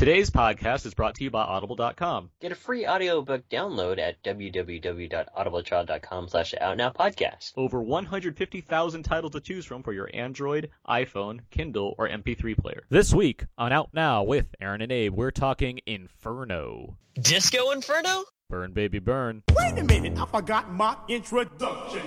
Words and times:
Today's 0.00 0.30
podcast 0.30 0.86
is 0.86 0.94
brought 0.94 1.14
to 1.16 1.24
you 1.24 1.30
by 1.30 1.42
Audible.com. 1.42 2.30
Get 2.40 2.52
a 2.52 2.54
free 2.54 2.86
audiobook 2.86 3.46
download 3.50 3.98
at 3.98 4.22
www.audibletrial.com 4.22 6.28
slash 6.28 6.54
outnowpodcast. 6.58 7.52
Over 7.54 7.82
150,000 7.82 9.02
titles 9.02 9.32
to 9.32 9.40
choose 9.40 9.66
from 9.66 9.82
for 9.82 9.92
your 9.92 10.08
Android, 10.14 10.70
iPhone, 10.88 11.40
Kindle, 11.50 11.94
or 11.98 12.08
MP3 12.08 12.56
player. 12.56 12.84
This 12.88 13.12
week 13.12 13.44
on 13.58 13.74
Out 13.74 13.90
Now 13.92 14.22
with 14.22 14.46
Aaron 14.58 14.80
and 14.80 14.90
Abe, 14.90 15.12
we're 15.12 15.30
talking 15.30 15.80
Inferno. 15.84 16.96
Disco 17.20 17.72
Inferno? 17.72 18.24
Burn, 18.48 18.72
baby, 18.72 19.00
burn. 19.00 19.42
Wait 19.54 19.78
a 19.78 19.84
minute, 19.84 20.18
I 20.18 20.24
forgot 20.24 20.72
my 20.72 20.96
introduction. 21.10 22.00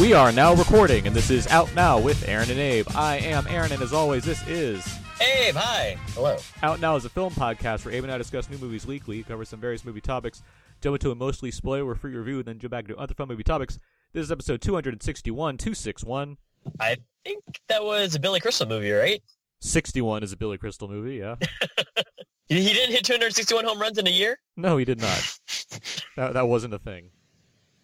We 0.00 0.12
are 0.12 0.32
now 0.32 0.54
recording, 0.54 1.06
and 1.06 1.14
this 1.14 1.30
is 1.30 1.46
Out 1.46 1.72
Now 1.76 2.00
with 2.00 2.28
Aaron 2.28 2.50
and 2.50 2.58
Abe. 2.58 2.86
I 2.96 3.18
am 3.18 3.46
Aaron, 3.46 3.70
and 3.70 3.80
as 3.80 3.92
always, 3.92 4.24
this 4.24 4.44
is 4.48 4.84
Abe, 5.20 5.54
hi. 5.54 5.96
Hello. 6.14 6.36
Out 6.64 6.80
Now 6.80 6.96
is 6.96 7.04
a 7.04 7.08
film 7.08 7.32
podcast 7.32 7.84
where 7.84 7.94
Abe 7.94 8.02
and 8.02 8.12
I 8.12 8.18
discuss 8.18 8.50
new 8.50 8.58
movies 8.58 8.86
weekly, 8.86 9.22
cover 9.22 9.44
some 9.44 9.60
various 9.60 9.84
movie 9.84 10.00
topics, 10.00 10.42
jump 10.80 10.96
into 10.96 11.12
a 11.12 11.14
mostly 11.14 11.52
spoiler-free 11.52 12.16
review, 12.16 12.38
and 12.38 12.44
then 12.44 12.58
jump 12.58 12.72
back 12.72 12.88
to 12.88 12.96
other 12.96 13.14
fun 13.14 13.28
movie 13.28 13.44
topics. 13.44 13.78
This 14.12 14.24
is 14.24 14.32
episode 14.32 14.60
261, 14.60 15.58
261. 15.58 16.38
I 16.80 16.96
think 17.24 17.44
that 17.68 17.84
was 17.84 18.16
a 18.16 18.20
Billy 18.20 18.40
Crystal 18.40 18.66
movie, 18.66 18.90
right? 18.90 19.22
61 19.60 20.24
is 20.24 20.32
a 20.32 20.36
Billy 20.36 20.58
Crystal 20.58 20.88
movie, 20.88 21.16
yeah. 21.16 21.36
He 22.46 22.60
he 22.62 22.74
didn't 22.74 22.92
hit 22.92 23.04
261 23.06 23.64
home 23.64 23.80
runs 23.80 23.96
in 23.96 24.06
a 24.06 24.10
year? 24.10 24.38
No, 24.56 24.76
he 24.76 24.84
did 24.84 25.00
not. 25.00 25.38
that, 26.16 26.34
that 26.34 26.46
wasn't 26.46 26.74
a 26.74 26.78
thing. 26.78 27.08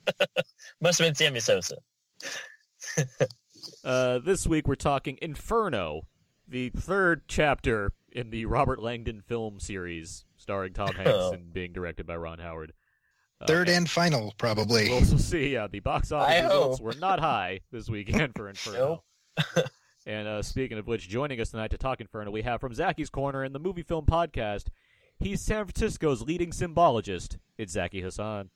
Must 0.82 0.98
have 0.98 1.06
been 1.06 1.14
Sammy 1.14 1.40
Sosa. 1.40 1.76
Uh, 3.84 4.18
this 4.18 4.46
week 4.46 4.66
we're 4.66 4.74
talking 4.74 5.18
Inferno, 5.22 6.02
the 6.48 6.70
third 6.70 7.22
chapter 7.28 7.92
in 8.12 8.30
the 8.30 8.44
Robert 8.46 8.80
Langdon 8.82 9.20
film 9.20 9.60
series, 9.60 10.24
starring 10.36 10.72
Tom 10.72 10.88
Hanks 10.96 11.10
Oh. 11.12 11.32
and 11.32 11.52
being 11.52 11.72
directed 11.72 12.06
by 12.06 12.16
Ron 12.16 12.38
Howard. 12.38 12.72
Uh, 13.40 13.46
Third 13.46 13.68
and 13.70 13.88
final, 13.88 14.34
probably. 14.38 14.88
We'll 14.88 14.98
also 14.98 15.16
see. 15.16 15.48
Yeah, 15.54 15.66
the 15.66 15.80
box 15.80 16.12
office 16.12 16.34
I 16.34 16.42
results 16.42 16.78
hope. 16.78 16.84
were 16.84 17.00
not 17.00 17.20
high 17.20 17.60
this 17.72 17.88
weekend 17.88 18.34
for 18.34 18.48
Inferno. 18.50 19.02
and 20.06 20.28
uh, 20.28 20.42
speaking 20.42 20.76
of 20.78 20.86
which, 20.86 21.08
joining 21.08 21.40
us 21.40 21.50
tonight 21.50 21.70
to 21.70 21.78
talk 21.78 22.00
Inferno, 22.00 22.30
we 22.30 22.42
have 22.42 22.60
from 22.60 22.74
Zaki's 22.74 23.08
Corner 23.10 23.44
in 23.44 23.52
the 23.54 23.58
Movie 23.58 23.82
Film 23.82 24.04
Podcast. 24.04 24.66
He's 25.18 25.40
San 25.40 25.64
Francisco's 25.64 26.22
leading 26.22 26.50
symbologist. 26.50 27.38
It's 27.56 27.72
Zaki 27.72 28.02
Hasan. 28.02 28.50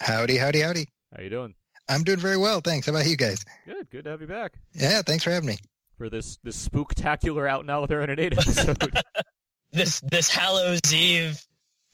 Howdy, 0.00 0.36
howdy, 0.36 0.60
howdy. 0.62 0.88
How 1.16 1.22
you 1.22 1.30
doing? 1.30 1.54
I'm 1.88 2.02
doing 2.04 2.18
very 2.18 2.36
well, 2.36 2.60
thanks. 2.60 2.86
How 2.86 2.92
about 2.92 3.06
you 3.06 3.16
guys? 3.16 3.44
Good. 3.66 3.90
Good 3.90 4.04
to 4.04 4.10
have 4.10 4.20
you 4.20 4.26
back 4.26 4.54
Yeah, 4.72 5.02
thanks 5.02 5.24
for 5.24 5.30
having 5.30 5.48
me. 5.48 5.58
for 5.98 6.08
this 6.08 6.38
this 6.42 6.66
spooktacular 6.68 7.48
out 7.48 7.66
now 7.66 7.82
with 7.82 7.90
Aaron 7.90 8.10
and 8.10 8.20
Abe 8.20 8.32
episode. 8.38 8.78
This 9.72 9.98
this 10.00 10.28
Hallows 10.30 10.80
Eve. 10.92 11.44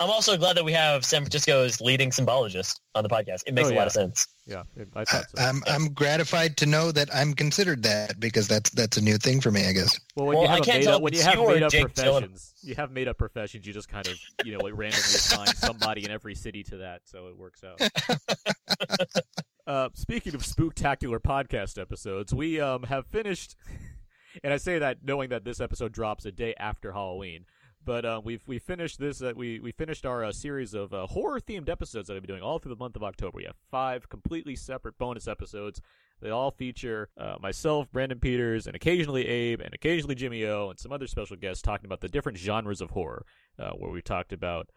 I'm 0.01 0.11
also 0.11 0.37
glad 0.37 0.57
that 0.59 0.65
we 0.67 0.73
have 0.75 1.03
San 1.05 1.23
Francisco's 1.23 1.81
leading 1.81 2.11
symbologist 2.11 2.79
on 2.95 3.03
the 3.03 3.09
podcast. 3.09 3.39
It 3.47 3.55
makes 3.55 3.69
Oh, 3.71 3.73
a 3.73 3.77
lot 3.77 3.87
of 3.87 3.93
sense. 3.95 4.27
yeah, 4.47 4.65
I 4.95 5.01
I, 5.01 5.05
thought 5.07 5.25
so. 5.35 5.43
I'm 5.43 5.63
I'm 5.67 5.93
gratified 5.95 6.59
to 6.59 6.67
know 6.67 6.93
that 6.93 7.09
I'm 7.15 7.33
considered 7.33 7.83
that 7.85 8.21
because 8.21 8.49
that's 8.49 8.69
that's 8.71 8.99
a 8.99 9.01
new 9.01 9.17
thing 9.17 9.41
for 9.41 9.51
me, 9.51 9.67
I 9.67 9.73
guess. 9.73 9.99
Well, 10.15 10.27
when 10.27 10.37
Well, 10.37 10.45
you 10.45 10.51
have, 10.51 10.67
made 10.67 10.87
up, 10.89 11.01
when 11.03 11.15
you 11.15 11.23
have 11.23 11.39
made 11.39 11.63
up 11.63 11.73
Jake 11.73 11.87
Gyllenhaal. 11.89 11.95
professions, 12.21 12.55
you 12.63 12.75
have 12.75 12.91
made 12.93 13.09
up 13.09 13.17
professions. 13.17 13.67
You 13.67 13.73
just 13.73 13.89
kind 13.89 14.07
of, 14.07 14.15
you 14.45 14.53
know, 14.53 14.59
like 14.63 14.73
randomly 14.77 15.01
assign 15.01 15.47
somebody 15.47 16.05
in 16.05 16.11
every 16.11 16.35
city 16.35 16.63
to 16.65 16.77
that, 16.79 17.01
so 17.07 17.29
it 17.29 17.37
works 17.39 17.63
out. 17.65 17.81
uh, 19.71 19.89
speaking 19.95 20.35
of 20.35 20.43
spooktacular 20.43 21.21
podcast 21.21 21.81
episodes, 21.81 22.35
we 22.35 22.61
um 22.61 22.83
have 22.85 23.07
finished, 23.07 23.55
and 24.45 24.53
I 24.53 24.57
say 24.57 24.81
that 24.81 24.99
knowing 25.05 25.31
that 25.31 25.45
this 25.45 25.61
episode 25.61 25.93
drops 25.93 26.25
a 26.25 26.33
day 26.33 26.55
after 26.59 26.93
Halloween. 26.93 27.47
But 27.83 28.05
uh, 28.05 28.21
we've 28.23 28.43
we 28.49 28.59
finished 28.59 28.99
this. 28.99 29.23
Uh, 29.23 29.33
we 29.37 29.61
we 29.61 29.71
finished 29.71 30.05
our 30.05 30.25
uh, 30.25 30.33
series 30.33 30.75
of 30.75 30.93
uh, 30.93 31.07
horror 31.07 31.41
themed 31.41 31.69
episodes 31.69 32.09
that 32.09 32.15
we've 32.15 32.23
been 32.23 32.35
doing 32.35 32.43
all 32.43 32.59
through 32.59 32.75
the 32.75 32.79
month 32.79 32.97
of 32.97 33.05
October. 33.05 33.37
We 33.37 33.45
have 33.45 33.57
five 33.71 34.09
completely 34.09 34.57
separate 34.57 34.99
bonus 34.99 35.29
episodes 35.29 35.81
they 36.21 36.31
all 36.31 36.51
feature 36.51 37.09
uh, 37.17 37.37
myself, 37.41 37.91
Brandon 37.91 38.19
Peters, 38.19 38.67
and 38.67 38.77
occasionally 38.77 39.27
Abe, 39.27 39.61
and 39.61 39.73
occasionally 39.73 40.15
Jimmy 40.15 40.45
O, 40.45 40.69
and 40.69 40.79
some 40.79 40.93
other 40.93 41.07
special 41.07 41.37
guests 41.37 41.63
talking 41.63 41.87
about 41.87 42.01
the 42.01 42.09
different 42.09 42.39
genres 42.39 42.81
of 42.81 42.91
horror. 42.91 43.25
Uh, 43.59 43.71
where 43.73 43.91
we 43.91 44.01
talked 44.03 44.33
about 44.33 44.71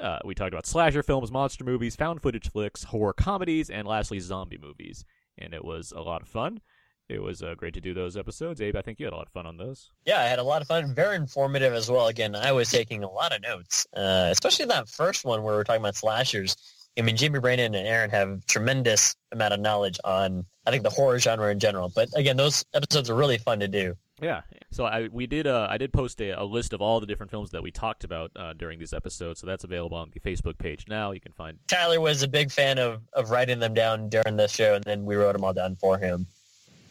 uh, 0.00 0.18
we 0.24 0.34
talked 0.34 0.52
about 0.52 0.66
slasher 0.66 1.02
films, 1.02 1.30
monster 1.30 1.64
movies, 1.64 1.96
found 1.96 2.22
footage 2.22 2.50
flicks, 2.50 2.84
horror 2.84 3.12
comedies, 3.12 3.70
and 3.70 3.86
lastly 3.86 4.20
zombie 4.20 4.58
movies. 4.60 5.04
And 5.38 5.54
it 5.54 5.64
was 5.64 5.92
a 5.92 6.00
lot 6.00 6.22
of 6.22 6.28
fun. 6.28 6.60
It 7.08 7.22
was 7.22 7.42
uh, 7.42 7.54
great 7.56 7.74
to 7.74 7.80
do 7.80 7.92
those 7.92 8.16
episodes. 8.16 8.60
Abe, 8.60 8.76
I 8.76 8.82
think 8.82 8.98
you 8.98 9.06
had 9.06 9.12
a 9.12 9.16
lot 9.16 9.26
of 9.26 9.32
fun 9.32 9.46
on 9.46 9.58
those. 9.58 9.90
Yeah, 10.06 10.20
I 10.20 10.24
had 10.24 10.38
a 10.38 10.42
lot 10.42 10.62
of 10.62 10.68
fun. 10.68 10.94
Very 10.94 11.16
informative 11.16 11.74
as 11.74 11.90
well. 11.90 12.06
Again, 12.06 12.34
I 12.34 12.52
was 12.52 12.70
taking 12.70 13.02
a 13.04 13.10
lot 13.10 13.34
of 13.34 13.42
notes, 13.42 13.86
uh, 13.94 14.28
especially 14.30 14.66
that 14.66 14.88
first 14.88 15.24
one 15.24 15.42
where 15.42 15.54
we 15.54 15.60
are 15.60 15.64
talking 15.64 15.82
about 15.82 15.96
slashers. 15.96 16.56
I 16.98 17.02
mean, 17.02 17.16
Jimmy, 17.16 17.38
Brandon, 17.38 17.74
and 17.74 17.86
Aaron 17.86 18.10
have 18.10 18.46
tremendous 18.46 19.14
amount 19.30 19.54
of 19.54 19.60
knowledge 19.60 19.98
on, 20.04 20.44
I 20.66 20.70
think, 20.70 20.84
the 20.84 20.90
horror 20.90 21.18
genre 21.18 21.50
in 21.50 21.58
general. 21.58 21.90
But 21.94 22.08
again, 22.14 22.36
those 22.36 22.64
episodes 22.74 23.10
are 23.10 23.14
really 23.14 23.38
fun 23.38 23.60
to 23.60 23.68
do. 23.68 23.94
Yeah. 24.22 24.42
So 24.70 24.84
I 24.84 25.08
we 25.12 25.26
did 25.26 25.46
uh, 25.46 25.66
I 25.68 25.76
did 25.78 25.92
post 25.92 26.20
a, 26.20 26.30
a 26.30 26.44
list 26.44 26.72
of 26.72 26.80
all 26.80 27.00
the 27.00 27.06
different 27.06 27.30
films 27.30 27.50
that 27.50 27.62
we 27.62 27.70
talked 27.70 28.04
about 28.04 28.30
uh, 28.36 28.52
during 28.54 28.78
these 28.78 28.92
episodes. 28.92 29.40
So 29.40 29.46
that's 29.46 29.64
available 29.64 29.96
on 29.96 30.10
the 30.14 30.20
Facebook 30.20 30.58
page 30.58 30.86
now. 30.88 31.10
You 31.10 31.20
can 31.20 31.32
find 31.32 31.58
Tyler 31.68 32.00
was 32.00 32.22
a 32.22 32.28
big 32.28 32.50
fan 32.50 32.78
of, 32.78 33.02
of 33.12 33.30
writing 33.30 33.58
them 33.58 33.74
down 33.74 34.08
during 34.08 34.36
the 34.36 34.46
show, 34.48 34.74
and 34.74 34.84
then 34.84 35.04
we 35.04 35.16
wrote 35.16 35.32
them 35.32 35.44
all 35.44 35.52
down 35.52 35.76
for 35.76 35.98
him. 35.98 36.26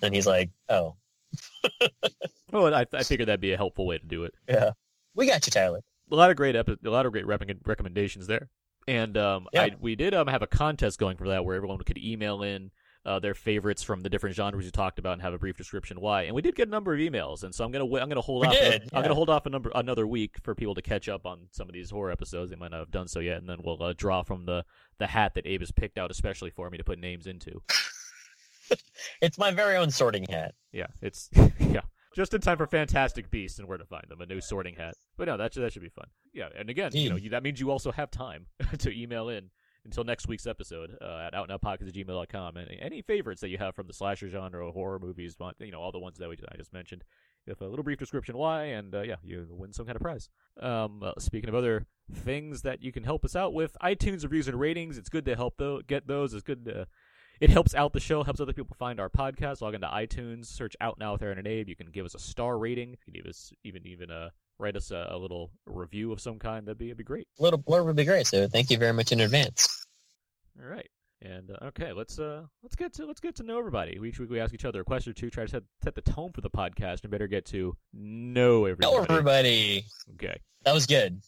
And 0.04 0.14
he's 0.14 0.28
like, 0.28 0.50
oh, 0.70 0.96
well, 2.52 2.74
I, 2.74 2.86
I 2.94 3.04
figured 3.04 3.28
that'd 3.28 3.40
be 3.42 3.54
a 3.54 3.58
helpful 3.58 3.86
way 3.86 3.98
to 3.98 4.06
do 4.06 4.24
it. 4.26 4.34
yeah. 4.48 4.72
We 5.16 5.28
got 5.28 5.46
you, 5.46 5.52
Tyler. 5.52 5.82
a 6.12 6.16
lot 6.16 6.32
of 6.32 6.38
great 6.38 6.56
epi- 6.56 6.78
a 6.86 6.90
lot 6.90 7.06
of 7.06 7.12
great 7.12 7.26
rep- 7.28 7.44
recommendations 7.66 8.28
there. 8.28 8.50
And 8.88 9.18
um, 9.18 9.48
Yeah. 9.54 9.64
I, 9.64 9.72
we 9.80 9.96
did 9.96 10.14
um, 10.14 10.28
have 10.28 10.42
a 10.42 10.48
contest 10.48 11.00
going 11.00 11.18
for 11.18 11.28
that 11.30 11.44
where 11.46 11.56
everyone 11.56 11.78
could 11.80 11.98
email 11.98 12.42
in 12.44 12.72
uh, 13.06 13.20
their 13.20 13.34
favorites 13.34 13.82
from 13.82 14.02
the 14.02 14.10
different 14.10 14.36
genres 14.36 14.66
you 14.66 14.72
talked 14.72 15.00
about 15.00 15.14
and 15.14 15.22
have 15.22 15.34
a 15.34 15.40
brief 15.40 15.58
description 15.58 16.00
why. 16.00 16.24
And 16.24 16.36
we 16.36 16.42
did 16.42 16.56
get 16.56 16.68
a 16.68 16.72
number 16.72 16.94
of 16.94 17.00
emails, 17.00 17.44
and 17.44 17.54
so 17.54 17.64
I'm 17.66 17.72
gonna 17.72 17.86
I'm 17.86 18.10
gonna 18.10 18.22
hold 18.22 18.42
We 18.42 18.48
off. 18.50 18.54
did, 18.54 18.90
I'm 18.94 19.02
gonna 19.02 19.16
hold 19.16 19.30
off 19.30 19.46
a 19.46 19.50
number 19.50 19.72
another 19.74 20.06
week 20.06 20.36
for 20.44 20.54
people 20.54 20.76
to 20.76 20.82
catch 20.82 21.10
up 21.10 21.26
on 21.26 21.48
some 21.52 21.68
of 21.68 21.74
these 21.74 21.90
horror 21.90 22.12
episodes. 22.12 22.52
They 22.52 22.58
might 22.58 22.72
not 22.72 22.80
have 22.80 22.92
done 22.92 23.08
so 23.08 23.20
yet, 23.20 23.38
and 23.38 23.50
then 23.50 23.58
we'll 23.64 23.82
uh, 23.82 23.94
draw 23.98 24.22
from 24.24 24.46
the 24.46 24.64
the 25.00 25.08
hat 25.08 25.34
that 25.36 25.48
Abe 25.48 25.62
has 25.62 25.72
picked 25.72 25.98
out 25.98 26.12
especially 26.12 26.52
for 26.52 26.70
me 26.70 26.78
to 26.78 26.84
put 26.84 27.00
names 27.00 27.28
into. 27.28 27.62
It's 29.22 29.38
my 29.38 29.52
very 29.52 29.76
own 29.76 29.92
sorting 29.92 30.26
hat. 30.30 30.56
Yeah, 30.72 30.88
it's 31.02 31.30
yeah. 31.60 31.82
Just 32.16 32.34
in 32.34 32.42
time 32.42 32.58
for 32.58 32.68
Fantastic 32.68 33.30
Beasts 33.32 33.60
and 33.60 33.68
where 33.68 33.78
to 33.78 33.86
find 33.86 34.04
them, 34.10 34.22
a 34.22 34.26
new 34.26 34.42
sorting 34.42 34.76
hat. 34.76 34.96
But 35.18 35.28
no, 35.28 35.38
that 35.38 35.54
should, 35.54 35.64
that 35.64 35.74
should 35.74 35.82
be 35.82 35.90
fun. 35.90 36.08
Yeah, 36.34 36.50
and 36.58 36.70
again, 36.70 36.92
you 36.94 37.10
know, 37.10 37.16
you, 37.16 37.30
that 37.32 37.44
means 37.44 37.60
you 37.60 37.70
also 37.72 37.92
have 37.92 38.12
time 38.12 38.46
to 38.80 38.92
email 38.98 39.30
in 39.30 39.50
until 39.86 40.04
next 40.04 40.28
week's 40.28 40.48
episode 40.48 40.98
uh, 41.02 41.28
at 41.28 41.34
outnowpodcast 41.34 41.88
at 41.88 41.94
gmail.com. 41.94 42.58
And 42.58 42.70
any 42.80 43.02
favorites 43.02 43.42
that 43.42 43.50
you 43.50 43.58
have 43.58 43.76
from 43.76 43.88
the 43.88 43.94
slasher 43.94 44.30
genre, 44.30 44.72
horror 44.72 45.00
movies, 45.00 45.36
you 45.60 45.72
know, 45.72 45.82
all 45.82 45.92
the 45.92 46.00
ones 46.00 46.18
that 46.18 46.30
we 46.30 46.38
I 46.52 46.58
just 46.58 46.74
mentioned. 46.74 47.04
With 47.48 47.62
a 47.62 47.68
little 47.68 47.84
brief 47.84 47.98
description 47.98 48.38
why, 48.38 48.66
and 48.66 48.94
uh, 48.94 49.02
yeah, 49.02 49.16
you 49.24 49.48
win 49.50 49.74
some 49.74 49.88
kind 49.88 49.96
of 49.96 50.02
prize. 50.04 50.30
Um, 50.62 51.02
uh, 51.02 51.14
speaking 51.18 51.50
of 51.50 51.56
other 51.56 51.88
things 52.14 52.62
that 52.62 52.84
you 52.84 52.92
can 52.92 53.04
help 53.04 53.26
us 53.26 53.36
out 53.36 53.52
with, 53.52 53.76
iTunes 53.82 54.22
reviews 54.22 54.48
and 54.48 54.60
ratings. 54.60 54.96
It's 54.96 55.10
good 55.10 55.26
to 55.26 55.36
help 55.36 55.56
though 55.58 55.82
get 55.82 56.06
those. 56.06 56.36
It's 56.36 56.44
good 56.44 56.66
to 56.66 56.86
it 57.42 57.50
helps 57.50 57.74
out 57.74 57.94
the 57.94 58.00
show, 58.00 58.24
helps 58.24 58.40
other 58.40 58.54
people 58.54 58.76
find 58.78 59.00
our 59.00 59.10
podcast. 59.10 59.62
Log 59.62 59.74
into 59.74 59.88
iTunes, 59.88 60.46
search 60.46 60.76
"Out 60.80 61.00
Now 61.00 61.14
with 61.14 61.24
Aaron 61.24 61.40
and 61.40 61.48
Abe." 61.48 61.68
You 61.68 61.76
can 61.76 61.88
give 61.88 62.06
us 62.06 62.14
a 62.14 62.20
star 62.20 62.60
rating. 62.60 62.92
You 62.92 62.98
can 63.04 63.14
give 63.14 63.26
us 63.26 63.52
even 63.64 63.88
even 63.88 64.12
uh, 64.12 64.30
write 64.62 64.76
us 64.78 64.92
a, 64.92 65.08
a 65.10 65.18
little 65.18 65.52
review 65.66 66.12
of 66.12 66.22
some 66.22 66.40
kind. 66.40 66.66
That'd 66.68 66.78
be 66.78 66.86
that'd 66.86 66.98
be 66.98 67.04
great. 67.04 67.28
A 67.40 67.44
little 67.44 67.60
blurb 67.60 67.86
would 67.86 67.96
be 67.96 68.06
great, 68.06 68.28
so 68.28 68.48
thank 68.48 68.70
you 68.70 68.78
very 68.78 68.94
much 68.94 69.12
in 69.12 69.20
advance. 69.20 69.86
All 70.62 70.70
right, 70.70 70.90
and 71.22 71.50
uh, 71.52 71.66
okay, 71.68 71.92
let's 71.94 72.20
uh 72.20 72.44
let's 72.64 72.76
get 72.76 72.94
to 72.94 73.06
let's 73.06 73.20
get 73.20 73.36
to 73.38 73.44
know 73.44 73.58
everybody. 73.60 74.00
Each 74.06 74.20
week 74.20 74.30
we 74.30 74.40
ask 74.40 74.54
each 74.54 74.66
other 74.66 74.82
a 74.82 74.86
question 74.86 75.12
or 75.12 75.14
two, 75.14 75.30
try 75.30 75.46
to 75.46 75.50
set, 75.50 75.64
set 75.84 75.96
the 75.96 76.02
tone 76.02 76.32
for 76.34 76.42
the 76.42 76.50
podcast, 76.50 77.02
and 77.02 77.12
better 77.12 77.28
get 77.28 77.46
to 77.48 77.76
know 77.94 78.66
everybody. 78.66 78.94
Hello, 78.94 79.06
everybody. 79.10 79.86
Okay, 80.14 80.40
That 80.64 80.74
was 80.74 80.86
good. 80.86 81.22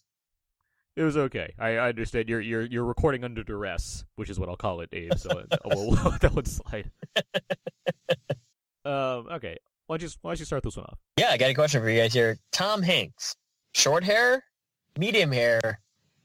it 0.95 1.03
was 1.03 1.17
okay. 1.17 1.53
I, 1.57 1.77
I 1.77 1.89
understand 1.89 2.29
you're 2.29 2.41
you're 2.41 2.61
you're 2.61 2.85
recording 2.85 3.23
under 3.23 3.43
duress, 3.43 4.05
which 4.15 4.29
is 4.29 4.39
what 4.39 4.49
I'll 4.49 4.55
call 4.57 4.81
it, 4.81 4.89
Abe. 4.93 5.17
So 5.17 5.29
uh, 5.31 5.57
we'll 5.65 5.91
let 5.91 6.21
that 6.21 6.33
one 6.35 6.45
slide. 6.45 6.91
um, 8.85 9.27
okay. 9.31 9.57
Why 9.87 9.97
don't 9.97 10.09
you 10.09 10.15
why 10.21 10.31
don't 10.31 10.39
you 10.39 10.45
start 10.45 10.63
this 10.63 10.75
one 10.77 10.85
off? 10.85 10.97
Yeah, 11.17 11.29
I 11.31 11.37
got 11.37 11.49
a 11.49 11.53
question 11.53 11.81
for 11.81 11.89
you 11.89 11.99
guys 12.01 12.13
here. 12.13 12.37
Tom 12.51 12.81
Hanks, 12.81 13.35
short 13.73 14.03
hair, 14.03 14.43
medium 14.97 15.31
hair, 15.31 15.79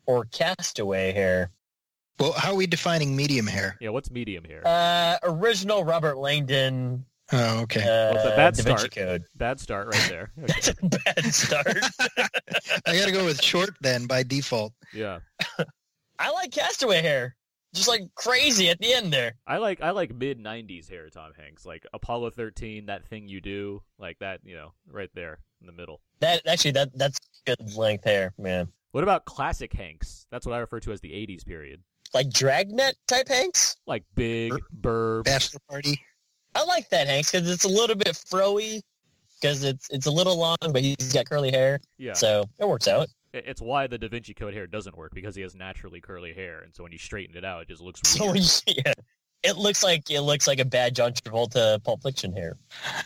or 0.06 0.24
castaway 0.26 1.12
hair? 1.12 1.50
Well, 2.18 2.32
how 2.32 2.50
are 2.52 2.56
we 2.56 2.66
defining 2.66 3.14
medium 3.14 3.46
hair? 3.46 3.76
Yeah, 3.80 3.90
what's 3.90 4.10
medium 4.10 4.44
hair? 4.44 4.62
Uh, 4.66 5.18
original 5.22 5.84
Robert 5.84 6.18
Langdon 6.18 7.04
Oh, 7.30 7.60
okay. 7.60 7.82
uh, 7.82 7.84
Well, 7.84 8.14
it's 8.16 8.24
a 8.24 8.36
bad 8.36 8.54
Da 8.56 8.62
Vinci 8.62 8.78
start. 8.78 8.94
Code. 8.94 9.24
Bad 9.36 9.60
start 9.60 9.88
right 9.94 10.06
there. 10.08 10.30
Okay. 10.42 10.46
That's 10.54 10.68
a 10.68 10.74
bad 10.82 11.24
start. 11.34 11.78
I 12.86 12.96
got 12.96 13.04
to 13.06 13.12
go 13.12 13.24
with 13.24 13.42
short 13.42 13.74
then 13.82 14.06
by 14.06 14.22
default. 14.22 14.72
yeah. 14.94 15.18
I 16.18 16.30
like 16.32 16.50
castaway 16.50 17.02
hair. 17.02 17.36
Just 17.74 17.88
like 17.88 18.02
crazy 18.14 18.68
at 18.70 18.78
the 18.80 18.92
end 18.92 19.12
there. 19.12 19.34
I 19.46 19.58
like 19.58 19.80
I 19.82 19.90
like 19.90 20.14
mid 20.14 20.38
'90s 20.38 20.88
hair 20.88 21.08
Tom 21.10 21.32
Hanks, 21.36 21.64
like 21.66 21.86
Apollo 21.92 22.30
13, 22.30 22.86
that 22.86 23.06
thing 23.06 23.28
you 23.28 23.40
do, 23.40 23.82
like 23.98 24.18
that, 24.20 24.40
you 24.44 24.54
know, 24.54 24.72
right 24.90 25.10
there 25.14 25.38
in 25.60 25.66
the 25.66 25.72
middle. 25.72 26.00
That 26.20 26.42
actually 26.46 26.72
that 26.72 26.96
that's 26.96 27.18
good 27.46 27.76
length 27.76 28.04
hair, 28.04 28.32
man. 28.38 28.68
What 28.92 29.02
about 29.04 29.24
classic 29.26 29.72
Hanks? 29.72 30.26
That's 30.30 30.46
what 30.46 30.54
I 30.54 30.58
refer 30.58 30.80
to 30.80 30.92
as 30.92 31.00
the 31.00 31.10
'80s 31.10 31.44
period, 31.44 31.82
Like 32.14 32.30
Dragnet 32.30 32.96
type 33.06 33.28
Hanks. 33.28 33.76
like 33.86 34.04
big, 34.14 34.52
burb. 34.80 35.24
Bachelor 35.24 35.60
party. 35.68 36.00
I 36.54 36.64
like 36.64 36.88
that 36.90 37.06
Hanks 37.06 37.30
because 37.30 37.48
it's 37.48 37.64
a 37.64 37.68
little 37.68 37.94
bit 37.96 38.08
froey 38.08 38.80
because 39.40 39.62
it's 39.62 39.88
it's 39.90 40.06
a 40.06 40.10
little 40.10 40.36
long, 40.38 40.56
but 40.72 40.80
he's 40.82 41.12
got 41.12 41.26
curly 41.28 41.50
hair, 41.52 41.80
Yeah, 41.98 42.14
so 42.14 42.44
it 42.58 42.66
works 42.66 42.88
out. 42.88 43.08
It- 43.32 43.44
it's 43.46 43.60
why 43.60 43.86
the 43.86 43.98
Da 43.98 44.08
Vinci 44.08 44.34
Code 44.34 44.54
hair 44.54 44.66
doesn't 44.66 44.96
work 44.96 45.12
because 45.14 45.34
he 45.34 45.42
has 45.42 45.54
naturally 45.54 46.00
curly 46.00 46.32
hair, 46.32 46.60
and 46.60 46.74
so 46.74 46.82
when 46.82 46.92
you 46.92 46.98
straighten 46.98 47.36
it 47.36 47.44
out, 47.44 47.62
it 47.62 47.68
just 47.68 47.82
looks 47.82 48.00
So 48.04 48.24
weird. 48.32 48.36
when 48.66 48.94
it, 49.44 49.56
looks 49.56 49.82
like 49.84 50.10
it 50.10 50.20
looks 50.22 50.46
like 50.46 50.58
a 50.58 50.64
bad 50.64 50.96
John 50.96 51.12
Travolta 51.12 51.82
Pulp 51.84 52.02
Fiction 52.02 52.32
hair. 52.32 52.56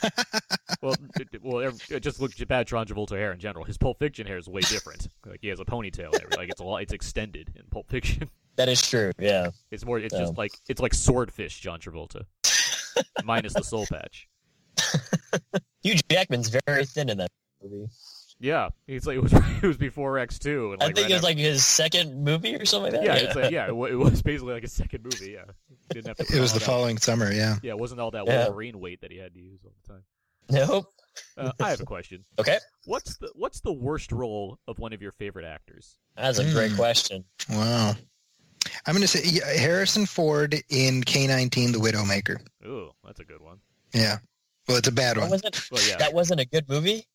well, 0.83 0.95
it, 1.21 1.43
well, 1.43 1.59
it, 1.91 2.01
just 2.01 2.21
looks 2.21 2.43
bad. 2.45 2.67
John 2.67 2.87
Travolta 2.87 3.11
hair 3.17 3.33
in 3.33 3.39
general. 3.39 3.65
His 3.65 3.77
Pulp 3.79 3.99
Fiction 3.99 4.27
hair 4.27 4.39
is 4.39 4.49
way 4.49 4.63
different. 4.63 5.09
Like 5.27 5.41
he 5.43 5.49
has 5.49 5.61
a 5.61 5.65
ponytail. 5.65 6.13
Like 6.37 6.49
it's 6.51 6.61
a 6.61 6.65
lot. 6.65 6.79
It's 6.83 6.93
extended 6.93 7.53
in 7.57 7.63
Pulp 7.71 7.89
Fiction. 7.91 8.29
That 8.57 8.69
is 8.69 8.87
true. 8.87 9.13
Yeah. 9.19 9.49
It's 9.71 9.83
more. 9.83 9.99
It's 9.99 10.13
Yeah. 10.15 10.21
just 10.21 10.37
like 10.37 10.53
it's 10.69 10.79
like 10.79 10.93
swordfish 10.93 11.59
John 11.59 11.81
Travolta, 11.81 12.25
minus 13.25 13.55
the 13.55 13.63
soul 13.63 13.87
patch. 13.87 14.29
Hugh 15.83 15.95
Jackman's 16.11 16.55
very 16.67 16.85
thin 16.85 17.09
in 17.09 17.17
that 17.17 17.31
movie. 17.63 17.89
Yeah, 18.43 18.71
it's 18.89 19.07
like 19.07 19.17
it 19.17 19.23
was. 19.23 19.33
It 19.63 19.67
was 19.69 19.77
before 19.77 20.19
X 20.19 20.39
two. 20.41 20.77
I 20.81 20.93
think 20.93 21.09
it 21.09 21.15
was 21.15 21.23
like 21.23 21.39
his 21.39 21.65
second 21.65 22.25
movie 22.25 22.57
or 22.57 22.65
something 22.65 22.93
like 22.93 23.05
that. 23.05 23.23
Yeah, 23.23 23.27
it's 23.29 23.37
like, 23.37 23.51
yeah. 23.53 23.69
It, 23.69 23.77
wa- 23.77 23.87
it 23.87 23.95
was 23.95 24.21
basically 24.23 24.55
like 24.55 24.65
a 24.65 24.69
second 24.69 25.05
movie. 25.05 25.33
Yeah, 25.33 25.45
didn't 25.91 26.09
have 26.09 26.17
to. 26.27 26.37
It 26.37 26.41
was 26.41 26.53
the 26.53 26.59
that- 26.59 26.65
following 26.65 26.99
summer, 26.99 27.33
yeah. 27.33 27.57
Yeah, 27.63 27.71
it 27.71 27.79
wasn't 27.79 28.01
all 28.01 28.11
that 28.11 28.27
Yeah. 28.27 28.47
Wolverine 28.47 28.81
weight 28.81 29.01
that 29.03 29.13
he 29.13 29.19
had 29.19 29.33
to 29.35 29.41
use 29.41 29.61
all 29.65 29.73
the 29.87 29.93
time. 29.93 30.03
Nope. 30.51 30.87
Uh, 31.37 31.53
I 31.61 31.71
have 31.71 31.81
a 31.81 31.85
question. 31.85 32.25
Okay. 32.41 32.59
What's 32.87 33.17
the 33.19 33.31
What's 33.37 33.61
the 33.61 33.73
worst 33.73 34.11
role 34.11 34.59
of 34.67 34.79
one 34.81 34.93
of 34.93 35.01
your 35.01 35.13
favorite 35.13 35.45
actors? 35.45 35.97
That's 36.17 36.39
a 36.41 36.51
great 36.51 36.73
Hmm. 36.73 36.77
question. 36.77 37.25
Wow. 37.49 37.95
I'm 38.87 38.95
going 38.95 39.03
to 39.03 39.09
say 39.09 39.21
yeah, 39.25 39.47
Harrison 39.61 40.07
Ford 40.07 40.55
in 40.69 41.03
K-19, 41.05 41.73
The 41.73 41.79
Widowmaker. 41.79 42.41
Ooh, 42.67 42.91
that's 43.05 43.21
a 43.21 43.25
good 43.25 43.41
one. 43.41 43.59
Yeah. 43.95 44.19
Well, 44.69 44.79
it's 44.79 44.89
a 44.89 44.93
bad 44.93 45.17
That 45.17 45.21
one. 45.23 45.31
wasn't 45.31 45.69
Well, 45.71 45.83
yeah. 45.89 45.97
that 45.99 46.13
wasn't 46.15 46.41
a 46.41 46.45
good 46.45 46.69
movie. 46.69 47.07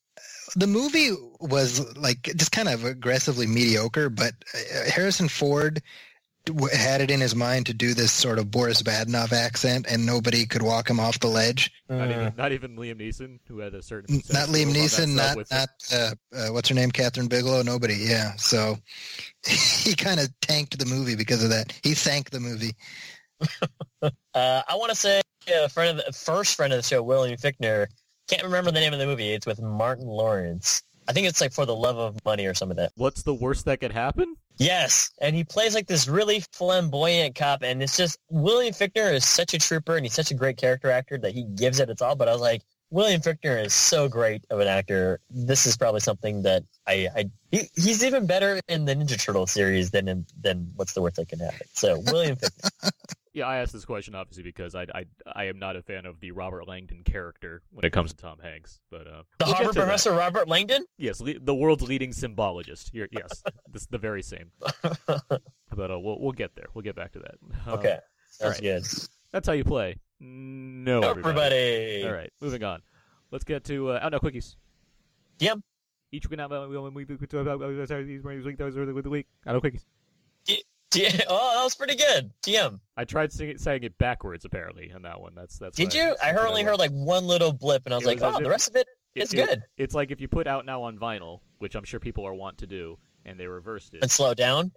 The 0.56 0.66
movie 0.66 1.10
was 1.40 1.96
like 1.96 2.22
just 2.22 2.52
kind 2.52 2.68
of 2.68 2.84
aggressively 2.84 3.46
mediocre, 3.46 4.08
but 4.10 4.32
uh, 4.54 4.90
Harrison 4.90 5.28
Ford 5.28 5.82
had 6.72 7.00
it 7.00 7.10
in 7.10 7.20
his 7.20 7.34
mind 7.34 7.66
to 7.66 7.74
do 7.74 7.94
this 7.94 8.12
sort 8.12 8.38
of 8.38 8.50
Boris 8.50 8.82
Badenov 8.82 9.32
accent, 9.32 9.86
and 9.88 10.06
nobody 10.06 10.46
could 10.46 10.62
walk 10.62 10.88
him 10.88 11.00
off 11.00 11.20
the 11.20 11.26
ledge. 11.26 11.70
Not 11.88 12.10
even, 12.10 12.34
not 12.36 12.52
even 12.52 12.76
Liam 12.76 13.00
Neeson, 13.00 13.38
who 13.48 13.58
had 13.58 13.74
a 13.74 13.82
certain. 13.82 14.22
Not 14.30 14.48
Liam 14.48 14.72
Neeson, 14.72 15.14
not 15.14 15.36
not 15.50 15.68
uh, 15.92 16.14
uh, 16.34 16.52
what's 16.52 16.68
her 16.68 16.74
name, 16.74 16.90
Kathryn 16.90 17.28
Bigelow. 17.28 17.62
Nobody. 17.62 17.96
Yeah. 17.96 18.34
So 18.36 18.78
he 19.46 19.94
kind 19.94 20.20
of 20.20 20.28
tanked 20.40 20.78
the 20.78 20.86
movie 20.86 21.16
because 21.16 21.42
of 21.44 21.50
that. 21.50 21.72
He 21.82 21.94
sank 21.94 22.30
the 22.30 22.40
movie. 22.40 22.72
Uh, 24.34 24.62
I 24.68 24.76
want 24.76 24.90
to 24.90 24.94
say 24.94 25.20
a 25.52 25.68
friend 25.68 25.98
of 25.98 26.06
the 26.06 26.12
first 26.12 26.54
friend 26.54 26.72
of 26.72 26.78
the 26.78 26.82
show, 26.84 27.02
William 27.02 27.36
Fichtner. 27.36 27.88
Can't 28.28 28.44
remember 28.44 28.70
the 28.70 28.80
name 28.80 28.92
of 28.92 28.98
the 28.98 29.06
movie. 29.06 29.30
It's 29.30 29.46
with 29.46 29.60
Martin 29.60 30.06
Lawrence. 30.06 30.82
I 31.08 31.12
think 31.12 31.26
it's 31.26 31.40
like 31.40 31.52
for 31.52 31.64
the 31.64 31.74
love 31.74 31.96
of 31.96 32.22
money 32.24 32.44
or 32.46 32.52
some 32.52 32.70
of 32.70 32.76
that. 32.76 32.92
What's 32.94 33.22
the 33.22 33.32
worst 33.32 33.64
that 33.64 33.80
could 33.80 33.92
happen? 33.92 34.36
Yes, 34.58 35.10
and 35.20 35.34
he 35.34 35.44
plays 35.44 35.74
like 35.74 35.86
this 35.86 36.08
really 36.08 36.44
flamboyant 36.52 37.36
cop, 37.36 37.62
and 37.62 37.82
it's 37.82 37.96
just 37.96 38.18
William 38.28 38.74
Fichtner 38.74 39.14
is 39.14 39.24
such 39.24 39.54
a 39.54 39.58
trooper, 39.58 39.96
and 39.96 40.04
he's 40.04 40.14
such 40.14 40.32
a 40.32 40.34
great 40.34 40.56
character 40.56 40.90
actor 40.90 41.16
that 41.16 41.32
he 41.32 41.44
gives 41.44 41.78
it 41.80 41.88
its 41.88 42.02
all. 42.02 42.16
But 42.16 42.28
I 42.28 42.32
was 42.32 42.40
like, 42.40 42.62
William 42.90 43.20
Fichtner 43.20 43.64
is 43.64 43.72
so 43.72 44.08
great 44.08 44.44
of 44.50 44.60
an 44.60 44.66
actor. 44.66 45.20
This 45.30 45.64
is 45.64 45.76
probably 45.76 46.00
something 46.00 46.42
that 46.42 46.64
I, 46.86 47.08
I 47.14 47.30
he, 47.52 47.68
he's 47.76 48.04
even 48.04 48.26
better 48.26 48.60
in 48.68 48.84
the 48.84 48.94
Ninja 48.94 49.22
Turtle 49.22 49.46
series 49.46 49.92
than 49.92 50.08
in, 50.08 50.26
than 50.40 50.72
what's 50.74 50.92
the 50.92 51.02
worst 51.02 51.16
that 51.16 51.28
can 51.28 51.38
happen. 51.38 51.66
So 51.72 52.00
William 52.06 52.36
Fichtner. 52.36 52.90
Yeah, 53.38 53.46
I 53.46 53.58
asked 53.58 53.72
this 53.72 53.84
question 53.84 54.14
obviously 54.14 54.42
because 54.42 54.74
I, 54.74 54.86
I, 54.94 55.04
I 55.34 55.44
am 55.44 55.58
not 55.58 55.76
a 55.76 55.82
fan 55.82 56.06
of 56.06 56.20
the 56.20 56.32
Robert 56.32 56.66
Langdon 56.66 57.02
character 57.04 57.62
when 57.70 57.84
it 57.84 57.92
comes 57.92 58.10
to 58.12 58.16
Tom 58.16 58.38
Hanks. 58.42 58.80
But 58.90 59.06
uh, 59.06 59.22
The 59.38 59.46
we'll 59.46 59.54
Harvard 59.54 59.74
to 59.74 59.78
that. 59.80 59.84
professor 59.84 60.12
Robert 60.12 60.48
Langdon. 60.48 60.84
Yes, 60.96 61.20
le- 61.20 61.38
the 61.38 61.54
world's 61.54 61.82
leading 61.82 62.10
symbologist. 62.12 62.90
You're, 62.92 63.08
yes, 63.10 63.42
this 63.72 63.86
the 63.86 63.98
very 63.98 64.22
same. 64.22 64.50
but 65.06 65.90
uh, 65.90 65.98
we'll 65.98 66.20
we'll 66.20 66.32
get 66.32 66.54
there. 66.54 66.66
We'll 66.74 66.82
get 66.82 66.96
back 66.96 67.12
to 67.12 67.20
that. 67.20 67.34
Uh, 67.66 67.72
Okay, 67.76 67.98
that's 68.40 68.60
right. 68.60 68.62
good. 68.62 68.84
that's 69.32 69.46
how 69.46 69.52
you 69.54 69.64
play. 69.64 69.96
No, 70.20 71.00
everybody. 71.00 71.28
Everybody. 71.30 72.04
All 72.06 72.12
right, 72.12 72.32
moving 72.40 72.64
on. 72.64 72.82
Let's 73.30 73.44
get 73.44 73.64
to 73.64 73.90
uh, 73.90 74.00
oh 74.02 74.08
no 74.08 74.18
quickies. 74.18 74.56
Yep. 75.38 75.58
Each 76.10 76.28
week 76.28 76.38
now 76.38 76.48
we 76.48 76.76
will 76.76 76.90
we 76.90 77.04
with 77.04 77.20
the 79.04 79.10
week. 79.10 79.26
I 79.46 79.52
don't 79.52 79.62
know 79.62 79.70
quickies. 79.70 79.84
T- 80.90 81.06
oh, 81.28 81.54
that 81.56 81.64
was 81.64 81.74
pretty 81.74 81.96
good. 81.96 82.30
TM. 82.42 82.80
I 82.96 83.04
tried 83.04 83.32
sing 83.32 83.58
saying 83.58 83.82
it 83.84 83.98
backwards 83.98 84.44
apparently 84.44 84.90
on 84.94 85.02
that 85.02 85.20
one. 85.20 85.32
That's 85.34 85.58
that's. 85.58 85.76
Did 85.76 85.94
you? 85.94 86.16
I 86.22 86.32
what 86.32 86.46
only 86.48 86.62
heard 86.62 86.78
like 86.78 86.90
one 86.92 87.26
little 87.26 87.52
blip, 87.52 87.82
and 87.84 87.92
I 87.94 87.96
was 87.98 88.04
It 88.04 88.08
like, 88.08 88.20
was 88.20 88.24
as 88.30 88.34
oh, 88.34 88.38
if- 88.38 88.44
the 88.44 88.50
rest 88.50 88.68
of 88.70 88.76
it 88.76 88.86
It- 89.14 89.22
is 89.24 89.34
it- 89.34 89.36
good. 89.46 89.62
It's 89.76 89.94
like 89.94 90.10
if 90.10 90.20
you 90.20 90.28
put 90.28 90.46
out 90.46 90.64
now 90.66 90.82
on 90.82 90.98
vinyl, 90.98 91.40
which 91.58 91.74
I'm 91.74 91.84
sure 91.84 92.00
people 92.00 92.26
are 92.26 92.34
want 92.34 92.58
to 92.58 92.66
do, 92.66 92.98
and 93.24 93.38
they 93.38 93.46
reversed 93.46 93.94
it. 93.94 94.02
And 94.02 94.10
slow 94.10 94.34
down. 94.34 94.72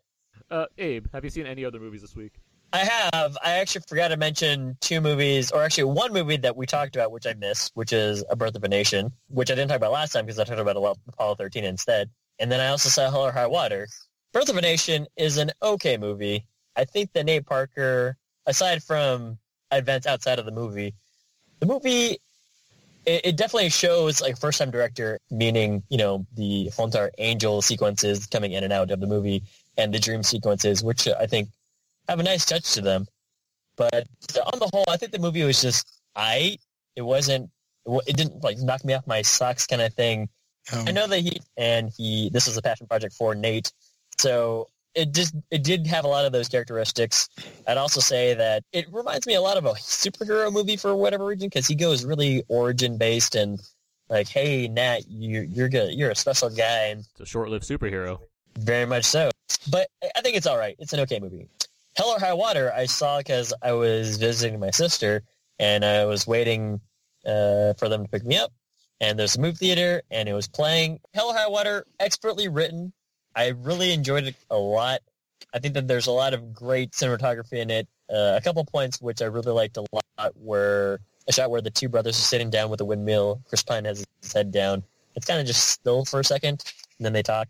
Uh, 0.50 0.66
Abe, 0.78 1.06
have 1.14 1.24
you 1.24 1.30
seen 1.30 1.46
any 1.46 1.64
other 1.66 1.80
movies 1.80 2.02
this 2.02 2.16
week? 2.16 2.34
I 2.74 2.80
have. 2.80 3.38
I 3.44 3.52
actually 3.60 3.84
forgot 3.88 4.10
to 4.10 4.18
mention 4.18 4.78
two 4.80 5.02
movies, 5.02 5.52
or 5.52 5.62
actually 5.64 5.84
one 5.86 6.14
movie 6.14 6.38
that 6.38 6.56
we 6.56 6.66
talked 6.66 6.96
about, 6.96 7.12
which 7.12 7.26
I 7.28 7.34
missed, 7.34 7.72
which 7.76 7.92
is 7.92 8.24
A 8.30 8.36
Birth 8.36 8.56
of 8.56 8.64
a 8.64 8.70
Nation, 8.70 9.12
which 9.28 9.52
I 9.52 9.56
didn't 9.56 9.68
talk 9.70 9.78
about 9.78 9.92
last 9.92 10.14
time 10.14 10.26
because 10.26 10.40
I 10.40 10.46
talked 10.46 10.60
about 10.60 10.78
Apollo 11.08 11.36
13 11.36 11.66
instead. 11.66 12.10
And 12.40 12.50
then 12.52 12.62
I 12.62 12.68
also 12.70 12.88
saw 12.90 13.10
Hell 13.12 13.26
or 13.28 13.32
High 13.34 13.48
Water. 13.48 13.88
Birth 14.34 14.50
of 14.50 14.58
a 14.58 14.62
Nation 14.62 15.08
is 15.18 15.38
an 15.38 15.52
okay 15.62 15.98
movie. 15.98 16.46
I 16.76 16.86
think 16.86 17.12
that 17.14 17.26
Nate 17.26 17.46
Parker, 17.46 18.18
aside 18.46 18.82
from 18.82 19.38
events 19.72 20.08
outside 20.08 20.40
of 20.40 20.46
the 20.46 20.52
movie, 20.52 20.94
the 21.60 21.66
movie 21.66 22.18
it, 23.06 23.26
it 23.26 23.38
definitely 23.38 23.70
shows 23.70 24.22
like 24.22 24.38
first 24.38 24.60
time 24.60 24.72
director, 24.72 25.20
meaning 25.30 25.84
you 25.90 25.98
know 25.98 26.26
the 26.36 26.72
entire 26.78 27.12
angel 27.18 27.62
sequences 27.62 28.26
coming 28.28 28.52
in 28.54 28.64
and 28.64 28.74
out 28.74 28.92
of 28.92 29.00
the 29.00 29.08
movie 29.08 29.44
and 29.78 29.94
the 29.94 30.00
dream 30.00 30.24
sequences, 30.24 30.84
which 30.84 31.08
I 31.08 31.26
think 31.26 31.50
have 32.08 32.20
a 32.20 32.24
nice 32.24 32.46
touch 32.46 32.74
to 32.74 32.82
them. 32.82 33.08
But 33.76 34.06
on 34.54 34.60
the 34.60 34.70
whole, 34.72 34.86
I 34.88 34.98
think 34.98 35.12
the 35.12 35.20
movie 35.20 35.44
was 35.44 35.62
just 35.62 36.02
I. 36.16 36.58
It 36.96 37.02
wasn't. 37.02 37.50
It 37.86 38.04
it 38.08 38.18
didn't 38.18 38.44
like 38.44 38.60
knock 38.60 38.86
me 38.86 38.94
off 38.94 39.08
my 39.08 39.22
socks 39.22 39.66
kind 39.66 39.82
of 39.82 39.94
thing. 39.94 40.30
Um, 40.72 40.88
I 40.88 40.92
know 40.92 41.08
that 41.08 41.20
he 41.20 41.42
and 41.58 41.90
he. 41.98 42.30
This 42.30 42.48
was 42.48 42.58
a 42.58 42.62
passion 42.62 42.86
project 42.88 43.16
for 43.16 43.34
Nate, 43.34 43.72
so 44.18 44.70
it 44.94 45.14
just 45.14 45.34
it 45.52 45.64
did 45.64 45.88
have 45.88 46.04
a 46.04 46.08
lot 46.08 46.26
of 46.26 46.32
those 46.32 46.50
characteristics. 46.50 47.30
I'd 47.68 47.78
also 47.78 48.02
say 48.02 48.34
that 48.34 48.64
it 48.74 48.86
reminds 48.92 49.26
me 49.26 49.36
a 49.36 49.42
lot 49.42 49.58
of 49.58 49.66
a 49.66 49.72
superhero 49.74 50.52
movie 50.52 50.76
for 50.78 50.96
whatever 50.96 51.26
reason 51.26 51.48
because 51.48 51.68
he 51.68 51.76
goes 51.76 52.04
really 52.06 52.44
origin 52.50 52.98
based 52.98 53.36
and 53.36 53.60
like, 54.10 54.28
hey 54.28 54.68
Nat, 54.68 55.08
you 55.08 55.42
you're 55.50 55.70
good, 55.70 55.94
you're 55.94 56.12
a 56.12 56.16
special 56.16 56.50
guy, 56.50 56.88
and 56.88 57.02
It's 57.12 57.22
a 57.22 57.26
short-lived 57.26 57.64
superhero. 57.66 58.20
very 58.60 58.86
much 58.86 59.06
so. 59.06 59.32
But 59.70 59.88
I- 60.16 60.22
think 60.22 60.36
it's 60.36 60.48
all 60.48 60.58
right. 60.58 60.76
It's 60.80 60.94
an 60.94 61.00
okay 61.02 61.20
movie. 61.20 61.48
Hell 61.96 62.08
or 62.10 62.20
High 62.20 62.34
Water, 62.34 62.72
I 62.76 62.86
saw 62.86 63.18
because 63.20 63.54
I 63.62 63.72
was 63.74 64.18
visiting 64.18 64.60
my 64.60 64.72
sister 64.72 65.24
and 65.60 65.84
I 65.86 66.06
was 66.06 66.26
waiting 66.28 66.80
uh, 67.26 67.74
for 67.74 67.88
them 67.90 68.04
to 68.04 68.10
pick 68.10 68.24
me 68.26 68.38
up. 68.38 68.52
And 69.02 69.18
there's 69.20 69.36
a 69.36 69.42
movie 69.42 69.56
theater 69.58 70.02
and 70.12 70.28
it 70.30 70.34
was 70.34 70.48
playing. 70.48 71.00
Hell 71.14 71.28
or 71.28 71.34
High 71.34 71.48
Water, 71.50 71.86
expertly 72.00 72.48
written. 72.50 72.94
I 73.36 73.50
really 73.50 73.94
enjoyed 73.94 74.26
it 74.26 74.36
a 74.50 74.58
lot. 74.58 75.02
I 75.54 75.60
think 75.60 75.74
that 75.74 75.88
there's 75.88 76.08
a 76.08 76.12
lot 76.12 76.34
of 76.34 76.54
great 76.54 76.92
cinematography 76.92 77.54
in 77.54 77.70
it. 77.70 77.88
Uh, 78.10 78.36
a 78.38 78.42
couple 78.42 78.64
points 78.66 79.02
which 79.02 79.22
I 79.22 79.26
really 79.26 79.52
liked 79.52 79.78
a 79.78 79.86
lot 79.92 80.34
were 80.36 81.00
a 81.28 81.34
shot 81.34 81.50
where 81.50 81.62
the 81.62 81.70
two 81.70 81.90
brothers 81.90 82.18
are 82.18 82.22
sitting 82.22 82.50
down 82.50 82.70
with 82.70 82.82
a 82.82 82.86
windmill. 82.86 83.42
Chris 83.48 83.64
Pine 83.64 83.86
has 83.86 84.06
his 84.22 84.34
head 84.34 84.52
down. 84.52 84.84
It's 85.16 85.26
kind 85.26 85.40
of 85.40 85.48
just 85.48 85.68
still 85.70 86.06
for 86.06 86.20
a 86.20 86.24
second, 86.24 86.64
and 86.98 87.06
then 87.06 87.14
they 87.14 87.24
talk. 87.24 87.50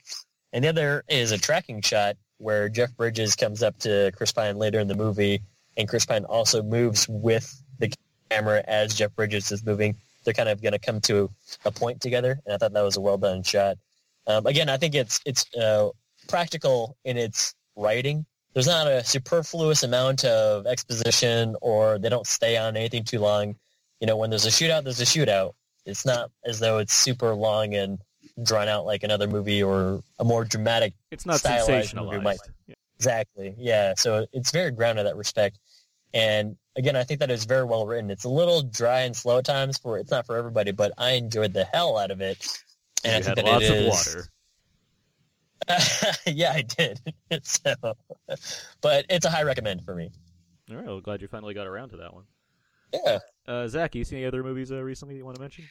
And 0.53 0.63
the 0.63 0.69
other 0.69 1.03
is 1.07 1.31
a 1.31 1.37
tracking 1.37 1.81
shot 1.81 2.17
where 2.37 2.69
Jeff 2.69 2.95
Bridges 2.97 3.35
comes 3.35 3.63
up 3.63 3.77
to 3.79 4.11
Chris 4.15 4.31
Pine 4.31 4.57
later 4.57 4.79
in 4.79 4.87
the 4.87 4.95
movie, 4.95 5.41
and 5.77 5.87
Chris 5.87 6.05
Pine 6.05 6.25
also 6.25 6.63
moves 6.63 7.07
with 7.07 7.61
the 7.79 7.91
camera 8.29 8.63
as 8.67 8.95
Jeff 8.95 9.15
Bridges 9.15 9.51
is 9.51 9.65
moving. 9.65 9.95
They're 10.23 10.33
kind 10.33 10.49
of 10.49 10.61
going 10.61 10.73
to 10.73 10.79
come 10.79 11.01
to 11.01 11.29
a 11.65 11.71
point 11.71 12.01
together, 12.01 12.39
and 12.45 12.53
I 12.53 12.57
thought 12.57 12.73
that 12.73 12.81
was 12.81 12.97
a 12.97 13.01
well 13.01 13.17
done 13.17 13.43
shot. 13.43 13.77
Um, 14.27 14.45
again, 14.45 14.69
I 14.69 14.77
think 14.77 14.95
it's 14.95 15.19
it's 15.25 15.45
uh, 15.55 15.89
practical 16.27 16.97
in 17.03 17.17
its 17.17 17.53
writing. 17.75 18.25
There's 18.53 18.67
not 18.67 18.87
a 18.87 19.03
superfluous 19.03 19.83
amount 19.83 20.25
of 20.25 20.67
exposition, 20.67 21.55
or 21.61 21.97
they 21.99 22.09
don't 22.09 22.27
stay 22.27 22.57
on 22.57 22.75
anything 22.75 23.03
too 23.03 23.19
long. 23.19 23.55
You 23.99 24.07
know, 24.07 24.17
when 24.17 24.29
there's 24.29 24.45
a 24.45 24.49
shootout, 24.49 24.83
there's 24.83 24.99
a 24.99 25.05
shootout. 25.05 25.53
It's 25.85 26.05
not 26.05 26.31
as 26.45 26.59
though 26.59 26.79
it's 26.79 26.93
super 26.93 27.33
long 27.33 27.73
and 27.73 27.99
drawn 28.43 28.67
out 28.67 28.85
like 28.85 29.03
another 29.03 29.27
movie 29.27 29.63
or 29.63 30.03
a 30.19 30.23
more 30.23 30.45
dramatic 30.45 30.93
It's 31.11 31.25
not 31.25 31.39
sensationalized. 31.39 32.37
Yeah. 32.67 32.75
Exactly. 32.97 33.55
Yeah. 33.57 33.93
So 33.97 34.27
it's 34.31 34.51
very 34.51 34.71
grounded 34.71 35.05
in 35.05 35.05
that 35.11 35.17
respect. 35.17 35.57
And 36.13 36.55
again, 36.75 36.95
I 36.95 37.03
think 37.03 37.19
that 37.21 37.31
is 37.31 37.45
very 37.45 37.65
well 37.65 37.85
written. 37.87 38.11
It's 38.11 38.25
a 38.25 38.29
little 38.29 38.61
dry 38.61 39.01
and 39.01 39.15
slow 39.15 39.39
at 39.39 39.45
times 39.45 39.77
for 39.77 39.97
it's 39.97 40.11
not 40.11 40.25
for 40.25 40.37
everybody, 40.37 40.71
but 40.71 40.91
I 40.97 41.11
enjoyed 41.11 41.53
the 41.53 41.63
hell 41.63 41.97
out 41.97 42.11
of 42.11 42.21
it. 42.21 42.45
And 43.03 43.23
you 43.23 43.25
I 43.25 43.29
had 43.29 43.37
that 43.37 43.45
lots 43.45 43.69
of 43.69 43.75
is- 43.75 43.87
water. 43.89 44.27
yeah, 46.25 46.53
I 46.53 46.63
did. 46.63 46.99
so, 47.43 47.73
but 48.81 49.05
it's 49.09 49.25
a 49.25 49.29
high 49.29 49.43
recommend 49.43 49.85
for 49.85 49.95
me. 49.95 50.09
All 50.69 50.75
right, 50.77 50.85
well, 50.85 50.99
glad 51.01 51.21
you 51.21 51.27
finally 51.27 51.53
got 51.53 51.67
around 51.67 51.89
to 51.89 51.97
that 51.97 52.13
one. 52.13 52.23
Yeah. 52.93 53.19
Uh, 53.47 53.67
Zach, 53.67 53.93
you 53.95 54.03
see 54.03 54.17
any 54.17 54.25
other 54.25 54.43
movies 54.43 54.71
uh, 54.71 54.81
recently 54.81 55.13
that 55.15 55.19
you 55.19 55.25
want 55.25 55.35
to 55.35 55.41
mention? 55.41 55.65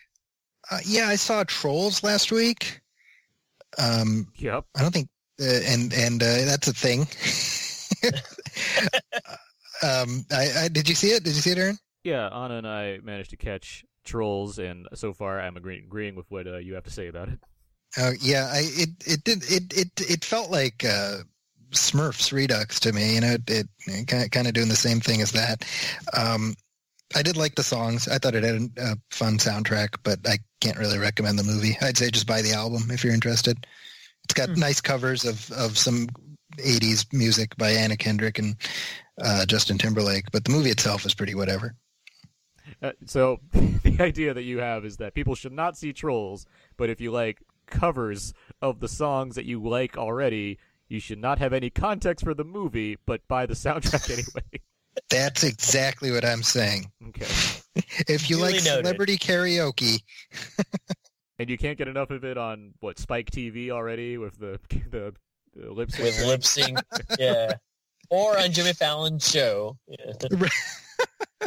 Uh, 0.70 0.78
yeah, 0.86 1.08
I 1.08 1.16
saw 1.16 1.42
Trolls 1.44 2.02
last 2.04 2.30
week. 2.32 2.80
Um, 3.78 4.28
Yep. 4.36 4.64
I 4.76 4.82
don't 4.82 4.92
think, 4.92 5.08
uh, 5.40 5.44
and 5.66 5.92
and 5.92 6.22
uh, 6.22 6.44
that's 6.44 6.68
a 6.68 6.72
thing. 6.72 7.00
um, 9.82 10.24
I, 10.30 10.64
I 10.64 10.68
did 10.68 10.88
you 10.88 10.94
see 10.94 11.08
it? 11.08 11.24
Did 11.24 11.34
you 11.34 11.40
see 11.40 11.50
it, 11.50 11.58
Aaron? 11.58 11.78
Yeah, 12.04 12.28
Anna 12.28 12.54
and 12.56 12.66
I 12.66 12.98
managed 13.02 13.30
to 13.30 13.36
catch 13.36 13.84
Trolls, 14.04 14.58
and 14.58 14.88
so 14.94 15.12
far 15.12 15.40
I'm 15.40 15.56
agreeing, 15.56 15.84
agreeing 15.84 16.14
with 16.14 16.30
what 16.30 16.46
uh, 16.46 16.58
you 16.58 16.74
have 16.74 16.84
to 16.84 16.90
say 16.90 17.08
about 17.08 17.28
it. 17.28 17.38
Uh, 17.98 18.12
yeah, 18.20 18.48
I 18.52 18.60
it 18.64 18.88
it 19.06 19.24
did 19.24 19.42
it 19.50 19.72
it 19.76 19.88
it 20.10 20.24
felt 20.24 20.50
like 20.50 20.84
uh, 20.84 21.18
Smurfs 21.72 22.32
Redux 22.32 22.78
to 22.80 22.92
me. 22.92 23.14
You 23.16 23.20
know, 23.20 23.32
it, 23.32 23.50
it 23.50 23.68
kind 24.06 24.22
of 24.24 24.30
kind 24.30 24.46
of 24.46 24.54
doing 24.54 24.68
the 24.68 24.76
same 24.76 25.00
thing 25.00 25.20
as 25.22 25.32
that. 25.32 25.64
Um, 26.16 26.54
I 27.14 27.22
did 27.22 27.36
like 27.36 27.56
the 27.56 27.64
songs. 27.64 28.06
I 28.06 28.18
thought 28.18 28.36
it 28.36 28.44
had 28.44 28.70
a 28.78 28.96
fun 29.10 29.38
soundtrack, 29.38 29.96
but 30.04 30.20
I 30.26 30.38
can't 30.60 30.78
really 30.78 30.98
recommend 30.98 31.38
the 31.38 31.42
movie. 31.44 31.76
I'd 31.82 31.98
say 31.98 32.10
just 32.10 32.26
buy 32.28 32.42
the 32.42 32.52
album 32.52 32.90
if 32.90 33.02
you're 33.02 33.14
interested. 33.14 33.66
It's 34.24 34.34
got 34.34 34.50
Hmm. 34.50 34.60
nice 34.60 34.80
covers 34.80 35.24
of 35.24 35.50
of 35.50 35.76
some 35.76 36.06
'80s 36.58 37.12
music 37.12 37.56
by 37.56 37.70
Anna 37.70 37.96
Kendrick 37.96 38.38
and 38.38 38.54
uh, 39.20 39.46
Justin 39.46 39.78
Timberlake, 39.78 40.30
but 40.30 40.44
the 40.44 40.52
movie 40.52 40.70
itself 40.70 41.04
is 41.04 41.14
pretty 41.14 41.34
whatever. 41.34 41.74
Uh, 42.82 42.92
so 43.06 43.40
the 43.52 43.96
idea 44.00 44.32
that 44.34 44.42
you 44.44 44.58
have 44.58 44.84
is 44.84 44.96
that 44.98 45.14
people 45.14 45.34
should 45.34 45.52
not 45.52 45.76
see 45.76 45.92
Trolls, 45.92 46.46
but 46.76 46.88
if 46.90 47.00
you 47.00 47.10
like 47.10 47.42
covers 47.66 48.32
of 48.62 48.80
the 48.80 48.88
songs 48.88 49.34
that 49.36 49.44
you 49.44 49.62
like 49.62 49.96
already, 49.98 50.58
you 50.88 50.98
should 51.00 51.18
not 51.18 51.38
have 51.38 51.52
any 51.52 51.70
context 51.70 52.24
for 52.24 52.34
the 52.34 52.44
movie, 52.44 52.96
but 53.06 53.26
buy 53.28 53.46
the 53.46 53.54
soundtrack 53.54 54.10
anyway. 54.12 54.62
That's 55.08 55.44
exactly 55.44 56.10
what 56.10 56.24
I'm 56.24 56.42
saying. 56.42 56.90
okay. 57.08 57.26
If 58.08 58.28
you 58.28 58.36
Duly 58.36 58.54
like 58.54 58.64
noted. 58.64 58.84
celebrity 58.84 59.16
karaoke, 59.16 60.02
And 61.38 61.48
you 61.48 61.56
can't 61.56 61.78
get 61.78 61.88
enough 61.88 62.10
of 62.10 62.24
it 62.24 62.36
on 62.36 62.74
what 62.80 62.98
Spike 62.98 63.30
TV 63.30 63.70
already 63.70 64.18
with 64.18 64.38
the 64.38 64.58
the, 64.90 65.14
the 65.54 65.70
lip 65.72 65.90
sync. 65.90 66.04
With 66.04 66.26
lip 66.26 66.44
sync. 66.44 66.78
yeah. 67.18 67.54
Or 68.10 68.38
on 68.38 68.52
Jimmy 68.52 68.72
Fallon's 68.72 69.28
show. 69.28 69.78
Yeah. 69.88 70.12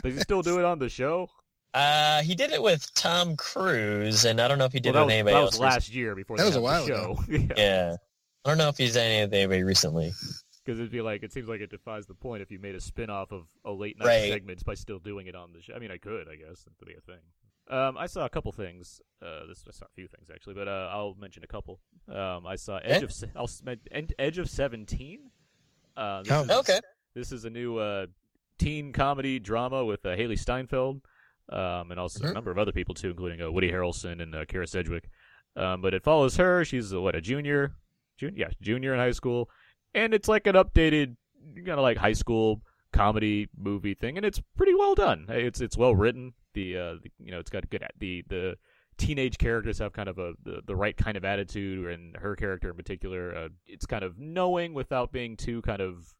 Does 0.03 0.15
he 0.15 0.19
still 0.21 0.41
do 0.41 0.59
it 0.59 0.65
on 0.65 0.79
the 0.79 0.89
show? 0.89 1.29
Uh, 1.73 2.21
he 2.21 2.35
did 2.35 2.51
it 2.51 2.61
with 2.61 2.91
Tom 2.93 3.35
Cruise, 3.35 4.25
and 4.25 4.39
I 4.39 4.47
don't 4.47 4.57
know 4.57 4.65
if 4.65 4.73
he 4.73 4.79
did 4.79 4.93
well, 4.93 5.03
it 5.03 5.07
that 5.07 5.23
with 5.25 5.25
was, 5.25 5.33
anybody 5.33 5.33
that 5.35 5.41
else. 5.41 5.51
was 5.53 5.59
last 5.59 5.93
year 5.93 6.15
before 6.15 6.37
That 6.37 6.45
was 6.45 6.55
a 6.55 6.59
had 6.59 6.63
while 6.63 6.85
the 6.85 6.93
ago. 6.93 7.15
show. 7.25 7.31
yeah. 7.31 7.47
Yeah. 7.57 7.95
I 8.45 8.49
don't 8.49 8.57
know 8.57 8.69
if 8.69 8.77
he's 8.77 8.93
done 8.95 9.03
anything 9.05 9.23
with 9.29 9.33
anybody 9.33 9.63
recently. 9.63 10.11
Because 10.65 10.79
it'd 10.79 10.91
be 10.91 11.01
like, 11.01 11.23
it 11.23 11.33
seems 11.33 11.47
like 11.47 11.61
it 11.61 11.69
defies 11.69 12.05
the 12.05 12.13
point 12.13 12.41
if 12.41 12.51
you 12.51 12.59
made 12.59 12.75
a 12.75 12.81
spin 12.81 13.09
off 13.09 13.31
of 13.31 13.43
a 13.65 13.71
late 13.71 13.97
night 13.99 14.05
Right. 14.07 14.29
segment 14.31 14.63
by 14.65 14.75
still 14.75 14.99
doing 14.99 15.27
it 15.27 15.35
on 15.35 15.51
the 15.53 15.61
show. 15.61 15.73
I 15.73 15.79
mean, 15.79 15.91
I 15.91 15.97
could, 15.97 16.27
I 16.29 16.35
guess. 16.35 16.63
That 16.63 16.77
could 16.77 16.87
be 16.87 16.95
a 16.95 17.01
thing. 17.01 17.19
Um, 17.69 17.97
I 17.97 18.07
saw 18.07 18.25
a 18.25 18.29
couple 18.29 18.51
things. 18.51 19.01
Uh, 19.25 19.45
this 19.47 19.63
I 19.67 19.71
saw 19.71 19.85
a 19.85 19.93
few 19.95 20.07
things 20.07 20.29
actually, 20.33 20.53
but 20.55 20.67
uh, 20.67 20.89
I'll 20.91 21.15
mention 21.19 21.43
a 21.43 21.47
couple. 21.47 21.79
Um, 22.09 22.45
I 22.45 22.55
saw 22.57 22.77
Edge 22.83 23.03
Okay. 23.03 23.05
of 23.05 23.29
I'll, 23.37 23.43
s- 23.43 23.61
men- 23.63 23.79
Ed- 23.89 24.13
Edge 24.19 24.37
of 24.37 24.49
Seventeen. 24.49 25.31
Uh, 25.95 26.23
this 26.23 26.31
Oh. 26.31 26.43
is, 26.43 26.49
Okay. 26.51 26.79
This 27.15 27.31
is 27.31 27.45
a 27.45 27.49
new 27.49 27.77
uh, 27.77 28.07
teen 28.57 28.91
comedy 28.93 29.39
drama 29.39 29.85
with 29.85 30.05
uh, 30.05 30.09
Hailee 30.15 30.37
Steinfeld, 30.39 31.01
um, 31.49 31.91
and 31.91 31.99
also 31.99 32.23
a 32.25 32.27
Mhm. 32.29 32.33
number 32.33 32.51
of 32.51 32.57
other 32.57 32.71
people 32.71 32.95
too, 32.95 33.11
including 33.11 33.41
uh, 33.41 33.51
Woody 33.51 33.71
Harrelson 33.71 34.21
and 34.21 34.33
uh, 34.33 34.45
Kyra 34.45 34.67
Sedgwick. 34.67 35.09
Um, 35.55 35.81
but 35.81 35.93
it 35.93 36.03
follows 36.03 36.37
her. 36.37 36.65
She's 36.65 36.93
uh, 36.93 37.01
what 37.01 37.15
a 37.15 37.21
junior, 37.21 37.75
jun- 38.17 38.35
yeah, 38.35 38.49
junior 38.61 38.93
in 38.93 38.99
high 38.99 39.11
school, 39.11 39.49
and 39.93 40.13
it's 40.13 40.27
like 40.27 40.47
an 40.47 40.55
updated 40.55 41.15
kind 41.55 41.69
of 41.69 41.79
like 41.79 41.97
high 41.97 42.13
school 42.13 42.61
comedy 42.91 43.49
movie 43.55 43.93
thing, 43.93 44.17
and 44.17 44.25
it's 44.25 44.41
pretty 44.57 44.73
well 44.73 44.95
done. 44.95 45.25
It's 45.29 45.61
it's 45.61 45.77
well 45.77 45.95
written. 45.95 46.33
The, 46.55 46.77
uh, 46.77 46.93
the 47.03 47.11
you 47.19 47.31
know 47.31 47.39
it's 47.39 47.49
got 47.51 47.69
good 47.69 47.83
the 47.99 48.23
the 48.27 48.55
teenage 48.97 49.37
characters 49.37 49.79
have 49.79 49.93
kind 49.93 50.09
of 50.09 50.17
a 50.19 50.33
the, 50.43 50.61
the 50.65 50.75
right 50.75 50.95
kind 50.95 51.17
of 51.17 51.25
attitude, 51.25 51.87
and 51.89 52.15
her 52.17 52.35
character 52.35 52.69
in 52.69 52.75
particular, 52.75 53.35
uh, 53.35 53.49
it's 53.65 53.85
kind 53.85 54.03
of 54.03 54.19
knowing 54.19 54.73
without 54.73 55.11
being 55.11 55.35
too 55.37 55.61
kind 55.61 55.81
of 55.81 56.13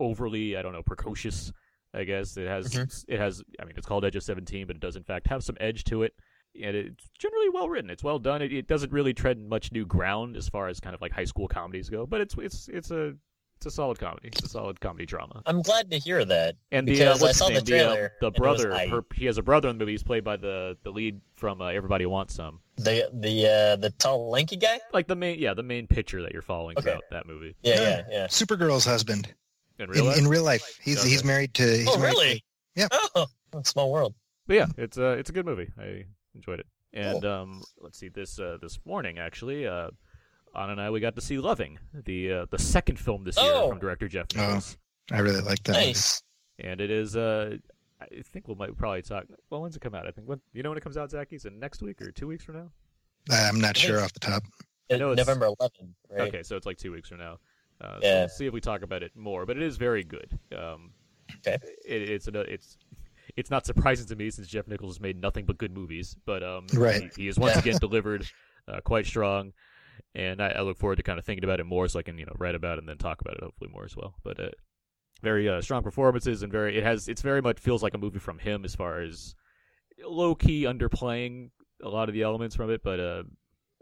overly 0.00 0.56
I 0.56 0.62
don't 0.62 0.72
know 0.72 0.82
precocious. 0.82 1.52
I 1.94 2.04
guess 2.04 2.36
it 2.36 2.46
has 2.46 2.68
Mhm. 2.70 3.04
it 3.08 3.18
has 3.18 3.42
I 3.60 3.64
mean 3.64 3.74
it's 3.76 3.86
called 3.86 4.04
Edge 4.04 4.16
of 4.16 4.22
Seventeen, 4.22 4.66
but 4.66 4.76
it 4.76 4.80
does 4.80 4.96
in 4.96 5.04
fact 5.04 5.26
have 5.28 5.42
some 5.42 5.56
edge 5.60 5.84
to 5.84 6.02
it. 6.02 6.14
And 6.62 6.74
it's 6.76 7.08
generally 7.18 7.50
well 7.50 7.68
written. 7.68 7.90
It's 7.90 8.02
well 8.02 8.18
done. 8.18 8.42
It, 8.42 8.52
it 8.52 8.66
doesn't 8.66 8.90
really 8.92 9.12
tread 9.14 9.38
much 9.38 9.70
new 9.70 9.86
ground 9.86 10.36
as 10.36 10.48
far 10.48 10.68
as 10.68 10.80
kind 10.80 10.94
of 10.94 11.00
like 11.00 11.12
high 11.12 11.24
school 11.24 11.46
comedies 11.48 11.88
go, 11.88 12.06
but 12.06 12.20
it's 12.20 12.34
it's 12.38 12.68
it's 12.68 12.90
a 12.90 13.14
it's 13.58 13.66
a 13.66 13.70
solid 13.72 13.98
comedy. 13.98 14.28
It's 14.28 14.44
a 14.44 14.48
solid 14.48 14.80
comedy 14.80 15.04
drama. 15.04 15.42
I'm 15.44 15.62
glad 15.62 15.90
to 15.90 15.98
hear 15.98 16.24
that. 16.24 16.54
And 16.70 16.86
the 16.86 16.92
uh, 16.92 16.94
Because 17.14 17.22
I 17.22 17.26
what's 17.26 17.38
saw 17.38 17.48
the 17.48 17.54
name? 17.54 17.64
trailer, 17.64 18.12
the, 18.20 18.28
uh, 18.28 18.30
the 18.30 18.36
it 18.36 18.40
was 18.40 18.62
brother. 18.62 18.88
her, 18.88 19.04
he 19.14 19.26
has 19.26 19.36
a 19.36 19.42
brother 19.42 19.68
in 19.68 19.76
the 19.78 19.82
movie. 19.82 19.92
He's 19.92 20.02
played 20.04 20.22
by 20.22 20.36
the 20.36 20.76
the 20.84 20.90
lead 20.90 21.20
from 21.34 21.60
uh, 21.60 21.66
Everybody 21.68 22.06
Wants 22.06 22.34
Some. 22.34 22.60
The 22.76 23.10
the 23.12 23.46
uh, 23.46 23.76
the 23.76 23.90
tall 23.98 24.30
lanky 24.30 24.56
guy. 24.56 24.78
Like 24.92 25.08
the 25.08 25.16
main, 25.16 25.40
yeah, 25.40 25.54
the 25.54 25.64
main 25.64 25.88
picture 25.88 26.22
that 26.22 26.32
you're 26.32 26.42
following 26.42 26.78
Okay. 26.78 26.84
throughout 26.90 27.02
that 27.10 27.26
movie. 27.26 27.56
Yeah, 27.62 27.74
Yeah. 27.74 27.80
yeah, 27.82 28.02
yeah. 28.10 28.26
Supergirl's 28.28 28.84
husband 28.84 29.34
In 29.80 29.86
in, 29.86 29.90
real 29.90 30.04
life, 30.04 30.18
in 30.18 30.28
real 30.28 30.44
life. 30.44 30.78
He's 30.80 31.00
Okay. 31.00 31.08
he's 31.08 31.24
married 31.24 31.52
to. 31.54 31.64
He's 31.64 31.88
Oh, 31.88 31.98
married 31.98 32.14
to- 32.14 32.20
really? 32.20 32.44
Yeah. 32.76 32.88
Oh, 33.16 33.26
small 33.64 33.90
world. 33.90 34.14
But 34.46 34.54
yeah, 34.54 34.66
it's 34.76 34.96
uh, 34.98 35.16
it's 35.18 35.30
a 35.30 35.32
good 35.32 35.46
movie. 35.46 35.72
I 35.76 36.04
enjoyed 36.36 36.60
it. 36.60 36.66
And 36.94 37.24
um, 37.24 37.62
let's 37.80 37.98
see 37.98 38.08
this 38.08 38.38
uh, 38.38 38.56
this 38.62 38.78
morning 38.86 39.18
actually, 39.18 39.66
uh, 39.66 39.88
Anna 40.58 40.72
and 40.72 40.80
I 40.80 40.90
we 40.90 41.00
got 41.00 41.14
to 41.14 41.20
see 41.20 41.38
Loving, 41.38 41.78
the 41.94 42.32
uh, 42.32 42.46
the 42.50 42.58
second 42.58 42.98
film 42.98 43.24
this 43.24 43.36
year 43.40 43.50
Oh. 43.54 43.68
from 43.70 43.78
director 43.78 44.08
Jeff 44.08 44.26
Oh. 44.36 44.40
Nichols, 44.40 44.76
I 45.12 45.20
really 45.20 45.40
like 45.40 45.62
that. 45.64 45.72
Nice. 45.72 46.22
and 46.58 46.80
it 46.80 46.90
is 46.90 47.16
uh, 47.16 47.56
I 48.00 48.06
think 48.32 48.48
we 48.48 48.54
might 48.54 48.76
probably 48.76 49.02
talk. 49.02 49.24
Well, 49.50 49.62
when's 49.62 49.76
it 49.76 49.80
come 49.82 49.94
out? 49.94 50.06
I 50.06 50.10
think 50.10 50.28
when 50.28 50.40
you 50.52 50.62
know 50.62 50.70
when 50.70 50.78
it 50.78 50.82
comes 50.84 50.96
out, 50.96 51.10
Zach? 51.10 51.32
Is 51.32 51.44
it 51.44 51.52
next 51.52 51.82
week 51.82 52.00
or 52.02 52.10
two 52.10 52.26
weeks 52.26 52.44
from 52.44 52.56
now? 52.56 52.70
I'm 53.30 53.60
not 53.60 53.76
sure 53.76 54.00
off 54.00 54.12
the 54.12 54.20
top. 54.20 54.42
I 54.90 54.96
know 54.96 55.12
it's- 55.12 55.26
November 55.26 55.46
11th, 55.60 55.70
right? 56.10 56.28
Okay, 56.28 56.42
so 56.42 56.56
it's 56.56 56.64
like 56.66 56.78
two 56.78 56.92
weeks 56.92 57.08
from 57.10 57.18
now. 57.18 57.38
Uh, 57.80 58.00
so 58.00 58.06
Yeah. 58.06 58.18
we'll 58.20 58.28
see 58.28 58.46
if 58.46 58.52
we 58.54 58.60
talk 58.60 58.82
about 58.82 59.02
it 59.02 59.14
more, 59.14 59.44
but 59.46 59.56
it 59.56 59.62
is 59.62 59.76
very 59.76 60.02
good. 60.04 60.38
Um, 60.56 60.92
Okay. 61.46 61.58
It, 61.86 62.02
it's 62.08 62.26
a, 62.26 62.40
it's 62.40 62.78
it's 63.36 63.50
not 63.50 63.66
surprising 63.66 64.06
to 64.06 64.16
me 64.16 64.30
since 64.30 64.48
Jeff 64.48 64.66
Nichols 64.66 64.94
has 64.96 65.00
made 65.00 65.20
nothing 65.20 65.44
but 65.44 65.58
good 65.58 65.74
movies, 65.74 66.16
but 66.24 66.42
um, 66.42 66.66
Right. 66.74 67.02
he, 67.16 67.22
he 67.22 67.26
has 67.26 67.38
once 67.38 67.54
Yeah. 67.54 67.60
again 67.60 67.76
delivered 67.78 68.26
uh, 68.66 68.80
quite 68.80 69.04
strong, 69.04 69.52
and 70.18 70.42
I, 70.42 70.48
I 70.48 70.60
look 70.62 70.76
forward 70.76 70.96
to 70.96 71.02
kind 71.02 71.18
of 71.18 71.24
thinking 71.24 71.44
about 71.44 71.60
it 71.60 71.64
more, 71.64 71.88
so 71.88 71.98
I 71.98 72.02
can 72.02 72.18
you 72.18 72.26
know 72.26 72.34
write 72.38 72.54
about 72.54 72.78
it 72.78 72.80
and 72.80 72.88
then 72.88 72.98
talk 72.98 73.20
about 73.20 73.34
it 73.34 73.42
hopefully 73.42 73.70
more 73.72 73.84
as 73.84 73.96
well. 73.96 74.14
But 74.22 74.40
uh, 74.40 74.50
very 75.22 75.48
uh, 75.48 75.60
strong 75.60 75.82
performances 75.82 76.42
and 76.42 76.52
very 76.52 76.76
it 76.76 76.84
has 76.84 77.08
it's 77.08 77.22
very 77.22 77.40
much 77.40 77.58
feels 77.58 77.82
like 77.82 77.94
a 77.94 77.98
movie 77.98 78.18
from 78.18 78.38
him 78.38 78.64
as 78.64 78.74
far 78.74 79.00
as 79.00 79.34
low 80.04 80.34
key 80.34 80.64
underplaying 80.64 81.50
a 81.82 81.88
lot 81.88 82.08
of 82.08 82.14
the 82.14 82.22
elements 82.22 82.56
from 82.56 82.70
it, 82.70 82.82
but 82.82 82.98
uh, 83.00 83.22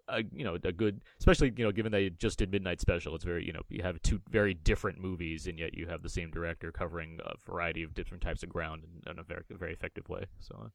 a, 0.08 0.22
you 0.32 0.44
know 0.44 0.56
a 0.62 0.72
good 0.72 1.02
especially 1.18 1.52
you 1.56 1.64
know 1.64 1.72
given 1.72 1.92
they 1.92 2.10
just 2.10 2.38
did 2.38 2.50
midnight 2.50 2.80
special 2.80 3.14
it's 3.14 3.24
very 3.24 3.44
you 3.44 3.52
know 3.52 3.62
you 3.68 3.82
have 3.82 4.00
two 4.02 4.20
very 4.30 4.54
different 4.54 5.00
movies 5.00 5.46
and 5.46 5.58
yet 5.58 5.74
you 5.74 5.86
have 5.86 6.02
the 6.02 6.08
same 6.08 6.30
director 6.30 6.70
covering 6.70 7.18
a 7.24 7.34
variety 7.44 7.82
of 7.82 7.94
different 7.94 8.22
types 8.22 8.42
of 8.42 8.48
ground 8.48 8.84
in, 8.84 9.10
in 9.10 9.18
a 9.18 9.22
very 9.22 9.42
very 9.50 9.72
effective 9.72 10.08
way 10.08 10.26
so 10.38 10.54
uh, 10.64 10.68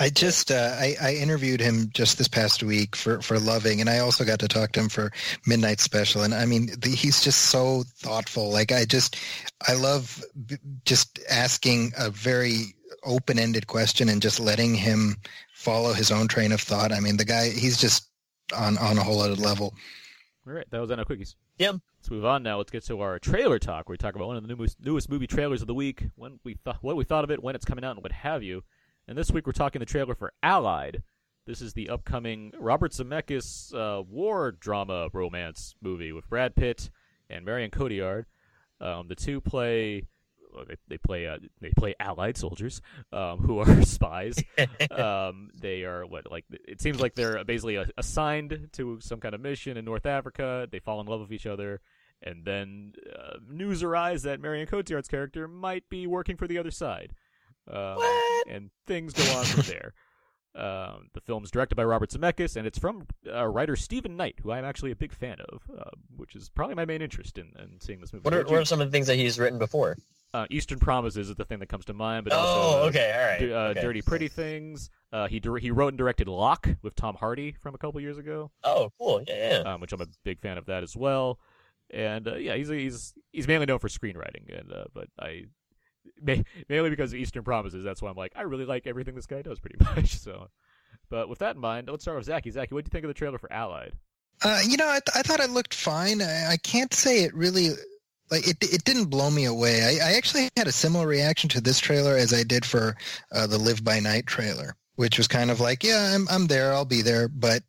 I 0.00 0.10
just 0.10 0.50
uh, 0.50 0.74
I, 0.78 0.96
I 1.00 1.14
interviewed 1.14 1.60
him 1.60 1.90
just 1.92 2.18
this 2.18 2.28
past 2.28 2.62
week 2.62 2.96
for 2.96 3.20
for 3.22 3.38
Loving, 3.38 3.80
and 3.80 3.88
I 3.88 3.98
also 4.00 4.24
got 4.24 4.38
to 4.40 4.48
talk 4.48 4.72
to 4.72 4.80
him 4.80 4.88
for 4.88 5.12
Midnight 5.46 5.80
Special. 5.80 6.22
And 6.22 6.34
I 6.34 6.46
mean, 6.46 6.66
the, 6.78 6.90
he's 6.90 7.22
just 7.22 7.42
so 7.50 7.84
thoughtful. 7.98 8.50
Like 8.50 8.72
I 8.72 8.84
just 8.84 9.16
I 9.68 9.74
love 9.74 10.24
b- 10.46 10.56
just 10.84 11.20
asking 11.30 11.92
a 11.98 12.10
very 12.10 12.74
open 13.04 13.38
ended 13.38 13.66
question 13.66 14.08
and 14.08 14.20
just 14.20 14.40
letting 14.40 14.74
him 14.74 15.16
follow 15.54 15.92
his 15.92 16.10
own 16.10 16.26
train 16.28 16.52
of 16.52 16.60
thought. 16.60 16.92
I 16.92 17.00
mean, 17.00 17.16
the 17.16 17.24
guy 17.24 17.50
he's 17.50 17.78
just 17.80 18.08
on 18.56 18.78
on 18.78 18.98
a 18.98 19.02
whole 19.02 19.20
other 19.20 19.34
level. 19.36 19.74
all 20.46 20.54
right 20.54 20.66
that 20.70 20.80
was 20.80 20.90
Anna 20.90 21.04
Quickies 21.04 21.34
Yep. 21.58 21.76
let's 22.00 22.10
move 22.10 22.24
on 22.24 22.42
now 22.42 22.56
let's 22.56 22.70
get 22.70 22.82
to 22.86 23.00
our 23.02 23.18
trailer 23.18 23.58
talk 23.58 23.88
where 23.88 23.92
we 23.92 23.98
talk 23.98 24.14
about 24.14 24.28
one 24.28 24.36
of 24.38 24.46
the 24.46 24.54
newest, 24.54 24.80
newest 24.80 25.10
movie 25.10 25.26
trailers 25.26 25.60
of 25.60 25.66
the 25.66 25.74
week 25.74 26.04
when 26.16 26.40
we 26.44 26.54
thought 26.54 26.78
what 26.80 26.96
we 26.96 27.04
thought 27.04 27.24
of 27.24 27.30
it 27.30 27.42
when 27.42 27.54
it's 27.54 27.66
coming 27.66 27.84
out 27.84 27.96
and 27.96 28.02
what 28.02 28.12
have 28.12 28.42
you 28.42 28.62
and 29.08 29.18
this 29.18 29.32
week 29.32 29.46
we're 29.46 29.52
talking 29.52 29.80
the 29.80 29.86
trailer 29.86 30.14
for 30.14 30.32
Allied 30.42 31.02
this 31.48 31.62
is 31.62 31.72
the 31.72 31.88
upcoming 31.88 32.52
Robert 32.58 32.92
Zemeckis 32.92 33.74
uh, 33.74 34.02
war 34.02 34.52
drama 34.52 35.08
romance 35.14 35.74
movie 35.80 36.12
with 36.12 36.28
Brad 36.28 36.54
Pitt 36.54 36.90
and 37.30 37.42
Marion 37.42 37.70
Cotillard. 37.70 38.26
Um, 38.82 39.08
the 39.08 39.14
two 39.14 39.40
play 39.40 40.02
well, 40.54 40.66
they, 40.68 40.76
they 40.88 40.98
play 40.98 41.26
uh, 41.26 41.38
they 41.62 41.70
play 41.70 41.94
Allied 41.98 42.36
soldiers 42.36 42.82
um, 43.14 43.38
who 43.38 43.60
are 43.60 43.82
spies. 43.86 44.36
um, 44.90 45.48
they 45.58 45.84
are 45.84 46.04
what 46.04 46.30
like 46.30 46.44
it 46.50 46.82
seems 46.82 47.00
like 47.00 47.14
they're 47.14 47.42
basically 47.44 47.76
a- 47.76 47.88
assigned 47.96 48.68
to 48.72 48.98
some 49.00 49.18
kind 49.18 49.34
of 49.34 49.40
mission 49.40 49.78
in 49.78 49.86
North 49.86 50.04
Africa. 50.04 50.68
They 50.70 50.80
fall 50.80 51.00
in 51.00 51.06
love 51.06 51.20
with 51.20 51.32
each 51.32 51.46
other, 51.46 51.80
and 52.22 52.44
then 52.44 52.92
uh, 53.18 53.38
news 53.48 53.82
arise 53.82 54.22
that 54.24 54.38
Marion 54.38 54.66
Cotillard's 54.66 55.08
character 55.08 55.48
might 55.48 55.88
be 55.88 56.06
working 56.06 56.36
for 56.36 56.46
the 56.46 56.58
other 56.58 56.70
side. 56.70 57.14
Um? 57.70 57.98
And 58.48 58.70
things 58.86 59.12
go 59.12 59.22
on 59.38 59.44
from 59.44 59.62
there. 59.66 59.92
Um, 60.54 61.08
the 61.12 61.20
film's 61.20 61.50
directed 61.50 61.74
by 61.76 61.84
Robert 61.84 62.10
Zemeckis, 62.10 62.56
and 62.56 62.66
it's 62.66 62.78
from 62.78 63.06
uh, 63.32 63.46
writer 63.46 63.76
Steven 63.76 64.16
Knight, 64.16 64.36
who 64.42 64.50
I'm 64.50 64.64
actually 64.64 64.90
a 64.90 64.96
big 64.96 65.12
fan 65.12 65.36
of, 65.52 65.62
uh, 65.78 65.90
which 66.16 66.34
is 66.34 66.48
probably 66.48 66.74
my 66.74 66.84
main 66.86 67.00
interest 67.02 67.38
in, 67.38 67.52
in 67.58 67.78
seeing 67.80 68.00
this 68.00 68.12
movie. 68.12 68.22
What 68.24 68.34
are, 68.34 68.42
what 68.44 68.54
are 68.54 68.64
some 68.64 68.80
of 68.80 68.88
the 68.88 68.90
things 68.90 69.06
that 69.06 69.16
he's 69.16 69.38
written 69.38 69.58
before? 69.58 69.96
uh, 70.34 70.46
Eastern 70.50 70.78
Promises 70.78 71.28
is 71.30 71.36
the 71.36 71.44
thing 71.44 71.58
that 71.60 71.68
comes 71.68 71.84
to 71.84 71.94
mind, 71.94 72.24
but 72.24 72.32
Oh, 72.32 72.36
also 72.38 72.78
uh, 72.78 72.88
okay, 72.88 73.12
all 73.14 73.26
right. 73.30 73.38
D- 73.40 73.52
uh, 73.52 73.58
okay. 73.70 73.80
Dirty 73.82 74.02
Pretty 74.02 74.28
Things. 74.28 74.90
Uh, 75.12 75.28
he 75.28 75.38
dir- 75.38 75.58
he 75.58 75.70
wrote 75.70 75.88
and 75.88 75.98
directed 75.98 76.26
Locke 76.28 76.68
with 76.82 76.94
Tom 76.96 77.14
Hardy 77.14 77.52
from 77.60 77.74
a 77.74 77.78
couple 77.78 78.00
years 78.00 78.18
ago, 78.18 78.50
Oh, 78.64 78.90
cool. 78.98 79.22
Yeah, 79.28 79.62
yeah. 79.62 79.74
um, 79.74 79.80
which 79.80 79.92
I'm 79.92 80.00
a 80.00 80.06
big 80.24 80.40
fan 80.40 80.58
of 80.58 80.66
that 80.66 80.82
as 80.82 80.96
well. 80.96 81.38
And 81.90 82.26
uh, 82.26 82.34
yeah, 82.36 82.56
he's 82.56 82.68
he's 82.68 83.14
he's 83.32 83.46
mainly 83.48 83.64
known 83.66 83.78
for 83.78 83.88
screenwriting, 83.88 84.58
and 84.58 84.72
uh, 84.72 84.84
but 84.92 85.08
I 85.18 85.44
mainly 86.20 86.90
because 86.90 87.12
of 87.12 87.18
Eastern 87.18 87.44
Promises. 87.44 87.84
That's 87.84 88.02
why 88.02 88.10
I'm 88.10 88.16
like 88.16 88.32
I 88.36 88.42
really 88.42 88.64
like 88.64 88.86
everything 88.86 89.14
this 89.14 89.26
guy 89.26 89.42
does, 89.42 89.58
pretty 89.58 89.76
much. 89.96 90.18
So, 90.18 90.48
but 91.10 91.28
with 91.28 91.38
that 91.40 91.56
in 91.56 91.60
mind, 91.60 91.88
let's 91.88 92.04
start 92.04 92.18
with 92.18 92.26
Zaki. 92.26 92.50
Zaki, 92.50 92.74
what 92.74 92.84
do 92.84 92.88
you 92.88 92.92
think 92.92 93.04
of 93.04 93.08
the 93.08 93.14
trailer 93.14 93.38
for 93.38 93.52
Allied? 93.52 93.92
Uh, 94.42 94.60
you 94.66 94.76
know, 94.76 94.86
I, 94.88 95.00
th- 95.00 95.16
I 95.16 95.22
thought 95.22 95.40
it 95.40 95.50
looked 95.50 95.74
fine. 95.74 96.22
I, 96.22 96.50
I 96.52 96.56
can't 96.58 96.94
say 96.94 97.24
it 97.24 97.34
really 97.34 97.70
like 98.30 98.46
it. 98.46 98.56
It 98.60 98.84
didn't 98.84 99.06
blow 99.06 99.30
me 99.30 99.46
away. 99.46 99.82
I, 99.82 100.10
I 100.10 100.12
actually 100.16 100.48
had 100.56 100.68
a 100.68 100.72
similar 100.72 101.06
reaction 101.06 101.48
to 101.50 101.60
this 101.60 101.80
trailer 101.80 102.16
as 102.16 102.32
I 102.32 102.44
did 102.44 102.64
for 102.64 102.96
uh, 103.32 103.46
the 103.46 103.58
Live 103.58 103.82
by 103.82 103.98
Night 103.98 104.26
trailer, 104.26 104.76
which 104.96 105.18
was 105.18 105.26
kind 105.26 105.50
of 105.50 105.58
like, 105.60 105.82
yeah, 105.82 106.12
I'm 106.14 106.28
I'm 106.30 106.46
there, 106.46 106.72
I'll 106.72 106.84
be 106.84 107.02
there, 107.02 107.28
but. 107.28 107.62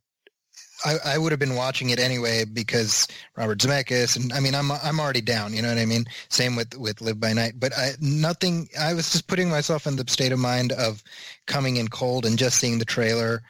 I, 0.86 0.98
I 1.06 1.18
would 1.18 1.32
have 1.32 1.40
been 1.40 1.56
watching 1.56 1.90
it 1.90 2.00
anyway 2.00 2.46
because 2.46 3.08
Robert 3.36 3.60
Zemeckis 3.60 4.16
and 4.16 4.32
I 4.32 4.40
mean 4.40 4.56
I'm 4.56 4.72
I'm 4.72 5.00
already 5.00 5.22
down 5.22 5.54
you 5.54 5.62
know 5.62 5.70
what 5.70 5.78
I 5.78 5.86
mean 5.86 6.06
same 6.30 6.56
with 6.56 6.78
with 6.78 7.02
Live 7.02 7.20
by 7.20 7.34
Night 7.34 7.54
but 7.58 7.78
I 7.78 7.92
nothing 8.00 8.70
I 8.80 8.94
was 8.94 9.12
just 9.12 9.28
putting 9.28 9.50
myself 9.50 9.88
in 9.88 9.96
the 9.96 10.06
state 10.08 10.32
of 10.32 10.40
mind 10.40 10.72
of 10.72 11.04
coming 11.48 11.78
in 11.78 11.88
cold 11.90 12.26
and 12.26 12.38
just 12.38 12.60
seeing 12.60 12.80
the 12.80 12.86
trailer 12.86 13.42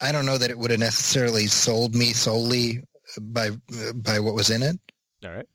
I 0.00 0.12
don't 0.12 0.26
know 0.26 0.38
that 0.38 0.50
it 0.50 0.58
would 0.58 0.70
have 0.70 0.80
necessarily 0.80 1.46
sold 1.46 1.94
me 1.94 2.12
solely 2.12 2.82
by 3.20 3.50
by 3.94 4.20
what 4.20 4.34
was 4.34 4.50
in 4.50 4.62
it. 4.62 4.78
All 5.24 5.32
right, 5.32 5.48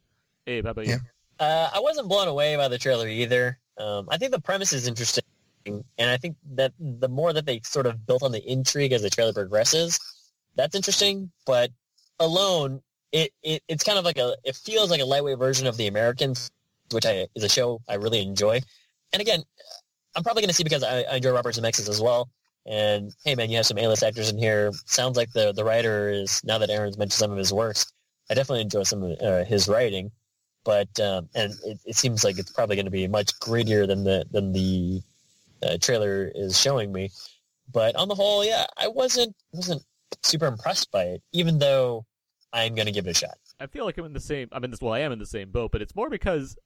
Abe, 0.48 0.66
how 0.66 0.72
about 0.72 0.86
you? 0.86 0.94
Yeah. 0.94 1.00
Uh, 1.40 1.70
I 1.74 1.80
wasn't 1.80 2.08
blown 2.10 2.28
away 2.28 2.56
by 2.56 2.68
the 2.68 2.78
trailer 2.78 3.08
either. 3.08 3.58
Um, 3.78 4.08
I 4.12 4.18
think 4.18 4.32
the 4.32 4.42
premise 4.42 4.74
is 4.74 4.88
interesting, 4.88 5.24
and 5.66 5.84
I 6.10 6.18
think 6.18 6.36
that 6.54 6.74
the 6.80 7.08
more 7.08 7.34
that 7.34 7.46
they 7.46 7.62
sort 7.64 7.86
of 7.86 8.06
built 8.06 8.24
on 8.24 8.32
the 8.32 8.44
intrigue 8.50 8.92
as 8.92 9.02
the 9.02 9.10
trailer 9.10 9.34
progresses, 9.34 10.00
that's 10.56 10.76
interesting. 10.76 11.32
But 11.46 11.72
alone, 12.20 12.82
it, 13.12 13.32
it 13.44 13.64
it's 13.68 13.84
kind 13.84 13.98
of 13.98 14.06
like 14.06 14.18
a 14.18 14.36
it 14.44 14.56
feels 14.56 14.92
like 14.92 15.02
a 15.02 15.06
lightweight 15.06 15.38
version 15.38 15.68
of 15.68 15.78
The 15.78 15.88
Americans, 15.88 16.52
which 16.92 17.06
I 17.06 17.28
is 17.36 17.44
a 17.44 17.50
show 17.50 17.82
I 17.88 17.96
really 17.96 18.22
enjoy. 18.22 18.62
And 19.12 19.22
again, 19.22 19.44
I'm 20.16 20.24
probably 20.24 20.42
going 20.42 20.50
to 20.50 20.56
see 20.56 20.64
because 20.64 20.84
I, 20.84 21.02
I 21.04 21.16
enjoy 21.18 21.32
Robert 21.32 21.56
Zemeckis 21.56 21.90
as 21.90 22.02
well. 22.02 22.30
And 22.66 23.14
hey, 23.26 23.36
man, 23.36 23.50
you 23.50 23.58
have 23.58 23.66
some 23.66 23.78
A-list 23.78 24.04
actors 24.04 24.30
in 24.30 24.38
here. 24.38 24.72
Sounds 24.86 25.18
like 25.18 25.32
the 25.34 25.54
the 25.54 25.64
writer 25.64 26.10
is 26.10 26.42
now 26.44 26.58
that 26.58 26.70
Aaron's 26.70 26.98
mentioned 26.98 27.14
some 27.14 27.32
of 27.32 27.38
his 27.38 27.54
works. 27.54 27.92
I 28.30 28.36
definitely 28.36 28.62
enjoy 28.62 28.84
some 28.84 29.04
of 29.04 29.20
uh, 29.22 29.44
his 29.44 29.68
writing 29.68 30.12
but 30.64 31.00
um, 31.00 31.30
and 31.36 31.54
it, 31.66 31.80
it 31.86 31.96
seems 31.96 32.24
like 32.24 32.38
it's 32.38 32.52
probably 32.52 32.76
going 32.76 32.86
to 32.86 32.92
be 32.92 33.08
much 33.08 33.38
grittier 33.40 33.88
than 33.88 34.04
the 34.04 34.26
than 34.32 34.54
the 34.54 35.02
uh, 35.62 35.78
trailer 35.82 36.32
is 36.34 36.60
showing 36.60 36.92
me. 36.92 37.10
But 37.72 37.96
on 37.96 38.08
the 38.08 38.16
whole, 38.16 38.46
yeah, 38.46 38.66
I 38.78 38.88
wasn't 38.88 39.36
wasn't 39.52 39.84
super 40.24 40.46
impressed 40.48 40.92
by 40.92 41.04
it, 41.04 41.22
even 41.32 41.60
though 41.60 42.06
I'm 42.52 42.76
going 42.76 42.86
to 42.86 42.92
give 42.92 43.08
it 43.08 43.12
a 43.12 43.14
shot. 43.14 43.38
I 43.60 43.68
feel 43.68 43.86
like 43.86 43.98
I'm 43.98 44.06
in 44.06 44.14
the 44.14 44.20
same. 44.20 44.50
I'm 44.52 44.64
in 44.64 44.72
this. 44.72 44.82
Well, 44.82 44.94
I 44.94 45.00
am 45.00 45.12
in 45.12 45.20
the 45.20 45.26
same 45.26 45.52
boat, 45.52 45.72
but 45.72 45.82
it's 45.82 45.96
more 45.96 46.10
because 46.10 46.58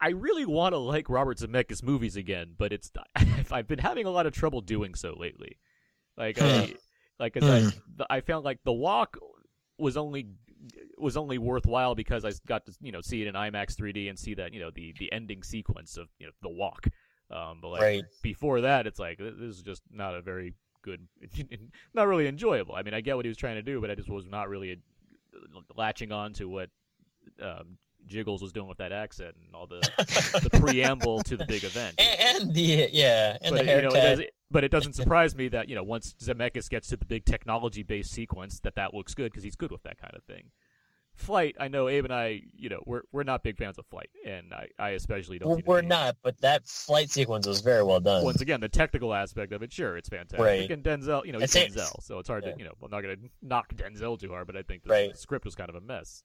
I 0.00 0.10
really 0.10 0.44
want 0.46 0.74
to 0.74 0.78
like 0.78 1.08
Robert 1.08 1.38
Zemeckis 1.38 1.82
movies 1.82 2.16
again, 2.16 2.54
but 2.56 2.72
it's 2.72 2.90
I've 3.50 3.68
been 3.68 3.78
having 3.78 4.06
a 4.06 4.10
lot 4.10 4.26
of 4.26 4.32
trouble 4.32 4.60
doing 4.60 4.94
so 4.94 5.14
lately. 5.18 5.58
Like 6.16 6.38
I, 6.38 6.74
like 7.18 7.34
'cause 7.34 7.48
I, 7.48 7.62
I 8.10 8.20
found 8.20 8.44
like 8.44 8.58
The 8.64 8.72
Walk 8.72 9.16
was 9.78 9.96
only 9.96 10.26
was 10.98 11.16
only 11.16 11.38
worthwhile 11.38 11.94
because 11.94 12.24
I 12.24 12.32
got 12.46 12.66
to 12.66 12.72
you 12.80 12.90
know 12.90 13.00
see 13.00 13.22
it 13.22 13.28
in 13.28 13.34
IMAX 13.34 13.76
3D 13.76 14.08
and 14.08 14.18
see 14.18 14.34
that 14.34 14.52
you 14.52 14.60
know 14.60 14.70
the 14.74 14.92
the 14.98 15.12
ending 15.12 15.42
sequence 15.42 15.96
of 15.96 16.08
you 16.18 16.26
know 16.26 16.32
The 16.42 16.48
Walk. 16.48 16.88
Um, 17.30 17.60
but 17.60 17.68
like 17.68 17.82
Right. 17.82 18.04
before 18.22 18.62
that, 18.62 18.86
it's 18.86 18.98
like 18.98 19.18
this 19.18 19.34
is 19.56 19.62
just 19.62 19.82
not 19.90 20.14
a 20.14 20.22
very 20.22 20.54
good, 20.82 21.06
not 21.94 22.06
really 22.06 22.26
enjoyable. 22.26 22.74
I 22.74 22.82
mean, 22.82 22.94
I 22.94 23.00
get 23.00 23.16
what 23.16 23.24
he 23.24 23.28
was 23.28 23.38
trying 23.38 23.56
to 23.56 23.62
do, 23.62 23.80
but 23.80 23.90
I 23.90 23.94
just 23.94 24.08
was 24.08 24.26
not 24.26 24.48
really 24.48 24.80
latching 25.76 26.12
on 26.12 26.32
to 26.34 26.48
what 26.48 26.70
um, 27.42 27.78
Jiggles 28.06 28.42
was 28.42 28.52
doing 28.52 28.68
with 28.68 28.78
that 28.78 28.92
accent 28.92 29.34
and 29.44 29.54
all 29.54 29.66
the 29.66 29.80
the 30.50 30.60
preamble 30.60 31.22
to 31.24 31.36
the 31.36 31.46
big 31.46 31.64
event. 31.64 32.00
And, 32.00 32.54
the 32.54 32.88
yeah, 32.92 33.38
and 33.42 33.54
But 33.54 33.66
the 33.66 33.74
you 33.74 33.82
know, 33.82 33.88
it 33.88 34.16
does, 34.16 34.22
but 34.50 34.64
it 34.64 34.70
doesn't 34.70 34.94
surprise 34.94 35.34
me 35.34 35.48
that 35.48 35.68
you 35.68 35.74
know 35.74 35.82
once 35.82 36.14
Zemeckis 36.20 36.68
gets 36.68 36.88
to 36.88 36.96
the 36.96 37.04
big 37.04 37.24
technology-based 37.24 38.10
sequence, 38.10 38.60
that 38.60 38.74
that 38.76 38.94
looks 38.94 39.14
good 39.14 39.30
because 39.30 39.44
he's 39.44 39.56
good 39.56 39.70
with 39.70 39.82
that 39.82 40.00
kind 40.00 40.14
of 40.14 40.22
thing. 40.24 40.50
Flight, 41.18 41.56
I 41.60 41.68
know 41.68 41.88
Abe 41.88 42.04
and 42.04 42.14
I, 42.14 42.42
you 42.56 42.68
know, 42.68 42.82
we're 42.86 43.02
we're 43.12 43.24
not 43.24 43.42
big 43.42 43.58
fans 43.58 43.76
of 43.78 43.86
Flight, 43.86 44.08
and 44.24 44.54
I, 44.54 44.68
I 44.78 44.90
especially 44.90 45.38
don't. 45.38 45.48
We're, 45.50 45.56
see 45.58 45.62
we're 45.66 45.80
need. 45.82 45.88
not, 45.88 46.16
but 46.22 46.40
that 46.40 46.66
flight 46.66 47.10
sequence 47.10 47.46
was 47.46 47.60
very 47.60 47.82
well 47.82 48.00
done. 48.00 48.24
Once 48.24 48.40
again, 48.40 48.60
the 48.60 48.68
technical 48.68 49.12
aspect 49.12 49.52
of 49.52 49.62
it, 49.62 49.72
sure, 49.72 49.96
it's 49.96 50.08
fantastic. 50.08 50.38
Right. 50.38 50.70
And 50.70 50.82
Denzel, 50.82 51.26
you 51.26 51.32
know, 51.32 51.40
he's 51.40 51.54
It's- 51.54 51.74
Denzel, 51.74 52.02
so 52.02 52.18
it's 52.20 52.28
hard 52.28 52.44
yeah. 52.44 52.52
to, 52.52 52.58
you 52.58 52.64
know, 52.64 52.72
I'm 52.82 52.90
not 52.90 53.02
going 53.02 53.16
to 53.16 53.22
knock 53.42 53.74
Denzel 53.74 54.18
too 54.18 54.30
hard, 54.30 54.46
but 54.46 54.56
I 54.56 54.62
think 54.62 54.84
the, 54.84 54.90
Right. 54.90 55.12
the 55.12 55.18
script 55.18 55.44
was 55.44 55.54
kind 55.54 55.68
of 55.68 55.74
a 55.76 55.80
mess. 55.80 56.22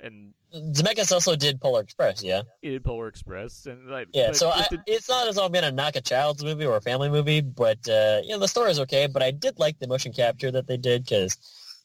And 0.00 0.32
Zemeckis 0.54 1.10
also 1.10 1.34
did 1.34 1.60
Polar 1.60 1.80
Express, 1.80 2.22
yeah. 2.22 2.42
he 2.62 2.70
did 2.70 2.84
Polar 2.84 3.08
Express, 3.08 3.66
and 3.66 3.90
like, 3.90 4.06
Yeah, 4.14 4.30
so 4.30 4.50
I, 4.50 4.64
did- 4.70 4.80
it's 4.86 5.08
not 5.08 5.26
as 5.26 5.34
though 5.34 5.44
I'm 5.44 5.50
gonna 5.50 5.72
knock 5.72 5.96
a 5.96 6.00
child's 6.00 6.44
movie 6.44 6.64
or 6.64 6.76
a 6.76 6.80
family 6.80 7.08
movie, 7.10 7.40
but 7.40 7.78
uh, 7.88 8.20
you 8.22 8.28
know 8.30 8.38
the 8.38 8.46
story 8.46 8.70
is 8.70 8.78
okay. 8.78 9.08
But 9.08 9.24
I 9.24 9.32
did 9.32 9.58
like 9.58 9.80
the 9.80 9.88
motion 9.88 10.12
capture 10.12 10.52
that 10.52 10.68
they 10.68 10.76
did 10.76 11.02
because 11.04 11.36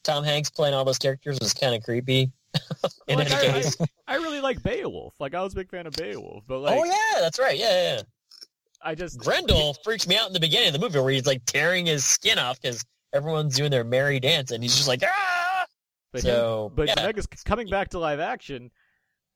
Tom 0.04 0.22
Hanks 0.22 0.48
playing 0.48 0.74
all 0.74 0.84
those 0.84 0.98
characters 0.98 1.40
was 1.40 1.52
kind 1.54 1.74
of 1.74 1.82
creepy. 1.82 2.30
In 3.08 3.18
Like, 3.18 3.30
any 3.30 3.48
I- 3.48 3.52
case, 3.52 3.76
I 4.08 4.16
really 4.16 4.40
like 4.40 4.62
Beowulf. 4.62 5.14
Like 5.18 5.34
I 5.34 5.42
was 5.42 5.52
a 5.52 5.56
big 5.56 5.70
fan 5.70 5.86
of 5.86 5.94
Beowulf, 5.94 6.44
but 6.46 6.60
like 6.60 6.78
oh 6.78 6.84
yeah, 6.84 7.20
that's 7.20 7.38
right. 7.38 7.58
Yeah, 7.58 7.70
yeah. 7.70 7.94
yeah. 7.96 8.02
I 8.82 8.94
just 8.94 9.18
Grendel 9.18 9.74
freaks 9.82 10.06
me 10.06 10.16
out 10.16 10.26
in 10.26 10.32
the 10.34 10.40
beginning 10.40 10.68
of 10.68 10.74
the 10.74 10.78
movie 10.80 10.98
where 11.00 11.10
he's 11.12 11.26
like 11.26 11.44
tearing 11.46 11.86
his 11.86 12.04
skin 12.04 12.38
off 12.38 12.60
because 12.60 12.84
everyone's 13.14 13.56
doing 13.56 13.70
their 13.70 13.84
merry 13.84 14.20
dance 14.20 14.50
and 14.50 14.62
he's 14.62 14.76
just 14.76 14.88
like 14.88 15.02
ah. 15.04 15.64
But 16.12 16.22
So, 16.22 16.66
him, 16.66 16.72
but 16.76 16.88
yeah. 16.88 16.94
Zemeckis 16.96 17.44
coming 17.44 17.68
back 17.68 17.88
to 17.90 17.98
live 17.98 18.20
action, 18.20 18.70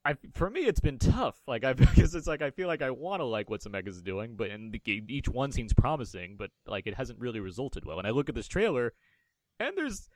I 0.04 0.16
for 0.34 0.48
me 0.50 0.60
it's 0.60 0.80
been 0.80 0.98
tough. 0.98 1.40
Like 1.46 1.64
I 1.64 1.72
because 1.72 2.14
it's 2.14 2.26
like 2.26 2.42
I 2.42 2.50
feel 2.50 2.68
like 2.68 2.82
I 2.82 2.90
want 2.90 3.20
to 3.20 3.24
like 3.24 3.48
what 3.50 3.62
Zemeckis 3.62 3.88
is 3.88 4.02
doing, 4.02 4.34
but 4.36 4.50
and 4.50 4.72
the, 4.72 4.80
each 5.08 5.28
one 5.28 5.50
seems 5.50 5.72
promising, 5.72 6.36
but 6.38 6.50
like 6.66 6.86
it 6.86 6.94
hasn't 6.94 7.18
really 7.18 7.40
resulted 7.40 7.84
well. 7.84 7.98
And 7.98 8.06
I 8.06 8.10
look 8.10 8.28
at 8.28 8.34
this 8.34 8.48
trailer, 8.48 8.92
and 9.58 9.76
there's 9.76 10.08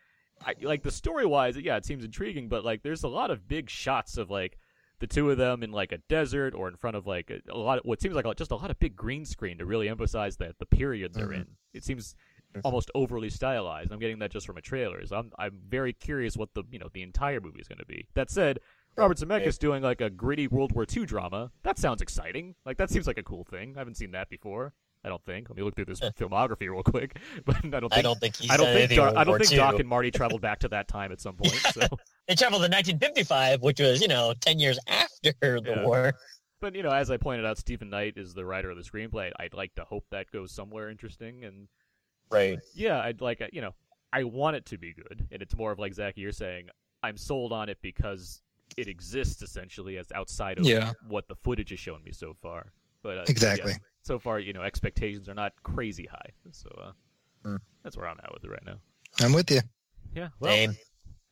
I, 0.44 0.54
like 0.62 0.82
the 0.82 0.90
story 0.90 1.26
wise, 1.26 1.56
yeah, 1.56 1.76
it 1.76 1.84
seems 1.84 2.04
intriguing, 2.04 2.48
but 2.48 2.64
like 2.64 2.82
there's 2.82 3.04
a 3.04 3.08
lot 3.08 3.30
of 3.30 3.46
big 3.48 3.70
shots 3.70 4.16
of 4.16 4.30
like 4.30 4.58
the 4.98 5.06
two 5.06 5.30
of 5.30 5.38
them 5.38 5.62
in 5.62 5.72
like 5.72 5.92
a 5.92 5.98
desert 6.08 6.54
or 6.54 6.68
in 6.68 6.76
front 6.76 6.96
of 6.96 7.06
like 7.06 7.30
a, 7.30 7.40
a 7.52 7.56
lot 7.58 7.78
of 7.78 7.84
what 7.84 8.00
seems 8.00 8.14
like 8.14 8.24
a, 8.24 8.34
just 8.34 8.50
a 8.50 8.56
lot 8.56 8.70
of 8.70 8.78
big 8.78 8.94
green 8.96 9.24
screen 9.24 9.58
to 9.58 9.66
really 9.66 9.88
emphasize 9.88 10.36
that 10.38 10.58
the 10.58 10.66
period 10.66 11.12
they're 11.14 11.28
Mhm. 11.28 11.34
in. 11.42 11.46
It 11.74 11.84
seems 11.84 12.14
almost 12.64 12.90
overly 12.94 13.30
stylized. 13.30 13.90
I'm 13.92 13.98
getting 13.98 14.18
that 14.18 14.30
just 14.30 14.46
from 14.46 14.58
a 14.58 14.60
trailer. 14.60 15.04
So 15.06 15.16
I'm 15.16 15.32
I'm 15.38 15.58
very 15.68 15.92
curious 15.92 16.36
what 16.36 16.52
the 16.54 16.64
you 16.70 16.78
know 16.78 16.88
the 16.92 17.02
entire 17.02 17.40
movie 17.40 17.60
is 17.60 17.68
going 17.68 17.78
to 17.78 17.86
be. 17.86 18.06
That 18.14 18.30
said, 18.30 18.58
Robert 18.96 19.16
Zemeckis 19.18 19.58
doing 19.58 19.82
like 19.82 20.00
a 20.02 20.10
gritty 20.10 20.48
World 20.48 20.72
War 20.72 20.84
II 20.94 21.06
drama. 21.06 21.50
That 21.62 21.78
sounds 21.78 22.02
exciting. 22.02 22.54
Like 22.66 22.76
that 22.76 22.90
seems 22.90 23.06
like 23.06 23.16
a 23.18 23.22
cool 23.22 23.44
thing. 23.44 23.72
I 23.76 23.78
haven't 23.80 23.96
seen 23.96 24.10
that 24.10 24.28
before. 24.28 24.74
I 25.04 25.08
don't 25.08 25.24
think. 25.24 25.48
Let 25.50 25.56
me 25.56 25.62
look 25.62 25.74
through 25.74 25.86
this 25.86 26.00
filmography 26.00 26.70
real 26.70 26.82
quick. 26.82 27.16
But 27.44 27.56
I 27.64 27.80
don't 27.80 27.88
think 27.88 27.92
I 27.92 28.02
don't 28.02 28.20
think 28.20 28.36
he's 28.36 28.50
I 28.50 28.56
don't 28.56 28.66
think 28.66 28.76
anything 28.78 28.96
Doc, 28.98 29.14
I 29.16 29.24
don't 29.24 29.38
think 29.38 29.50
Doc 29.50 29.78
and 29.80 29.88
Marty 29.88 30.10
traveled 30.10 30.40
back 30.40 30.60
to 30.60 30.68
that 30.68 30.86
time 30.88 31.10
at 31.12 31.20
some 31.20 31.34
point. 31.36 31.54
So, 31.72 31.80
They 32.28 32.34
traveled 32.36 32.62
to 32.62 32.68
1955, 32.68 33.62
which 33.62 33.80
was 33.80 34.00
you 34.00 34.08
know 34.08 34.34
10 34.40 34.58
years 34.58 34.78
after 34.86 35.32
the 35.40 35.62
Yeah. 35.66 35.84
war. 35.84 36.14
but 36.60 36.74
you 36.76 36.82
know, 36.84 36.92
as 36.92 37.10
I 37.10 37.16
pointed 37.16 37.44
out, 37.44 37.58
Steven 37.58 37.90
Knight 37.90 38.14
is 38.16 38.34
the 38.34 38.44
writer 38.44 38.70
of 38.70 38.76
the 38.76 38.82
screenplay. 38.84 39.32
I'd 39.40 39.54
like 39.54 39.74
to 39.74 39.84
hope 39.84 40.04
that 40.10 40.30
goes 40.30 40.52
somewhere 40.52 40.88
interesting 40.90 41.44
and 41.44 41.68
Right. 42.30 42.58
yeah, 42.74 43.00
I'd 43.00 43.20
like 43.20 43.42
you 43.52 43.60
know, 43.60 43.74
I 44.12 44.24
want 44.24 44.56
it 44.56 44.66
to 44.66 44.78
be 44.78 44.94
good, 44.94 45.26
and 45.32 45.42
it's 45.42 45.56
more 45.56 45.72
of 45.72 45.78
like 45.78 45.94
Zach, 45.94 46.14
you're 46.16 46.32
saying, 46.32 46.68
I'm 47.02 47.16
sold 47.16 47.52
on 47.52 47.68
it 47.68 47.78
because 47.82 48.40
it 48.76 48.86
exists 48.88 49.42
essentially 49.42 49.98
as 49.98 50.06
outside 50.14 50.58
of 50.58 50.64
Yeah. 50.64 50.92
what 51.08 51.26
the 51.28 51.34
footage 51.36 51.70
has 51.70 51.80
shown 51.80 52.02
me 52.04 52.12
so 52.12 52.34
far. 52.40 52.72
But 53.02 53.18
uh, 53.18 53.24
Exactly. 53.28 53.72
yeah, 53.72 53.78
so 54.02 54.18
far, 54.18 54.38
you 54.38 54.52
know, 54.52 54.62
expectations 54.62 55.28
are 55.28 55.34
not 55.34 55.52
crazy 55.62 56.06
high, 56.10 56.30
so 56.50 56.68
uh, 56.82 56.92
Hmm. 57.44 57.56
that's 57.82 57.96
where 57.96 58.06
I'm 58.06 58.18
at 58.22 58.32
with 58.32 58.44
it 58.44 58.50
right 58.50 58.64
now. 58.64 58.76
I'm 59.20 59.32
with 59.32 59.50
you. 59.50 59.60
Yeah, 60.14 60.28
well, 60.38 60.52
Same. 60.52 60.76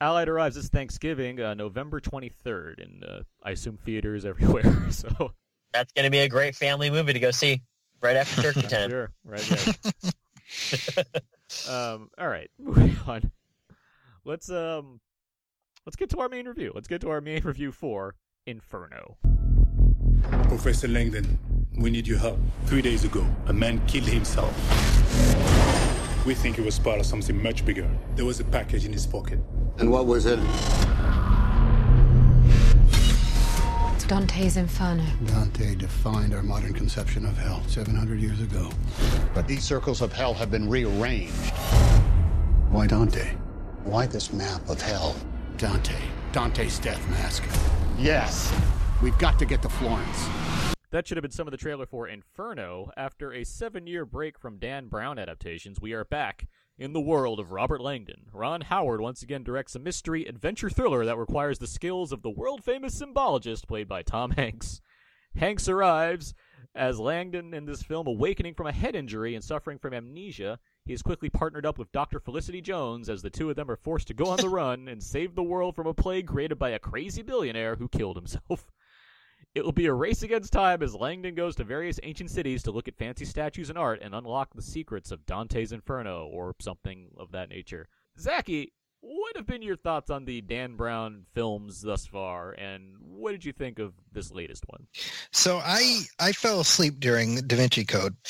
Allied 0.01 0.29
arrives 0.29 0.57
this 0.57 0.69
Thanksgiving, 0.69 1.41
uh, 1.41 1.55
November 1.55 2.01
23rd, 2.01 2.83
and 2.83 3.05
uh, 3.05 3.23
I 3.43 3.51
assume 3.51 3.77
theaters 3.77 4.25
everywhere. 4.25 4.91
So 4.91 5.33
That's 5.73 5.93
going 5.93 6.05
to 6.05 6.11
be 6.11 6.19
a 6.21 6.29
great 6.29 6.57
family 6.57 6.91
movie 6.91 7.13
to 7.13 7.21
go 7.21 7.31
see 7.31 7.63
right 8.01 8.17
after 8.17 8.43
turkey 8.53 8.63
time. 8.67 8.91
Sure, 8.91 9.13
right. 9.25 9.51
Yeah. 9.51 11.03
um, 11.69 12.11
all 12.19 12.29
right, 12.29 12.51
moving 12.59 12.97
on. 13.07 13.31
Let's 14.25 14.51
um, 14.51 15.01
let's 15.87 15.97
get 15.97 16.11
to 16.11 16.21
our 16.21 16.29
main 16.29 16.47
review. 16.49 16.73
Let's 16.75 16.89
get 16.89 17.01
to 17.03 17.11
our 17.11 17.21
main 17.21 17.43
review 17.45 17.71
for 17.71 18.15
Inferno. 18.47 19.17
Professor 20.49 20.89
Langdon, 20.89 21.39
we 21.77 21.91
need 21.91 22.07
your 22.07 22.19
help. 22.19 22.39
Three 22.67 22.83
days 22.83 23.05
ago, 23.05 23.27
a 23.47 23.53
man 23.53 23.85
killed 23.87 24.09
himself. 24.09 24.55
We 26.27 26.35
think 26.35 26.59
it 26.59 26.65
was 26.65 26.79
part 26.79 27.01
of 27.01 27.07
something 27.07 27.43
much 27.43 27.65
bigger. 27.65 27.89
There 28.17 28.25
was 28.25 28.41
a 28.41 28.45
package 28.45 28.85
in 28.85 28.93
his 28.93 29.07
pocket. 29.07 29.39
And 29.79 29.91
what 29.91 30.07
was 30.07 30.27
it? 30.27 30.39
It's 33.95 34.05
Dante's 34.05 34.57
Inferno. 34.59 35.05
Dante 35.25 35.75
defined 35.75 36.35
our 36.35 36.43
modern 36.43 36.75
conception 36.75 37.25
of 37.25 37.39
hell 37.39 37.63
700 37.67 38.21
years 38.21 38.41
ago. 38.41 38.71
But 39.33 39.49
these 39.49 39.65
circles 39.65 40.03
of 40.03 40.13
hell 40.13 40.35
have 40.35 40.51
been 40.51 40.69
rearranged. 40.69 41.33
Why 42.71 42.87
Dante? 42.87 43.35
Why 43.85 44.07
this 44.07 44.33
map 44.33 44.69
of 44.69 44.83
hell? 44.83 45.17
Dante. 45.57 45.97
Dante's 46.33 46.79
death 46.79 47.09
mask. 47.11 47.43
Yes. 47.99 48.53
We've 49.03 49.17
got 49.19 49.39
to 49.39 49.47
get 49.47 49.63
to 49.63 49.69
Florence. 49.69 50.29
That 50.92 51.07
should 51.07 51.16
have 51.16 51.22
been 51.22 51.31
some 51.31 51.46
of 51.46 51.53
the 51.53 51.57
trailer 51.57 51.87
for 51.87 52.09
Inferno. 52.09 52.90
After 52.96 53.33
a 53.33 53.44
seven 53.44 53.87
year 53.87 54.05
break 54.05 54.40
from 54.40 54.59
Dan 54.59 54.88
Brown 54.88 55.20
adaptations, 55.20 55.81
we 55.81 55.92
are 55.92 56.05
back 56.05 56.48
in 56.76 56.92
the 56.92 57.00
world 57.00 57.38
of 57.38 57.53
Robert 57.53 57.81
Langdon. 57.81 58.26
Ron 58.33 58.62
Howard 58.62 59.00
once 59.00 59.22
again 59.22 59.44
directs 59.44 59.76
a 59.76 59.79
mystery 59.79 60.24
adventure 60.24 60.68
thriller 60.68 61.05
that 61.05 61.16
requires 61.16 61.61
the 61.61 61.68
skills 61.68 62.11
of 62.11 62.22
the 62.22 62.31
world 62.31 62.64
famous 62.64 62.96
symbologist 62.96 63.68
played 63.68 63.87
by 63.87 64.03
Tom 64.03 64.33
Hanks. 64.33 64.81
Hanks 65.37 65.68
arrives 65.68 66.35
as 66.74 66.98
Langdon 66.98 67.55
in 67.55 67.66
this 67.66 67.85
film 67.85 68.09
awakening 68.09 68.55
from 68.55 68.66
a 68.66 68.72
head 68.72 68.96
injury 68.96 69.37
and 69.37 69.44
suffering 69.44 69.79
from 69.79 69.94
amnesia. 69.94 70.59
He 70.85 70.92
is 70.92 71.03
quickly 71.03 71.31
partnered 71.31 71.66
up 71.66 71.79
with 71.79 71.92
Dr. 71.92 72.18
Felicity 72.18 72.61
Jones 72.61 73.09
as 73.09 73.22
the 73.22 73.31
two 73.31 73.48
of 73.48 73.55
them 73.55 73.70
are 73.70 73.76
forced 73.76 74.09
to 74.09 74.14
go 74.14 74.26
on 74.26 74.38
the 74.38 74.48
run 74.61 74.88
and 74.88 75.00
save 75.00 75.37
the 75.37 75.42
world 75.44 75.76
from 75.76 75.87
a 75.87 75.94
plague 75.94 76.26
created 76.26 76.59
by 76.59 76.70
a 76.70 76.81
crazy 76.81 77.22
billionaire 77.22 77.76
who 77.76 77.87
killed 77.87 78.16
himself. 78.16 78.72
It 79.55 79.65
will 79.65 79.73
be 79.73 79.87
a 79.87 79.93
race 79.93 80.23
against 80.23 80.53
time 80.53 80.83
as 80.83 80.95
Langdon 80.95 81.35
goes 81.35 81.57
to 81.57 81.65
various 81.65 81.99
ancient 82.05 82.31
cities 82.31 82.63
to 82.63 82.71
look 82.71 82.87
at 82.87 82.97
fancy 82.97 83.25
statues 83.25 83.69
and 83.69 83.77
art 83.79 84.01
and 84.01 84.15
unlock 84.15 84.55
the 84.55 84.63
secrets 84.63 85.11
of 85.11 85.27
Dante's 85.27 85.73
Inferno 85.73 86.27
or 86.27 86.55
something 86.61 87.09
of 87.19 87.33
that 87.33 87.49
nature. 87.49 87.89
Zaki, 88.19 88.73
what 89.01 89.35
have 89.37 89.47
been 89.47 89.63
your 89.63 89.77
thoughts 89.77 90.09
on 90.11 90.25
the 90.25 90.41
Dan 90.41 90.77
Brown 90.77 91.25
films 91.35 91.81
thus 91.83 92.07
far, 92.07 92.53
and 92.53 92.95
what 93.01 93.33
did 93.33 93.45
you 93.45 93.53
think 93.53 93.79
of 93.79 93.95
this 94.13 94.31
latest 94.31 94.65
one? 94.69 94.87
So 95.33 95.59
I 95.65 96.03
I 96.21 96.33
fell 96.33 96.61
asleep 96.61 97.01
during 97.01 97.37
Da 97.47 97.57
Vinci 97.57 97.85
Code. 97.85 98.17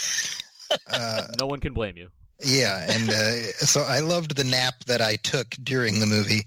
Uh, 0.86 1.26
no 1.40 1.48
one 1.48 1.58
can 1.58 1.72
blame 1.72 1.96
you. 1.96 2.08
Yeah, 2.44 2.86
and 2.88 3.10
uh, 3.10 3.32
so 3.58 3.80
I 3.80 3.98
loved 3.98 4.36
the 4.36 4.44
nap 4.44 4.84
that 4.86 5.00
I 5.02 5.16
took 5.16 5.48
during 5.64 5.98
the 5.98 6.06
movie. 6.06 6.42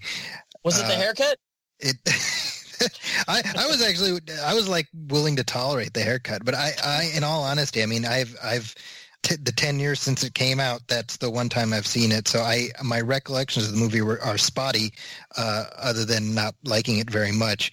Was 0.64 0.80
it 0.80 0.84
the 0.88 0.94
Uh, 0.94 0.98
haircut? 0.98 1.38
It. 1.82 1.98
I, 3.28 3.42
I 3.58 3.68
was 3.68 3.82
actually 3.82 4.20
I 4.44 4.54
was 4.54 4.68
like 4.68 4.88
willing 5.08 5.36
to 5.38 5.44
tolerate 5.44 5.94
the 5.94 6.02
haircut, 6.02 6.46
but 6.46 6.56
I, 6.56 6.72
I 6.84 7.12
in 7.16 7.24
all 7.24 7.44
honesty, 7.44 7.84
I 7.84 7.86
mean 7.86 8.06
I've 8.06 8.36
I've 8.44 8.76
t- 9.24 9.36
the 9.36 9.52
ten 9.52 9.80
years 9.80 10.00
since 10.00 10.24
it 10.24 10.34
came 10.34 10.60
out. 10.60 10.82
That's 10.88 11.18
the 11.18 11.30
one 11.30 11.50
time 11.50 11.74
I've 11.74 11.88
seen 11.88 12.12
it. 12.12 12.28
So 12.28 12.42
I 12.42 12.70
my 12.84 13.02
recollections 13.02 13.68
of 13.68 13.74
the 13.74 13.80
movie 13.80 14.02
were 14.02 14.22
are 14.22 14.38
spotty, 14.38 14.94
uh, 15.38 15.66
other 15.78 16.06
than 16.06 16.34
not 16.34 16.56
liking 16.64 17.00
it 17.00 17.10
very 17.10 17.32
much. 17.32 17.72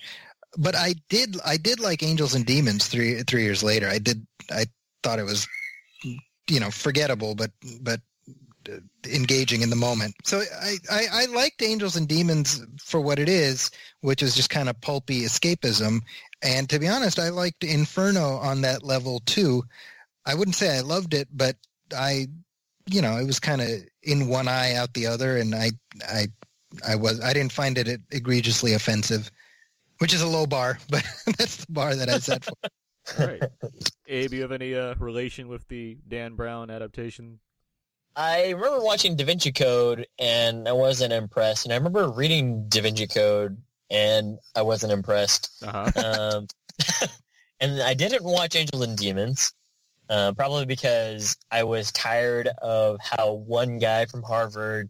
But 0.57 0.75
I 0.75 0.95
did 1.09 1.37
I 1.45 1.57
did 1.57 1.81
like 1.81 2.03
Angels 2.03 2.35
and 2.35 2.47
Demons 2.47 2.89
three 2.89 3.23
three 3.23 3.43
years 3.43 3.63
later. 3.63 3.89
I 3.89 3.99
did 3.99 4.27
I 4.51 4.67
thought 5.03 5.19
it 5.19 5.25
was 5.25 5.47
you 6.49 6.61
know 6.61 6.71
forgettable, 6.71 7.35
but 7.35 7.51
but 7.81 8.01
engaging 9.07 9.63
in 9.63 9.71
the 9.71 9.77
moment. 9.77 10.15
So 10.25 10.43
I, 10.63 10.77
I, 10.91 11.07
I 11.13 11.27
liked 11.27 11.63
Angels 11.63 11.97
and 11.97 12.09
Demons 12.09 12.65
for 12.83 13.01
what 13.01 13.19
it 13.19 13.29
is, 13.29 13.71
which 14.01 14.23
is 14.23 14.35
just 14.35 14.51
kind 14.51 14.69
of 14.69 14.81
pulpy 14.81 15.23
escapism. 15.23 16.01
And 16.43 16.69
to 16.71 16.79
be 16.79 16.89
honest, 16.89 17.19
I 17.19 17.31
liked 17.31 17.65
Inferno 17.65 18.37
on 18.37 18.63
that 18.63 18.83
level 18.83 19.21
too. 19.27 19.65
I 20.27 20.35
wouldn't 20.35 20.57
say 20.57 20.77
I 20.77 20.81
loved 20.81 21.15
it, 21.15 21.29
but 21.33 21.57
I, 21.97 22.29
you 22.87 23.03
know, 23.03 23.17
it 23.17 23.27
was 23.27 23.41
kind 23.41 23.61
of 23.61 23.69
in 24.03 24.29
one 24.29 24.49
eye 24.49 24.75
out 24.75 24.95
the 24.95 25.07
other, 25.07 25.37
and 25.37 25.55
I, 25.55 25.71
I, 26.07 26.27
I 26.87 26.97
was 26.97 27.21
I 27.21 27.33
didn't 27.33 27.53
find 27.53 27.77
it 27.79 28.01
egregiously 28.11 28.75
offensive, 28.75 29.31
which 29.99 30.15
is 30.15 30.23
a 30.23 30.29
low 30.29 30.47
bar, 30.47 30.79
but 30.91 31.05
that's 31.39 31.65
the 31.65 31.73
bar 31.73 31.95
that 31.95 32.09
I 32.09 32.19
set 32.19 32.45
for. 32.45 32.53
All 33.19 33.27
right. 33.27 33.43
Abe, 34.07 34.35
you 34.35 34.43
have 34.43 34.53
any 34.53 34.75
uh, 34.75 34.95
relation 34.99 35.49
with 35.49 35.67
the 35.69 35.97
Dan 36.07 36.35
Brown 36.35 36.71
adaptation? 36.71 37.41
I 38.17 38.51
remember 38.51 38.85
watching 38.85 39.17
Da 39.17 39.25
Vinci 39.25 39.53
Code 39.53 40.07
and 40.19 40.69
I 40.69 40.73
wasn't 40.73 41.13
impressed. 41.13 41.65
And 41.65 41.73
I 41.73 41.77
remember 41.77 42.09
reading 42.11 42.69
Da 42.69 42.83
Vinci 42.83 43.07
Code 43.07 43.57
and 43.91 44.39
I 44.55 44.63
wasn't 44.63 44.93
impressed. 44.93 45.51
Uh 45.67 45.91
huh. 45.95 46.37
Um, 46.37 46.47
and 47.61 47.83
I 47.83 47.95
didn't 47.95 48.25
watch 48.25 48.57
Angels 48.57 48.83
and 48.83 48.97
Demons, 48.97 49.53
uh, 50.09 50.33
probably 50.33 50.67
because 50.67 51.37
I 51.51 51.65
was 51.65 51.93
tired 51.93 52.49
of 52.63 52.99
how 53.01 53.33
one 53.33 53.79
guy 53.79 54.07
from 54.07 54.23
Harvard 54.23 54.89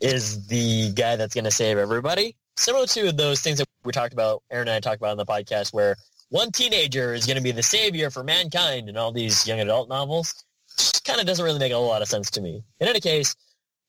is 0.00 0.46
the 0.46 0.92
guy 0.92 1.16
that's 1.16 1.34
going 1.34 1.44
to 1.44 1.50
save 1.50 1.76
everybody. 1.78 2.36
Similar 2.56 2.86
to 2.86 3.12
those 3.12 3.40
things 3.40 3.58
that 3.58 3.68
we 3.84 3.92
talked 3.92 4.12
about, 4.12 4.42
Aaron 4.50 4.68
and 4.68 4.76
I 4.76 4.80
talked 4.80 5.00
about 5.00 5.10
on 5.10 5.16
the 5.16 5.26
podcast, 5.26 5.72
where 5.72 5.96
one 6.30 6.52
teenager 6.52 7.14
is 7.14 7.26
going 7.26 7.36
to 7.36 7.42
be 7.42 7.52
the 7.52 7.62
savior 7.62 8.10
for 8.10 8.22
mankind 8.22 8.88
in 8.88 8.96
all 8.96 9.12
these 9.12 9.46
young 9.46 9.60
adult 9.60 9.88
novels. 9.88 10.34
Just 10.78 11.04
kind 11.04 11.20
of 11.20 11.26
doesn't 11.26 11.44
really 11.44 11.58
make 11.58 11.72
a 11.72 11.74
whole 11.74 11.88
lot 11.88 12.02
of 12.02 12.08
sense 12.08 12.30
to 12.32 12.40
me. 12.40 12.62
In 12.80 12.88
any 12.88 13.00
case, 13.00 13.34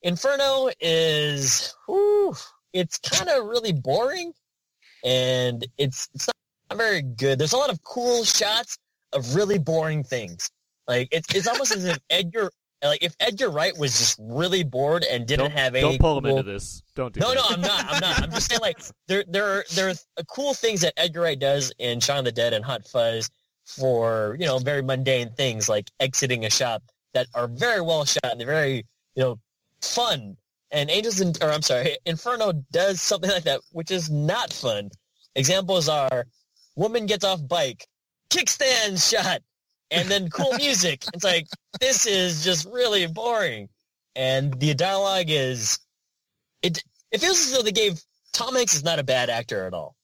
Inferno 0.01 0.69
is, 0.79 1.75
whew, 1.85 2.35
it's 2.73 2.97
kind 2.99 3.29
of 3.29 3.45
really 3.45 3.73
boring 3.73 4.33
and 5.03 5.65
it's 5.77 6.09
it's 6.13 6.27
not 6.69 6.77
very 6.77 7.01
good. 7.01 7.39
There's 7.39 7.53
a 7.53 7.57
lot 7.57 7.69
of 7.69 7.81
cool 7.83 8.23
shots 8.23 8.77
of 9.13 9.35
really 9.35 9.57
boring 9.57 10.03
things. 10.03 10.49
Like 10.87 11.07
it's 11.11 11.33
it's 11.33 11.47
almost 11.47 11.75
as 11.75 11.85
if 11.85 11.99
Edgar 12.09 12.51
like 12.83 13.03
if 13.03 13.15
Edgar 13.19 13.49
Wright 13.49 13.77
was 13.77 13.97
just 13.97 14.17
really 14.21 14.63
bored 14.63 15.03
and 15.03 15.25
didn't 15.25 15.49
Don't, 15.49 15.57
have 15.57 15.75
any 15.75 15.81
don't 15.81 15.99
pull 15.99 16.17
him 16.17 16.23
cool- 16.23 16.37
into 16.37 16.51
this. 16.51 16.81
Don't 16.95 17.13
do 17.13 17.19
no, 17.19 17.29
that. 17.29 17.35
no, 17.35 17.43
I'm 17.49 17.61
not. 17.61 17.85
I'm 17.89 17.99
not. 17.99 18.23
I'm 18.23 18.31
just 18.31 18.49
saying, 18.49 18.61
like, 18.61 18.79
there, 19.07 19.25
there, 19.27 19.45
are, 19.45 19.65
there 19.73 19.89
are 19.89 20.23
cool 20.29 20.53
things 20.53 20.79
that 20.81 20.93
Edgar 20.95 21.21
Wright 21.21 21.37
does 21.37 21.73
in 21.79 21.99
Shaun 21.99 22.19
of 22.19 22.25
the 22.25 22.31
Dead 22.31 22.53
and 22.53 22.63
Hot 22.63 22.87
Fuzz 22.87 23.29
for, 23.69 24.35
you 24.39 24.45
know, 24.45 24.59
very 24.59 24.81
mundane 24.81 25.29
things 25.31 25.69
like 25.69 25.89
exiting 25.99 26.45
a 26.45 26.49
shop 26.49 26.83
that 27.13 27.27
are 27.33 27.47
very 27.47 27.81
well 27.81 28.05
shot 28.05 28.25
and 28.25 28.39
they're 28.39 28.47
very, 28.47 28.85
you 29.15 29.23
know, 29.23 29.39
fun. 29.81 30.35
And 30.71 30.89
Angels, 30.89 31.21
in, 31.21 31.33
or 31.41 31.51
I'm 31.51 31.61
sorry, 31.61 31.97
Inferno 32.05 32.53
does 32.71 33.01
something 33.01 33.29
like 33.31 33.43
that, 33.43 33.61
which 33.71 33.91
is 33.91 34.09
not 34.09 34.53
fun. 34.53 34.89
Examples 35.35 35.87
are 35.87 36.25
woman 36.75 37.05
gets 37.05 37.23
off 37.23 37.45
bike, 37.47 37.85
kickstand 38.29 39.09
shot, 39.09 39.41
and 39.91 40.07
then 40.09 40.29
cool 40.29 40.53
music. 40.57 41.03
It's 41.13 41.23
like, 41.23 41.47
this 41.79 42.05
is 42.05 42.43
just 42.43 42.67
really 42.71 43.07
boring. 43.07 43.69
And 44.15 44.53
the 44.59 44.73
dialogue 44.73 45.29
is, 45.29 45.79
it 46.61 46.83
it 47.11 47.21
feels 47.21 47.39
as 47.39 47.53
though 47.53 47.61
they 47.61 47.71
gave 47.71 48.01
Tom 48.33 48.55
Hanks 48.55 48.75
is 48.75 48.83
not 48.83 48.99
a 48.99 49.03
bad 49.03 49.29
actor 49.29 49.65
at 49.65 49.73
all. 49.73 49.95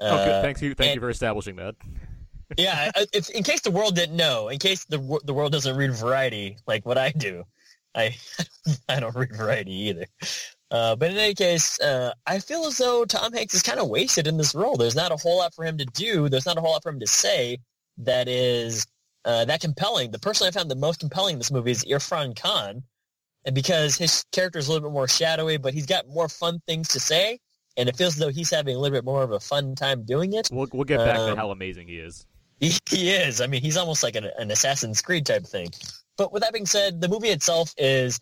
Oh, 0.00 0.16
good. 0.16 0.28
Uh, 0.28 0.42
Thank 0.42 0.60
you. 0.60 0.74
Thank 0.74 0.94
you 0.94 1.00
for 1.00 1.10
establishing 1.10 1.56
that. 1.56 1.74
Yeah, 2.56 2.90
I- 2.94 3.06
if, 3.12 3.28
in 3.30 3.42
case 3.42 3.60
the 3.62 3.70
world 3.70 3.94
didn't 3.96 4.16
know, 4.16 4.48
in 4.48 4.58
case 4.58 4.84
the 4.84 4.98
the 5.24 5.34
world 5.34 5.52
doesn't 5.52 5.76
read 5.76 5.92
Variety 5.92 6.56
like 6.66 6.86
what 6.86 6.96
I 6.98 7.10
do, 7.10 7.44
I 7.94 8.16
I 8.88 9.00
don't 9.00 9.14
read 9.16 9.34
Variety 9.34 9.72
either. 9.88 10.06
Uh, 10.70 10.96
but 10.96 11.10
in 11.12 11.16
any 11.16 11.34
case, 11.34 11.80
uh, 11.80 12.12
I 12.26 12.38
feel 12.40 12.64
as 12.66 12.78
though 12.78 13.04
Tom 13.04 13.32
Hanks 13.32 13.54
is 13.54 13.62
kind 13.62 13.78
of 13.78 13.88
wasted 13.88 14.26
in 14.26 14.36
this 14.36 14.54
role. 14.54 14.76
There's 14.76 14.96
not 14.96 15.12
a 15.12 15.16
whole 15.16 15.38
lot 15.38 15.54
for 15.54 15.64
him 15.64 15.78
to 15.78 15.84
do. 15.84 16.28
There's 16.28 16.46
not 16.46 16.58
a 16.58 16.60
whole 16.60 16.72
lot 16.72 16.82
for 16.82 16.90
him 16.90 16.98
to 17.00 17.06
say 17.06 17.58
that 17.98 18.26
is 18.28 18.84
uh, 19.24 19.44
that 19.44 19.60
compelling. 19.60 20.10
The 20.10 20.18
person 20.18 20.46
I 20.46 20.50
found 20.50 20.70
the 20.70 20.74
most 20.76 21.00
compelling 21.00 21.34
in 21.34 21.38
this 21.38 21.50
movie 21.52 21.70
is 21.70 21.84
Irrfan 21.84 22.40
Khan, 22.40 22.82
and 23.44 23.54
because 23.54 23.96
his 23.96 24.24
character 24.32 24.58
is 24.58 24.66
a 24.68 24.72
little 24.72 24.88
bit 24.88 24.92
more 24.94 25.08
shadowy, 25.08 25.56
but 25.56 25.72
he's 25.72 25.86
got 25.86 26.06
more 26.08 26.28
fun 26.28 26.60
things 26.66 26.88
to 26.88 27.00
say, 27.00 27.38
and 27.76 27.88
it 27.88 27.96
feels 27.96 28.14
as 28.14 28.18
though 28.20 28.28
he's 28.30 28.50
having 28.50 28.74
a 28.74 28.78
little 28.78 28.96
bit 28.96 29.04
more 29.04 29.22
of 29.22 29.30
a 29.32 29.40
fun 29.40 29.74
time 29.76 30.04
doing 30.04 30.32
it. 30.32 30.48
We'll 30.52 30.66
we'll 30.72 30.84
get 30.84 30.98
back 30.98 31.16
to 31.16 31.30
Um, 31.30 31.36
how 31.36 31.50
amazing 31.52 31.86
he 31.88 31.96
is. 31.98 32.26
He, 32.58 32.72
he 32.88 33.10
is. 33.10 33.40
I 33.40 33.46
mean, 33.46 33.62
he's 33.62 33.76
almost 33.76 34.02
like 34.02 34.16
an, 34.16 34.30
an 34.38 34.50
Assassin's 34.50 35.02
Creed 35.02 35.26
type 35.26 35.46
thing. 35.46 35.68
But 36.16 36.32
with 36.32 36.42
that 36.42 36.52
being 36.52 36.66
said, 36.66 37.00
the 37.00 37.08
movie 37.08 37.28
itself 37.28 37.74
is, 37.76 38.20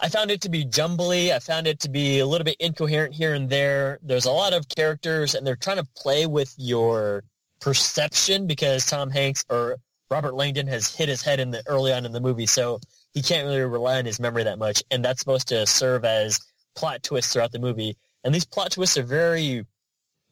I 0.00 0.08
found 0.08 0.30
it 0.30 0.40
to 0.42 0.48
be 0.48 0.64
jumbly. 0.64 1.32
I 1.34 1.40
found 1.40 1.66
it 1.66 1.80
to 1.80 1.90
be 1.90 2.20
a 2.20 2.26
little 2.26 2.44
bit 2.44 2.56
incoherent 2.60 3.14
here 3.14 3.34
and 3.34 3.50
there. 3.50 3.98
There's 4.02 4.26
a 4.26 4.30
lot 4.30 4.52
of 4.52 4.68
characters, 4.68 5.34
and 5.34 5.46
they're 5.46 5.56
trying 5.56 5.78
to 5.78 5.88
play 5.96 6.26
with 6.26 6.54
your 6.56 7.24
perception 7.60 8.46
because 8.46 8.86
Tom 8.86 9.10
Hanks 9.10 9.44
or 9.50 9.78
Robert 10.10 10.34
Langdon 10.34 10.68
has 10.68 10.94
hit 10.94 11.08
his 11.08 11.20
head 11.20 11.40
in 11.40 11.50
the 11.50 11.62
early 11.66 11.92
on 11.92 12.06
in 12.06 12.12
the 12.12 12.20
movie, 12.20 12.46
so 12.46 12.80
he 13.12 13.22
can't 13.22 13.46
really 13.46 13.60
rely 13.60 13.98
on 13.98 14.06
his 14.06 14.20
memory 14.20 14.44
that 14.44 14.58
much, 14.58 14.82
and 14.90 15.04
that's 15.04 15.20
supposed 15.20 15.48
to 15.48 15.66
serve 15.66 16.04
as 16.04 16.40
plot 16.76 17.02
twists 17.02 17.32
throughout 17.32 17.52
the 17.52 17.58
movie. 17.58 17.96
And 18.22 18.34
these 18.34 18.44
plot 18.44 18.72
twists 18.72 18.96
are 18.96 19.02
very, 19.02 19.66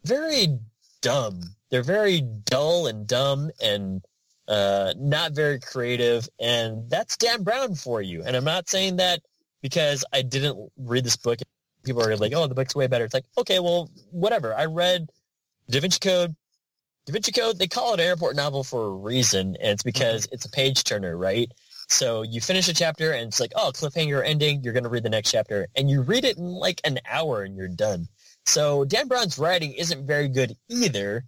very 0.04 0.58
dumb. 1.02 1.55
They're 1.70 1.82
very 1.82 2.20
dull 2.20 2.86
and 2.86 3.06
dumb 3.06 3.50
and 3.62 4.02
uh, 4.48 4.94
not 4.96 5.32
very 5.32 5.58
creative. 5.58 6.28
And 6.38 6.88
that's 6.88 7.16
Dan 7.16 7.42
Brown 7.42 7.74
for 7.74 8.00
you. 8.00 8.22
And 8.22 8.36
I'm 8.36 8.44
not 8.44 8.68
saying 8.68 8.96
that 8.96 9.20
because 9.62 10.04
I 10.12 10.22
didn't 10.22 10.70
read 10.76 11.04
this 11.04 11.16
book 11.16 11.38
people 11.86 12.02
are 12.02 12.16
like, 12.16 12.34
"Oh, 12.34 12.46
the 12.46 12.54
book's 12.54 12.74
way 12.74 12.86
better." 12.88 13.04
It's 13.04 13.14
like, 13.14 13.24
okay, 13.38 13.60
well, 13.60 13.90
whatever. 14.10 14.54
I 14.54 14.66
read 14.66 15.08
Da 15.70 15.80
Vinci 15.80 16.00
Code. 16.00 16.36
Da 17.06 17.12
Vinci 17.12 17.32
Code. 17.32 17.58
They 17.58 17.68
call 17.68 17.94
it 17.94 18.00
an 18.00 18.06
airport 18.06 18.36
novel 18.36 18.64
for 18.64 18.84
a 18.84 18.90
reason, 18.90 19.56
and 19.60 19.72
it's 19.72 19.82
because 19.82 20.28
it's 20.32 20.44
a 20.44 20.50
page 20.50 20.84
turner, 20.84 21.16
right? 21.16 21.50
So 21.88 22.22
you 22.22 22.40
finish 22.40 22.68
a 22.68 22.74
chapter, 22.74 23.12
and 23.12 23.28
it's 23.28 23.40
like, 23.40 23.52
oh, 23.54 23.70
cliffhanger 23.72 24.22
ending. 24.24 24.62
You're 24.62 24.72
going 24.74 24.84
to 24.84 24.90
read 24.90 25.04
the 25.04 25.10
next 25.10 25.30
chapter, 25.30 25.68
and 25.76 25.88
you 25.88 26.02
read 26.02 26.24
it 26.24 26.36
in 26.36 26.44
like 26.44 26.80
an 26.84 26.98
hour, 27.08 27.42
and 27.42 27.56
you're 27.56 27.68
done. 27.68 28.08
So 28.44 28.84
Dan 28.84 29.08
Brown's 29.08 29.38
writing 29.38 29.72
isn't 29.72 30.06
very 30.06 30.28
good 30.28 30.56
either. 30.68 31.24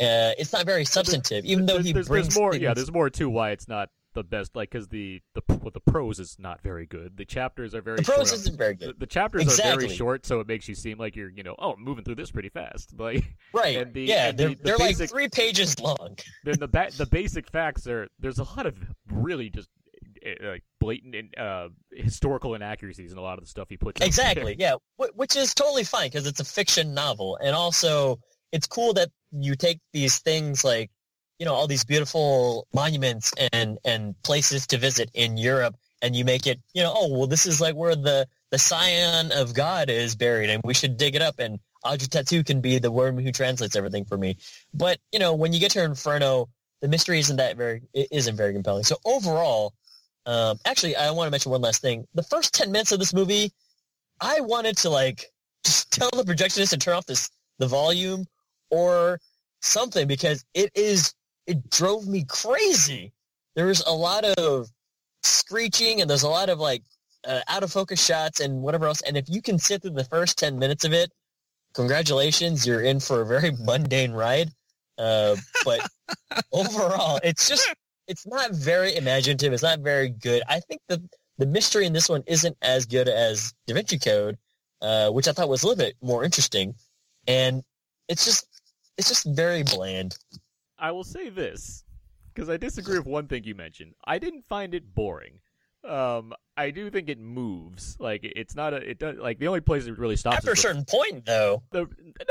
Uh, 0.00 0.32
it's 0.38 0.52
not 0.52 0.66
very 0.66 0.84
substantive, 0.84 1.44
even 1.44 1.66
though 1.66 1.78
he 1.78 1.92
there's, 1.92 2.08
brings 2.08 2.26
there's 2.28 2.36
more. 2.38 2.54
Yeah, 2.54 2.74
there's 2.74 2.92
more 2.92 3.08
to 3.10 3.30
why 3.30 3.50
it's 3.50 3.66
not 3.68 3.88
the 4.14 4.22
best. 4.22 4.54
Like, 4.54 4.70
because 4.70 4.88
the 4.88 5.20
the 5.34 5.42
well, 5.48 5.70
the 5.72 5.80
prose 5.80 6.18
is 6.20 6.36
not 6.38 6.62
very 6.62 6.84
good. 6.86 7.16
The 7.16 7.24
chapters 7.24 7.74
are 7.74 7.80
very 7.80 7.96
the 7.96 8.02
prose 8.02 8.28
short. 8.28 8.32
isn't 8.40 8.58
very 8.58 8.74
good. 8.74 8.98
the 9.00 9.06
chapters 9.06 9.58
are 9.58 9.62
very 9.76 9.88
short, 9.88 10.26
so 10.26 10.40
it 10.40 10.46
makes 10.48 10.68
you 10.68 10.74
seem 10.74 10.98
like 10.98 11.16
you're, 11.16 11.30
you 11.30 11.42
know, 11.42 11.54
oh, 11.58 11.76
moving 11.78 12.04
through 12.04 12.16
this 12.16 12.30
pretty 12.30 12.48
fast. 12.50 12.92
Like, 12.98 13.24
Right. 13.52 13.92
the- 13.92 14.02
yeah, 14.02 14.32
they're, 14.32 14.50
the- 14.50 14.54
the 14.56 14.62
they're 14.62 14.78
basic- 14.78 15.00
like 15.00 15.10
three 15.10 15.28
pages 15.28 15.78
long. 15.80 16.16
then 16.44 16.58
the 16.58 16.68
ba- 16.68 16.90
the 16.96 17.06
basic 17.06 17.50
facts 17.50 17.86
are 17.86 18.08
there's 18.18 18.38
a 18.38 18.44
lot 18.44 18.66
of 18.66 18.76
really 19.10 19.48
just 19.50 19.68
uh, 20.26 20.46
like 20.50 20.62
blatant 20.80 21.14
and, 21.14 21.38
uh, 21.38 21.68
historical 21.92 22.54
inaccuracies 22.54 23.12
in 23.12 23.18
a 23.18 23.22
lot 23.22 23.38
of 23.38 23.44
the 23.44 23.48
stuff 23.50 23.68
he 23.70 23.76
puts. 23.76 24.00
Exactly. 24.00 24.56
Yeah, 24.58 24.74
Wh- 25.00 25.16
which 25.16 25.36
is 25.36 25.54
totally 25.54 25.84
fine 25.84 26.08
because 26.08 26.26
it's 26.26 26.40
a 26.40 26.44
fiction 26.44 26.92
novel, 26.94 27.38
and 27.42 27.54
also 27.56 28.18
it's 28.52 28.66
cool 28.66 28.94
that 28.94 29.10
you 29.32 29.54
take 29.54 29.80
these 29.92 30.18
things 30.18 30.64
like 30.64 30.90
you 31.38 31.44
know 31.44 31.54
all 31.54 31.66
these 31.66 31.84
beautiful 31.84 32.66
monuments 32.74 33.32
and 33.52 33.78
and 33.84 34.20
places 34.22 34.66
to 34.68 34.78
visit 34.78 35.10
in 35.14 35.36
Europe, 35.36 35.76
and 36.02 36.16
you 36.16 36.24
make 36.24 36.46
it 36.46 36.60
you 36.74 36.82
know 36.82 36.92
oh 36.94 37.08
well 37.10 37.26
this 37.26 37.46
is 37.46 37.60
like 37.60 37.74
where 37.74 37.96
the 37.96 38.26
the 38.50 38.58
scion 38.58 39.32
of 39.32 39.54
God 39.54 39.90
is 39.90 40.16
buried, 40.16 40.50
and 40.50 40.62
we 40.64 40.74
should 40.74 40.96
dig 40.96 41.14
it 41.14 41.22
up, 41.22 41.38
and 41.38 41.58
Audrey 41.84 42.08
Tautou 42.08 42.44
can 42.44 42.60
be 42.60 42.78
the 42.78 42.90
worm 42.90 43.18
who 43.18 43.32
translates 43.32 43.76
everything 43.76 44.04
for 44.04 44.16
me. 44.16 44.36
But 44.72 44.98
you 45.12 45.18
know 45.18 45.34
when 45.34 45.52
you 45.52 45.60
get 45.60 45.72
to 45.72 45.84
Inferno, 45.84 46.48
the 46.80 46.88
mystery 46.88 47.18
isn't 47.18 47.36
that 47.36 47.56
very 47.56 47.82
it 47.92 48.08
isn't 48.10 48.36
very 48.36 48.52
compelling. 48.52 48.84
So 48.84 48.96
overall. 49.04 49.74
Um, 50.28 50.58
actually, 50.64 50.96
I 50.96 51.12
want 51.12 51.28
to 51.28 51.30
mention 51.30 51.52
one 51.52 51.60
last 51.60 51.80
thing. 51.80 52.04
The 52.14 52.22
first 52.24 52.52
10 52.52 52.72
minutes 52.72 52.90
of 52.90 52.98
this 52.98 53.14
movie, 53.14 53.52
I 54.20 54.40
wanted 54.40 54.76
to 54.78 54.90
like 54.90 55.26
just 55.64 55.92
tell 55.92 56.10
the 56.10 56.24
projectionist 56.24 56.70
to 56.70 56.78
turn 56.78 56.94
off 56.94 57.06
this 57.06 57.30
the 57.60 57.68
volume 57.68 58.26
or 58.70 59.20
something 59.60 60.06
because 60.06 60.44
it 60.54 60.70
is 60.74 61.14
it 61.46 61.70
drove 61.70 62.06
me 62.06 62.24
crazy. 62.24 63.12
There's 63.54 63.80
a 63.82 63.92
lot 63.92 64.24
of 64.24 64.68
screeching 65.22 66.00
and 66.00 66.10
there's 66.10 66.22
a 66.22 66.28
lot 66.28 66.48
of 66.48 66.58
like 66.58 66.82
uh, 67.26 67.40
out 67.48 67.62
of 67.62 67.72
focus 67.72 68.04
shots 68.04 68.40
and 68.40 68.62
whatever 68.62 68.86
else. 68.86 69.00
And 69.02 69.16
if 69.16 69.28
you 69.28 69.42
can 69.42 69.58
sit 69.58 69.82
through 69.82 69.92
the 69.92 70.04
first 70.04 70.38
10 70.38 70.58
minutes 70.58 70.84
of 70.84 70.92
it, 70.92 71.10
congratulations, 71.74 72.66
you're 72.66 72.82
in 72.82 73.00
for 73.00 73.22
a 73.22 73.26
very 73.26 73.50
mundane 73.60 74.12
ride. 74.12 74.50
Uh, 74.98 75.36
but 75.64 75.86
overall, 76.52 77.20
it's 77.22 77.48
just 77.48 77.74
it's 78.08 78.26
not 78.26 78.52
very 78.52 78.96
imaginative. 78.96 79.52
It's 79.52 79.62
not 79.62 79.80
very 79.80 80.08
good. 80.08 80.42
I 80.48 80.60
think 80.60 80.80
the 80.88 81.02
the 81.38 81.46
mystery 81.46 81.84
in 81.84 81.92
this 81.92 82.08
one 82.08 82.22
isn't 82.26 82.56
as 82.62 82.86
good 82.86 83.08
as 83.08 83.52
Da 83.66 83.74
Vinci 83.74 83.98
Code, 83.98 84.38
uh, 84.80 85.10
which 85.10 85.28
I 85.28 85.32
thought 85.32 85.50
was 85.50 85.62
a 85.62 85.68
little 85.68 85.84
bit 85.84 85.96
more 86.00 86.24
interesting. 86.24 86.74
And 87.26 87.62
it's 88.08 88.24
just 88.24 88.46
it's 88.98 89.08
just 89.08 89.24
very 89.26 89.62
bland. 89.62 90.16
I 90.78 90.90
will 90.92 91.04
say 91.04 91.28
this 91.28 91.84
because 92.34 92.48
I 92.48 92.56
disagree 92.56 92.98
with 92.98 93.06
one 93.06 93.28
thing 93.28 93.44
you 93.44 93.54
mentioned. 93.54 93.94
I 94.04 94.18
didn't 94.18 94.44
find 94.48 94.74
it 94.74 94.94
boring. 94.94 95.40
Um, 95.84 96.32
I 96.56 96.70
do 96.70 96.90
think 96.90 97.08
it 97.08 97.20
moves. 97.20 97.96
Like 98.00 98.20
it's 98.24 98.54
not 98.56 98.74
a. 98.74 98.76
It 98.78 98.98
does 98.98 99.16
like 99.18 99.38
the 99.38 99.46
only 99.46 99.60
place 99.60 99.86
it 99.86 99.98
really 99.98 100.16
stops. 100.16 100.38
After 100.38 100.50
a 100.50 100.52
is 100.52 100.58
the- 100.58 100.62
certain 100.62 100.84
point, 100.84 101.24
though, 101.26 101.62
the 101.70 101.86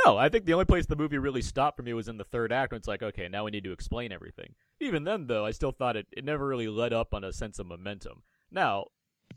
no, 0.05 0.17
I 0.17 0.29
think 0.29 0.45
the 0.45 0.53
only 0.53 0.65
place 0.65 0.85
the 0.85 0.95
movie 0.95 1.17
really 1.17 1.41
stopped 1.41 1.77
for 1.77 1.83
me 1.83 1.93
was 1.93 2.07
in 2.07 2.17
the 2.17 2.23
third 2.25 2.51
act 2.51 2.71
when 2.71 2.77
it's 2.79 2.87
like, 2.87 3.01
okay, 3.03 3.27
now 3.29 3.45
we 3.45 3.51
need 3.51 3.63
to 3.63 3.71
explain 3.71 4.11
everything. 4.11 4.55
Even 4.81 5.05
then, 5.05 5.27
though, 5.27 5.45
I 5.45 5.51
still 5.51 5.71
thought 5.71 5.95
it, 5.95 6.07
it 6.11 6.25
never 6.25 6.45
really 6.45 6.67
led 6.67 6.91
up 6.91 7.13
on 7.13 7.23
a 7.23 7.31
sense 7.31 7.59
of 7.59 7.65
momentum. 7.67 8.23
Now, 8.51 8.87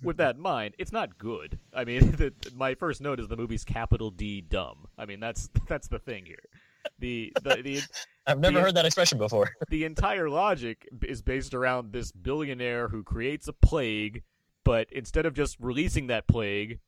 with 0.02 0.16
that 0.16 0.34
in 0.36 0.42
mind, 0.42 0.74
it's 0.78 0.90
not 0.92 1.16
good. 1.18 1.58
I 1.72 1.84
mean, 1.84 2.10
the, 2.16 2.32
my 2.56 2.74
first 2.74 3.00
note 3.00 3.20
is 3.20 3.28
the 3.28 3.36
movie's 3.36 3.64
capital 3.64 4.10
D 4.10 4.40
dumb. 4.40 4.86
I 4.98 5.04
mean, 5.06 5.20
that's 5.20 5.48
that's 5.68 5.86
the 5.88 5.98
thing 6.00 6.26
here. 6.26 6.42
The 6.98 7.32
the 7.42 7.62
the, 7.62 7.82
I've 8.26 8.38
never 8.38 8.58
The- 8.58 8.64
heard 8.64 8.74
that 8.74 8.86
expression 8.86 9.18
before. 9.18 9.50
the 9.68 9.84
entire 9.84 10.28
logic 10.28 10.86
is 11.02 11.22
based 11.22 11.54
around 11.54 11.92
this 11.92 12.12
billionaire 12.12 12.88
who 12.88 13.02
creates 13.02 13.48
a 13.48 13.52
plague, 13.52 14.22
but 14.64 14.88
instead 14.92 15.26
of 15.26 15.34
just 15.34 15.56
releasing 15.60 16.08
that 16.08 16.26
plague, 16.26 16.80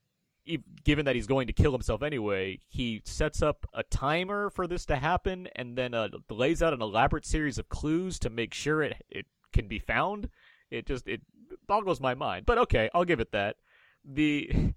given 0.85 1.05
that 1.05 1.15
he's 1.15 1.27
going 1.27 1.47
to 1.47 1.53
kill 1.53 1.73
himself 1.73 2.03
anyway, 2.03 2.61
he 2.69 3.03
sets 3.05 3.43
up 3.43 3.67
a 3.73 3.83
timer 3.85 4.51
for 4.51 4.67
this 4.67 4.85
to 4.87 4.97
happen 4.97 5.49
and 5.55 5.77
then 5.77 5.95
uh, 5.95 6.09
lays 6.29 6.63
out 6.63 6.73
an 6.73 6.83
elaborate 6.83 7.25
series 7.25 7.59
of 7.59 7.69
clues 7.69 8.19
to 8.19 8.31
make 8.31 8.53
sure 8.55 8.83
it 8.83 8.97
it 9.11 9.27
can 9.53 9.69
be 9.69 9.79
found. 9.79 10.29
It 10.71 10.87
just 10.87 11.07
it 11.07 11.21
boggles 11.67 12.01
my 12.01 12.15
mind. 12.15 12.47
But 12.47 12.59
okay, 12.59 12.91
I'll 12.95 13.05
give 13.05 13.21
it 13.21 13.33
that. 13.33 13.57
The 14.05 14.73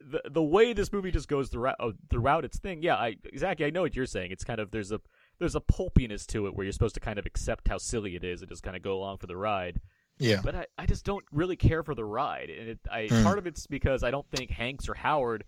the 0.00 0.22
the 0.30 0.42
way 0.42 0.72
this 0.72 0.92
movie 0.92 1.10
just 1.10 1.28
goes 1.28 1.48
throughout 1.48 1.76
uh, 1.80 1.92
throughout 2.08 2.44
its 2.44 2.58
thing, 2.58 2.82
yeah, 2.82 2.96
I 2.96 3.16
exactly 3.24 3.66
I 3.66 3.70
know 3.70 3.82
what 3.82 3.94
you're 3.94 4.06
saying. 4.06 4.30
It's 4.32 4.44
kind 4.44 4.60
of 4.60 4.70
there's 4.70 4.92
a 4.92 5.00
there's 5.38 5.54
a 5.54 5.60
pulpiness 5.60 6.26
to 6.28 6.46
it 6.46 6.54
where 6.54 6.64
you're 6.64 6.72
supposed 6.72 6.94
to 6.94 7.00
kind 7.00 7.18
of 7.18 7.26
accept 7.26 7.68
how 7.68 7.78
silly 7.78 8.16
it 8.16 8.24
is 8.24 8.40
and 8.42 8.48
just 8.48 8.62
kind 8.62 8.76
of 8.76 8.82
go 8.82 8.94
along 8.94 9.18
for 9.18 9.26
the 9.26 9.36
ride. 9.36 9.80
Yeah. 10.18 10.40
But 10.42 10.54
I, 10.54 10.66
I 10.76 10.86
just 10.86 11.04
don't 11.04 11.24
really 11.32 11.56
care 11.56 11.82
for 11.82 11.94
the 11.94 12.04
ride, 12.04 12.50
and 12.50 12.68
it, 12.70 12.78
I 12.90 13.06
Hmm. 13.08 13.22
part 13.24 13.38
of 13.38 13.46
it's 13.46 13.66
because 13.66 14.02
I 14.02 14.10
don't 14.10 14.28
think 14.30 14.50
Hanks 14.50 14.88
or 14.88 14.94
Howard 14.94 15.44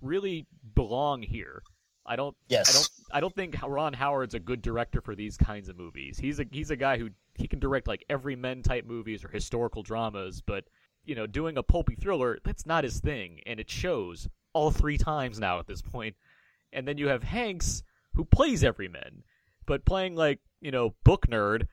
really 0.00 0.46
belong 0.74 1.22
here. 1.22 1.62
I 2.06 2.16
don't. 2.16 2.36
Yes. 2.48 2.68
I 2.70 2.72
don't. 2.72 2.88
I 3.12 3.20
don't 3.20 3.34
think 3.34 3.56
Ron 3.62 3.92
Howard's 3.92 4.34
a 4.34 4.40
good 4.40 4.62
director 4.62 5.00
for 5.00 5.14
these 5.14 5.36
kinds 5.36 5.68
of 5.68 5.76
movies. 5.76 6.18
He's 6.18 6.40
a 6.40 6.46
he's 6.50 6.70
a 6.70 6.76
guy 6.76 6.98
who 6.98 7.10
he 7.34 7.46
can 7.48 7.58
direct 7.60 7.86
like 7.86 8.04
every 8.08 8.36
men 8.36 8.62
type 8.62 8.84
movies 8.86 9.24
or 9.24 9.28
historical 9.28 9.82
dramas, 9.82 10.42
but 10.44 10.64
you 11.10 11.16
know, 11.16 11.26
doing 11.26 11.58
a 11.58 11.62
pulpy 11.64 11.96
thriller 11.96 12.38
that's 12.44 12.64
not 12.66 12.84
his 12.84 13.00
thing, 13.00 13.40
and 13.44 13.58
it 13.58 13.68
shows 13.68 14.28
all 14.52 14.70
three 14.70 14.96
times 14.96 15.40
now 15.40 15.58
at 15.58 15.66
this 15.66 15.82
point. 15.82 16.14
And 16.72 16.86
then 16.86 16.98
you 16.98 17.08
have 17.08 17.24
Hanks 17.24 17.82
who 18.14 18.24
plays 18.24 18.62
every 18.62 18.86
men, 18.86 19.24
but 19.66 19.84
playing 19.84 20.14
like 20.14 20.38
you 20.60 20.70
know 20.70 20.94
book 21.02 21.26
nerd. 21.26 21.66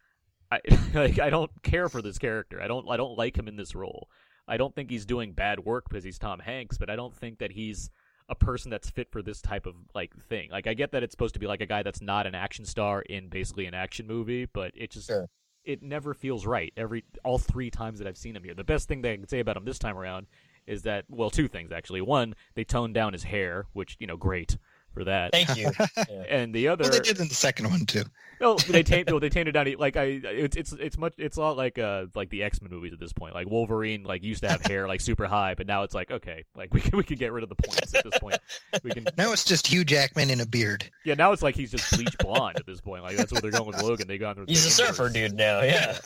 I 0.52 0.60
like 0.96 1.20
I 1.20 1.30
don't 1.30 1.52
care 1.62 1.88
for 1.88 2.02
this 2.02 2.18
character. 2.18 2.60
I 2.60 2.68
don't 2.68 2.90
I 2.90 2.98
don't 2.98 3.16
like 3.16 3.38
him 3.38 3.48
in 3.48 3.58
this 3.58 3.76
role. 3.76 4.10
I 4.48 4.58
don't 4.58 4.74
think 4.74 4.90
he's 4.90 5.06
doing 5.06 5.34
bad 5.34 5.60
work 5.60 5.88
because 5.88 6.04
he's 6.04 6.18
Tom 6.18 6.40
Hanks, 6.40 6.80
but 6.80 6.90
I 6.90 6.96
don't 6.96 7.16
think 7.16 7.38
that 7.38 7.52
he's 7.52 7.92
a 8.30 8.36
person 8.36 8.72
that's 8.72 8.90
fit 8.90 9.12
for 9.12 9.22
this 9.22 9.40
type 9.40 9.68
of 9.68 9.76
like 9.94 10.18
thing. 10.18 10.50
Like 10.50 10.66
I 10.66 10.74
get 10.74 10.94
that 10.94 11.04
it's 11.04 11.14
supposed 11.14 11.36
to 11.36 11.40
be 11.40 11.46
like 11.46 11.62
a 11.62 11.68
guy 11.68 11.84
that's 11.84 12.02
not 12.02 12.26
an 12.26 12.34
action 12.34 12.66
star 12.66 13.04
in 13.04 13.30
basically 13.30 13.68
an 13.68 13.76
action 13.76 14.08
movie, 14.08 14.48
but 14.52 14.72
it 14.74 14.90
just 14.90 15.10
Sure. 15.10 15.30
It 15.68 15.84
never 15.84 16.14
feels 16.14 16.46
right 16.46 16.74
every 16.78 17.04
all 17.24 17.38
three 17.38 17.70
times 17.70 18.00
that 18.00 18.08
I've 18.08 18.18
seen 18.18 18.36
him 18.36 18.44
here. 18.44 18.56
The 18.56 18.64
best 18.64 18.88
thing 18.88 19.02
that 19.02 19.12
I 19.12 19.18
can 19.18 19.28
say 19.28 19.40
about 19.40 19.58
him 19.58 19.66
this 19.66 19.78
time 19.78 19.98
around 19.98 20.26
is 20.66 20.84
that 20.84 21.06
well, 21.10 21.30
two 21.30 21.48
things 21.48 21.72
actually. 21.72 22.02
One, 22.02 22.34
they 22.56 22.64
toned 22.64 22.94
down 22.94 23.14
his 23.14 23.24
hair, 23.24 23.66
which 23.74 23.98
you 24.00 24.08
know, 24.08 24.18
great 24.18 24.58
for 24.98 25.04
that. 25.06 25.32
Thank 25.32 25.56
you. 25.58 25.72
Yeah. 26.10 26.24
and 26.30 26.54
the 26.54 26.68
other, 26.70 26.84
Well, 26.84 26.92
they 26.92 27.00
did 27.00 27.20
in 27.20 27.28
the 27.28 27.34
second 27.36 27.70
one 27.70 27.86
too. 27.86 28.04
no, 28.40 28.56
they 28.56 28.84
tamed. 28.84 29.10
well, 29.10 29.20
they 29.20 29.30
tamed 29.30 29.48
it 29.50 29.52
down. 29.54 29.68
Like 29.78 29.98
I, 29.98 30.04
it's 30.24 30.56
it's 30.56 30.72
it's 30.74 30.98
much. 30.98 31.14
It's 31.18 31.38
a 31.38 31.42
lot 31.42 31.58
like 31.58 31.78
uh 31.80 32.06
like 32.16 32.30
the 32.30 32.44
X 32.44 32.62
Men 32.62 32.72
movies 32.72 32.94
at 32.94 33.00
this 33.00 33.12
point. 33.14 33.34
Like 33.34 33.50
Wolverine, 33.50 34.04
like 34.04 34.24
used 34.24 34.44
to 34.44 34.50
have 34.50 34.62
hair 34.66 34.88
like 34.88 35.02
super 35.02 35.26
high, 35.26 35.56
but 35.56 35.68
now 35.68 35.84
it's 35.84 35.94
like 35.96 36.12
okay, 36.12 36.46
like 36.56 36.74
we 36.74 36.82
can 36.82 36.98
we 36.98 37.04
can 37.04 37.18
get 37.18 37.32
rid 37.34 37.44
of 37.44 37.50
the 37.50 37.56
points 37.56 37.94
at 37.96 38.04
this 38.04 38.18
point. 38.20 38.38
We 38.84 38.92
can. 38.92 39.06
Now 39.18 39.32
it's 39.34 39.44
just 39.44 39.68
Hugh 39.68 39.84
Jackman 39.84 40.30
in 40.30 40.40
a 40.40 40.46
beard. 40.46 40.90
Yeah, 41.04 41.16
now 41.16 41.32
it's 41.34 41.42
like 41.42 41.56
he's 41.56 41.72
just 41.72 41.92
bleach 41.96 42.18
blonde 42.20 42.58
at 42.58 42.66
this 42.66 42.80
point. 42.82 43.04
Like 43.04 43.18
that's 43.18 43.32
what 43.32 43.42
they're 43.42 43.52
going 43.52 43.68
with 43.68 43.82
Logan. 43.82 44.08
They 44.08 44.18
gone. 44.18 44.40
with 44.40 44.50
He's 44.50 44.64
the 44.64 44.84
a 44.84 44.88
surfer 44.88 45.10
dude 45.10 45.34
now. 45.34 45.62
Yeah. 45.62 45.98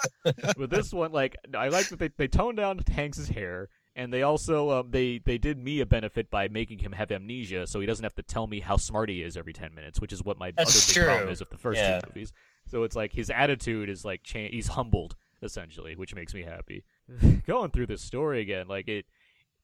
With 0.58 0.70
this 0.70 0.92
one, 0.94 1.12
like 1.12 1.36
I 1.56 1.68
like 1.68 1.90
that 1.90 2.00
they 2.00 2.10
they 2.18 2.28
toned 2.28 2.58
down 2.58 2.80
Hanks's 2.92 3.28
hair. 3.30 3.70
And 3.96 4.14
they 4.14 4.22
also 4.24 4.70
um, 4.72 4.92
they 4.92 5.18
they 5.18 5.38
did 5.38 5.58
me 5.58 5.82
a 5.82 5.86
benefit 5.86 6.30
by 6.30 6.48
making 6.48 6.80
him 6.80 6.94
have 6.94 7.12
amnesia, 7.12 7.68
so 7.68 7.80
he 7.82 7.86
doesn't 7.86 8.04
have 8.04 8.16
to 8.16 8.24
tell 8.24 8.48
me 8.48 8.62
how 8.62 8.78
smart 8.78 9.10
he 9.10 9.22
is 9.22 9.36
every 9.36 9.52
ten 9.54 9.76
minutes, 9.76 10.00
which 10.00 10.14
is 10.14 10.24
what 10.24 10.38
my 10.40 10.52
That's 10.52 10.94
other 10.94 11.00
big 11.00 11.08
problem 11.08 11.30
is 11.30 11.40
with 11.42 11.50
the 11.50 11.58
first 11.58 11.78
Yeah. 11.80 12.00
two 12.00 12.08
movies. 12.08 12.32
So 12.68 12.84
it's 12.84 12.96
like 12.96 13.12
his 13.12 13.30
attitude 13.30 13.90
is 13.90 14.06
like 14.06 14.24
cha- 14.24 14.48
he's 14.50 14.68
humbled 14.70 15.16
essentially, 15.44 15.96
which 15.96 16.16
makes 16.16 16.34
me 16.34 16.44
happy. 16.44 16.84
Going 17.46 17.72
through 17.72 17.88
this 17.88 18.02
story 18.02 18.40
again, 18.42 18.68
like 18.68 18.88
it, 18.88 19.06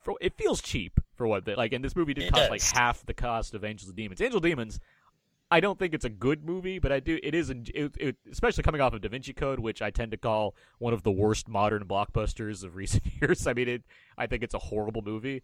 for, 0.02 0.16
it 0.20 0.34
feels 0.34 0.62
cheap 0.62 1.00
for 1.16 1.26
what 1.28 1.46
they 1.46 1.56
like. 1.56 1.72
And 1.72 1.86
this 1.86 1.96
movie 1.96 2.14
did 2.14 2.26
It 2.26 2.34
cost 2.34 2.50
like 2.50 2.62
half 2.62 3.06
the 3.06 3.14
cost 3.14 3.54
of 3.54 3.64
Angels 3.64 3.88
and 3.88 3.96
Demons. 3.96 4.20
Angel 4.22 4.40
Demons, 4.42 4.80
I 5.50 5.60
don't 5.62 5.80
think 5.80 5.94
it's 5.94 6.04
a 6.06 6.10
good 6.10 6.44
movie, 6.46 6.78
but 6.80 6.92
I 6.92 7.00
do. 7.00 7.20
It 7.24 7.34
is, 7.34 7.50
it, 7.50 7.62
it, 7.74 8.16
especially 8.30 8.64
coming 8.64 8.82
off 8.82 8.94
of 8.94 9.02
Da 9.02 9.08
Vinci 9.10 9.34
Code, 9.34 9.60
which 9.60 9.82
I 9.82 9.92
tend 9.92 10.12
to 10.12 10.18
call 10.18 10.56
one 10.80 10.94
of 10.94 11.04
the 11.04 11.12
worst 11.12 11.48
modern 11.48 11.86
blockbusters 11.86 12.64
of 12.64 12.76
recent 12.76 13.04
years. 13.22 13.48
I 13.48 13.54
mean, 13.54 13.70
it. 13.70 13.84
I 14.18 14.28
think 14.28 14.44
it's 14.44 14.54
a 14.54 14.60
horrible 14.60 15.02
movie. 15.02 15.44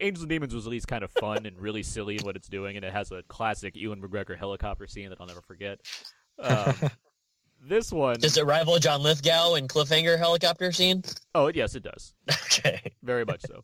Angels 0.00 0.22
and 0.24 0.30
Demons 0.30 0.52
was 0.52 0.66
at 0.66 0.70
least 0.72 0.88
kind 0.88 1.04
of 1.04 1.12
fun 1.12 1.46
and 1.46 1.60
really 1.60 1.84
silly 1.84 2.16
in 2.16 2.24
what 2.24 2.34
it's 2.34 2.48
doing, 2.48 2.74
and 2.76 2.84
it 2.84 2.92
has 2.92 3.12
a 3.12 3.22
classic 3.28 3.76
Ewan 3.76 4.02
McGregor 4.02 4.36
helicopter 4.36 4.88
scene 4.88 5.10
that 5.10 5.20
I'll 5.20 5.28
never 5.28 5.42
forget. 5.42 5.78
Um, 6.40 6.74
this 7.68 7.92
one, 7.92 8.18
Does 8.18 8.36
it 8.36 8.44
rival 8.46 8.78
John 8.80 9.02
Lithgow 9.02 9.54
in 9.54 9.68
Cliffhanger 9.68 10.18
helicopter 10.18 10.72
scene? 10.72 11.04
oh 11.36 11.48
yes, 11.54 11.76
it 11.76 11.84
does 11.84 12.14
Okay. 12.46 12.80
very 13.04 13.24
much 13.24 13.42
so. 13.42 13.62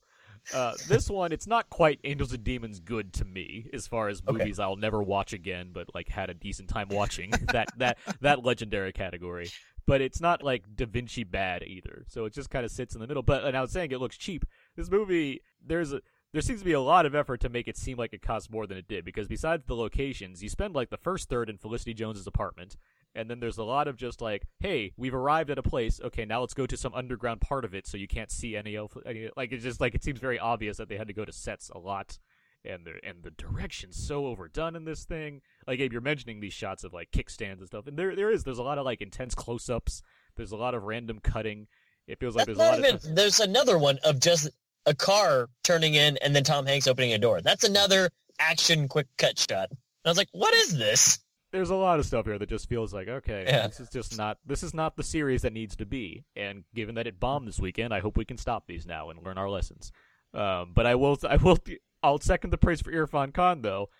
Uh, 0.52 0.74
this 0.88 1.08
one, 1.08 1.32
it's 1.32 1.46
not 1.46 1.70
quite 1.70 2.00
Angels 2.04 2.32
and 2.32 2.42
Demons 2.44 2.80
good 2.80 3.12
to 3.14 3.24
me 3.24 3.68
as 3.72 3.86
far 3.86 4.08
as 4.08 4.20
Okay. 4.26 4.38
movies 4.38 4.58
I'll 4.58 4.76
never 4.76 5.02
watch 5.02 5.32
again, 5.32 5.70
but 5.72 5.94
like 5.94 6.08
had 6.08 6.30
a 6.30 6.34
decent 6.34 6.68
time 6.68 6.88
watching 6.90 7.30
that 7.52 7.68
that 7.78 7.98
that 8.20 8.44
legendary 8.44 8.92
category. 8.92 9.50
But 9.86 10.00
it's 10.00 10.20
not 10.20 10.42
like 10.42 10.62
Da 10.76 10.86
Vinci 10.86 11.24
bad 11.24 11.62
either, 11.64 12.04
so 12.08 12.24
it 12.24 12.32
just 12.32 12.50
kind 12.50 12.64
of 12.64 12.70
sits 12.70 12.94
in 12.94 13.00
the 13.00 13.06
middle. 13.06 13.22
But 13.22 13.44
and 13.44 13.56
I 13.56 13.60
was 13.60 13.72
saying 13.72 13.92
it 13.92 13.98
looks 13.98 14.16
cheap. 14.16 14.44
This 14.76 14.90
movie, 14.90 15.42
there's 15.64 15.92
a 15.92 16.00
there 16.32 16.40
seems 16.42 16.60
to 16.60 16.64
be 16.64 16.72
a 16.72 16.80
lot 16.80 17.04
of 17.04 17.14
effort 17.14 17.40
to 17.40 17.48
make 17.48 17.68
it 17.68 17.76
seem 17.76 17.98
like 17.98 18.12
it 18.14 18.22
costs 18.22 18.48
more 18.50 18.66
than 18.66 18.78
it 18.78 18.88
did 18.88 19.04
because 19.04 19.28
besides 19.28 19.64
the 19.66 19.74
locations, 19.76 20.42
you 20.42 20.48
spend 20.48 20.74
like 20.74 20.88
the 20.90 20.96
first 20.96 21.28
third 21.28 21.50
in 21.50 21.58
Felicity 21.58 21.92
Jones's 21.94 22.26
apartment, 22.26 22.76
and 23.14 23.30
then 23.30 23.40
there's 23.40 23.58
a 23.58 23.64
lot 23.64 23.88
of 23.88 23.96
just 23.96 24.20
like, 24.20 24.46
hey, 24.60 24.92
we've 24.96 25.14
arrived 25.14 25.50
at 25.50 25.58
a 25.58 25.62
place. 25.62 26.00
Okay, 26.02 26.24
now 26.24 26.40
let's 26.40 26.54
go 26.54 26.66
to 26.66 26.76
some 26.76 26.94
underground 26.94 27.40
part 27.40 27.64
of 27.64 27.74
it 27.74 27.86
so 27.86 27.96
you 27.96 28.08
can't 28.08 28.30
see 28.30 28.56
any 28.56 28.76
of 28.76 28.96
Any, 29.04 29.30
like 29.36 29.52
it's 29.52 29.64
just 29.64 29.80
like 29.80 29.94
it 29.94 30.02
seems 30.02 30.18
very 30.18 30.38
obvious 30.38 30.76
that 30.78 30.88
they 30.88 30.96
had 30.96 31.08
to 31.08 31.14
go 31.14 31.24
to 31.24 31.32
sets 31.32 31.70
a 31.70 31.78
lot, 31.78 32.18
and 32.64 32.86
the 32.86 32.94
and 33.02 33.22
the 33.22 33.30
direction's 33.30 33.96
so 33.96 34.26
overdone 34.26 34.76
in 34.76 34.84
this 34.84 35.04
thing. 35.04 35.42
Like 35.66 35.80
Abe, 35.80 35.92
you're 35.92 36.00
mentioning 36.00 36.40
these 36.40 36.52
shots 36.52 36.84
of 36.84 36.92
like 36.92 37.10
kickstands 37.10 37.58
and 37.58 37.66
stuff, 37.66 37.86
and 37.86 37.98
there 37.98 38.16
there 38.16 38.30
is 38.30 38.44
there's 38.44 38.58
a 38.58 38.62
lot 38.62 38.78
of 38.78 38.84
like 38.84 39.00
intense 39.00 39.34
close-ups. 39.34 40.02
There's 40.36 40.52
a 40.52 40.56
lot 40.56 40.74
of 40.74 40.84
random 40.84 41.18
cutting. 41.22 41.66
It 42.06 42.18
feels 42.18 42.34
like 42.34 42.46
That's 42.46 42.58
there's 42.58 42.68
a 42.68 42.72
lot 42.72 42.78
even. 42.80 42.94
of 42.96 43.14
There's 43.16 43.40
another 43.40 43.78
one 43.78 43.98
of 44.04 44.18
just 44.18 44.48
a 44.86 44.94
car 44.94 45.48
turning 45.62 45.94
in 45.94 46.16
and 46.18 46.34
then 46.34 46.42
Tom 46.42 46.66
Hanks 46.66 46.86
opening 46.86 47.12
a 47.12 47.18
door. 47.18 47.40
That's 47.40 47.64
another 47.64 48.10
action 48.38 48.88
quick 48.88 49.06
cut 49.18 49.38
shot. 49.38 49.68
And 49.70 49.78
I 50.06 50.08
was 50.08 50.18
like, 50.18 50.30
what 50.32 50.52
is 50.54 50.76
this? 50.76 51.20
There's 51.52 51.70
a 51.70 51.74
lot 51.76 51.98
of 52.00 52.06
stuff 52.06 52.24
here 52.26 52.38
that 52.38 52.48
just 52.48 52.68
feels 52.68 52.92
like 52.94 53.08
okay 53.08 53.44
Yeah. 53.46 53.66
this 53.66 53.78
is 53.80 53.88
just 53.90 54.16
not 54.18 54.38
this 54.46 54.62
is 54.62 54.72
not 54.74 54.96
the 54.96 55.02
series 55.02 55.42
that 55.42 55.52
needs 55.52 55.76
to 55.76 55.86
be 55.86 56.24
and 56.34 56.64
given 56.74 56.94
that 56.96 57.06
it 57.06 57.20
bombed 57.20 57.46
this 57.46 57.60
weekend 57.60 57.92
i 57.94 58.00
hope 58.00 58.16
we 58.16 58.24
can 58.24 58.38
stop 58.38 58.66
these 58.66 58.86
now 58.86 59.10
and 59.10 59.22
learn 59.22 59.36
our 59.38 59.50
lessons 59.50 59.92
um, 60.34 60.72
but 60.74 60.86
i 60.86 60.94
will 60.94 61.18
i 61.28 61.36
will 61.36 61.58
i'll 62.02 62.18
second 62.18 62.50
the 62.50 62.58
praise 62.58 62.80
for 62.80 62.90
Irrfan 62.90 63.34
Khan 63.34 63.60
though 63.62 63.90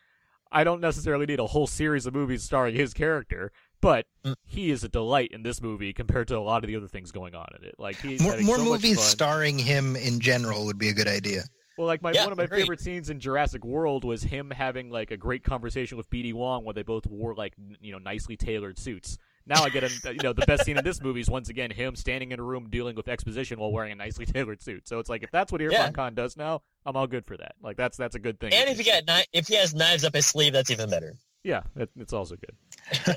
i 0.51 0.65
don't 0.65 0.81
necessarily 0.81 1.27
need 1.27 1.41
a 1.41 1.47
whole 1.47 1.67
series 1.67 2.07
of 2.07 2.15
movies 2.15 2.43
starring 2.43 2.75
his 2.75 2.95
character 2.95 3.53
but 3.83 4.07
Mm. 4.25 4.37
he 4.47 4.71
is 4.71 4.85
a 4.85 4.89
delight 4.89 5.31
in 5.33 5.43
this 5.43 5.61
movie 5.61 5.93
compared 5.93 6.29
to 6.29 6.39
a 6.39 6.41
lot 6.41 6.63
of 6.63 6.69
the 6.69 6.77
other 6.77 6.87
things 6.87 7.11
going 7.11 7.35
on 7.35 7.49
in 7.59 7.67
it 7.67 7.75
like 7.79 7.97
he's 7.97 8.23
More, 8.23 8.41
more 8.41 8.57
so 8.59 8.65
movies 8.65 9.01
starring 9.03 9.59
him 9.59 9.97
in 9.97 10.21
general 10.21 10.65
would 10.67 10.79
be 10.79 10.89
a 10.91 10.95
good 10.95 11.09
idea. 11.09 11.43
Well, 11.83 11.89
like 11.89 12.01
my 12.01 12.13
Yeah, 12.13 12.23
one 12.23 12.31
of 12.33 12.39
my 12.39 12.45
agreed. 12.45 12.61
favorite 12.61 12.81
scenes 12.81 13.11
in 13.11 13.19
Jurassic 13.19 13.65
World 13.65 14.05
was 14.05 14.23
him 14.23 14.51
having 14.53 14.89
like 14.89 15.11
a 15.11 15.17
great 15.17 15.43
conversation 15.43 15.97
with 15.99 16.09
BD 16.11 16.33
Wong 16.33 16.63
while 16.65 16.73
they 16.75 16.85
both 16.85 17.09
wore 17.09 17.35
like 17.35 17.55
n- 17.59 17.77
you 17.81 17.91
know 17.91 17.99
nicely 17.99 18.37
tailored 18.37 18.79
suits. 18.79 19.19
Now 19.47 19.65
I 19.65 19.69
get 19.69 19.83
a 19.83 19.91
you 20.15 20.23
know 20.23 20.33
the 20.33 20.47
best 20.47 20.65
scene 20.65 20.79
in 20.79 20.85
this 20.85 21.03
movie 21.03 21.19
is 21.21 21.29
once 21.29 21.49
again 21.49 21.73
him 21.73 21.97
standing 21.97 22.31
in 22.31 22.39
a 22.39 22.43
room 22.45 22.69
dealing 22.71 22.95
with 22.95 23.09
exposition 23.09 23.59
while 23.59 23.73
wearing 23.73 23.91
a 23.91 23.97
nicely 23.97 24.25
tailored 24.27 24.63
suit. 24.63 24.87
So 24.87 25.01
it's 25.01 25.11
like 25.11 25.25
if 25.25 25.33
that's 25.33 25.51
what 25.51 25.61
Irrfan 25.61 25.73
Yeah. 25.73 25.91
Khan 25.91 26.15
does 26.15 26.37
now, 26.37 26.63
I'm 26.87 26.97
all 26.97 27.09
good 27.09 27.27
for 27.27 27.37
that. 27.37 27.57
Like 27.61 27.77
that's 27.77 27.97
that's 27.97 28.15
a 28.15 28.21
good 28.21 28.39
thing. 28.39 28.53
And 28.55 28.71
if 28.71 28.79
he 28.79 28.85
got 28.85 29.05
kni- 29.05 29.27
if 29.33 29.49
he 29.49 29.57
has 29.57 29.75
knives 29.75 30.05
up 30.05 30.15
his 30.15 30.27
sleeve, 30.27 30.53
that's 30.53 30.71
even 30.71 30.89
better. 30.89 31.17
yeah, 31.43 31.63
it, 31.75 31.91
it's 31.99 32.13
also 32.13 32.37
good. 32.37 33.17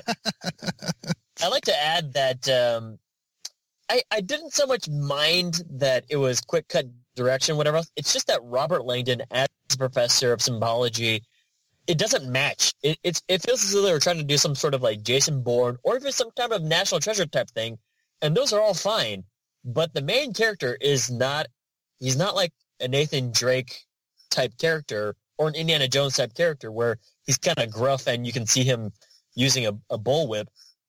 I 1.40 1.46
like 1.48 1.64
to 1.66 1.80
add 1.80 2.14
that 2.14 2.48
um, 2.48 2.98
I 3.88 4.02
I 4.10 4.20
didn't 4.22 4.54
so 4.54 4.66
much 4.66 4.88
mind 4.88 5.62
that 5.70 6.04
it 6.10 6.16
was 6.16 6.40
quick 6.40 6.66
cut 6.66 6.86
direction, 7.16 7.56
whatever. 7.56 7.78
else. 7.78 7.90
It's 7.96 8.12
just 8.12 8.28
that 8.28 8.40
Robert 8.44 8.84
Langdon 8.84 9.22
as 9.32 9.48
professor 9.76 10.32
of 10.32 10.40
symbology, 10.40 11.22
it 11.86 11.98
doesn't 11.98 12.30
match. 12.30 12.72
It 12.82 12.98
it's, 13.02 13.22
it 13.28 13.42
feels 13.42 13.64
as 13.64 13.72
though 13.72 13.82
they 13.82 13.92
were 13.92 14.00
trying 14.00 14.18
to 14.18 14.24
do 14.24 14.36
some 14.36 14.54
sort 14.54 14.74
of 14.74 14.82
like 14.82 15.02
Jason 15.02 15.42
Bourne 15.42 15.78
or 15.82 15.96
if 15.96 16.04
it's 16.04 16.16
some 16.16 16.30
kind 16.36 16.52
of 16.52 16.62
National 16.62 17.00
Treasure 17.00 17.26
type 17.26 17.50
thing, 17.50 17.78
and 18.22 18.36
those 18.36 18.52
are 18.52 18.60
all 18.60 18.74
fine. 18.74 19.24
But 19.64 19.94
the 19.94 20.02
main 20.02 20.32
character 20.32 20.76
is 20.80 21.10
not. 21.10 21.48
He's 21.98 22.16
not 22.16 22.34
like 22.36 22.52
a 22.80 22.88
Nathan 22.88 23.32
Drake 23.32 23.84
type 24.30 24.56
character 24.58 25.16
or 25.38 25.48
an 25.48 25.54
Indiana 25.54 25.88
Jones 25.88 26.16
type 26.16 26.34
character 26.34 26.70
where 26.70 26.98
he's 27.24 27.38
kind 27.38 27.58
of 27.58 27.70
gruff 27.70 28.06
and 28.06 28.26
you 28.26 28.32
can 28.32 28.46
see 28.46 28.64
him 28.64 28.92
using 29.34 29.66
a, 29.66 29.72
a 29.90 29.98
bullwhip. 29.98 30.46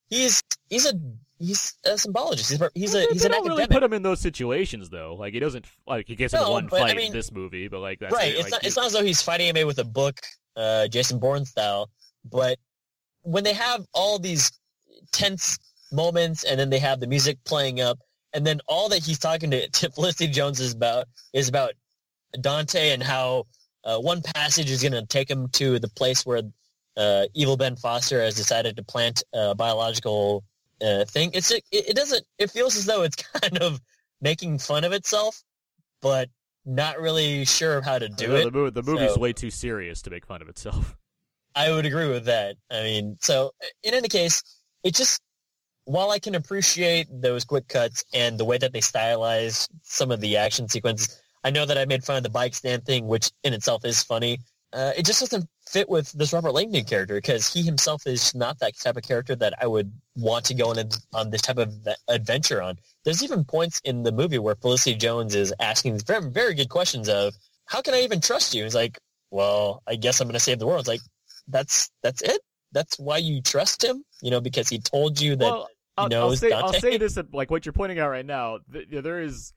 He's 0.09 0.41
he's 0.69 0.85
a 0.85 0.93
he's 1.39 1.73
a 1.85 1.97
symbologist. 1.97 2.49
He's, 2.51 2.61
a- 2.61 2.71
he's 2.73 2.93
a 2.95 2.97
They- 2.99 3.07
he's 3.13 3.21
they 3.21 3.25
an 3.27 3.31
don't 3.31 3.47
really 3.47 3.67
put 3.67 3.83
him 3.83 3.93
in 3.93 4.01
those 4.03 4.19
situations 4.19 4.89
though. 4.89 5.15
Like 5.15 5.33
he 5.33 5.39
doesn't 5.39 5.65
like 5.85 6.07
he 6.07 6.15
gets 6.15 6.33
into 6.33 6.45
No, 6.45 6.51
one 6.51 6.67
but, 6.67 6.81
I 6.81 6.87
fight 6.93 6.99
in 6.99 7.11
this 7.13 7.31
movie, 7.31 7.67
but 7.67 7.79
like 7.79 7.99
that's 7.99 8.13
right. 8.13 8.33
it. 8.33 8.35
It's 8.35 8.43
Like, 8.43 8.51
not 8.51 8.61
he- 8.61 8.67
it's 8.67 8.75
not 8.77 8.85
as 8.87 8.93
though 8.93 9.03
he's 9.03 9.21
fighting 9.21 9.55
him 9.55 9.67
with 9.67 9.79
a 9.79 9.83
book, 9.85 10.19
uh, 10.55 10.87
Jason 10.87 11.19
Bourne 11.19 11.45
style. 11.45 11.89
But 12.25 12.57
when 13.21 13.43
they 13.43 13.53
have 13.53 13.85
all 13.93 14.19
these 14.19 14.51
tense 15.11 15.57
moments, 15.91 16.43
and 16.43 16.59
then 16.59 16.69
they 16.69 16.79
have 16.79 16.99
the 16.99 17.07
music 17.07 17.37
playing 17.45 17.79
up, 17.81 17.97
and 18.33 18.45
then 18.45 18.59
all 18.67 18.89
that 18.89 19.03
he's 19.03 19.19
talking 19.19 19.51
to, 19.51 19.69
to 19.79 19.89
Felicity 19.91 20.27
Jones 20.27 20.59
is 20.59 20.73
about 20.73 21.05
is 21.33 21.47
about 21.49 21.73
Dante 22.41 22.91
and 22.91 23.01
how 23.01 23.45
uh, 23.83 23.97
one 23.99 24.21
passage 24.21 24.69
is 24.69 24.81
going 24.81 24.91
to 24.93 25.05
take 25.05 25.29
him 25.29 25.47
to 25.53 25.79
the 25.79 25.87
place 25.87 26.25
where 26.25 26.41
uh, 26.97 27.25
evil 27.33 27.55
Ben 27.57 27.75
Foster 27.77 28.21
has 28.21 28.35
decided 28.35 28.75
to 28.77 28.83
plant 28.83 29.23
a 29.33 29.55
biological 29.55 30.43
uh, 30.81 31.05
thing. 31.05 31.31
It's 31.33 31.51
it, 31.51 31.63
it 31.71 31.95
doesn't. 31.95 32.25
It 32.37 32.51
feels 32.51 32.75
as 32.77 32.85
though 32.85 33.03
it's 33.03 33.15
kind 33.41 33.57
of 33.59 33.81
making 34.21 34.59
fun 34.59 34.83
of 34.83 34.91
itself, 34.91 35.43
but 36.01 36.29
not 36.65 36.99
really 36.99 37.45
sure 37.45 37.77
of 37.77 37.85
how 37.85 37.99
to 37.99 38.09
do 38.09 38.35
it. 38.35 38.45
The, 38.45 38.51
movie, 38.51 38.71
the 38.71 38.83
movie's 38.83 39.13
so- 39.13 39.19
way 39.19 39.33
too 39.33 39.49
serious 39.49 40.01
to 40.03 40.09
make 40.09 40.25
fun 40.25 40.41
of 40.41 40.49
itself. 40.49 40.95
I 41.55 41.71
would 41.71 41.87
agree 41.87 42.07
with 42.07 42.25
that. 42.25 42.55
I 42.69 42.83
mean, 42.83 43.17
so 43.19 43.51
in 43.81 43.95
any 43.95 44.09
case, 44.09 44.43
it 44.83 44.93
just 44.93 45.21
while 45.85 46.11
I 46.11 46.19
can 46.19 46.35
appreciate 46.35 47.07
those 47.09 47.45
quick 47.45 47.67
cuts 47.67 48.03
and 48.13 48.37
the 48.37 48.45
way 48.45 48.57
that 48.57 48.73
they 48.73 48.81
stylize 48.81 49.69
some 49.83 50.11
of 50.11 50.19
the 50.19 50.37
action 50.37 50.67
sequences, 50.67 51.19
I 51.43 51.49
know 51.49 51.65
that 51.65 51.77
I 51.77 51.85
made 51.85 52.03
fun 52.03 52.17
of 52.17 52.23
the 52.23 52.29
bike 52.29 52.53
stand 52.53 52.85
thing, 52.85 53.07
which 53.07 53.31
in 53.43 53.53
itself 53.53 53.85
is 53.85 54.03
funny. 54.03 54.39
Uh, 54.73 54.91
it 54.97 55.05
just 55.05 55.21
doesn't 55.21 55.49
fit 55.67 55.89
with 55.89 56.11
this 56.13 56.33
Robert 56.33 56.51
Langdon 56.51 56.85
character 56.85 57.15
because 57.15 57.51
he 57.51 57.61
himself 57.61 58.07
is 58.07 58.33
not 58.33 58.59
that 58.59 58.77
type 58.77 58.97
of 58.97 59.03
character 59.03 59.35
that 59.35 59.53
I 59.61 59.67
would 59.67 59.91
want 60.15 60.45
to 60.45 60.53
go 60.53 60.69
on, 60.69 60.79
a, 60.79 60.85
on 61.13 61.29
this 61.29 61.41
type 61.41 61.57
of 61.57 61.73
adventure 62.07 62.61
on. 62.61 62.79
There's 63.03 63.23
even 63.23 63.43
points 63.43 63.81
in 63.83 64.03
the 64.03 64.11
movie 64.11 64.39
where 64.39 64.55
Felicity 64.55 64.95
Jones 64.95 65.35
is 65.35 65.53
asking 65.59 65.99
very, 65.99 66.29
very 66.29 66.53
good 66.53 66.69
questions 66.69 67.09
of, 67.09 67.35
how 67.65 67.81
can 67.81 67.93
I 67.93 68.01
even 68.01 68.21
trust 68.21 68.55
you? 68.55 68.63
He's 68.63 68.75
like, 68.75 68.97
well, 69.29 69.83
I 69.87 69.95
guess 69.95 70.21
I'm 70.21 70.27
going 70.27 70.33
to 70.33 70.39
save 70.39 70.59
the 70.59 70.67
world. 70.67 70.79
It's 70.79 70.87
like, 70.87 71.01
that's 71.47 71.89
that's 72.03 72.21
it. 72.21 72.41
That's 72.71 72.99
why 72.99 73.17
you 73.17 73.41
trust 73.41 73.83
him, 73.83 74.03
you 74.21 74.31
know, 74.31 74.41
because 74.41 74.69
he 74.69 74.79
told 74.79 75.19
you 75.19 75.35
that. 75.35 75.45
well, 75.45 75.67
I'll, 75.97 76.03
I'll 76.03 76.09
knows 76.09 76.39
say 76.39 76.51
I'll 76.51 76.73
say 76.73 76.97
this 76.97 77.17
at, 77.17 77.33
like 77.33 77.49
what 77.49 77.65
you're 77.65 77.73
pointing 77.73 77.99
out 77.99 78.09
right 78.09 78.25
now. 78.25 78.59
Th- 78.71 78.87
there 78.89 79.21
is 79.21 79.53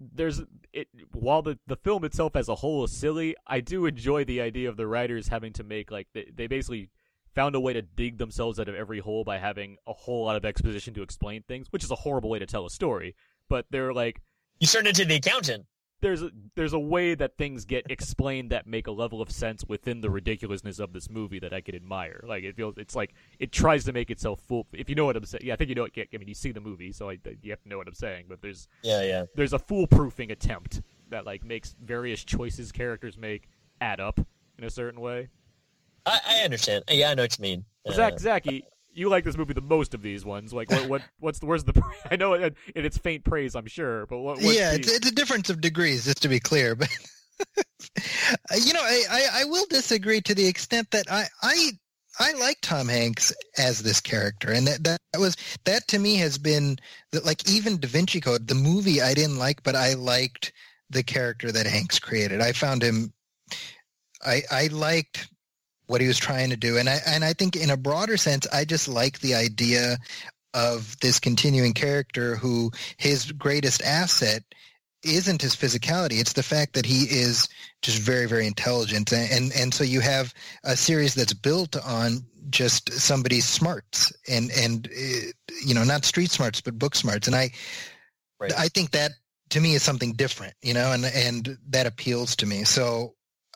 there's 0.00 0.42
it 0.72 0.88
while 1.12 1.42
the 1.42 1.58
the 1.66 1.76
film 1.76 2.04
itself 2.04 2.36
as 2.36 2.48
a 2.48 2.54
whole 2.56 2.84
is 2.84 2.92
silly. 2.92 3.36
I 3.46 3.60
do 3.60 3.86
enjoy 3.86 4.24
the 4.24 4.40
idea 4.40 4.68
of 4.68 4.76
the 4.76 4.86
writers 4.86 5.28
having 5.28 5.52
to 5.54 5.64
make 5.64 5.90
like 5.90 6.08
they, 6.14 6.30
they 6.34 6.46
basically 6.46 6.90
found 7.34 7.54
a 7.54 7.60
way 7.60 7.72
to 7.72 7.82
dig 7.82 8.18
themselves 8.18 8.60
out 8.60 8.68
of 8.68 8.74
every 8.74 9.00
hole 9.00 9.24
by 9.24 9.38
having 9.38 9.76
a 9.86 9.92
whole 9.92 10.24
lot 10.24 10.36
of 10.36 10.44
exposition 10.44 10.94
to 10.94 11.02
explain 11.02 11.42
things, 11.42 11.66
which 11.70 11.84
is 11.84 11.90
a 11.90 11.96
horrible 11.96 12.30
way 12.30 12.38
to 12.38 12.46
tell 12.46 12.66
a 12.66 12.70
story. 12.70 13.14
But 13.48 13.66
they're 13.70 13.92
like 13.92 14.20
you 14.60 14.66
turned 14.66 14.86
into 14.86 15.04
the 15.04 15.16
accountant. 15.16 15.66
There's 16.04 16.22
a, 16.22 16.30
there's 16.54 16.74
a 16.74 16.78
way 16.78 17.14
that 17.14 17.38
things 17.38 17.64
get 17.64 17.86
explained 17.88 18.50
that 18.50 18.66
make 18.66 18.86
a 18.86 18.90
level 18.90 19.22
of 19.22 19.30
sense 19.30 19.64
within 19.66 20.02
the 20.02 20.10
ridiculousness 20.10 20.78
of 20.78 20.92
this 20.92 21.08
movie 21.08 21.38
that 21.38 21.54
I 21.54 21.62
could 21.62 21.74
admire. 21.74 22.22
Like 22.28 22.44
it 22.44 22.56
feels 22.56 22.74
it's 22.76 22.94
like 22.94 23.14
it 23.38 23.52
tries 23.52 23.84
to 23.84 23.92
make 23.94 24.10
itself 24.10 24.40
full. 24.40 24.66
If 24.74 24.90
you 24.90 24.94
know 24.94 25.06
what 25.06 25.16
I'm 25.16 25.24
saying, 25.24 25.44
yeah, 25.46 25.54
I 25.54 25.56
think 25.56 25.70
you 25.70 25.74
know. 25.74 25.82
What, 25.82 25.92
I 25.96 26.16
mean, 26.18 26.28
you 26.28 26.34
see 26.34 26.52
the 26.52 26.60
movie, 26.60 26.92
so 26.92 27.08
I, 27.08 27.18
you 27.40 27.50
have 27.52 27.62
to 27.62 27.68
know 27.70 27.78
what 27.78 27.88
I'm 27.88 27.94
saying. 27.94 28.26
But 28.28 28.42
there's 28.42 28.68
Yeah, 28.82 29.02
yeah. 29.02 29.24
there's 29.34 29.54
a 29.54 29.58
foolproofing 29.58 30.30
attempt 30.30 30.82
that 31.08 31.24
like 31.24 31.42
makes 31.42 31.74
various 31.82 32.22
choices 32.22 32.70
characters 32.70 33.16
make 33.16 33.48
add 33.80 33.98
up 33.98 34.20
in 34.58 34.64
a 34.64 34.70
certain 34.70 35.00
way. 35.00 35.28
I, 36.04 36.20
I 36.28 36.44
understand. 36.44 36.84
Yeah, 36.90 37.10
I 37.10 37.14
know 37.14 37.22
what 37.22 37.38
you 37.38 37.42
mean. 37.42 37.64
Uh, 37.88 37.92
Zach, 37.92 38.18
Zaki, 38.18 38.64
you 38.94 39.08
like 39.08 39.24
this 39.24 39.36
movie 39.36 39.52
the 39.52 39.60
most 39.60 39.94
of 39.94 40.02
these 40.02 40.24
ones. 40.24 40.52
Like 40.52 40.70
what 40.70 40.88
what 40.88 41.02
what's 41.18 41.38
the 41.38 41.46
where's 41.46 41.64
the 41.64 41.80
I 42.10 42.16
know 42.16 42.32
it, 42.34 42.54
it, 42.74 42.84
it's 42.84 42.98
faint 42.98 43.24
praise, 43.24 43.54
I'm 43.54 43.66
sure, 43.66 44.06
but 44.06 44.18
what 44.18 44.36
what's 44.36 44.56
yeah, 44.56 44.70
the- 44.70 44.76
it's, 44.78 44.92
it's 44.92 45.10
a 45.10 45.14
difference 45.14 45.50
of 45.50 45.60
degrees, 45.60 46.04
just 46.04 46.22
to 46.22 46.28
be 46.28 46.40
clear. 46.40 46.74
But 46.74 46.88
you 48.64 48.72
know, 48.72 48.82
I, 48.82 49.02
I, 49.10 49.28
I 49.40 49.44
will 49.44 49.66
disagree 49.68 50.20
to 50.22 50.34
the 50.34 50.46
extent 50.46 50.90
that 50.92 51.06
I 51.10 51.26
I 51.42 51.70
I 52.18 52.32
like 52.34 52.58
Tom 52.62 52.88
Hanks 52.88 53.32
as 53.58 53.80
this 53.80 54.00
character, 54.00 54.52
and 54.52 54.66
that 54.66 54.84
that 54.84 54.98
was 55.18 55.36
that 55.64 55.88
to 55.88 55.98
me 55.98 56.16
has 56.16 56.38
been 56.38 56.78
that 57.12 57.24
like 57.24 57.48
even 57.50 57.78
Da 57.80 57.88
Vinci 57.88 58.20
Code, 58.20 58.46
the 58.46 58.54
movie 58.54 59.02
I 59.02 59.14
didn't 59.14 59.38
like, 59.38 59.62
but 59.62 59.74
I 59.74 59.94
liked 59.94 60.52
the 60.90 61.02
character 61.02 61.50
that 61.50 61.66
Hanks 61.66 61.98
created. 61.98 62.40
I 62.40 62.52
found 62.52 62.82
him. 62.82 63.12
I 64.24 64.42
I 64.50 64.66
liked 64.68 65.28
what 65.86 66.00
he 66.00 66.06
was 66.08 66.18
trying 66.18 66.50
to 66.50 66.56
do, 66.56 66.76
and 66.76 66.88
I 66.88 66.98
and 67.06 67.24
I 67.24 67.32
think 67.32 67.56
in 67.56 67.70
a 67.70 67.76
broader 67.76 68.16
sense, 68.16 68.46
I 68.52 68.64
just 68.64 68.88
like 68.88 69.20
the 69.20 69.34
idea 69.34 69.98
of 70.54 70.98
this 71.00 71.18
continuing 71.18 71.72
character 71.72 72.36
who 72.36 72.70
his 72.96 73.32
greatest 73.32 73.82
asset 73.82 74.42
isn't 75.02 75.42
his 75.42 75.54
physicality 75.54 76.18
it's 76.18 76.32
the 76.32 76.42
fact 76.42 76.72
that 76.72 76.86
he 76.86 77.02
is 77.02 77.46
just 77.82 77.98
very 77.98 78.26
very 78.26 78.46
intelligent 78.46 79.12
and 79.12 79.30
and, 79.30 79.52
and 79.54 79.74
so 79.74 79.84
you 79.84 80.00
have 80.00 80.32
a 80.62 80.74
series 80.74 81.14
that's 81.14 81.34
built 81.34 81.76
on 81.84 82.24
just 82.48 82.90
somebody's 82.92 83.44
smarts 83.44 84.12
and 84.30 84.50
and 84.56 84.86
uh, 84.86 85.26
you 85.66 85.74
know 85.74 85.84
not 85.84 86.06
street 86.06 86.30
smarts 86.30 86.62
but 86.62 86.78
book 86.78 86.94
smarts 86.94 87.26
and 87.26 87.36
i 87.36 87.50
Right. 88.40 88.52
i 88.56 88.68
think 88.68 88.92
that 88.92 89.10
to 89.50 89.60
me 89.60 89.74
is 89.74 89.82
something 89.82 90.12
different, 90.14 90.54
you 90.62 90.74
know, 90.74 90.92
and 90.92 91.04
and 91.04 91.56
that 91.68 91.86
appeals 91.86 92.36
to 92.36 92.46
me. 92.46 92.64
So 92.64 93.14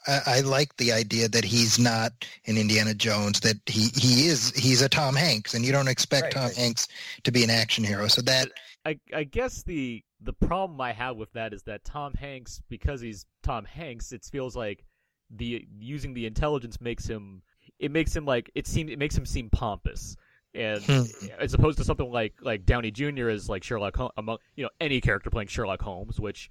I, 0.08 0.20
I 0.26 0.40
like 0.40 0.76
the 0.78 0.92
idea 0.92 1.28
that 1.28 1.44
he's 1.44 1.78
not 1.78 2.12
an 2.46 2.56
Indiana 2.56 2.94
Jones, 2.94 3.40
that 3.40 3.56
he 3.66 3.88
he 3.94 4.26
is 4.26 4.50
he's 4.56 4.82
a 4.82 4.88
Tom 4.88 5.14
Hanks, 5.14 5.54
and 5.54 5.64
you 5.64 5.72
don't 5.72 5.88
expect 5.88 6.34
Right, 6.34 6.50
Tom. 6.50 6.50
Hanks 6.56 6.88
to 7.24 7.30
be 7.30 7.44
an 7.44 7.50
action 7.50 7.84
hero. 7.84 8.08
So 8.08 8.22
that 8.22 8.48
I 8.84 8.98
I 9.14 9.24
guess 9.24 9.62
the 9.62 10.02
the 10.20 10.32
problem 10.32 10.80
I 10.80 10.92
have 10.92 11.16
with 11.16 11.32
that 11.34 11.52
is 11.52 11.62
that 11.64 11.84
Tom 11.84 12.14
Hanks, 12.14 12.60
because 12.68 13.00
he's 13.00 13.26
Tom 13.42 13.64
Hanks, 13.64 14.12
it 14.12 14.24
feels 14.24 14.56
like 14.56 14.84
the 15.30 15.66
using 15.78 16.14
the 16.14 16.26
intelligence 16.26 16.80
makes 16.80 17.06
him 17.06 17.42
it 17.78 17.90
makes 17.90 18.16
him 18.16 18.24
like 18.24 18.50
it 18.54 18.66
seems 18.66 18.90
it 18.90 18.98
makes 18.98 19.16
him 19.16 19.26
seem 19.26 19.50
pompous. 19.50 20.16
And 20.54 20.82
Hmm. 20.82 21.02
as 21.38 21.52
opposed 21.52 21.76
to 21.78 21.84
something 21.84 22.10
like 22.10 22.34
like 22.40 22.64
Downey 22.64 22.90
Jr. 22.90 23.28
as 23.28 23.48
like 23.50 23.62
Sherlock 23.62 23.96
Holmes, 23.96 24.12
among 24.16 24.38
you 24.56 24.64
know 24.64 24.70
any 24.80 25.00
character 25.00 25.28
playing 25.28 25.48
Sherlock 25.48 25.82
Holmes, 25.82 26.18
which 26.18 26.50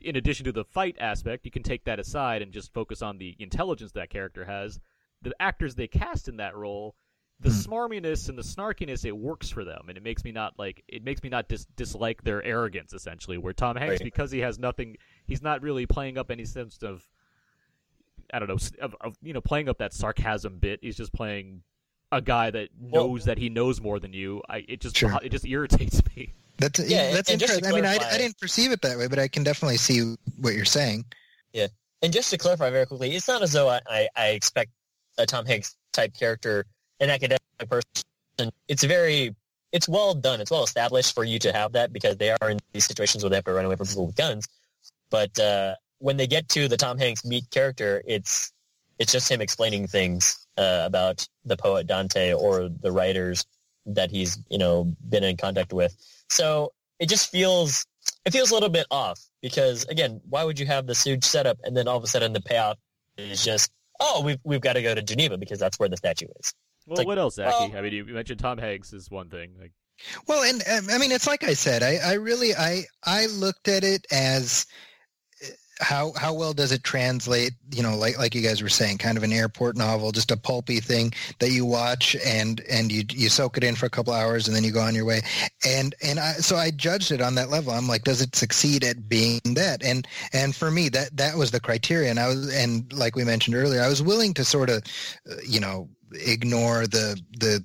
in 0.00 0.16
addition 0.16 0.44
to 0.44 0.52
the 0.52 0.64
fight 0.64 0.96
aspect, 0.98 1.44
you 1.44 1.50
can 1.50 1.62
take 1.62 1.84
that 1.84 1.98
aside 1.98 2.42
and 2.42 2.52
just 2.52 2.72
focus 2.72 3.02
on 3.02 3.18
the 3.18 3.36
intelligence 3.38 3.92
that 3.92 4.10
character 4.10 4.44
has. 4.44 4.80
The 5.22 5.34
actors 5.40 5.74
they 5.74 5.86
cast 5.88 6.28
in 6.28 6.36
that 6.38 6.56
role, 6.56 6.96
the 7.40 7.50
Hmm. 7.50 7.56
smarminess 7.72 8.28
and 8.28 8.36
the 8.38 8.42
snarkiness, 8.42 9.04
it 9.04 9.16
works 9.16 9.48
for 9.50 9.64
them, 9.64 9.86
and 9.88 9.96
it 9.98 10.02
makes 10.04 10.24
me 10.24 10.32
not 10.32 10.58
like 10.58 10.82
it 10.88 11.02
makes 11.04 11.22
me 11.22 11.28
not 11.28 11.48
dis- 11.48 11.66
dislike 11.76 12.22
their 12.22 12.42
arrogance. 12.42 12.92
Essentially, 12.92 13.38
where 13.38 13.52
Tom 13.52 13.76
Hanks, 13.76 14.00
Right. 14.00 14.04
because 14.04 14.30
he 14.30 14.40
has 14.40 14.58
nothing, 14.58 14.96
he's 15.26 15.42
not 15.42 15.62
really 15.62 15.86
playing 15.86 16.18
up 16.18 16.30
any 16.30 16.44
sense 16.44 16.82
of 16.82 17.08
I 18.34 18.38
don't 18.38 18.48
know, 18.48 18.56
of, 18.80 18.96
of 19.02 19.16
you 19.22 19.32
know, 19.34 19.40
playing 19.42 19.68
up 19.68 19.78
that 19.78 19.92
sarcasm 19.92 20.58
bit. 20.58 20.80
He's 20.82 20.96
just 20.96 21.12
playing 21.12 21.62
a 22.10 22.20
guy 22.22 22.50
that 22.50 22.70
Well- 22.78 23.08
knows 23.08 23.24
that 23.26 23.38
he 23.38 23.48
knows 23.48 23.80
more 23.80 23.98
than 24.00 24.12
you. 24.12 24.42
I 24.48 24.64
it 24.68 24.80
just 24.80 24.96
Sure. 24.96 25.18
it 25.22 25.30
just 25.30 25.46
irritates 25.46 26.00
me. 26.16 26.32
That's 26.62 26.90
Yeah, 26.90 27.12
that's 27.12 27.30
and 27.30 27.40
interesting. 27.40 27.66
I 27.66 27.72
mean, 27.72 27.84
I, 27.84 27.96
I 27.96 28.18
didn't 28.18 28.38
perceive 28.38 28.72
it 28.72 28.82
that 28.82 28.98
way, 28.98 29.08
but 29.08 29.18
I 29.18 29.28
can 29.28 29.42
definitely 29.42 29.76
see 29.76 30.16
what 30.38 30.54
you're 30.54 30.64
saying. 30.64 31.04
Yeah, 31.52 31.66
and 32.02 32.12
just 32.12 32.30
to 32.30 32.38
clarify 32.38 32.70
very 32.70 32.86
quickly, 32.86 33.14
it's 33.14 33.28
not 33.28 33.42
as 33.42 33.52
though 33.52 33.68
I, 33.68 33.80
I, 33.86 34.08
I 34.16 34.28
expect 34.28 34.70
a 35.18 35.26
Tom 35.26 35.46
Hanks 35.46 35.76
type 35.92 36.14
character, 36.18 36.64
an 37.00 37.10
academic 37.10 37.40
person. 37.68 38.50
It's 38.68 38.82
very, 38.84 39.34
it's 39.72 39.88
well 39.88 40.14
done. 40.14 40.40
It's 40.40 40.50
well 40.50 40.64
established 40.64 41.14
for 41.14 41.24
you 41.24 41.38
to 41.40 41.52
have 41.52 41.72
that 41.72 41.92
because 41.92 42.16
they 42.16 42.30
are 42.30 42.50
in 42.50 42.58
these 42.72 42.86
situations 42.86 43.22
where 43.22 43.30
they 43.30 43.36
have 43.36 43.44
to 43.44 43.52
run 43.52 43.64
away 43.64 43.76
from 43.76 43.86
people 43.86 44.06
with 44.06 44.16
guns. 44.16 44.46
But 45.10 45.38
uh, 45.38 45.74
when 45.98 46.16
they 46.16 46.26
get 46.26 46.48
to 46.50 46.68
the 46.68 46.76
Tom 46.76 46.98
Hanks 46.98 47.24
meet 47.24 47.50
character, 47.50 48.02
it's 48.06 48.52
it's 48.98 49.12
just 49.12 49.30
him 49.30 49.40
explaining 49.40 49.86
things 49.86 50.46
uh, 50.56 50.82
about 50.84 51.26
the 51.44 51.56
poet 51.56 51.86
Dante 51.86 52.32
or 52.32 52.68
the 52.68 52.92
writers 52.92 53.44
that 53.86 54.10
he's 54.10 54.38
you 54.48 54.58
know 54.58 54.92
been 55.08 55.24
in 55.24 55.36
contact 55.36 55.72
with. 55.72 55.94
So 56.32 56.72
it 56.98 57.08
just 57.08 57.30
feels 57.30 57.86
it 58.24 58.32
feels 58.32 58.50
a 58.50 58.54
little 58.54 58.68
bit 58.68 58.86
off 58.90 59.20
because 59.42 59.84
again, 59.84 60.20
why 60.28 60.44
would 60.44 60.58
you 60.58 60.66
have 60.66 60.86
this 60.86 61.04
huge 61.04 61.24
setup 61.24 61.58
and 61.64 61.76
then 61.76 61.86
all 61.88 61.98
of 61.98 62.04
a 62.04 62.06
sudden 62.06 62.32
the 62.32 62.40
payoff 62.40 62.78
is 63.18 63.44
just 63.44 63.70
oh 64.00 64.22
we've 64.24 64.38
we've 64.44 64.60
got 64.60 64.72
to 64.74 64.82
go 64.82 64.94
to 64.94 65.02
Geneva 65.02 65.36
because 65.36 65.58
that's 65.58 65.78
where 65.78 65.88
the 65.88 65.96
statue 65.96 66.26
is. 66.40 66.54
Well, 66.86 66.96
like, 66.96 67.06
what 67.06 67.18
else, 67.18 67.36
Zaki? 67.36 67.50
well- 67.50 67.76
I 67.76 67.80
mean, 67.82 67.92
you 67.92 68.06
you 68.06 68.14
mentioned 68.14 68.40
Tom 68.40 68.58
Hanks 68.58 68.92
is 68.92 69.10
one 69.10 69.28
thing. 69.28 69.52
Like, 69.60 69.72
Well, 70.26 70.42
and 70.42 70.62
um, 70.68 70.90
I 70.90 70.98
mean, 70.98 71.12
it's 71.12 71.26
like 71.26 71.44
I 71.44 71.54
said, 71.54 71.82
I, 71.82 71.98
I 72.04 72.14
really, 72.14 72.54
I, 72.54 72.84
I 73.04 73.26
looked 73.26 73.68
at 73.68 73.84
it 73.84 74.04
as 74.10 74.66
how 75.80 76.12
how 76.12 76.34
well 76.34 76.52
does 76.52 76.72
it 76.72 76.84
translate? 76.84 77.52
You 77.70 77.82
know, 77.82 77.96
like 77.96 78.18
like 78.18 78.34
you 78.34 78.42
guys 78.42 78.62
were 78.62 78.68
saying, 78.68 78.98
kind 78.98 79.16
of 79.16 79.24
an 79.24 79.32
airport 79.32 79.76
novel, 79.76 80.12
just 80.12 80.30
a 80.30 80.36
pulpy 80.36 80.80
thing 80.80 81.12
that 81.38 81.50
you 81.50 81.64
watch 81.64 82.16
and 82.24 82.60
and 82.70 82.92
you 82.92 83.04
you 83.10 83.28
soak 83.28 83.56
it 83.56 83.64
in 83.64 83.74
for 83.74 83.86
a 83.86 83.90
couple 83.90 84.12
hours 84.12 84.46
and 84.46 84.56
then 84.56 84.64
you 84.64 84.70
go 84.72 84.80
on 84.80 84.94
your 84.94 85.04
way. 85.04 85.22
And 85.66 85.94
and 86.02 86.18
I, 86.20 86.32
so 86.34 86.56
I 86.56 86.70
judged 86.70 87.10
it 87.10 87.20
on 87.20 87.34
that 87.36 87.50
level. 87.50 87.72
I'm 87.72 87.88
like, 87.88 88.04
does 88.04 88.20
it 88.20 88.36
succeed 88.36 88.84
at 88.84 89.08
being 89.08 89.40
that? 89.54 89.82
And 89.82 90.06
and 90.32 90.54
for 90.54 90.70
me, 90.70 90.88
that 90.90 91.16
that 91.16 91.36
was 91.36 91.50
the 91.50 91.60
criteria. 91.60 92.10
And 92.10 92.20
I 92.20 92.28
was 92.28 92.54
and 92.54 92.92
like 92.92 93.16
we 93.16 93.24
mentioned 93.24 93.56
earlier, 93.56 93.82
I 93.82 93.88
was 93.88 94.02
willing 94.02 94.34
to 94.34 94.44
sort 94.44 94.70
of, 94.70 94.82
uh, 95.30 95.36
you 95.46 95.60
know, 95.60 95.88
ignore 96.12 96.86
the 96.86 97.20
the 97.38 97.64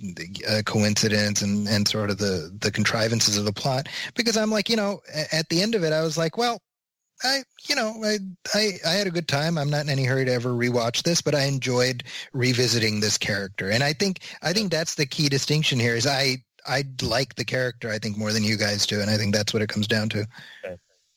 the 0.00 0.44
uh, 0.48 0.62
coincidence 0.64 1.42
and, 1.42 1.68
and 1.68 1.88
sort 1.88 2.10
of 2.10 2.18
the, 2.18 2.56
the 2.60 2.70
contrivances 2.70 3.36
of 3.36 3.44
the 3.44 3.52
plot 3.52 3.88
because 4.14 4.36
I'm 4.36 4.50
like, 4.50 4.68
you 4.68 4.76
know, 4.76 5.00
at 5.32 5.48
the 5.48 5.60
end 5.60 5.74
of 5.74 5.82
it, 5.82 5.92
I 5.92 6.02
was 6.02 6.16
like, 6.16 6.38
well, 6.38 6.60
I, 7.24 7.42
you 7.68 7.74
know, 7.74 7.94
I, 8.04 8.18
I, 8.54 8.72
I 8.86 8.90
had 8.92 9.06
a 9.06 9.10
good 9.10 9.28
time. 9.28 9.58
I'm 9.58 9.70
not 9.70 9.82
in 9.82 9.90
any 9.90 10.04
hurry 10.04 10.24
to 10.24 10.32
ever 10.32 10.50
rewatch 10.50 11.02
this, 11.02 11.20
but 11.20 11.34
I 11.34 11.44
enjoyed 11.44 12.04
revisiting 12.32 13.00
this 13.00 13.18
character. 13.18 13.70
And 13.70 13.82
I 13.82 13.92
think, 13.92 14.20
I 14.42 14.52
think 14.52 14.70
that's 14.70 14.94
the 14.94 15.06
key 15.06 15.28
distinction 15.28 15.80
here 15.80 15.94
is 15.96 16.06
I, 16.06 16.38
I 16.66 16.84
like 17.02 17.34
the 17.34 17.44
character, 17.44 17.90
I 17.90 17.98
think 17.98 18.16
more 18.16 18.32
than 18.32 18.44
you 18.44 18.56
guys 18.56 18.86
do. 18.86 19.00
And 19.00 19.10
I 19.10 19.16
think 19.16 19.34
that's 19.34 19.52
what 19.52 19.62
it 19.62 19.68
comes 19.68 19.86
down 19.86 20.08
to. 20.10 20.26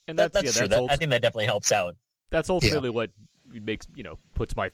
and 0.07 0.17
That, 0.17 0.33
that's, 0.33 0.33
that's 0.33 0.45
yeah, 0.45 0.51
true. 0.51 0.67
that's, 0.67 0.69
That, 0.69 0.79
ult- 0.79 0.91
I 0.91 0.95
think 0.95 1.11
that 1.11 1.21
definitely 1.21 1.45
helps 1.45 1.71
out. 1.71 1.95
that's 2.29 2.49
ultimately 2.49 2.89
what 2.89 3.11
makes 3.53 3.85
you 3.95 4.01
know 4.03 4.17
puts 4.33 4.55
my 4.55 4.71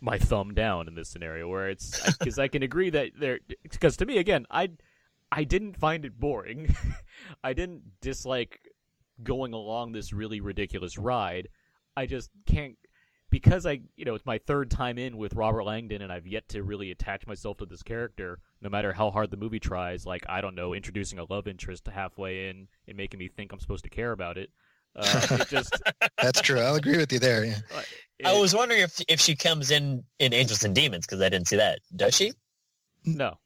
my 0.00 0.18
thumb 0.18 0.52
down 0.52 0.88
in 0.88 0.96
this 0.96 1.08
scenario 1.08 1.48
where 1.48 1.68
it's 1.70 2.04
because 2.18 2.40
I 2.40 2.48
can 2.48 2.64
agree 2.64 2.90
that 2.90 3.12
there 3.16 3.38
because 3.62 3.96
to 3.98 4.04
me 4.04 4.18
again 4.18 4.46
I 4.50 4.70
I 5.30 5.44
didn't 5.44 5.76
find 5.76 6.04
it 6.04 6.18
boring 6.18 6.74
I 7.44 7.52
didn't 7.52 7.82
dislike 8.00 8.58
going 9.22 9.52
along 9.52 9.92
this 9.92 10.12
really 10.12 10.40
ridiculous 10.40 10.98
ride 10.98 11.48
I 11.96 12.06
just 12.06 12.30
can't 12.46 12.76
because 13.30 13.66
I 13.66 13.80
you 13.96 14.04
know 14.04 14.14
it's 14.14 14.26
my 14.26 14.38
third 14.38 14.70
time 14.70 14.98
in 14.98 15.16
with 15.16 15.34
Robert 15.34 15.64
Langdon 15.64 16.02
and 16.02 16.12
I've 16.12 16.26
yet 16.26 16.48
to 16.50 16.62
really 16.62 16.90
attach 16.90 17.26
myself 17.26 17.58
to 17.58 17.66
this 17.66 17.82
character 17.82 18.40
no 18.60 18.68
matter 18.68 18.92
how 18.92 19.10
hard 19.10 19.30
the 19.30 19.36
movie 19.36 19.60
tries 19.60 20.06
like 20.06 20.24
I 20.28 20.40
don't 20.40 20.54
know 20.54 20.74
introducing 20.74 21.18
a 21.18 21.24
love 21.24 21.46
interest 21.46 21.86
halfway 21.86 22.48
in 22.48 22.68
and 22.86 22.96
making 22.96 23.18
me 23.18 23.28
think 23.28 23.52
I'm 23.52 23.60
supposed 23.60 23.84
to 23.84 23.90
care 23.90 24.12
about 24.12 24.38
it 24.38 24.50
uh, 24.96 25.26
it 25.30 25.48
just 25.50 25.74
That's 26.22 26.40
true. 26.40 26.60
I'll 26.60 26.74
agree 26.74 26.96
with 26.96 27.12
you 27.12 27.18
there. 27.18 27.44
Yeah. 27.44 27.60
I 28.24 28.32
was 28.38 28.54
wondering 28.54 28.80
if 28.80 29.00
if 29.08 29.20
she 29.20 29.36
comes 29.36 29.70
in 29.70 30.04
in 30.18 30.32
Angels 30.32 30.64
and 30.64 30.74
Demons 30.74 31.06
because 31.06 31.20
I 31.20 31.28
didn't 31.28 31.48
see 31.48 31.56
that. 31.56 31.80
Does 31.94 32.16
she? 32.16 32.32
No. 33.04 33.38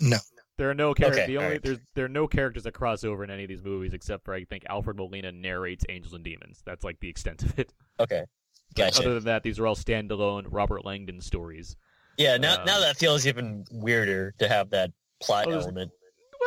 No. 0.00 0.18
There 0.56 0.70
are 0.70 0.74
no 0.74 0.94
characters. 0.94 1.22
Okay, 1.22 1.26
the 1.32 1.36
only 1.38 1.46
alright. 1.48 1.62
there's 1.62 1.78
there 1.94 2.04
are 2.04 2.08
no 2.08 2.28
characters 2.28 2.62
that 2.62 2.72
cross 2.72 3.02
over 3.04 3.24
in 3.24 3.30
any 3.30 3.42
of 3.42 3.48
these 3.48 3.62
movies 3.64 3.92
except 3.92 4.24
for 4.24 4.34
I 4.34 4.44
think 4.44 4.64
Alfred 4.68 4.96
Molina 4.96 5.32
narrates 5.32 5.84
Angels 5.88 6.14
and 6.14 6.22
Demons. 6.24 6.62
That's 6.64 6.84
like 6.84 7.00
the 7.00 7.08
extent 7.08 7.42
of 7.42 7.58
it. 7.58 7.72
Okay, 7.98 8.24
But 8.68 8.76
gotcha. 8.76 9.00
Other 9.02 9.14
than 9.14 9.24
that, 9.24 9.42
these 9.42 9.58
are 9.58 9.66
all 9.66 9.74
standalone 9.76 10.46
Robert 10.48 10.84
Langdon 10.84 11.20
stories. 11.20 11.76
yeah, 12.18 12.36
now 12.36 12.60
um, 12.60 12.66
now 12.66 12.78
that 12.80 12.96
feels 12.96 13.26
even 13.26 13.64
weirder 13.72 14.32
to 14.38 14.48
have 14.48 14.70
that 14.70 14.92
plot 15.20 15.46
Oh, 15.46 15.50
there's- 15.50 15.64
element. 15.64 15.90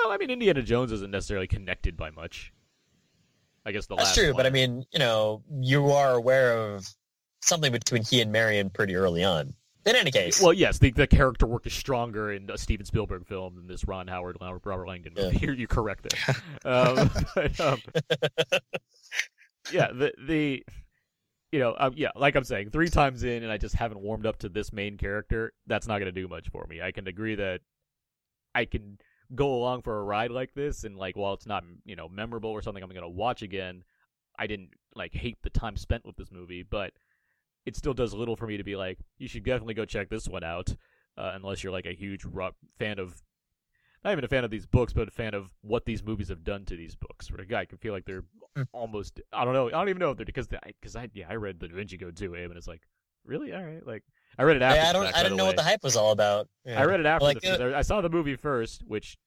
Well, 0.03 0.12
I 0.12 0.18
mean, 0.18 0.30
Indiana 0.30 0.62
Jones 0.62 0.91
isn't 0.91 1.10
necessarily 1.10 1.47
connected 1.47 1.97
by 1.97 2.12
much. 2.12 2.53
I 3.66 3.72
guess 3.72 3.88
the 3.88 3.95
That's 3.95 4.10
last 4.10 4.16
true, 4.16 4.34
but 4.34 4.45
I 4.45 4.49
mean, 4.51 4.86
you 4.93 4.99
know, 4.99 5.43
you 5.60 5.91
are 5.91 6.14
aware 6.14 6.53
of 6.55 6.88
something 7.41 7.72
between 7.72 8.03
he 8.03 8.22
and 8.22 8.32
Marion 8.32 8.70
pretty 8.70 8.95
early 8.95 9.24
on. 9.24 9.53
In 9.88 9.96
any 9.96 10.12
case, 10.12 10.42
Well, 10.42 10.54
yes, 10.54 10.80
the, 10.80 10.92
the 10.92 11.08
character 11.08 11.46
work 11.46 11.66
is 11.66 11.74
stronger 11.74 12.34
in 12.34 12.50
a 12.50 12.58
Steven 12.58 12.86
Spielberg 12.86 13.26
film 13.26 13.56
than 13.56 13.68
this 13.68 13.88
Ron 13.88 14.08
Howard 14.08 14.38
Robert 14.42 14.88
Langdon 14.88 15.14
movie. 15.16 15.38
Yeah. 15.42 15.52
You're, 15.58 15.68
correct 15.68 16.08
there. 16.10 16.36
um, 16.66 17.10
but, 17.36 17.60
um, 17.60 17.82
yeah, 19.72 19.88
the 19.94 20.14
the 20.28 20.64
you 21.52 21.60
know, 21.60 21.76
um, 21.80 21.94
yeah, 21.96 22.10
like 22.16 22.36
I'm 22.36 22.44
saying, 22.44 22.72
three 22.72 22.90
times 22.90 23.24
in, 23.24 23.44
and 23.44 23.52
I 23.52 23.58
just 23.58 23.76
haven't 23.76 24.02
warmed 24.02 24.26
up 24.26 24.40
to 24.40 24.50
this 24.50 24.74
main 24.74 24.98
character. 24.98 25.54
That's 25.68 25.88
not 25.88 26.00
going 26.00 26.14
to 26.14 26.22
do 26.22 26.28
much 26.28 26.50
for 26.50 26.66
me. 26.68 26.82
I 26.82 26.92
can 26.92 27.08
agree 27.08 27.36
that 27.36 27.62
I 28.54 28.66
can 28.66 28.98
go 29.34 29.56
along 29.56 29.84
for 29.84 29.98
a 30.00 30.04
ride 30.04 30.32
like 30.32 30.54
this, 30.54 30.84
and 30.84 30.98
like 30.98 31.16
while 31.16 31.34
it's 31.34 31.46
not 31.48 31.64
you 31.86 31.96
know 31.96 32.10
memorable 32.10 32.50
or 32.50 32.62
something 32.62 32.84
I'm 32.84 32.90
going 32.90 33.02
to 33.02 33.08
watch 33.08 33.42
again, 33.42 33.84
I 34.38 34.48
didn't 34.48 34.72
like 34.96 35.14
hate 35.14 35.38
the 35.44 35.50
time 35.50 35.78
spent 35.78 36.06
with 36.06 36.18
this 36.18 36.32
movie, 36.32 36.64
but 36.64 36.92
it 37.68 37.76
still 37.76 37.93
does 37.93 38.13
little 38.13 38.36
for 38.36 38.47
me 38.47 38.57
to 38.57 38.63
be 38.63 38.76
like, 38.76 38.97
you 39.20 39.28
should 39.28 39.43
definitely 39.43 39.76
go 39.76 39.86
check 39.86 40.09
this 40.09 40.28
one 40.28 40.43
out, 40.43 40.76
uh, 41.18 41.32
unless 41.36 41.63
you're 41.63 41.72
like 41.74 41.86
a 41.86 41.93
huge 41.93 42.26
rock 42.26 42.55
fan 42.80 42.97
of. 42.99 43.22
Not 44.03 44.11
even 44.11 44.24
a 44.24 44.28
fan 44.28 44.43
of 44.45 44.51
these 44.51 44.65
books, 44.65 44.93
but 44.93 45.07
a 45.07 45.11
fan 45.11 45.34
of 45.34 45.49
what 45.61 45.84
these 45.86 46.01
movies 46.03 46.30
have 46.30 46.43
done 46.43 46.63
to 46.65 46.76
these 46.78 46.95
books. 46.95 47.30
Where 47.32 47.41
a 47.41 47.45
guy 47.45 47.65
can 47.65 47.78
feel 47.78 47.93
like 47.93 48.05
they're 48.05 48.24
Hmm. 48.55 48.63
almost. 48.72 49.20
I 49.34 49.43
don't 49.43 49.53
know. 49.53 49.68
I 49.68 49.72
don't 49.72 49.89
even 49.89 49.99
know 49.99 50.11
if 50.11 50.18
they're 50.18 50.26
because 50.26 50.47
I, 50.53 50.72
because 50.80 50.95
I, 50.95 51.09
yeah 51.13 51.26
I 51.30 51.36
read 51.36 51.59
the 51.59 51.68
Da 51.68 51.76
Vinci 51.76 51.97
Code 51.97 52.15
too, 52.15 52.34
Abe, 52.36 52.49
and 52.51 52.57
it's 52.57 52.68
like 52.68 52.82
really 53.26 53.53
all 53.53 53.63
right. 53.63 53.86
Like 53.86 54.03
I 54.38 54.43
read 54.43 54.55
it 54.55 54.61
after. 54.61 54.78
yeah, 54.80 54.89
I 54.89 54.93
don't, 54.93 55.05
fact, 55.05 55.18
I 55.18 55.24
didn't 55.24 55.38
know 55.38 55.43
way. 55.45 55.49
what 55.49 55.55
the 55.57 55.63
hype 55.63 55.84
was 55.84 55.95
all 55.97 56.11
about. 56.11 56.47
Yeah. 56.63 56.80
I 56.80 56.86
read 56.86 56.99
it 56.99 57.05
after 57.05 57.26
Like, 57.26 57.41
the. 57.41 57.76
uh, 57.76 57.78
I 57.78 57.82
saw 57.82 58.01
the 58.01 58.09
movie 58.09 58.36
first, 58.36 58.84
which, 58.88 59.18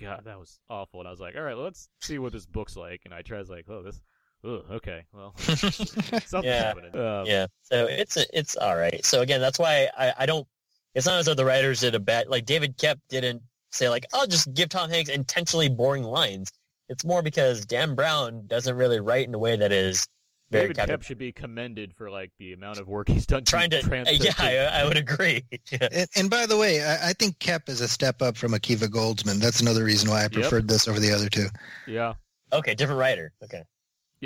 God, 0.00 0.22
that 0.24 0.38
was 0.38 0.58
awful. 0.70 1.00
And 1.00 1.08
I 1.08 1.10
was 1.10 1.20
like, 1.20 1.34
all 1.36 1.42
right, 1.42 1.56
let's 1.56 1.88
see 2.00 2.18
what 2.18 2.32
this 2.32 2.46
book's 2.46 2.76
like. 2.76 3.02
And 3.04 3.12
I 3.12 3.22
tried, 3.22 3.38
I 3.38 3.40
was 3.40 3.50
like, 3.50 3.66
oh, 3.68 3.82
this, 3.82 4.00
oh, 4.44 4.62
okay, 4.72 5.04
well, 5.12 5.34
something's 5.38 6.32
Yeah. 6.44 6.64
happening. 6.64 6.94
Um, 6.96 7.26
yeah, 7.26 7.46
so 7.62 7.86
it's 7.86 8.16
it's 8.32 8.56
all 8.56 8.76
right. 8.76 9.04
So 9.04 9.20
again, 9.22 9.40
that's 9.40 9.58
why 9.58 9.88
I, 9.98 10.12
I 10.20 10.26
don't. 10.26 10.46
It's 10.94 11.06
not 11.06 11.18
as 11.18 11.26
though 11.26 11.34
the 11.34 11.44
writers 11.44 11.80
did 11.80 11.94
a 11.94 12.00
bad. 12.00 12.28
Like 12.28 12.44
David 12.44 12.76
Koepp 12.78 13.00
didn't 13.08 13.42
say 13.72 13.88
like, 13.88 14.06
I'll 14.14 14.26
just 14.28 14.54
give 14.54 14.68
Tom 14.68 14.88
Hanks 14.90 15.10
intentionally 15.10 15.68
boring 15.68 16.04
lines. 16.04 16.52
It's 16.88 17.04
more 17.04 17.22
because 17.22 17.64
Dan 17.66 17.94
Brown 17.94 18.46
doesn't 18.46 18.76
really 18.76 19.00
write 19.00 19.26
in 19.26 19.34
a 19.34 19.38
way 19.38 19.56
that 19.56 19.72
is 19.72 20.06
very 20.50 20.64
David 20.66 20.76
captivating. 20.76 21.00
Koepp 21.00 21.06
should 21.06 21.18
be 21.18 21.32
commended 21.32 21.94
for 21.96 22.10
like 22.10 22.30
the 22.38 22.52
amount 22.52 22.78
of 22.78 22.86
work 22.86 23.08
he's 23.08 23.26
done 23.26 23.42
trying 23.44 23.70
to. 23.70 23.80
transfer. 23.82 24.14
yeah, 24.22 24.34
I, 24.38 24.82
I 24.82 24.84
would 24.84 24.96
agree. 24.98 25.42
Yeah. 25.72 25.88
And, 25.90 26.08
and 26.14 26.30
by 26.30 26.46
the 26.46 26.56
way, 26.56 26.84
I, 26.84 27.08
I 27.08 27.12
think 27.14 27.38
Koepp 27.40 27.68
is 27.68 27.80
a 27.80 27.88
step 27.88 28.20
up 28.22 28.36
from 28.36 28.52
Akiva 28.52 28.86
Goldsman. 28.86 29.40
That's 29.40 29.60
another 29.60 29.82
reason 29.82 30.10
why 30.10 30.24
I 30.24 30.28
preferred 30.28 30.68
this 30.68 30.86
over 30.86 31.00
the 31.00 31.10
other 31.12 31.28
two. 31.28 31.46
yeah. 31.88 32.12
Okay, 32.52 32.74
different 32.76 33.00
writer. 33.00 33.32
Okay. 33.42 33.64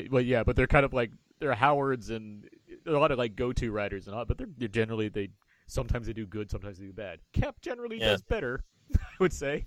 Yeah, 0.03 0.09
well, 0.11 0.23
yeah, 0.23 0.45
but 0.45 0.57
they're 0.57 0.67
kind 0.67 0.85
of 0.85 0.93
like 0.93 1.11
they're 1.41 1.55
Howards 1.55 2.11
and 2.11 2.49
a 2.87 2.93
lot 2.93 3.11
of 3.11 3.19
like 3.19 3.37
go-to 3.37 3.71
writers 3.71 4.07
and 4.07 4.17
all, 4.17 4.25
but 4.25 4.39
they're, 4.39 4.49
they're 4.57 4.69
generally 4.69 5.09
they 5.09 5.29
sometimes 5.67 6.07
they 6.07 6.13
do 6.13 6.27
good, 6.27 6.51
sometimes 6.51 6.79
they 6.79 6.87
do 6.87 6.93
bad. 6.93 7.21
Koepp 7.35 7.61
generally 7.61 7.99
Yeah. 8.01 8.09
does 8.11 8.23
better, 8.23 8.65
I 8.97 8.99
would 9.21 9.33
say. 9.33 9.67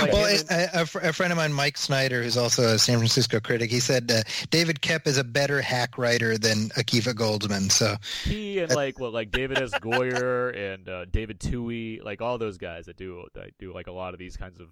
Like 0.00 0.12
Well, 0.12 0.26
and- 0.26 0.50
a, 0.50 0.82
a 0.82 0.86
fr- 0.86 0.98
a 0.98 1.12
friend 1.12 1.32
of 1.32 1.36
mine, 1.36 1.52
Mike 1.52 1.76
Snyder, 1.78 2.22
who's 2.22 2.36
also 2.36 2.74
a 2.74 2.78
San 2.80 2.98
Francisco 2.98 3.38
critic, 3.38 3.70
he 3.70 3.78
said 3.78 4.10
uh, 4.10 4.22
David 4.50 4.80
Koepp 4.82 5.06
is 5.06 5.18
a 5.18 5.24
better 5.24 5.60
hack 5.62 5.96
writer 5.98 6.36
than 6.36 6.68
Akiva 6.70 7.14
Goldsman. 7.14 7.70
So 7.70 7.94
he 8.24 8.58
and 8.58 8.74
like 8.74 8.98
well 8.98 9.12
like 9.12 9.30
David 9.30 9.58
S. 9.62 9.70
Goyer 9.70 10.54
and 10.74 10.88
uh, 10.88 11.04
David 11.06 11.38
Twohy, 11.38 12.02
like 12.02 12.20
all 12.20 12.38
those 12.38 12.58
guys 12.58 12.86
that 12.86 12.96
do 12.96 13.24
that 13.34 13.50
do 13.60 13.72
like 13.72 13.86
a 13.86 13.92
lot 13.92 14.14
of 14.14 14.18
these 14.18 14.36
kinds 14.36 14.58
of 14.58 14.68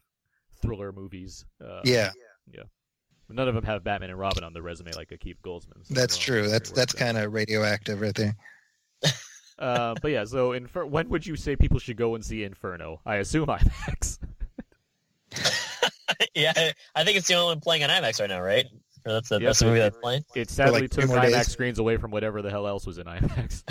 thriller 0.61 0.91
movies. 0.93 1.45
Uh, 1.65 1.81
yeah, 1.85 2.11
none 3.29 3.49
of 3.49 3.55
them 3.55 3.65
have 3.65 3.83
Batman 3.85 4.11
and 4.11 4.19
Robin 4.19 4.45
on 4.45 4.53
their 4.53 4.63
resume 4.63 4.93
like 4.97 5.13
Keith 5.21 5.39
Goldsman. 5.45 5.85
so 5.87 5.95
that's 5.95 6.17
I 6.17 6.27
don't 6.27 6.37
know 6.37 6.43
true. 6.43 6.49
That's 6.51 6.71
that's 6.71 6.93
kind 6.93 7.17
of 7.19 7.33
radioactive 7.33 8.01
right 8.01 8.15
there. 8.15 8.37
Uh, 9.59 9.95
but 10.03 10.11
yeah, 10.11 10.23
so 10.23 10.53
Infer- 10.53 10.85
when 10.85 11.09
would 11.09 11.27
you 11.27 11.35
say 11.35 11.57
people 11.57 11.79
should 11.79 11.97
go 11.97 12.15
and 12.15 12.23
see 12.23 12.45
Inferno? 12.45 13.01
I 13.07 13.17
assume 13.17 13.47
IMAX. 13.47 14.19
yeah, 16.35 16.53
I- 16.55 16.75
I 16.95 17.05
think 17.05 17.17
it's 17.17 17.27
the 17.29 17.35
only 17.35 17.53
one 17.55 17.61
playing 17.61 17.83
on 17.83 17.89
IMAX 17.89 18.21
right 18.21 18.29
now, 18.29 18.43
right? 18.43 18.67
Or 19.07 19.13
that's 19.13 19.31
the, 19.31 19.37
Yes, 19.41 19.47
that's 19.49 19.59
the 19.61 19.65
movie 19.67 19.79
that's 19.79 19.97
playing. 19.97 20.25
It 20.35 20.51
sadly 20.51 20.83
like 20.83 20.91
took 20.91 21.05
two 21.05 21.11
IMAX 21.11 21.31
days. 21.31 21.47
screens 21.53 21.79
away 21.79 21.97
from 21.97 22.11
whatever 22.11 22.43
the 22.43 22.51
hell 22.51 22.67
else 22.67 22.87
was 22.87 22.99
in 22.99 23.07
IMAX. 23.07 23.63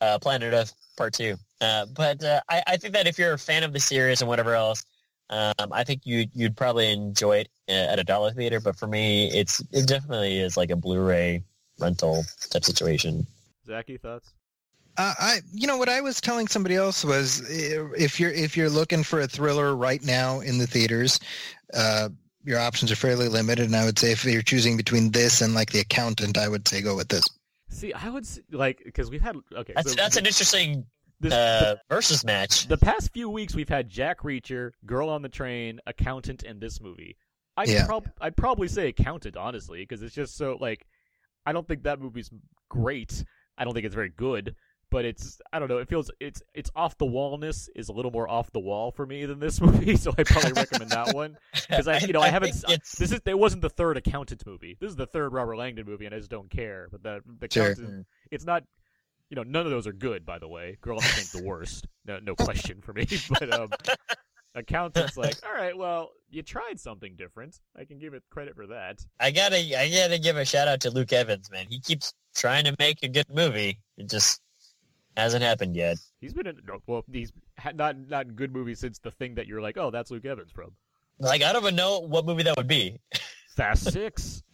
uh, 0.00 0.18
Planet 0.20 0.54
Earth 0.54 0.72
Part 0.96 1.12
Two. 1.14 1.36
Uh, 1.60 1.84
but 1.94 2.22
uh, 2.24 2.40
I, 2.48 2.62
I 2.68 2.76
think 2.78 2.94
that 2.94 3.06
if 3.06 3.18
you're 3.18 3.34
a 3.34 3.38
fan 3.38 3.64
of 3.64 3.72
the 3.72 3.80
series 3.80 4.20
and 4.22 4.28
whatever 4.28 4.54
else, 4.54 4.84
um, 5.30 5.72
I 5.72 5.84
think 5.84 6.02
you 6.04 6.26
you'd 6.34 6.56
probably 6.56 6.90
enjoy 6.92 7.38
it 7.38 7.48
uh, 7.68 7.72
at 7.92 7.98
a 7.98 8.04
dollar 8.04 8.32
theater. 8.32 8.60
But 8.60 8.76
for 8.76 8.86
me, 8.86 9.30
it's 9.32 9.60
it 9.72 9.86
definitely 9.86 10.40
is 10.40 10.56
like 10.56 10.70
a 10.70 10.76
Blu-ray 10.76 11.42
rental 11.78 12.24
type 12.50 12.64
situation. 12.64 13.26
Zaki, 13.66 13.98
thoughts? 13.98 14.32
Uh, 14.96 15.14
I, 15.20 15.40
you 15.52 15.68
know, 15.68 15.76
what 15.76 15.88
I 15.88 16.00
was 16.00 16.20
telling 16.20 16.48
somebody 16.48 16.74
else 16.74 17.04
was, 17.04 17.48
if 17.48 18.18
you're 18.18 18.32
if 18.32 18.56
you're 18.56 18.70
looking 18.70 19.04
for 19.04 19.20
a 19.20 19.28
thriller 19.28 19.76
right 19.76 20.02
now 20.02 20.40
in 20.40 20.58
the 20.58 20.66
theaters, 20.66 21.20
uh, 21.74 22.08
your 22.44 22.58
options 22.58 22.90
are 22.90 22.96
fairly 22.96 23.28
limited. 23.28 23.66
And 23.66 23.76
I 23.76 23.84
would 23.84 23.98
say 23.98 24.10
if 24.10 24.24
you're 24.24 24.42
choosing 24.42 24.76
between 24.76 25.12
this 25.12 25.40
and 25.40 25.54
like 25.54 25.70
The 25.70 25.80
Accountant, 25.80 26.36
I 26.36 26.48
would 26.48 26.66
say 26.66 26.82
go 26.82 26.96
with 26.96 27.08
this. 27.08 27.24
See, 27.68 27.92
I 27.92 28.08
would 28.08 28.24
s 28.24 28.40
like 28.50 28.82
because 28.84 29.10
we've 29.10 29.20
had 29.20 29.36
okay. 29.54 29.74
That's 29.76 29.90
so 29.90 29.94
that's 29.94 30.16
an 30.16 30.26
interesting 30.26 30.86
this, 31.20 31.32
uh, 31.32 31.76
versus 31.88 32.24
match. 32.24 32.62
the, 32.68 32.76
the 32.76 32.84
past 32.84 33.12
few 33.12 33.28
weeks 33.28 33.54
we've 33.54 33.68
had 33.68 33.88
Jack 33.88 34.20
Reacher, 34.20 34.70
Girl 34.86 35.08
on 35.08 35.22
the 35.22 35.28
Train, 35.28 35.80
Accountant, 35.86 36.42
and 36.44 36.60
this 36.60 36.80
movie. 36.80 37.16
I'd, 37.56 37.68
Yeah. 37.68 37.86
prob- 37.86 38.10
I'd 38.20 38.36
probably 38.36 38.68
say 38.68 38.88
Accountant 38.88 39.36
honestly 39.36 39.80
because 39.80 40.02
it's 40.02 40.14
just 40.14 40.36
so 40.36 40.56
like 40.60 40.86
I 41.46 41.52
don't 41.52 41.66
think 41.66 41.82
that 41.84 42.00
movie's 42.00 42.30
great. 42.68 43.24
I 43.56 43.64
don't 43.64 43.74
think 43.74 43.86
it's 43.86 43.94
very 43.94 44.10
good, 44.10 44.54
but 44.90 45.04
it's 45.04 45.40
I 45.52 45.58
don't 45.58 45.68
know. 45.68 45.78
It 45.78 45.88
feels 45.88 46.08
it's 46.20 46.40
it's 46.54 46.70
off 46.76 46.96
the 46.98 47.06
wallness 47.06 47.68
is 47.74 47.88
a 47.88 47.92
little 47.92 48.12
more 48.12 48.28
off 48.28 48.52
the 48.52 48.60
wall 48.60 48.92
for 48.92 49.04
me 49.06 49.24
than 49.26 49.40
this 49.40 49.60
movie, 49.60 49.96
so 49.96 50.12
I 50.16 50.22
probably 50.22 50.52
recommend 50.52 50.90
that 50.92 51.14
one 51.14 51.36
because 51.68 51.88
I 51.88 51.98
you 51.98 52.12
know 52.12 52.20
I, 52.20 52.28
haven't 52.30 52.52
think 52.52 52.82
this 52.84 53.10
is 53.12 53.20
it 53.26 53.38
wasn't 53.38 53.62
the 53.62 53.70
third 53.70 53.96
Accountant 53.96 54.46
movie. 54.46 54.76
This 54.80 54.90
is 54.90 54.96
the 54.96 55.06
third 55.06 55.32
Robert 55.32 55.56
Langdon 55.56 55.84
movie, 55.86 56.06
and 56.06 56.14
I 56.14 56.18
just 56.18 56.30
don't 56.30 56.48
care. 56.50 56.86
But 56.92 57.02
the 57.02 57.20
the 57.40 57.48
Sure. 57.50 57.72
Accountant, 57.72 58.06
it's 58.30 58.44
not. 58.44 58.62
You 59.30 59.36
know, 59.36 59.42
none 59.42 59.66
of 59.66 59.70
those 59.70 59.86
are 59.86 59.92
good, 59.92 60.24
by 60.24 60.38
the 60.38 60.48
way. 60.48 60.78
Girl 60.80 60.96
on 60.96 61.02
the 61.02 61.38
the 61.38 61.44
worst. 61.44 61.86
No, 62.06 62.18
no 62.20 62.34
question 62.34 62.80
for 62.80 62.94
me. 62.94 63.06
But 63.28 63.52
um, 63.52 63.68
accountant's 64.54 65.18
like, 65.18 65.36
all 65.46 65.52
right, 65.52 65.76
well, 65.76 66.12
you 66.30 66.42
tried 66.42 66.80
something 66.80 67.14
different. 67.16 67.60
I 67.76 67.84
can 67.84 67.98
give 67.98 68.14
it 68.14 68.22
credit 68.30 68.54
for 68.54 68.66
that. 68.68 69.04
I 69.20 69.30
gotta 69.30 69.58
I 69.78 69.90
gotta 69.90 70.18
give 70.18 70.38
a 70.38 70.44
shout 70.44 70.68
out 70.68 70.80
to 70.80 70.90
Luke 70.90 71.12
Evans, 71.12 71.50
man. 71.50 71.66
He 71.68 71.80
keeps 71.80 72.14
trying 72.34 72.64
to 72.64 72.74
make 72.78 73.02
a 73.02 73.08
good 73.08 73.26
movie. 73.28 73.78
It 73.98 74.08
just 74.08 74.40
hasn't 75.18 75.42
happened 75.42 75.76
yet. 75.76 75.98
He's 76.20 76.32
been 76.32 76.46
in 76.46 76.56
well, 76.86 77.04
he's 77.12 77.32
not 77.74 77.96
not 78.08 78.26
in 78.26 78.32
good 78.32 78.52
movies 78.52 78.80
since 78.80 78.98
the 78.98 79.10
thing 79.10 79.34
that 79.34 79.46
you're 79.46 79.60
like, 79.60 79.76
oh, 79.76 79.90
that's 79.90 80.10
Luke 80.10 80.24
Evans 80.24 80.50
from 80.50 80.70
Like 81.18 81.42
I 81.42 81.52
don't 81.52 81.62
even 81.62 81.76
know 81.76 82.00
what 82.00 82.24
movie 82.24 82.44
that 82.44 82.56
would 82.56 82.68
be. 82.68 83.00
Fast 83.56 83.92
Six. 83.92 84.42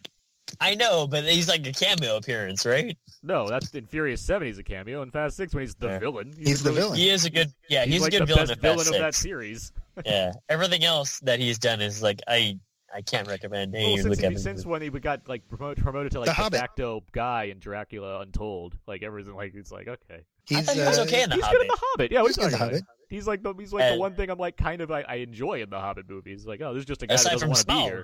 I 0.61 0.75
know, 0.75 1.07
but 1.07 1.23
he's 1.25 1.47
like 1.49 1.65
a 1.65 1.71
cameo 1.73 2.17
appearance, 2.17 2.65
right? 2.65 2.95
No, 3.23 3.47
that's 3.49 3.71
in 3.73 3.85
Furious 3.87 4.21
Seven. 4.21 4.47
He's 4.47 4.57
a 4.59 4.63
cameo. 4.63 5.01
In 5.01 5.09
Fast 5.11 5.37
Six, 5.37 5.53
when 5.55 5.63
he's 5.63 5.75
the 5.75 5.87
Yeah. 5.87 5.99
villain, 5.99 6.33
He's 6.37 6.61
the 6.63 6.69
really- 6.69 6.81
villain. 6.81 6.97
He 6.99 7.09
is 7.09 7.25
a 7.25 7.29
good 7.29 7.51
yeah, 7.69 7.83
he's, 7.85 7.93
He's, 7.95 8.01
like 8.03 8.13
a 8.13 8.19
good 8.19 8.21
the 8.21 8.25
villain 8.27 8.47
best 8.47 8.57
in 8.57 8.61
villain 8.61 8.77
Fast 8.85 8.93
of 8.95 8.99
that 9.01 9.15
series. 9.15 9.71
Yeah. 10.05 10.33
Everything 10.49 10.83
else 10.83 11.19
that 11.21 11.39
he's 11.39 11.57
done 11.57 11.81
is 11.81 12.01
like 12.03 12.21
I 12.27 12.59
I 12.93 13.01
can't 13.01 13.27
recommend 13.27 13.73
any 13.75 13.85
Well, 13.85 13.93
Luke 13.95 14.03
since, 14.03 14.19
he, 14.19 14.25
Evans. 14.25 14.43
since 14.43 14.65
when 14.65 14.81
he 14.81 14.89
got 14.89 15.27
like 15.27 15.47
promoted, 15.49 15.83
promoted 15.83 16.11
to 16.13 16.19
like 16.19 16.27
The 16.27 16.49
de 16.49 16.59
Hobbit. 16.59 17.03
guy 17.11 17.43
in 17.45 17.59
Dracula 17.59 18.19
Untold, 18.21 18.77
like 18.87 19.03
everything, 19.03 19.33
like 19.35 19.53
it's 19.55 19.71
like 19.71 19.87
okay, 19.87 20.21
He's 20.47 20.65
thought 20.65 20.75
he 20.75 20.81
was 20.81 20.99
uh, 20.99 21.03
okay 21.03 21.23
in 21.23 21.29
the 21.29 21.35
he's 21.35 21.43
Hobbit. 21.45 21.57
good 21.57 21.61
in 21.63 21.67
the 21.67 21.77
Hobbit. 21.81 22.11
Yeah, 22.11 22.21
what 22.21 22.27
he's 22.27 22.37
you 22.37 22.43
in 22.43 22.51
The 22.51 22.57
talking 22.57 22.67
about? 22.75 22.81
Hobbit. 22.81 23.09
He's 23.09 23.27
like 23.27 23.41
the 23.43 23.53
he's 23.57 23.73
like 23.73 23.93
the 23.93 23.99
one 23.99 24.15
thing 24.15 24.29
I'm 24.29 24.37
like 24.37 24.57
kind 24.57 24.81
of 24.81 24.91
I, 24.91 25.01
I 25.01 25.15
enjoy 25.15 25.61
in 25.61 25.69
the 25.69 25.79
Hobbit 25.79 26.07
movies. 26.09 26.45
Like, 26.45 26.61
oh, 26.61 26.71
there's 26.73 26.85
just 26.85 27.01
a 27.03 27.07
guy 27.07 27.15
that 27.15 27.23
doesn't 27.31 27.47
want 27.49 27.59
to 27.61 27.65
be 27.67 27.73
here. 27.73 28.03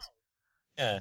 Yeah. 0.78 1.00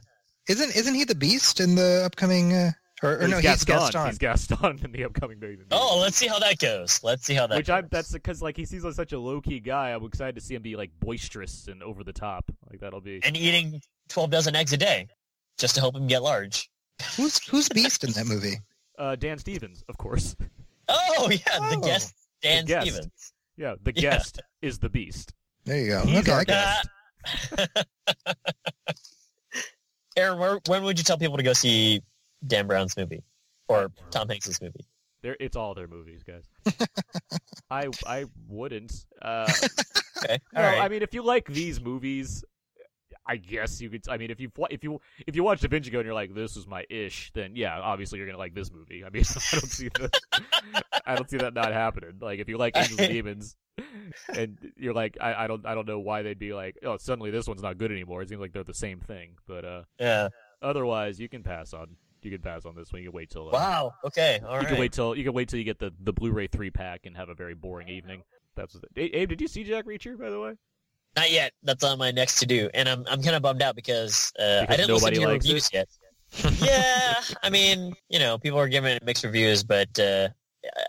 Isn't 0.50 0.74
isn't 0.76 0.94
he 0.94 1.04
the 1.04 1.14
Beast 1.14 1.60
in 1.60 1.74
the 1.76 2.02
upcoming? 2.04 2.52
Uh, 2.52 2.72
or, 3.02 3.12
or 3.14 3.20
he's 3.20 3.30
no, 3.30 3.36
he's 3.36 3.42
Gaston. 3.64 3.76
Gaston. 3.76 4.06
He's 4.06 4.18
Gaston 4.18 4.80
in 4.84 4.92
the 4.92 5.04
upcoming 5.04 5.38
movie. 5.40 5.62
Oh, 5.70 5.98
let's 6.00 6.16
see 6.16 6.26
how 6.26 6.38
that 6.40 6.58
goes. 6.58 7.00
Let's 7.02 7.24
see 7.24 7.34
how 7.34 7.46
that 7.46 7.56
Which 7.56 7.68
goes. 7.68 7.74
I'm 7.84 7.88
that's 7.90 8.12
because 8.12 8.42
like 8.42 8.56
he 8.56 8.64
seems 8.64 8.84
like 8.84 8.94
such 8.94 9.12
a 9.12 9.18
low 9.18 9.40
key 9.40 9.60
guy. 9.60 9.90
I'm 9.90 10.04
excited 10.04 10.34
to 10.34 10.40
see 10.40 10.54
him 10.56 10.62
be 10.62 10.76
like 10.76 10.90
boisterous 11.00 11.68
and 11.68 11.82
over 11.82 12.02
the 12.04 12.12
top. 12.12 12.50
Like 12.70 12.80
that'll 12.80 13.00
be 13.00 13.20
and 13.22 13.36
eating 13.36 13.80
twelve 14.08 14.30
dozen 14.30 14.56
eggs 14.56 14.72
a 14.72 14.76
day. 14.76 15.06
Just 15.56 15.76
to 15.76 15.80
help 15.80 15.94
him 15.94 16.06
get 16.08 16.22
large. 16.22 16.68
Who's 17.16 17.38
who's 17.46 17.68
Beast 17.74 18.02
in 18.04 18.10
that 18.12 18.26
movie? 18.26 18.56
uh, 18.98 19.14
Dan 19.16 19.38
Stevens, 19.38 19.82
of 19.88 19.96
course. 19.98 20.34
Oh 20.88 21.30
yeah, 21.30 21.58
the 21.70 21.76
Oh. 21.76 21.80
guest 21.80 22.12
Dan 22.42 22.64
guest. 22.66 22.86
Stevens. 22.88 23.32
Yeah, 23.56 23.74
the 23.82 23.92
Yeah. 23.94 24.00
guest 24.10 24.42
is 24.62 24.78
the 24.80 24.88
Beast. 24.90 25.32
There 25.64 25.78
you 25.80 25.88
go. 25.90 26.00
He's 26.06 26.18
okay, 26.28 26.32
our 26.32 26.40
I 26.40 26.44
got 26.44 26.86
guest. 27.56 27.86
Aaron, 30.20 30.38
where, 30.38 30.60
when 30.66 30.82
would 30.84 30.98
you 30.98 31.04
tell 31.04 31.18
people 31.18 31.36
to 31.36 31.42
go 31.42 31.52
see 31.52 32.02
Dan 32.46 32.66
Brown's 32.66 32.96
movie 32.96 33.22
or 33.68 33.90
Tom 34.10 34.28
Hanks's 34.28 34.60
movie? 34.60 34.84
They're, 35.22 35.36
it's 35.38 35.56
all 35.56 35.74
their 35.74 35.88
movies, 35.88 36.22
guys. 36.22 36.44
I 37.70 37.88
I 38.06 38.24
wouldn't. 38.48 39.06
Uh, 39.20 39.50
Okay, 40.22 40.38
no, 40.52 40.60
all 40.60 40.66
right. 40.66 40.80
I 40.82 40.88
mean 40.88 41.02
if 41.02 41.14
you 41.14 41.22
like 41.22 41.46
these 41.46 41.80
movies, 41.80 42.44
I 43.26 43.36
guess 43.36 43.80
you 43.80 43.90
could. 43.90 44.02
I 44.08 44.16
mean 44.16 44.30
if 44.30 44.40
you 44.40 44.50
if 44.70 44.82
you 44.82 45.00
if 45.26 45.36
you 45.36 45.44
watch 45.44 45.60
Da 45.60 45.68
Vinci 45.68 45.90
Code 45.90 46.00
and 46.00 46.06
you're 46.06 46.14
like 46.14 46.34
this 46.34 46.56
is 46.56 46.66
my 46.66 46.84
ish, 46.88 47.30
then 47.34 47.54
yeah, 47.54 47.78
obviously 47.78 48.18
you're 48.18 48.26
gonna 48.26 48.38
like 48.38 48.54
this 48.54 48.72
movie. 48.72 49.04
I 49.04 49.10
mean 49.10 49.24
I 49.52 49.56
don't 49.56 49.70
see 49.70 49.88
the 49.88 50.10
I 51.06 51.14
don't 51.14 51.30
see 51.30 51.38
that 51.38 51.54
not 51.54 51.72
happening. 51.72 52.14
Like 52.20 52.40
if 52.40 52.48
you 52.48 52.58
like 52.58 52.76
Angels 52.76 52.98
and 52.98 53.08
Demons, 53.12 53.56
and 54.34 54.58
you're 54.76 54.94
like 54.94 55.18
I, 55.20 55.44
I 55.44 55.46
don't 55.46 55.64
I 55.66 55.74
don't 55.74 55.86
know 55.86 56.00
why 56.00 56.22
they'd 56.22 56.38
be 56.38 56.52
like 56.52 56.78
oh 56.84 56.96
suddenly 56.96 57.30
this 57.30 57.46
one's 57.46 57.62
not 57.62 57.78
good 57.78 57.92
anymore. 57.92 58.22
It 58.22 58.28
seems 58.28 58.40
like 58.40 58.52
they're 58.52 58.64
the 58.64 58.74
same 58.74 59.00
thing. 59.00 59.36
But 59.46 59.64
uh, 59.64 59.82
yeah. 59.98 60.28
otherwise 60.62 61.20
you 61.20 61.28
can 61.28 61.42
pass 61.42 61.72
on 61.72 61.96
you 62.22 62.30
can 62.30 62.40
pass 62.40 62.64
on 62.64 62.74
this 62.74 62.92
one. 62.92 63.02
You 63.02 63.10
can 63.10 63.16
wait 63.16 63.30
till 63.30 63.48
uh, 63.48 63.52
Wow. 63.52 63.92
Okay. 64.04 64.40
All 64.44 64.54
you 64.54 64.58
right. 64.58 64.68
can 64.68 64.78
wait 64.78 64.92
till 64.92 65.14
you 65.14 65.24
can 65.24 65.32
wait 65.32 65.48
till 65.48 65.58
you 65.58 65.64
get 65.64 65.78
the 65.78 65.92
the 66.00 66.12
Blu-ray 66.12 66.48
three 66.48 66.70
pack 66.70 67.06
and 67.06 67.16
have 67.16 67.28
a 67.28 67.34
very 67.34 67.54
boring 67.54 67.88
evening. 67.88 68.22
That's 68.56 68.74
what 68.74 68.84
the, 68.94 69.14
Abe. 69.14 69.28
Did 69.28 69.40
you 69.40 69.48
see 69.48 69.64
Jack 69.64 69.86
Reacher 69.86 70.18
by 70.18 70.30
the 70.30 70.40
way? 70.40 70.54
Not 71.16 71.30
yet. 71.30 71.52
That's 71.62 71.82
on 71.84 71.98
my 71.98 72.10
next 72.10 72.38
to 72.40 72.46
do, 72.46 72.70
and 72.74 72.88
I'm 72.88 73.04
I'm 73.10 73.22
kind 73.22 73.34
of 73.36 73.42
bummed 73.42 73.62
out 73.62 73.74
because, 73.76 74.32
uh, 74.38 74.62
Because 74.62 74.74
I 74.74 74.76
didn't 74.76 74.94
listen 74.94 75.14
to 75.14 75.20
your 75.20 75.28
likes 75.32 75.44
it? 75.44 75.48
reviews 75.48 75.70
yet. 75.72 75.88
yeah, 76.62 77.20
I 77.42 77.50
mean, 77.50 77.92
you 78.08 78.20
know, 78.20 78.38
people 78.38 78.58
are 78.60 78.68
giving 78.68 78.92
it 78.94 79.04
mixed 79.04 79.24
reviews, 79.24 79.64
but 79.64 79.98
uh, 79.98 80.28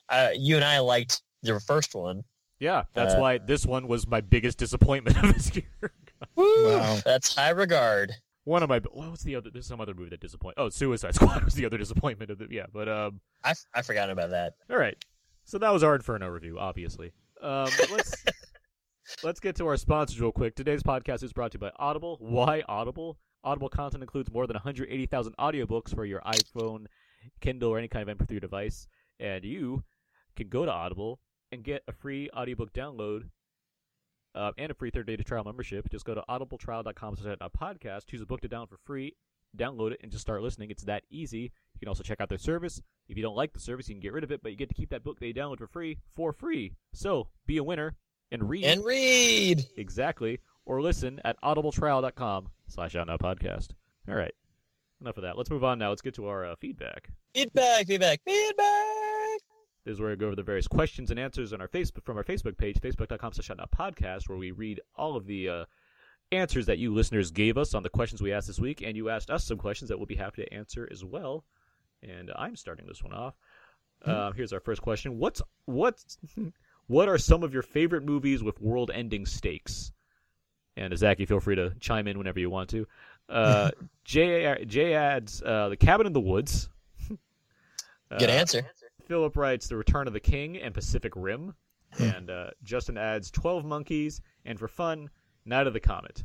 I, 0.10 0.34
you 0.38 0.56
and 0.56 0.64
I 0.66 0.78
liked 0.80 1.22
the 1.42 1.60
first 1.62 1.96
one. 1.96 2.24
Yeah, 2.60 2.84
that's 2.94 3.16
Uh, 3.16 3.20
why 3.20 3.38
this 3.40 3.66
one 3.66 3.88
was 3.88 4.06
my 4.08 4.22
biggest 4.22 4.60
disappointment 4.60 5.18
of 5.24 5.34
this 5.34 5.56
year. 5.56 5.92
Woo! 6.36 6.78
Wow. 6.78 7.00
That's 7.04 7.34
high 7.36 7.50
regard. 7.50 8.12
One 8.44 8.62
of 8.62 8.70
my 8.70 8.80
what 8.92 9.10
was 9.10 9.22
the 9.22 9.36
other? 9.36 9.50
There's 9.52 9.66
some 9.66 9.82
other 9.82 9.96
movie 9.96 10.12
that 10.12 10.20
disappointed. 10.20 10.56
Oh, 10.62 10.70
Suicide 10.70 11.16
Squad 11.16 11.44
was 11.44 11.56
the 11.56 11.66
other 11.66 11.80
disappointment 11.80 12.30
of 12.30 12.38
the 12.38 12.48
yeah. 12.52 12.68
But 12.72 12.88
um, 12.88 13.20
I 13.44 13.56
I 13.74 13.82
forgot 13.82 14.12
about 14.12 14.30
that. 14.30 14.54
all 14.70 14.78
right. 14.78 15.04
So 15.46 15.58
that 15.58 15.74
was 15.74 15.82
our 15.84 15.96
Inferno 15.96 16.28
review, 16.28 16.60
obviously. 16.60 17.12
Um, 17.42 17.68
let's 17.92 18.24
let's 19.24 19.40
get 19.40 19.56
to 19.58 19.68
our 19.68 19.78
sponsors 19.78 20.20
real 20.20 20.32
quick. 20.32 20.56
Today's 20.56 20.84
podcast 20.84 21.24
is 21.24 21.34
brought 21.34 21.52
to 21.52 21.56
you 21.58 21.60
by 21.60 21.72
Audible. 21.78 22.18
Why 22.20 22.64
Audible? 22.68 23.18
Audible 23.44 23.70
content 23.70 24.04
includes 24.04 24.32
more 24.32 24.48
than 24.48 24.56
180,000 24.56 25.36
audiobooks 25.38 25.94
for 25.94 26.06
your 26.06 26.22
iPhone, 26.22 26.86
Kindle, 27.40 27.70
or 27.70 27.78
any 27.78 27.88
kind 27.88 28.08
of 28.08 28.18
MP3 28.18 28.40
device, 28.40 28.88
and 29.20 29.44
you 29.44 29.84
can 30.36 30.48
go 30.48 30.66
to 30.66 30.72
Audible 30.72 31.20
and 31.52 31.64
get 31.64 31.84
a 31.88 31.94
free 31.94 32.30
audiobook 32.36 32.72
download 32.74 33.30
uh, 34.36 34.52
and 34.58 34.72
a 34.72 34.76
free 34.76 34.92
30 34.92 35.18
day 35.18 35.24
trial 35.24 35.44
membership. 35.44 35.90
Just 35.90 36.06
go 36.06 36.16
to 36.16 36.24
audibletrial.com 36.30 37.18
slash 37.18 37.38
podcast, 37.60 38.08
choose 38.08 38.22
a 38.22 38.26
book 38.26 38.42
to 38.42 38.50
download 38.50 38.70
for 38.70 38.80
free, 38.86 39.16
download 39.58 39.92
it, 39.92 40.00
and 40.04 40.12
just 40.12 40.22
start 40.22 40.42
listening. 40.42 40.72
It's 40.72 40.84
that 40.84 41.04
easy. 41.10 41.52
You 41.74 41.80
can 41.80 41.88
also 41.88 42.04
check 42.04 42.22
out 42.22 42.30
their 42.30 42.38
service. 42.38 42.82
If 43.10 43.18
you 43.18 43.24
don't 43.24 43.36
like 43.36 43.54
the 43.54 43.60
service, 43.60 43.90
you 43.90 43.96
can 43.96 44.02
get 44.02 44.14
rid 44.14 44.24
of 44.24 44.32
it, 44.32 44.42
but 44.42 44.52
you 44.52 44.58
get 44.58 44.70
to 44.70 44.76
keep 44.76 44.90
that 44.92 45.04
book 45.04 45.18
you 45.22 45.34
download 45.34 45.58
for 45.58 45.68
free 45.68 45.98
for 46.16 46.32
free. 46.32 46.74
So 46.94 47.28
be 47.46 47.58
a 47.58 47.64
winner 47.64 47.96
and 48.32 48.48
read 48.50 48.64
And 48.66 48.84
read. 48.84 49.66
exactly, 49.78 50.40
or 50.66 50.82
listen 50.82 51.20
at 51.26 51.42
audibletrial.com 51.42 52.50
slash 52.68 52.96
out 52.96 53.08
now 53.08 53.18
podcast. 53.18 53.70
All 54.08 54.16
right. 54.16 54.34
Enough 55.02 55.18
of 55.18 55.24
that. 55.24 55.38
Let's 55.38 55.50
move 55.50 55.64
on 55.64 55.80
now. 55.80 55.90
Let's 55.90 56.02
get 56.04 56.14
to 56.16 56.28
our 56.28 56.46
uh, 56.46 56.56
feedback. 56.56 57.10
Feedback, 57.34 57.88
feedback, 57.88 58.22
feedback. 58.24 59.40
This 59.84 59.94
is 59.96 60.00
where 60.00 60.12
we 60.12 60.16
go 60.16 60.28
over 60.28 60.36
the 60.36 60.44
various 60.44 60.68
questions 60.68 61.10
and 61.10 61.20
answers 61.20 61.54
on 61.54 61.62
our 61.62 61.68
Facebook 61.68 62.04
from 62.06 62.18
our 62.18 62.24
Facebook 62.24 62.56
page, 62.56 62.80
facebook.com 62.80 63.34
slash 63.34 63.50
podcast, 63.76 64.30
where 64.30 64.38
we 64.38 64.52
read 64.52 64.80
all 64.96 65.16
of 65.16 65.26
the 65.26 65.50
uh, 65.50 65.66
answers 66.32 66.68
that 66.68 66.78
you 66.78 66.94
listeners 66.94 67.32
gave 67.32 67.58
us 67.58 67.74
on 67.74 67.82
the 67.82 67.90
questions 67.90 68.22
we 68.22 68.32
asked 68.32 68.46
this 68.46 68.60
week, 68.60 68.84
and 68.84 68.96
you 68.96 69.10
asked 69.10 69.32
us 69.32 69.44
some 69.44 69.58
questions 69.58 69.90
that 69.90 69.98
we'll 69.98 70.06
be 70.06 70.16
happy 70.16 70.44
to 70.44 70.54
answer 70.54 70.88
as 70.92 71.04
well. 71.04 71.44
And 72.04 72.32
I'm 72.36 72.56
starting 72.56 72.86
this 72.86 73.04
one 73.04 73.14
off. 73.14 73.34
Uh, 74.06 74.32
here's 74.34 74.54
our 74.54 74.60
first 74.60 74.84
question: 74.84 75.18
What's 75.18 75.42
what's 75.66 76.18
what 76.88 77.08
are 77.10 77.18
some 77.18 77.44
of 77.44 77.54
your 77.54 77.64
favorite 77.64 78.04
movies 78.04 78.44
with 78.44 78.60
world-ending 78.62 79.26
stakes? 79.26 79.92
And 80.78 80.98
Zach, 80.98 81.20
you 81.20 81.26
feel 81.28 81.40
free 81.40 81.56
to 81.56 81.74
chime 81.80 82.08
in 82.08 82.18
whenever 82.18 82.40
you 82.40 82.50
want 82.50 82.70
to. 82.72 82.88
Uh, 83.30 83.72
Jay 84.04 84.64
Jay 84.68 84.94
adds 84.94 85.42
uh, 85.42 85.70
The 85.70 85.78
Cabin 85.78 86.08
in 86.08 86.14
the 86.14 86.20
Woods. 86.20 86.70
Good 87.10 88.30
Uh, 88.30 88.34
answer. 88.34 88.66
Philip 89.08 89.36
writes 89.36 89.68
The 89.68 89.76
Return 89.78 90.08
of 90.08 90.14
the 90.14 90.20
King 90.20 90.58
and 90.58 90.74
Pacific 90.74 91.14
Rim. 91.16 91.54
and 92.00 92.30
uh, 92.30 92.52
Justin 92.64 92.98
adds 92.98 93.30
12 93.32 93.66
Monkeys, 93.66 94.22
and 94.46 94.58
for 94.58 94.68
fun, 94.70 95.10
Night 95.46 95.68
of 95.68 95.74
the 95.74 95.80
Comet. 95.82 96.24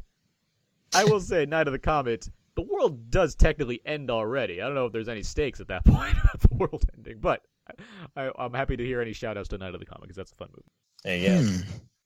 I 0.94 1.04
will 1.04 1.18
say, 1.20 1.44
Night 1.46 1.66
of 1.66 1.72
the 1.72 1.78
Comet, 1.80 2.28
the 2.54 2.62
world 2.62 3.10
does 3.10 3.34
technically 3.34 3.80
end 3.84 4.08
already. 4.10 4.62
I 4.62 4.66
don't 4.66 4.74
know 4.76 4.86
if 4.86 4.92
there's 4.92 5.08
any 5.08 5.24
stakes 5.24 5.58
at 5.60 5.66
that 5.68 5.84
point 5.84 6.16
of 6.32 6.40
the 6.42 6.54
world 6.54 6.84
ending, 6.96 7.18
but 7.20 7.42
I, 8.16 8.30
I'm 8.38 8.52
happy 8.52 8.76
to 8.76 8.84
hear 8.84 9.00
any 9.00 9.12
shout 9.12 9.36
outs 9.36 9.48
to 9.50 9.58
Night 9.58 9.74
of 9.74 9.80
the 9.80 9.86
Comet 9.86 10.02
because 10.02 10.16
that's 10.16 10.32
a 10.32 10.36
fun 10.36 10.48
movie. 10.50 10.68
There 11.04 11.16
you 11.16 11.28
go. 11.28 11.50
Hmm. 11.50 11.60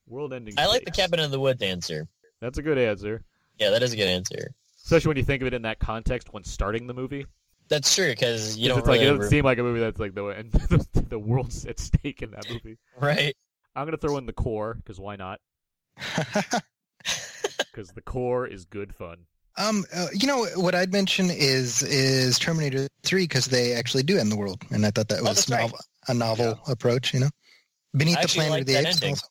World 0.06 0.32
ending. 0.32 0.54
I 0.58 0.66
like 0.66 0.84
the 0.84 0.92
stakes. 0.92 0.96
Cabin 0.98 1.20
in 1.20 1.30
the 1.30 1.40
Woods 1.40 1.62
answer. 1.62 2.08
That's 2.40 2.58
a 2.58 2.62
good 2.62 2.78
answer. 2.78 3.22
Yeah, 3.58 3.70
that 3.70 3.82
is 3.82 3.92
a 3.92 3.96
good 3.96 4.08
answer. 4.08 4.54
Especially 4.84 5.08
when 5.08 5.16
you 5.18 5.22
think 5.24 5.42
of 5.42 5.46
it 5.48 5.54
in 5.54 5.62
that 5.62 5.78
context 5.78 6.32
when 6.32 6.42
starting 6.44 6.86
the 6.86 6.94
movie. 6.94 7.26
That's 7.68 7.94
true 7.94 8.08
because 8.08 8.56
you 8.56 8.68
'Cause 8.68 8.68
don't 8.70 8.78
it's 8.80 8.88
like 8.88 9.00
it 9.00 9.04
doesn't 9.04 9.16
ever- 9.20 9.28
seem 9.28 9.44
like 9.44 9.58
a 9.58 9.62
movie 9.62 9.80
that's 9.80 10.00
like 10.00 10.14
the 10.14 10.24
and 10.26 10.50
the, 10.52 11.04
the 11.08 11.18
world's 11.18 11.64
at 11.66 11.78
stake 11.78 12.22
in 12.22 12.30
that 12.32 12.48
movie. 12.50 12.78
right. 12.98 13.36
I'm 13.76 13.86
gonna 13.86 13.96
throw 13.98 14.16
in 14.18 14.26
the 14.26 14.32
core 14.32 14.74
because 14.74 14.98
why 14.98 15.16
not? 15.16 15.40
Because 17.72 17.90
the 17.92 18.02
core 18.02 18.46
is 18.46 18.64
good 18.64 18.92
fun. 18.94 19.18
Um, 19.58 19.84
uh, 19.94 20.06
you 20.12 20.26
know 20.26 20.46
what 20.56 20.74
I'd 20.74 20.92
mention 20.92 21.26
is 21.30 21.82
is 21.82 22.38
Terminator 22.38 22.88
Three 23.02 23.24
because 23.24 23.46
they 23.46 23.72
actually 23.74 24.02
do 24.04 24.18
end 24.18 24.30
the 24.30 24.36
world, 24.36 24.62
and 24.70 24.86
I 24.86 24.90
thought 24.90 25.08
that 25.08 25.20
Oh, 25.20 25.24
was 25.24 25.48
right. 25.50 25.70
a 26.08 26.14
novel 26.14 26.58
approach. 26.68 27.12
You 27.12 27.20
know, 27.20 27.30
Beneath 27.96 28.18
I 28.18 28.22
the 28.22 28.28
Planet 28.28 28.50
like 28.52 28.60
of 28.62 28.66
the 28.68 28.76
Apes. 28.76 29.02
Also. 29.02 29.26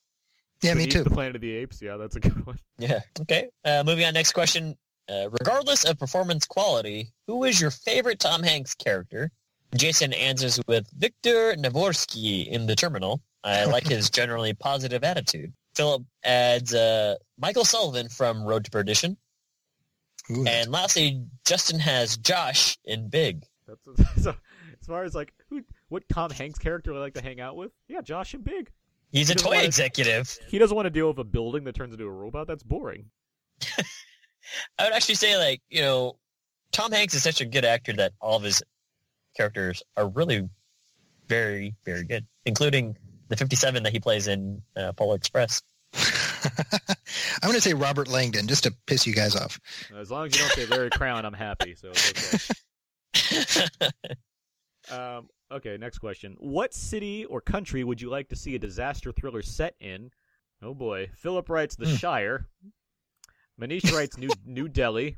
Yeah, 0.61 0.73
me 0.73 0.87
too. 0.87 1.03
The 1.03 1.09
Planet 1.09 1.35
of 1.35 1.41
the 1.41 1.55
Apes. 1.55 1.81
Yeah, 1.81 1.97
that's 1.97 2.15
a 2.17 2.19
good 2.19 2.45
one. 2.45 2.59
Yeah. 2.77 2.99
Okay. 3.21 3.49
Uh, 3.63 3.83
moving 3.85 4.05
on. 4.05 4.13
Next 4.13 4.33
question. 4.33 4.77
Uh, 5.09 5.29
regardless 5.31 5.85
of 5.85 5.97
performance 5.97 6.45
quality, 6.45 7.11
who 7.25 7.43
is 7.43 7.59
your 7.59 7.71
favorite 7.71 8.19
Tom 8.19 8.43
Hanks 8.43 8.75
character? 8.75 9.31
Jason 9.75 10.13
answers 10.13 10.59
with 10.67 10.87
Viktor 10.95 11.55
Navorski 11.55 12.45
in 12.47 12.67
The 12.67 12.75
Terminal. 12.75 13.21
I 13.43 13.65
like 13.65 13.87
his 13.87 14.09
generally 14.11 14.53
positive 14.53 15.03
attitude. 15.03 15.53
Philip 15.75 16.03
adds 16.23 16.73
uh, 16.75 17.15
Michael 17.39 17.65
Sullivan 17.65 18.09
from 18.09 18.43
Road 18.43 18.65
to 18.65 18.71
Perdition. 18.71 19.17
Ooh, 20.31 20.45
And 20.45 20.71
lastly, 20.71 21.23
Justin 21.45 21.79
has 21.79 22.17
Josh 22.17 22.77
in 22.85 23.09
Big. 23.09 23.43
That's 23.67 23.85
so, 24.23 24.35
as 24.81 24.87
far 24.87 25.03
as 25.03 25.15
like 25.15 25.33
who, 25.49 25.63
what 25.89 26.07
Tom 26.09 26.31
Hanks 26.31 26.59
character 26.59 26.91
would 26.91 26.99
I 26.99 27.01
like 27.01 27.13
to 27.15 27.21
hang 27.21 27.39
out 27.41 27.55
with? 27.55 27.71
Yeah, 27.87 28.01
Josh 28.01 28.33
and 28.33 28.43
Big. 28.43 28.69
He's 29.11 29.29
a 29.29 29.33
You 29.33 29.37
know 29.37 29.43
toy 29.49 29.55
what? 29.57 29.65
executive. 29.65 30.37
He 30.47 30.57
doesn't 30.59 30.75
want 30.75 30.85
to 30.85 30.91
deal 30.91 31.07
with 31.07 31.17
a 31.17 31.23
building 31.23 31.63
that 31.63 31.73
turns 31.75 31.93
into 31.93 32.05
a 32.05 32.11
robot. 32.11 32.47
That's 32.47 32.63
boring. 32.63 33.05
I 34.77 34.83
would 34.83 34.93
actually 34.93 35.15
say, 35.15 35.37
like, 35.37 35.61
you 35.69 35.81
know, 35.81 36.17
Tom 36.71 36.91
Hanks 36.91 37.13
is 37.15 37.23
such 37.23 37.41
a 37.41 37.45
good 37.45 37.65
actor 37.65 37.93
that 37.93 38.13
all 38.21 38.37
of 38.37 38.43
his 38.43 38.61
characters 39.35 39.81
are 39.97 40.07
really 40.07 40.47
very, 41.27 41.75
very 41.85 42.03
good, 42.03 42.25
including 42.45 42.97
the 43.29 43.35
57 43.37 43.83
that 43.83 43.91
he 43.91 43.99
plays 43.99 44.27
in 44.27 44.61
uh, 44.75 44.91
Polar 44.93 45.15
Express. 45.15 45.61
I'm 46.45 47.49
going 47.49 47.55
to 47.55 47.61
say 47.61 47.73
Robert 47.73 48.07
Langdon 48.07 48.47
just 48.47 48.63
to 48.63 48.73
piss 48.87 49.05
you 49.07 49.13
guys 49.13 49.35
off. 49.35 49.59
As 49.97 50.11
long 50.11 50.27
as 50.27 50.35
you 50.35 50.39
don't 50.41 50.51
say 50.53 50.65
Larry 50.65 50.89
Crowne, 50.89 51.25
I'm 51.25 51.33
happy. 51.33 51.75
So 51.75 51.89
it's 51.91 53.59
okay. 53.73 53.89
Um, 54.91 55.29
okay, 55.51 55.77
next 55.77 55.99
question. 55.99 56.35
What 56.39 56.73
city 56.73 57.23
or 57.25 57.41
country 57.41 57.83
would 57.83 58.01
you 58.01 58.09
like 58.09 58.29
to 58.29 58.35
see 58.35 58.55
a 58.55 58.59
disaster 58.59 59.11
thriller 59.11 59.43
set 59.43 59.75
in? 59.79 60.09
Oh 60.63 60.73
boy. 60.73 61.11
Philip 61.15 61.47
writes 61.49 61.75
The 61.75 61.85
Hmm. 61.87 61.95
Shire. 61.95 62.47
Manish 63.61 63.93
writes 63.93 64.17
New 64.17 64.29
New 64.45 64.67
Delhi. 64.67 65.17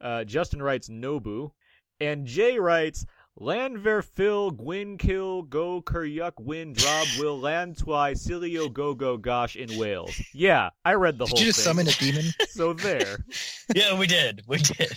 Uh, 0.00 0.24
Justin 0.24 0.62
writes 0.62 0.88
Nobu. 0.90 1.52
And 1.98 2.26
Jay 2.26 2.58
writes 2.58 3.06
Landverfil, 3.40 4.52
Gwynkill, 4.58 5.48
Go 5.48 5.80
Kuryuk, 5.80 6.32
Win, 6.38 6.74
Drob, 6.74 7.06
Will, 7.18 7.40
Land 7.40 7.76
Lantwy, 7.76 8.12
Cilio, 8.12 8.70
Go 8.70 8.94
Go 8.94 9.16
Gosh 9.16 9.56
in 9.56 9.78
Wales. 9.78 10.20
Yeah, 10.34 10.70
I 10.84 10.92
read 10.94 11.16
the 11.16 11.24
Did 11.24 11.30
whole 11.30 11.40
you 11.40 11.46
just 11.46 11.60
thing. 11.60 11.64
summon 11.64 11.88
a 11.88 11.92
demon? 11.92 12.24
So 12.50 12.74
there. 12.74 13.24
yeah, 13.74 13.98
we 13.98 14.06
did. 14.06 14.42
We 14.46 14.58
did. 14.58 14.92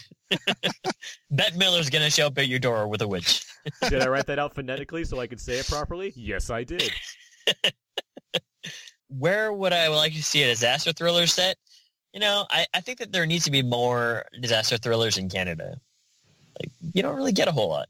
Bet 1.32 1.56
Miller's 1.56 1.90
going 1.90 2.04
to 2.04 2.10
show 2.10 2.28
up 2.28 2.38
at 2.38 2.48
your 2.50 2.60
door 2.60 2.88
with 2.90 3.02
a 3.02 3.08
witch. 3.08 3.46
Did 3.88 4.02
I 4.02 4.08
write 4.08 4.26
that 4.28 4.40
out 4.40 4.54
phonetically 4.54 5.06
so 5.06 5.22
I 5.22 5.28
could 5.28 5.40
say 5.40 5.60
it 5.60 5.68
properly? 5.68 6.12
Yes, 6.16 6.50
I 6.50 6.66
did. 6.66 6.92
Where 9.08 9.54
would 9.54 9.72
I 9.72 9.88
like 9.88 10.14
to 10.14 10.24
see 10.24 10.44
a 10.44 10.48
disaster 10.48 10.92
thriller 10.92 11.28
set? 11.28 11.56
You 12.14 12.20
know, 12.20 12.46
I, 12.50 12.66
I 12.74 12.82
think 12.82 13.00
that 13.00 13.14
there 13.14 13.26
needs 13.26 13.46
to 13.46 13.52
be 13.52 13.62
more 13.62 14.26
disaster 14.42 14.78
thrillers 14.78 15.18
in 15.18 15.30
Canada. 15.30 15.80
Like, 16.60 16.72
you 16.94 17.02
don't 17.02 17.16
really 17.16 17.32
get 17.32 17.48
a 17.48 17.52
whole 17.52 17.70
lot. 17.70 17.88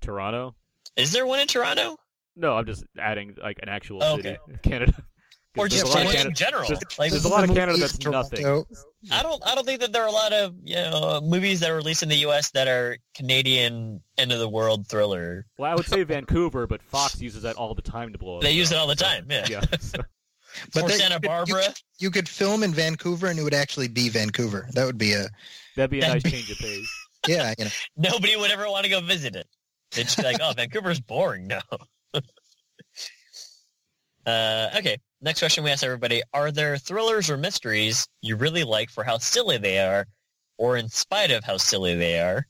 Toronto? 0.00 0.54
Is 0.96 1.12
there 1.12 1.26
one 1.26 1.40
in 1.40 1.46
Toronto? 1.46 1.96
No, 2.36 2.54
I'm 2.54 2.66
just 2.66 2.84
adding 2.98 3.36
like 3.42 3.58
an 3.62 3.68
actual 3.68 4.02
Oh, 4.02 4.16
city, 4.16 4.30
okay. 4.48 4.58
Canada. 4.62 4.92
'Cause 5.54 5.64
Or 5.64 5.68
just 5.68 5.84
a 5.86 5.88
lot 5.88 6.14
in 6.14 6.34
general? 6.34 6.68
There's, 6.68 6.80
Like, 6.98 7.10
there's 7.10 7.24
a 7.24 7.28
lot 7.28 7.42
of 7.42 7.48
Canada 7.50 7.68
movie 7.72 7.80
that's 7.80 7.94
is 7.94 7.98
Toronto. 7.98 8.18
nothing. 8.20 8.66
I 9.10 9.22
don't 9.22 9.42
I 9.46 9.54
don't 9.54 9.64
think 9.64 9.80
that 9.80 9.92
there 9.92 10.02
are 10.02 10.08
a 10.08 10.12
lot 10.12 10.32
of 10.32 10.54
you 10.62 10.76
know 10.76 11.20
movies 11.22 11.60
that 11.60 11.70
are 11.70 11.76
released 11.76 12.02
in 12.02 12.08
the 12.10 12.16
U.S. 12.18 12.50
that 12.50 12.68
are 12.68 12.98
Canadian 13.14 14.00
end 14.18 14.30
of 14.32 14.38
the 14.38 14.48
world 14.48 14.86
thriller. 14.88 15.46
Well, 15.58 15.70
I 15.70 15.74
would 15.74 15.86
say 15.86 16.02
Vancouver, 16.04 16.66
but 16.66 16.82
Fox 16.82 17.20
uses 17.20 17.42
that 17.42 17.56
all 17.56 17.74
the 17.74 17.82
time 17.82 18.12
to 18.12 18.18
blow. 18.18 18.36
up. 18.36 18.42
They 18.42 18.52
use 18.52 18.70
it 18.72 18.76
all 18.78 18.86
the 18.86 18.96
so- 18.96 19.04
time. 19.06 19.26
Yeah. 19.30 19.46
Yeah. 19.48 19.60
so- 19.80 19.98
But 20.74 20.84
or 20.84 20.88
that- 20.88 20.98
Santa 20.98 21.14
you 21.14 21.20
could- 21.20 21.22
you 21.24 21.28
Barbara. 21.28 21.62
could- 21.64 21.80
You 21.98 22.10
could 22.10 22.28
film 22.28 22.62
in 22.62 22.72
Vancouver 22.72 23.26
and 23.28 23.38
it 23.38 23.42
would 23.42 23.54
actually 23.54 23.88
be 23.88 24.08
Vancouver. 24.10 24.68
That 24.74 24.84
would 24.86 24.98
be 24.98 25.12
a 25.14 25.28
that'd 25.76 25.90
be 25.90 25.98
a 25.98 26.02
That'd 26.02 26.14
nice 26.16 26.22
be- 26.22 26.30
change 26.38 26.50
of 26.50 26.58
pace. 26.58 27.06
yeah. 27.28 27.54
You 27.58 27.64
know, 27.64 27.70
Nobody 27.96 28.36
would 28.36 28.50
ever 28.50 28.68
want 28.68 28.84
to 28.84 28.90
go 28.90 29.00
visit 29.00 29.34
it. 29.34 29.46
They'd 29.92 30.04
just 30.04 30.22
like, 30.22 30.36
"Oh, 30.42 30.52
Vancouver's 30.56 31.00
boring." 31.00 31.46
now. 31.46 31.60
uh, 34.26 34.68
okay. 34.76 34.98
Next 35.20 35.40
question 35.40 35.64
we 35.64 35.70
ask 35.70 35.82
everybody: 35.84 36.22
Are 36.34 36.50
there 36.52 36.76
thrillers 36.76 37.30
or 37.30 37.36
mysteries 37.36 38.06
you 38.22 38.36
really 38.36 38.64
like 38.64 38.90
for 38.90 39.02
how 39.04 39.18
silly 39.18 39.58
they 39.58 39.78
are, 39.78 40.06
or 40.58 40.76
in 40.76 40.88
spite 40.88 41.30
of 41.30 41.44
how 41.44 41.56
silly 41.56 41.94
they 41.96 42.20
are? 42.20 42.46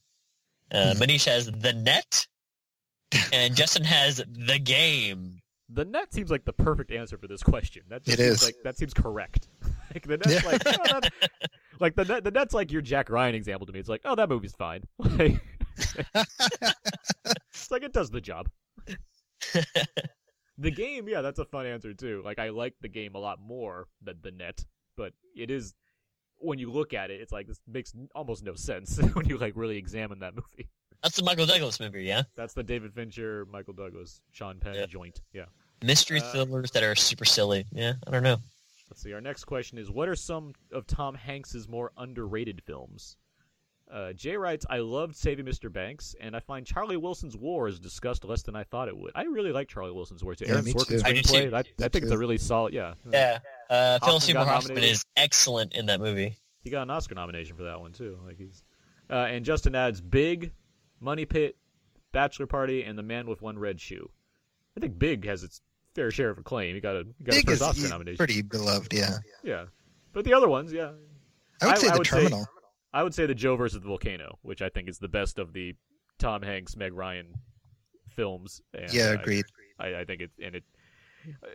Uh. 0.72 0.95
Manish 0.99 1.24
has 1.26 1.47
the 1.47 1.72
net, 1.72 2.26
and 3.32 3.55
Justin 3.57 3.84
has 3.84 4.16
the 4.28 4.59
game. 4.59 5.41
The 5.70 5.84
net 5.84 6.12
seems 6.14 6.30
like 6.30 6.45
the 6.47 6.53
perfect 6.53 6.91
answer 6.91 7.18
for 7.18 7.26
this 7.28 7.43
question. 7.43 7.82
That 7.91 8.03
just 8.03 8.18
It 8.18 8.22
seems 8.22 8.36
is. 8.43 8.45
like 8.45 8.57
that 8.64 8.76
seems 8.78 8.95
correct. 8.95 9.49
like 9.95 10.07
the 10.07 10.16
net's 10.16 10.32
Yeah. 10.43 10.51
like 10.51 10.62
oh, 10.66 11.01
that- 11.01 11.12
like 11.80 11.95
the 11.95 12.05
net, 12.07 12.24
the 12.24 12.30
net's 12.32 12.53
like 12.55 12.72
your 12.72 12.82
Jack 12.82 13.09
Ryan 13.11 13.34
example 13.34 13.66
to 13.66 13.72
me. 13.72 13.78
It's 13.78 13.89
like 13.89 14.01
oh 14.05 14.14
that 14.16 14.28
movie's 14.28 14.55
fine. 14.55 14.82
Like, 14.99 15.41
it's 15.78 17.70
like 17.70 17.82
it 17.82 17.92
does 17.92 18.10
the 18.10 18.20
job. 18.20 18.48
the 20.58 20.70
game, 20.70 21.08
yeah, 21.08 21.20
that's 21.20 21.38
a 21.38 21.44
fun 21.44 21.66
answer 21.66 21.94
too. 21.94 22.22
Like 22.24 22.38
I 22.38 22.50
like 22.50 22.74
the 22.80 22.88
game 22.88 23.14
a 23.14 23.18
lot 23.18 23.40
more 23.40 23.86
than 24.02 24.18
the 24.22 24.30
net, 24.30 24.64
but 24.96 25.12
it 25.36 25.50
is 25.50 25.74
when 26.38 26.58
you 26.58 26.70
look 26.70 26.94
at 26.94 27.10
it, 27.10 27.20
it's 27.20 27.32
like 27.32 27.46
this 27.46 27.60
makes 27.66 27.92
almost 28.14 28.42
no 28.44 28.54
sense 28.54 28.98
when 29.14 29.26
you 29.26 29.38
like 29.38 29.54
really 29.56 29.76
examine 29.76 30.20
that 30.20 30.34
movie. 30.34 30.68
That's 31.02 31.16
the 31.16 31.22
Michael 31.22 31.46
Douglas 31.46 31.78
movie, 31.78 32.02
yeah. 32.04 32.24
That's 32.36 32.54
the 32.54 32.62
David 32.64 32.92
Fincher, 32.92 33.46
Michael 33.52 33.74
Douglas, 33.74 34.20
Sean 34.32 34.58
Penn 34.58 34.74
Yeah. 34.74 34.86
joint. 34.86 35.20
Yeah. 35.32 35.44
Mystery 35.80 36.20
Uh, 36.20 36.32
thrillers 36.32 36.72
that 36.72 36.82
are 36.82 36.96
super 36.96 37.24
silly. 37.24 37.64
Yeah, 37.70 37.92
I 38.06 38.10
don't 38.10 38.24
know. 38.24 38.38
Let's 38.90 39.02
see. 39.02 39.12
Our 39.12 39.20
next 39.20 39.44
question 39.44 39.78
is: 39.78 39.90
What 39.90 40.08
are 40.08 40.16
some 40.16 40.54
of 40.72 40.86
Tom 40.88 41.14
Hanks's 41.14 41.68
more 41.68 41.92
underrated 41.96 42.62
films? 42.64 43.16
Uh, 43.91 44.12
Jay 44.12 44.36
writes, 44.36 44.66
"I 44.68 44.78
loved 44.78 45.16
Saving 45.16 45.47
Mr. 45.47 45.72
Banks, 45.72 46.14
and 46.20 46.36
I 46.36 46.41
find 46.41 46.66
Charlie 46.66 46.97
Wilson's 46.99 47.36
War 47.36 47.68
is 47.68 47.78
discussed 47.80 48.24
less 48.24 48.43
than 48.43 48.55
I 48.55 48.64
thought 48.64 48.89
it 48.89 48.97
would. 48.97 49.12
I 49.14 49.22
really 49.24 49.51
like 49.53 49.68
Charlie 49.68 49.93
Wilson's 49.93 50.22
War. 50.22 50.32
It's 50.34 50.43
Yeah, 50.43 50.49
Aaron 50.51 50.64
me 50.64 50.72
Sorkin's 50.74 51.03
too. 51.03 51.09
I 51.09 51.12
screenplay. 51.14 51.49
too. 51.51 51.57
I, 51.57 51.59
I 51.61 51.62
Me 51.62 51.89
think 51.89 51.95
it's 52.05 52.11
a 52.12 52.18
really 52.18 52.36
solid. 52.39 52.74
Yeah, 52.74 52.95
Yeah, 53.11 53.39
uh, 53.70 53.99
Phil 54.01 54.20
Seymour 54.20 54.45
Hoffman 54.45 54.74
nominated. 54.74 54.93
is 54.95 55.05
excellent 55.16 55.72
in 55.74 55.86
that 55.86 56.01
movie. 56.01 56.36
he 56.62 56.70
got 56.70 56.82
an 56.82 56.91
Oscar 56.91 57.14
nomination 57.14 57.57
for 57.57 57.62
that 57.62 57.80
one 57.80 57.93
too. 57.93 58.18
Like 58.26 58.36
he's, 58.36 58.62
uh, 59.09 59.14
and 59.14 59.45
Justin 59.45 59.74
adds 59.74 60.01
Big, 60.03 60.53
Money 61.01 61.24
Pit, 61.24 61.57
Bachelor 62.12 62.47
Party, 62.47 62.82
and 62.84 62.99
The 62.99 63.03
Man 63.03 63.26
with 63.26 63.41
One 63.41 63.59
Red 63.59 63.80
Shoe. 63.80 64.11
I 64.76 64.80
think 64.80 64.99
Big 64.99 65.24
has 65.24 65.43
its 65.45 65.62
fair 65.95 66.11
share 66.11 66.28
of 66.28 66.36
acclaim. 66.36 66.74
He 66.74 66.80
got 66.82 66.95
a 66.97 67.05
he 67.16 67.24
got 67.24 67.32
Big 67.36 67.49
his 67.49 67.55
is 67.55 67.66
first 67.66 67.78
Oscar 67.78 67.89
nomination. 67.89 68.18
pretty 68.18 68.43
beloved. 68.43 68.93
Yeah, 68.93 69.16
Yeah, 69.43 69.64
but 70.12 70.26
the 70.26 70.34
other 70.34 70.49
ones, 70.49 70.72
yeah, 70.74 70.91
I 71.62 71.66
would 71.66 71.74
I- 71.76 71.78
say 71.78 71.89
I 71.89 71.93
the 71.93 71.99
would 71.99 72.07
say- 72.07 72.16
Terminal. 72.24 72.47
I 72.93 73.03
would 73.03 73.14
say 73.14 73.26
the 73.26 73.34
Joe 73.34 73.57
versus 73.57 73.80
the 73.80 73.89
volcano, 73.89 74.39
which 74.43 74.62
I 74.62 74.68
think 74.68 74.89
is 74.89 74.99
the 74.99 75.09
best 75.09 75.39
of 75.39 75.53
the 75.53 75.74
Tom 76.18 76.43
Hanks, 76.43 76.76
Meg 76.76 76.93
Ryan 76.95 77.34
films. 78.11 78.61
And 78.74 78.93
Yeah, 78.93 79.11
I- 79.11 79.14
agreed. 79.20 79.45
I, 79.78 79.97
I 80.01 80.05
think 80.05 80.22
it 80.22 80.30
and 80.43 80.55
it, 80.57 80.64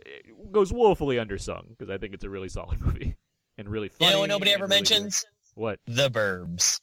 it 0.06 0.52
goes 0.52 0.72
woefully 0.72 1.16
undersung 1.16 1.68
because 1.70 1.90
I 1.90 1.98
think 1.98 2.14
it's 2.14 2.24
a 2.24 2.30
really 2.30 2.48
solid 2.48 2.80
movie 2.84 3.16
and 3.58 3.68
really 3.68 3.90
You 4.00 4.10
know 4.10 4.20
what 4.20 4.28
nobody 4.30 4.52
ever 4.52 4.64
really 4.66 4.80
good. 4.80 4.90
mentions? 4.90 5.24
What 5.54 5.78
The 5.86 6.10
Burbs. 6.10 6.80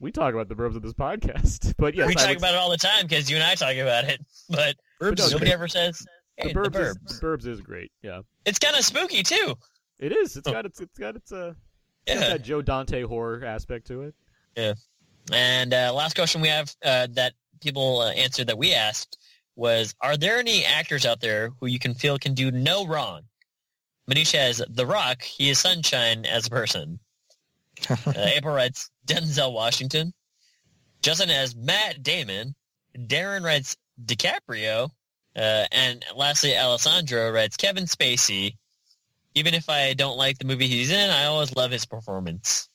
we 0.00 0.10
talk 0.12 0.32
about 0.34 0.48
the 0.48 0.54
Burbs 0.54 0.76
of 0.76 0.82
this 0.82 0.92
podcast, 0.94 1.74
but 1.78 1.94
yes, 1.94 2.06
we 2.08 2.12
I 2.12 2.14
talk 2.14 2.28
would- 2.28 2.38
about 2.38 2.54
it 2.54 2.58
all 2.58 2.70
the 2.70 2.76
time 2.78 3.02
because 3.02 3.30
you 3.30 3.36
and 3.36 3.44
I 3.44 3.54
talk 3.54 3.76
about 3.76 4.04
it, 4.04 4.20
but 4.48 4.76
Burbs 5.00 5.20
is 5.20 5.30
nobody 5.32 5.46
great. 5.50 5.54
ever 5.54 5.68
says, 5.68 5.98
the 6.38 6.48
hey, 6.48 6.54
Burbs, 6.54 6.72
the 6.72 6.80
Is, 6.82 6.96
Burbs. 6.98 7.20
the 7.20 7.26
Burbs 7.26 7.46
is 7.46 7.60
great. 7.60 7.92
Yeah, 8.02 8.20
It's 8.44 8.58
kind 8.58 8.76
of 8.76 8.84
spooky, 8.84 9.22
too. 9.22 9.54
it 9.98 10.12
is. 10.12 10.36
It's 10.36 10.50
got 10.50 10.64
its 10.66 10.80
it's 10.80 10.98
got 10.98 11.16
its 11.16 11.32
uh 11.32 11.48
it's 11.48 11.56
got 11.56 11.56
Yeah. 12.06 12.20
that 12.20 12.42
Joe 12.42 12.62
Dante 12.62 13.02
horror 13.02 13.44
aspect 13.44 13.88
to 13.88 14.02
it. 14.02 14.14
Yeah. 14.56 14.74
And 15.32 15.74
uh, 15.74 15.92
last 15.92 16.14
question 16.14 16.40
we 16.40 16.48
have 16.48 16.74
uh, 16.84 17.08
that 17.12 17.34
people 17.60 18.00
uh, 18.00 18.10
answered 18.10 18.46
that 18.46 18.58
we 18.58 18.72
asked 18.74 19.18
was, 19.56 19.94
are 20.00 20.16
there 20.16 20.38
any 20.38 20.64
actors 20.64 21.06
out 21.06 21.20
there 21.20 21.50
who 21.58 21.66
you 21.66 21.78
can 21.78 21.94
feel 21.94 22.18
can 22.18 22.34
do 22.34 22.50
no 22.50 22.86
wrong? 22.86 23.22
Manish 24.08 24.32
has 24.32 24.62
The 24.68 24.86
Rock. 24.86 25.22
He 25.22 25.50
is 25.50 25.58
sunshine 25.58 26.24
as 26.26 26.46
a 26.46 26.50
person. 26.50 27.00
Uh, 27.90 28.12
April 28.16 28.54
writes 28.54 28.90
Denzel 29.06 29.52
Washington. 29.52 30.14
Justin 31.02 31.28
has 31.28 31.54
Matt 31.54 32.02
Damon. 32.02 32.54
Darren 32.96 33.44
writes 33.44 33.76
DiCaprio. 34.02 34.88
Uh, 35.36 35.66
and 35.70 36.02
lastly, 36.16 36.56
Alessandro 36.56 37.30
writes 37.30 37.58
Kevin 37.58 37.84
Spacey. 37.84 38.56
Even 39.36 39.54
if 39.54 39.68
I 39.68 39.92
don't 39.92 40.16
like 40.16 40.38
the 40.38 40.46
movie 40.46 40.66
he's 40.66 40.90
in, 40.90 41.10
I 41.10 41.26
always 41.26 41.54
love 41.54 41.70
his 41.70 41.84
performance, 41.84 42.68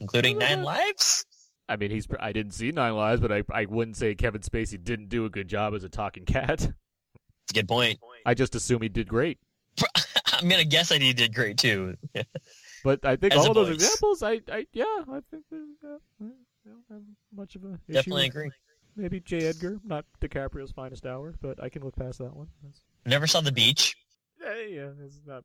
including 0.00 0.38
Nine 0.38 0.64
Lives. 0.64 1.24
I 1.68 1.76
mean, 1.76 1.90
he's 1.90 2.06
I 2.20 2.32
didn't 2.32 2.52
see 2.52 2.72
Nine 2.72 2.94
Lives, 2.94 3.20
but 3.20 3.32
I 3.32 3.42
I 3.50 3.64
wouldn't 3.66 3.96
say 3.96 4.14
Kevin 4.14 4.42
Spacey 4.42 4.82
didn't 4.82 5.08
do 5.08 5.24
a 5.24 5.30
good 5.30 5.48
job 5.48 5.72
as 5.72 5.84
a 5.84 5.88
talking 5.88 6.24
cat. 6.24 6.60
It's 6.62 7.50
a 7.50 7.54
good 7.54 7.68
point. 7.68 8.00
I 8.26 8.34
just 8.34 8.54
assume 8.54 8.82
he 8.82 8.88
did 8.88 9.06
great. 9.08 9.38
I'm 10.32 10.48
gonna 10.48 10.64
guess 10.64 10.88
that 10.88 11.00
he 11.00 11.12
did 11.12 11.34
great 11.34 11.58
too. 11.58 11.96
But 12.84 13.02
I 13.02 13.16
think 13.16 13.32
As 13.32 13.40
all 13.40 13.48
of 13.48 13.54
those 13.54 13.68
voice. 13.68 13.76
examples, 13.76 14.22
I, 14.22 14.40
I 14.52 14.66
yeah, 14.74 14.84
I 15.08 15.20
think 15.30 15.44
uh, 15.50 15.56
yeah, 16.20 16.26
I 16.26 16.68
don't 16.68 16.84
have 16.90 17.00
much 17.34 17.56
of 17.56 17.64
a 17.64 17.78
issue 17.88 17.94
Definitely 17.94 18.26
agree. 18.26 18.50
Maybe 18.94 19.20
J. 19.20 19.38
Edgar, 19.38 19.80
not 19.82 20.04
DiCaprio's 20.20 20.70
finest 20.70 21.06
hour, 21.06 21.34
but 21.40 21.62
I 21.62 21.70
can 21.70 21.82
look 21.82 21.96
past 21.96 22.18
that 22.18 22.36
one. 22.36 22.48
That's, 22.62 22.82
Never 23.06 23.26
saw 23.26 23.40
the 23.40 23.52
beach. 23.52 23.96
yeah, 24.38 24.54
yeah, 24.68 24.88
it's 25.02 25.18
not. 25.26 25.44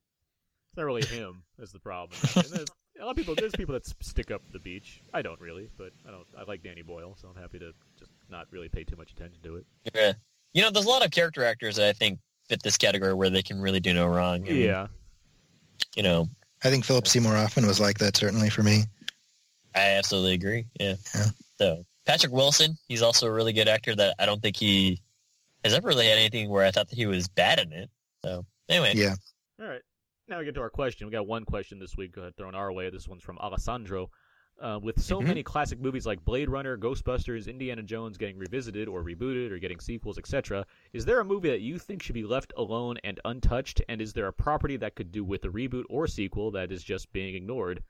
It's 0.69 0.77
not 0.77 0.85
really 0.85 1.05
him. 1.05 1.43
Is 1.59 1.71
the 1.71 1.79
problem. 1.79 2.19
A 2.35 3.05
lot 3.05 3.11
of 3.11 3.15
people. 3.15 3.33
There's 3.33 3.53
people 3.53 3.73
that 3.73 3.85
stick 4.01 4.29
up 4.29 4.41
the 4.51 4.59
beach. 4.59 5.01
I 5.13 5.21
don't 5.21 5.39
really, 5.39 5.69
but 5.77 5.91
I 6.07 6.11
don't. 6.11 6.27
I 6.37 6.43
like 6.43 6.63
Danny 6.63 6.81
Boyle, 6.81 7.15
so 7.19 7.29
I'm 7.29 7.41
happy 7.41 7.57
to 7.59 7.71
just 7.97 8.11
not 8.29 8.47
really 8.51 8.67
pay 8.69 8.83
too 8.83 8.97
much 8.97 9.11
attention 9.11 9.41
to 9.43 9.55
it. 9.55 9.65
Yeah. 9.93 10.13
You 10.53 10.63
know, 10.63 10.71
there's 10.71 10.85
a 10.85 10.89
lot 10.89 11.05
of 11.05 11.11
character 11.11 11.45
actors 11.45 11.77
that 11.77 11.87
I 11.87 11.93
think 11.93 12.19
fit 12.47 12.61
this 12.63 12.77
category 12.77 13.13
where 13.13 13.29
they 13.29 13.41
can 13.41 13.61
really 13.61 13.79
do 13.79 13.93
no 13.93 14.07
wrong. 14.07 14.47
I 14.47 14.51
mean, 14.51 14.61
Yeah, 14.63 14.87
You 15.95 16.03
know, 16.03 16.27
I 16.63 16.69
think 16.69 16.83
Philip 16.83 17.07
Seymour 17.07 17.33
Hoffman 17.33 17.67
was 17.67 17.79
like 17.79 17.99
that 17.99 18.17
certainly 18.17 18.49
for 18.49 18.63
me. 18.63 18.83
I 19.75 19.91
absolutely 19.91 20.33
agree. 20.33 20.65
Yeah. 20.79 20.95
Yeah. 21.15 21.25
So 21.57 21.85
Patrick 22.05 22.33
Wilson, 22.33 22.77
he's 22.87 23.01
also 23.01 23.27
a 23.27 23.31
really 23.31 23.53
good 23.53 23.67
actor 23.67 23.95
that 23.95 24.15
I 24.19 24.25
don't 24.25 24.41
think 24.41 24.57
he 24.57 24.99
has 25.63 25.73
ever 25.73 25.87
really 25.87 26.07
had 26.07 26.17
anything 26.17 26.49
where 26.49 26.65
I 26.65 26.71
thought 26.71 26.89
that 26.89 26.95
he 26.95 27.05
was 27.05 27.27
bad 27.27 27.59
in 27.59 27.71
it. 27.71 27.89
So 28.25 28.45
anyway, 28.67 28.93
Yeah. 28.95 29.15
All 29.61 29.67
right. 29.67 29.81
Now 30.29 30.39
we 30.39 30.45
get 30.45 30.53
to 30.55 30.61
our 30.61 30.69
question. 30.69 31.07
We 31.07 31.11
got 31.11 31.25
one 31.27 31.43
question 31.43 31.79
this 31.79 31.97
week 31.97 32.17
uh, 32.17 32.29
thrown 32.37 32.53
our 32.55 32.71
way. 32.71 32.89
This 32.89 33.07
one's 33.07 33.23
from 33.23 33.37
Alessandro. 33.39 34.09
Uh, 34.61 34.77
with 34.83 35.01
so 35.01 35.21
Mhm. 35.21 35.27
many 35.27 35.41
classic 35.43 35.79
movies 35.79 36.05
like 36.05 36.23
Blade 36.25 36.49
Runner, 36.49 36.77
Ghostbusters, 36.77 37.47
Indiana 37.47 37.81
Jones 37.81 38.17
getting 38.17 38.37
revisited 38.37 38.89
or 38.89 39.01
rebooted 39.03 39.51
or 39.51 39.57
getting 39.57 39.79
sequels, 39.79 40.17
etc., 40.17 40.65
is 40.91 41.05
there 41.05 41.21
a 41.21 41.23
movie 41.23 41.49
that 41.49 41.61
you 41.61 41.79
think 41.79 42.03
should 42.03 42.13
be 42.13 42.25
left 42.25 42.51
alone 42.57 42.97
and 43.05 43.21
untouched? 43.23 43.81
And 43.87 44.01
is 44.01 44.11
there 44.11 44.27
a 44.27 44.33
property 44.33 44.75
that 44.75 44.95
could 44.95 45.13
do 45.13 45.23
with 45.23 45.45
a 45.45 45.47
reboot 45.47 45.85
or 45.89 46.07
sequel 46.07 46.51
that 46.51 46.73
is 46.73 46.83
just 46.83 47.11
being 47.13 47.35
ignored? 47.35 47.81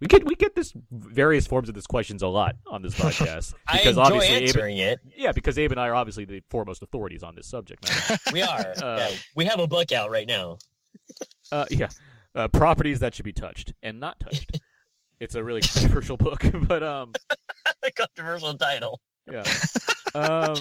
We 0.00 0.06
get 0.06 0.24
we 0.24 0.36
get 0.36 0.54
this 0.54 0.72
various 0.92 1.46
forms 1.48 1.68
of 1.68 1.74
this 1.74 1.86
questions 1.86 2.22
a 2.22 2.28
lot 2.28 2.54
on 2.68 2.82
this 2.82 2.94
podcast 3.00 3.52
because 3.72 3.98
obviously 3.98 4.36
Abe, 4.36 4.78
it. 4.78 5.00
yeah 5.16 5.32
because 5.32 5.58
Abe 5.58 5.72
and 5.72 5.80
I 5.80 5.88
are 5.88 5.94
obviously 5.96 6.24
the 6.24 6.42
foremost 6.48 6.82
authorities 6.82 7.22
on 7.24 7.34
this 7.34 7.48
subject. 7.48 7.90
We 8.32 8.40
are. 8.42 8.72
Uh, 8.80 8.96
yeah, 8.98 9.10
we 9.34 9.44
have 9.46 9.58
a 9.58 9.66
book 9.66 9.90
out 9.90 10.10
right 10.10 10.26
now. 10.28 10.58
Uh, 11.52 11.66
yeah, 11.70 11.88
uh, 12.34 12.48
properties 12.48 13.00
that 13.00 13.14
should 13.14 13.24
be 13.24 13.32
touched 13.32 13.72
and 13.82 14.00
not 14.00 14.18
touched. 14.20 14.60
it's 15.20 15.34
a 15.34 15.42
really 15.44 15.60
controversial 15.60 16.16
book, 16.16 16.44
but 16.68 16.82
um, 16.82 17.12
a 17.82 17.90
Controversial 17.90 18.54
title. 18.54 19.00
yeah. 19.30 19.44
Um, 20.16 20.54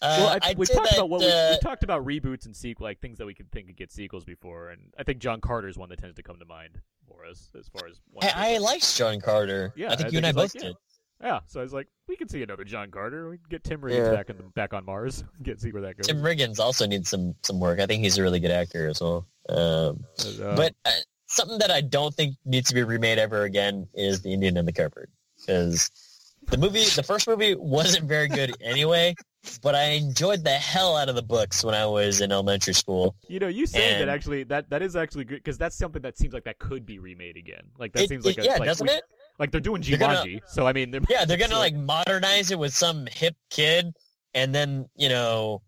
Uh, 0.00 0.16
well, 0.20 0.38
I, 0.42 0.54
we 0.56 0.64
talked 0.64 0.90
that, 0.90 0.98
about 0.98 1.10
what 1.10 1.20
we, 1.20 1.26
uh, 1.26 1.50
we 1.50 1.58
talked 1.58 1.82
about 1.82 2.04
reboots 2.04 2.46
and 2.46 2.54
sequel, 2.54 2.84
like 2.84 3.00
things 3.00 3.18
that 3.18 3.26
we 3.26 3.34
could 3.34 3.50
think 3.50 3.66
could 3.66 3.76
get 3.76 3.90
sequels 3.90 4.24
before, 4.24 4.68
and 4.68 4.92
I 4.96 5.02
think 5.02 5.18
John 5.18 5.40
Carter 5.40 5.66
is 5.66 5.76
one 5.76 5.88
that 5.88 5.98
tends 5.98 6.14
to 6.16 6.22
come 6.22 6.38
to 6.38 6.44
mind 6.44 6.78
for 7.08 7.24
us 7.24 7.50
as 7.58 7.66
far 7.68 7.88
as. 7.88 7.98
one 8.12 8.24
I, 8.24 8.54
I 8.54 8.58
liked 8.58 8.96
John 8.96 9.20
Carter. 9.20 9.72
Yeah, 9.74 9.90
I 9.90 9.96
think 9.96 10.10
I 10.10 10.12
you 10.12 10.18
and 10.18 10.26
I 10.26 10.32
both 10.32 10.54
like, 10.54 10.62
did. 10.62 10.76
Yeah, 11.22 11.40
so 11.46 11.58
I 11.60 11.62
was 11.64 11.72
like, 11.72 11.88
we 12.06 12.16
could 12.16 12.30
see 12.30 12.42
another 12.42 12.62
John 12.64 12.90
Carter. 12.90 13.28
We 13.28 13.38
could 13.38 13.48
get 13.50 13.64
Tim 13.64 13.80
Riggins 13.80 14.06
Yeah. 14.06 14.14
back 14.14 14.30
in 14.30 14.36
the, 14.36 14.42
back 14.44 14.72
on 14.72 14.84
Mars. 14.84 15.24
Get 15.42 15.60
see 15.60 15.72
where 15.72 15.82
that 15.82 15.96
goes. 15.96 16.06
Tim 16.06 16.18
Riggins 16.22 16.60
also 16.60 16.86
needs 16.86 17.08
some 17.08 17.34
some 17.42 17.58
work. 17.58 17.80
I 17.80 17.86
think 17.86 18.04
he's 18.04 18.18
a 18.18 18.22
really 18.22 18.38
good 18.40 18.52
actor 18.52 18.88
as 18.88 19.00
well. 19.00 19.26
Um, 19.48 20.04
Uh, 20.40 20.54
but 20.54 20.74
uh, 20.84 20.90
something 21.26 21.58
that 21.58 21.70
I 21.72 21.80
don't 21.80 22.14
think 22.14 22.36
needs 22.44 22.68
to 22.68 22.74
be 22.74 22.82
remade 22.84 23.18
ever 23.18 23.42
again 23.42 23.88
is 23.94 24.22
the 24.22 24.32
Indian 24.32 24.56
in 24.56 24.64
the 24.66 24.72
Cupboard 24.72 25.10
because 25.38 25.90
the 26.50 26.56
movie, 26.56 26.84
the 26.84 27.02
first 27.02 27.26
movie, 27.26 27.54
wasn't 27.56 28.06
very 28.06 28.28
good 28.28 28.54
anyway. 28.62 29.14
But 29.62 29.74
I 29.74 29.84
enjoyed 29.92 30.44
the 30.44 30.50
hell 30.50 30.96
out 30.96 31.08
of 31.08 31.14
the 31.14 31.22
books 31.22 31.64
when 31.64 31.74
I 31.74 31.86
was 31.86 32.20
in 32.20 32.30
elementary 32.32 32.74
school. 32.74 33.14
You 33.28 33.38
know, 33.40 33.48
you 33.48 33.66
saying 33.66 33.98
that 34.00 34.08
actually 34.08 34.44
that 34.44 34.70
that 34.70 34.82
is 34.82 34.94
actually 34.94 35.24
good 35.24 35.36
because 35.36 35.58
that's 35.58 35.76
something 35.76 36.02
that 36.02 36.16
seems 36.16 36.32
like 36.32 36.44
that 36.44 36.58
could 36.58 36.86
be 36.86 36.98
remade 37.00 37.36
again. 37.36 37.62
Like 37.78 37.92
that 37.94 38.04
It- 38.04 38.08
seems 38.08 38.24
like 38.24 38.38
it- 38.38 38.42
a, 38.42 38.44
yeah, 38.44 38.52
like 38.58 38.64
doesn't 38.66 38.86
we- 38.86 38.94
it? 38.94 39.02
Like 39.38 39.50
they're 39.52 39.60
doing 39.60 39.82
They're 39.82 39.98
gonna- 39.98 40.24
so 40.48 40.66
I 40.66 40.72
mean, 40.72 40.90
they're, 40.90 41.00
Yeah, 41.08 41.24
they're 41.24 41.36
gonna 41.44 41.54
so- 41.54 41.58
like 41.60 41.74
modernize 41.74 42.50
it 42.50 42.58
with 42.58 42.74
some 42.74 43.06
hip 43.10 43.36
kid, 43.50 43.94
and 44.34 44.54
then 44.54 44.88
you 44.96 45.08
know 45.08 45.62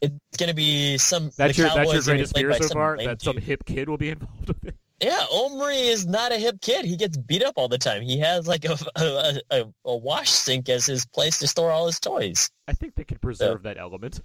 it's 0.00 0.14
gonna 0.38 0.54
be 0.54 0.98
some. 0.98 1.30
That's 1.36 1.56
your 1.56 1.68
that's 1.68 1.76
your 1.76 1.84
Cowboys 1.86 2.06
gonna 2.06 2.18
be 2.18 2.24
greatest 2.24 2.36
fear 2.36 2.52
so 2.68 2.68
far. 2.74 2.96
That 2.98 3.22
some 3.22 3.38
hip 3.38 3.64
kid 3.64 3.88
will 3.88 3.96
be 3.96 4.10
involved 4.10 4.48
with 4.48 4.64
it. 4.64 4.74
Yeah, 5.02 5.24
Omri 5.32 5.76
is 5.76 6.06
not 6.06 6.32
a 6.32 6.36
hip 6.36 6.60
kid. 6.62 6.84
He 6.84 6.96
gets 6.96 7.16
beat 7.16 7.42
up 7.42 7.54
all 7.56 7.68
the 7.68 7.78
time. 7.78 8.02
He 8.02 8.18
has 8.20 8.46
like 8.46 8.64
a 8.64 8.76
a, 8.96 9.40
a, 9.50 9.64
a 9.84 9.96
wash 9.96 10.30
sink 10.30 10.68
as 10.68 10.86
his 10.86 11.04
place 11.06 11.38
to 11.40 11.46
store 11.46 11.70
all 11.70 11.86
his 11.86 11.98
toys. 12.00 12.50
I 12.68 12.72
think 12.74 12.94
they 12.94 13.04
could 13.04 13.20
preserve 13.20 13.62
that 13.64 13.76
element. 13.78 14.20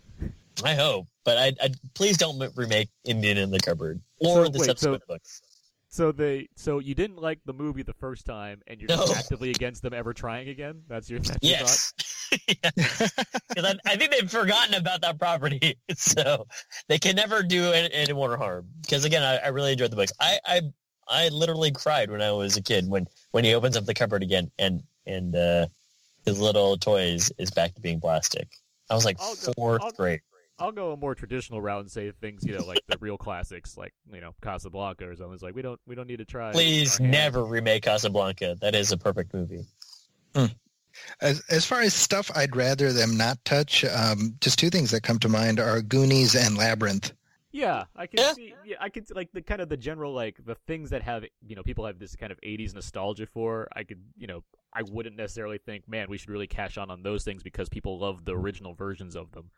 I 0.64 0.76
hope, 0.76 1.08
but 1.24 1.38
I, 1.38 1.54
I 1.62 1.70
please 1.96 2.18
don't 2.18 2.38
remake 2.56 2.90
Indian 3.06 3.38
in 3.38 3.50
the 3.50 3.60
Cupboard 3.60 4.02
or 4.20 4.46
So, 4.46 4.52
the 4.52 4.60
wait, 4.60 4.66
so- 4.66 4.72
subsequent 4.72 5.08
books. 5.08 5.42
So 5.92 6.12
they 6.12 6.48
so 6.56 6.78
you 6.80 6.94
didn't 6.94 7.18
like 7.18 7.40
the 7.46 7.54
movie 7.54 7.82
the 7.82 7.94
first 7.96 8.26
time, 8.26 8.62
and 8.68 8.80
you're 8.80 8.90
No. 8.90 9.06
actively 9.16 9.50
against 9.50 9.82
them 9.82 9.94
ever 9.94 10.14
trying 10.14 10.48
again. 10.50 10.84
That's 10.88 11.10
your 11.10 11.20
that's 11.20 11.40
your 11.42 11.52
Yes, 11.52 11.94
because 12.48 12.76
I, 13.58 13.76
I 13.88 13.96
think 13.96 14.12
they've 14.12 14.30
forgotten 14.30 14.76
about 14.76 15.02
that 15.02 15.18
property, 15.18 15.78
so 15.96 16.46
they 16.88 17.00
can 17.00 17.16
never 17.16 17.42
do 17.42 17.72
any, 17.72 17.92
any 17.92 18.14
more 18.14 18.38
harm. 18.38 18.68
Because 18.82 19.04
again, 19.04 19.24
I, 19.24 19.38
I 19.38 19.48
really 19.48 19.72
enjoyed 19.72 19.92
the 19.92 19.96
books. 19.96 20.14
I, 20.20 20.40
I 20.46 20.62
I 21.08 21.30
literally 21.30 21.72
cried 21.72 22.12
when 22.12 22.22
I 22.22 22.32
was 22.34 22.56
a 22.56 22.62
kid 22.62 22.88
when 22.88 23.08
when 23.32 23.44
he 23.44 23.56
opens 23.56 23.76
up 23.76 23.86
the 23.86 23.96
cupboard 23.96 24.22
again 24.22 24.52
and 24.60 24.84
and 25.08 25.36
uh, 25.36 25.66
his 26.24 26.40
little 26.40 26.78
toys 26.78 27.32
is 27.40 27.50
back 27.50 27.74
to 27.74 27.82
being 27.82 28.00
plastic. 28.00 28.48
I 28.92 28.94
was 28.96 29.06
like 29.06 29.18
I'll 29.20 29.34
go- 29.36 29.54
4th 29.54 29.80
I'll- 29.82 29.92
grade. 29.94 30.22
I'll 30.60 30.72
go 30.72 30.92
a 30.92 30.98
more 30.98 31.16
traditional 31.16 31.62
route 31.62 31.82
and 31.82 31.92
say 31.92 32.12
things 32.12 32.46
you 32.46 32.58
know 32.58 32.66
like 32.66 32.82
the 32.88 32.98
real 33.00 33.18
classics, 33.18 33.78
like 33.78 33.94
you 34.12 34.22
know 34.22 34.36
Casablanca 34.42 35.08
or 35.08 35.16
something. 35.16 35.34
It's 35.34 35.44
like 35.44 35.56
we 35.56 35.62
don't 35.62 35.80
we 35.88 35.96
don't 35.96 36.08
need 36.08 36.18
to 36.20 36.26
try. 36.26 36.52
Please 36.52 37.00
never 37.00 37.44
remake 37.44 37.84
Casablanca. 37.84 38.58
That 38.62 38.76
is 38.76 38.92
a 38.92 38.98
perfect 38.98 39.34
movie. 39.34 39.66
As 41.22 41.42
as 41.50 41.66
far 41.66 41.82
as 41.82 41.94
stuff 41.94 42.32
I'd 42.36 42.56
rather 42.56 42.92
them 42.92 43.18
not 43.18 43.44
touch, 43.46 43.86
um, 43.86 44.36
just 44.42 44.60
two 44.60 44.70
things 44.70 44.92
that 44.92 45.04
come 45.04 45.20
to 45.20 45.30
mind 45.30 45.60
are 45.60 45.82
Goonies 45.82 46.36
and 46.36 46.58
Labyrinth. 46.58 47.14
Yeah, 47.52 47.86
I 47.96 48.06
can 48.06 48.20
Yeah. 48.20 48.34
see. 48.34 48.54
Yeah, 48.66 48.78
I 48.80 48.90
could 48.90 49.10
like 49.16 49.32
the 49.32 49.42
kind 49.42 49.62
of 49.62 49.70
the 49.70 49.78
general 49.78 50.14
like 50.14 50.44
the 50.46 50.56
things 50.56 50.90
that 50.92 51.02
have 51.04 51.26
you 51.48 51.56
know 51.56 51.64
people 51.64 51.86
have 51.86 52.00
this 52.00 52.16
kind 52.16 52.32
of 52.32 52.40
'80s 52.42 52.74
nostalgia 52.74 53.26
for. 53.26 53.68
I 53.76 53.84
could 53.84 54.02
you 54.18 54.28
know 54.28 54.44
I 54.74 54.84
wouldn't 54.84 55.16
necessarily 55.16 55.58
think, 55.58 55.88
man, 55.88 56.08
we 56.10 56.18
should 56.18 56.30
really 56.30 56.48
cash 56.48 56.78
on 56.78 56.92
on 56.92 57.02
those 57.02 57.24
things 57.24 57.42
because 57.42 57.70
people 57.70 57.98
love 58.00 58.26
the 58.26 58.36
original 58.36 58.76
versions 58.76 59.16
of 59.16 59.32
them. 59.32 59.50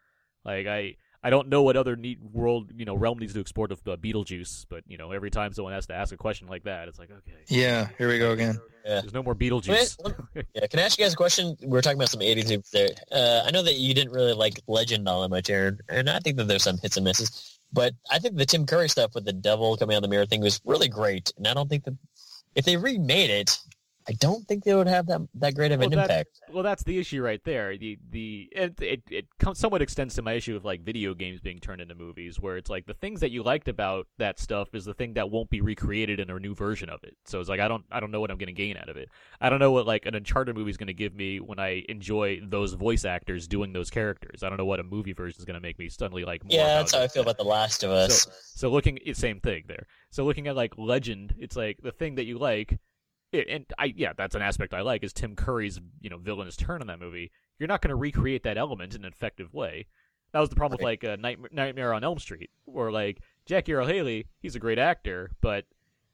Like 0.46 0.68
I 0.68 0.96
I 1.24 1.30
don't 1.30 1.50
know 1.50 1.62
what 1.62 1.78
other 1.78 1.96
neat 1.96 2.20
world 2.22 2.72
you 2.76 2.86
know 2.86 2.96
realm 2.96 3.20
needs 3.20 3.34
to 3.34 3.40
export 3.40 3.70
with 3.70 3.88
uh, 3.88 3.96
Beetlejuice, 3.98 4.66
but 4.70 4.84
you 4.88 4.98
know 4.98 5.12
every 5.12 5.30
time 5.32 5.54
someone 5.54 5.74
has 5.74 5.86
to 5.88 5.94
ask 5.94 6.14
a 6.14 6.18
question 6.18 6.48
like 6.48 6.64
that, 6.64 6.88
it's 6.88 7.00
like 7.00 7.12
okay, 7.12 7.38
Yeah, 7.48 7.90
here 7.98 8.08
we 8.08 8.18
go 8.20 8.32
again. 8.32 8.60
there's 8.84 9.14
no 9.14 9.22
more 9.24 9.36
Beetlejuice. 9.36 9.98
Yeah, 10.56 10.68
can 10.68 10.80
I 10.80 10.84
ask 10.84 10.98
you 10.98 11.06
guys 11.06 11.14
a 11.14 11.18
question? 11.18 11.56
We 11.64 11.78
are 11.78 11.82
talking 11.82 11.98
about 11.98 12.10
some 12.10 12.22
80s 12.22 12.50
movies 12.50 12.70
there. 12.72 12.90
Uh, 13.12 13.44
I 13.46 13.52
know 13.52 13.62
that 13.64 13.76
you 13.76 13.94
didn't 13.94 14.14
really 14.14 14.34
like 14.34 14.60
Legend 14.68 15.08
all 15.08 15.22
that 15.22 15.30
much, 15.30 15.50
Aaron, 15.50 15.80
and 15.90 16.10
I 16.10 16.20
think 16.20 16.38
that 16.38 16.48
there's 16.48 16.64
some 16.64 16.78
hits 16.78 16.98
and 16.98 17.04
misses. 17.04 17.60
But 17.74 17.94
I 18.10 18.20
think 18.20 18.36
the 18.38 18.46
Tim 18.46 18.66
Curry 18.66 18.90
stuff 18.90 19.12
with 19.14 19.26
the 19.26 19.34
devil 19.34 19.78
coming 19.78 19.96
out 19.96 20.00
of 20.00 20.04
the 20.04 20.10
mirror 20.10 20.26
thing 20.26 20.42
was 20.42 20.60
really 20.66 20.88
great. 20.90 21.32
And 21.38 21.48
I 21.48 21.54
don't 21.54 21.70
think 21.70 21.84
that 21.86 21.96
if 22.56 22.66
they 22.66 22.76
remade 22.78 23.30
it, 23.30 23.58
I 24.08 24.14
don't 24.14 24.48
think 24.48 24.64
they 24.64 24.74
would 24.74 24.88
have 24.88 25.08
that 25.08 25.22
that 25.36 25.56
great 25.56 25.72
of 25.72 25.82
an 25.82 25.90
Well, 25.90 25.98
that- 25.98 26.10
impact. 26.10 26.42
Well, 26.52 26.64
that's 26.64 26.84
the 26.84 26.98
issue 26.98 27.22
right 27.22 27.42
there. 27.44 27.78
The 27.78 27.98
the 28.10 28.50
it 28.52 28.82
it, 28.82 29.02
it 29.10 29.26
somewhat 29.54 29.82
extends 29.82 30.16
to 30.16 30.22
my 30.22 30.34
issue 30.34 30.56
of 30.56 30.66
like 30.66 30.82
video 30.82 31.14
games 31.14 31.40
being 31.40 31.60
turned 31.60 31.82
into 31.82 31.96
movies, 31.96 32.40
where 32.40 32.58
it's 32.58 32.70
like 32.70 32.86
the 32.86 32.94
things 32.94 33.20
that 33.22 33.32
you 33.32 33.44
liked 33.44 33.68
about 33.68 34.08
that 34.18 34.40
stuff 34.40 34.74
is 34.74 34.86
the 34.86 34.94
thing 34.94 35.14
that 35.14 35.30
won't 35.30 35.50
be 35.50 35.62
recreated 35.62 36.20
in 36.20 36.30
a 36.30 36.40
new 36.40 36.56
version 36.56 36.90
of 36.90 37.04
it. 37.04 37.16
So 37.26 37.40
it's 37.40 37.50
like 37.50 37.60
I 37.60 37.68
don't 37.68 37.86
I 37.92 38.00
don't 38.00 38.12
know 38.12 38.20
what 38.20 38.32
I'm 38.32 38.38
going 38.38 38.48
to 38.48 38.54
gain 38.54 38.78
out 38.78 38.90
of 38.90 38.98
it. 38.98 39.10
I 39.40 39.50
don't 39.50 39.60
know 39.60 39.72
what 39.72 39.86
like 39.86 40.06
an 40.06 40.16
Uncharted 40.16 40.56
movie 40.56 40.72
is 40.72 40.78
going 40.78 40.88
to 40.88 40.94
give 40.94 41.14
me 41.14 41.40
when 41.40 41.60
I 41.60 41.86
enjoy 41.88 42.42
those 42.44 42.74
voice 42.74 43.06
actors 43.06 43.48
doing 43.48 43.72
those 43.74 43.90
characters. 43.90 44.44
I 44.44 44.50
don't 44.50 44.58
know 44.58 44.66
what 44.66 44.80
a 44.80 44.84
movie 44.84 45.14
version 45.14 45.38
is 45.40 45.46
going 45.46 45.56
to 45.56 45.62
make 45.62 45.78
me 45.80 45.90
suddenly 45.90 46.26
like. 46.26 46.44
More 46.44 46.58
Yeah, 46.60 46.78
that's 46.80 46.94
how 46.94 47.02
I 47.02 47.08
feel 47.08 47.22
about 47.24 47.38
The 47.38 47.44
Last 47.44 47.84
of 47.84 47.92
Us. 47.92 48.24
So, 48.24 48.32
so 48.56 48.70
looking, 48.70 49.00
same 49.14 49.40
thing 49.40 49.64
there. 49.68 49.86
So 50.10 50.26
looking 50.26 50.48
at 50.48 50.56
like 50.56 50.74
Legend, 50.78 51.36
it's 51.38 51.56
like 51.56 51.78
the 51.82 51.92
thing 51.92 52.16
that 52.16 52.26
you 52.26 52.38
like, 52.38 52.80
it, 53.32 53.48
and 53.50 53.66
I 53.78 53.94
yeah, 53.96 54.14
that's 54.18 54.36
an 54.36 54.42
aspect 54.42 54.74
I 54.74 54.82
like 54.82 55.04
is 55.04 55.14
Tim 55.14 55.36
Curry's 55.36 55.80
you 56.02 56.10
know 56.10 56.18
villainous 56.18 56.56
turn 56.56 56.82
in 56.82 56.88
that 56.88 57.00
movie. 57.00 57.32
You're 57.60 57.68
not 57.68 57.82
going 57.82 57.90
to 57.90 57.96
recreate 57.96 58.44
that 58.44 58.58
element 58.58 58.96
in 58.96 59.06
an 59.06 59.12
effective 59.12 59.54
way. 59.54 59.88
That 60.34 60.40
was 60.40 60.50
the 60.50 60.56
problem 60.56 60.78
with 60.78 60.84
like 60.84 61.04
uh, 61.04 61.18
Nightmare, 61.20 61.50
Nightmare 61.52 61.94
on 61.94 62.04
Elm 62.04 62.18
Street, 62.20 62.50
or 62.66 62.92
like 62.92 63.22
Jackie 63.46 63.74
Earle 63.74 63.88
Haley. 63.88 64.28
He's 64.42 64.56
a 64.56 64.60
great 64.60 64.80
actor, 64.80 65.32
but 65.42 65.66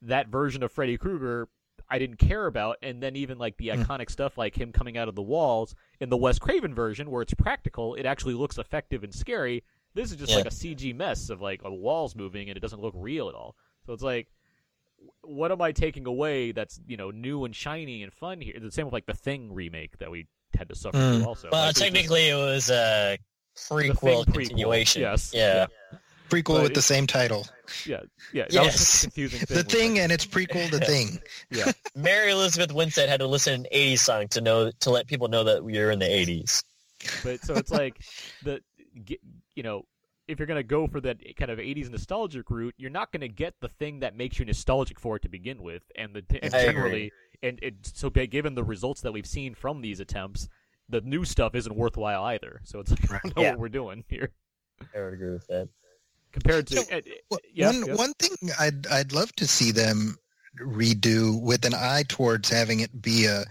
that 0.02 0.28
version 0.28 0.64
of 0.64 0.72
Freddy 0.72 0.98
Krueger 0.98 1.48
I 1.90 2.00
didn't 2.00 2.18
care 2.18 2.48
about. 2.48 2.78
And 2.82 3.02
then 3.02 3.16
even 3.16 3.38
like 3.38 3.58
the 3.58 3.70
iconic 3.70 4.10
stuff 4.10 4.38
like 4.38 4.60
him 4.60 4.72
coming 4.72 4.98
out 4.98 5.08
of 5.08 5.16
the 5.16 5.22
walls 5.22 5.74
in 6.00 6.10
the 6.10 6.18
Wes 6.18 6.38
Craven 6.40 6.74
version, 6.74 7.10
where 7.10 7.22
it's 7.22 7.34
practical, 7.34 7.96
it 7.96 8.06
actually 8.06 8.34
looks 8.34 8.58
effective 8.58 9.04
and 9.04 9.14
scary. 9.14 9.64
This 9.94 10.12
is 10.12 10.18
just 10.18 10.32
Yeah. 10.32 10.38
like 10.40 10.48
a 10.48 10.52
CG 10.52 10.94
mess 10.94 11.30
of 11.30 11.42
like 11.42 11.62
a 11.64 11.74
walls 11.74 12.16
moving 12.16 12.50
and 12.50 12.58
it 12.58 12.60
doesn't 12.60 12.82
look 12.82 12.94
real 12.98 13.30
at 13.30 13.36
all. 13.36 13.56
So 13.86 13.94
it's 13.94 14.04
like, 14.04 14.28
what 15.22 15.52
am 15.52 15.62
I 15.62 15.72
taking 15.72 16.06
away 16.08 16.52
that's 16.52 16.80
you 16.88 16.98
know 16.98 17.12
new 17.12 17.46
and 17.46 17.56
shiny 17.56 18.04
and 18.04 18.14
fun 18.14 18.42
here? 18.42 18.56
The 18.60 18.72
same 18.72 18.86
with 18.86 18.94
like 18.94 19.06
the 19.06 19.14
Thing 19.14 19.54
remake 19.54 19.98
that 20.00 20.10
we 20.12 20.28
had 20.58 20.70
to 20.70 20.76
suffer 20.76 20.98
Mm. 20.98 21.18
through 21.20 21.28
also. 21.28 21.50
well, 21.52 21.68
Like, 21.68 21.76
technically, 21.76 22.30
it 22.30 22.36
was 22.36 22.70
a 22.70 23.18
the 23.70 23.76
prequel 23.76 24.26
Thing 24.26 24.34
continuation. 24.34 25.02
Yes. 25.02 25.32
Yeah. 25.34 25.68
Prequel 26.30 26.56
But 26.56 26.64
with 26.64 26.74
the 26.74 26.82
same 26.82 27.08
title. 27.08 27.48
Yeah. 27.86 28.02
Yeah. 28.34 28.46
That 28.50 28.64
was 28.66 28.74
just 28.74 28.94
Yes. 28.94 29.04
a 29.04 29.06
confusing 29.08 29.40
thing. 29.46 29.58
The 29.58 29.64
thing 29.64 29.92
like- 29.94 30.02
and 30.02 30.12
its 30.12 30.26
prequel, 30.26 30.70
The 30.70 30.80
Thing. 30.86 31.20
yeah. 31.52 31.72
Mary 31.96 32.32
Elizabeth 32.32 32.74
Winstead 32.74 33.08
had 33.10 33.20
to 33.22 33.28
listen 33.28 33.64
to 33.64 33.70
an 33.70 33.76
80s 33.76 34.00
song 34.00 34.28
to 34.30 34.42
know 34.42 34.72
to 34.80 34.90
let 34.90 35.08
people 35.08 35.28
know 35.30 35.44
that 35.46 35.64
we 35.64 35.78
are 35.80 35.90
in 35.92 36.00
the 36.00 36.06
80s. 36.06 36.64
But 37.24 37.42
so 37.44 37.54
it's 37.56 37.72
like 37.72 38.02
the 38.44 38.62
you 39.56 39.64
know 39.64 39.86
if 40.28 40.40
you're 40.40 40.48
gonna 40.48 40.64
go 40.64 40.88
for 40.88 41.00
that 41.02 41.18
kind 41.38 41.52
of 41.52 41.60
'80s 41.60 41.90
nostalgic 41.90 42.50
route, 42.50 42.76
you're 42.78 42.90
not 42.90 43.12
gonna 43.12 43.28
get 43.28 43.56
the 43.62 43.70
thing 43.70 44.00
that 44.00 44.16
makes 44.16 44.40
you 44.40 44.46
nostalgic 44.46 45.00
for 45.00 45.16
it 45.16 45.22
to 45.24 45.30
begin 45.30 45.62
with, 45.62 45.84
and 45.96 46.14
the 46.14 46.24
and 46.44 46.52
generally 46.54 47.12
and 47.44 47.60
it 47.62 47.76
so 47.82 48.10
given 48.10 48.56
the 48.56 48.64
results 48.64 49.02
that 49.02 49.12
we've 49.12 49.28
seen 49.28 49.56
from 49.56 49.82
these 49.82 50.00
attempts, 50.00 50.50
the 50.90 51.02
new 51.02 51.24
stuff 51.26 51.56
isn't 51.56 51.76
worthwhile 51.76 52.24
either. 52.26 52.62
So 52.64 52.80
it's 52.80 52.92
like 52.92 53.12
I 53.12 53.20
don't 53.24 53.38
know 53.38 53.44
Yeah. 53.44 53.50
what 53.52 53.60
we're 53.60 53.70
doing 53.70 54.04
here 54.08 54.32
I 54.96 55.02
would 55.02 55.14
agree 55.14 55.32
with 55.32 55.48
that. 55.48 55.70
compared 56.32 56.68
to 56.68 56.78
So, 56.78 56.84
uh, 56.96 57.02
Well, 57.30 57.40
yeah, 57.54 57.68
one 57.68 57.86
yeah. 57.88 57.96
one 57.96 58.14
thing 58.14 58.50
I'd 58.60 58.88
I'd 58.88 59.12
love 59.14 59.32
to 59.38 59.48
see 59.48 59.72
them 59.72 60.18
redo 60.60 61.40
with 61.42 61.66
an 61.66 61.74
eye 61.76 62.04
towards 62.08 62.50
having 62.50 62.80
it 62.80 63.02
be 63.02 63.26
a 63.26 63.46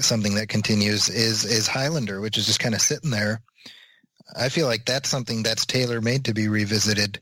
something 0.00 0.34
that 0.34 0.48
continues 0.48 1.08
is 1.08 1.44
is 1.44 1.66
Highlander, 1.66 2.20
which 2.20 2.36
is 2.38 2.46
just 2.46 2.60
kind 2.60 2.74
of 2.74 2.80
sitting 2.80 3.10
there. 3.10 3.40
I 4.36 4.48
feel 4.48 4.66
like 4.66 4.84
that's 4.84 5.08
something 5.08 5.42
that's 5.42 5.66
tailor 5.66 6.00
made 6.00 6.24
to 6.26 6.34
be 6.34 6.48
revisited. 6.48 7.20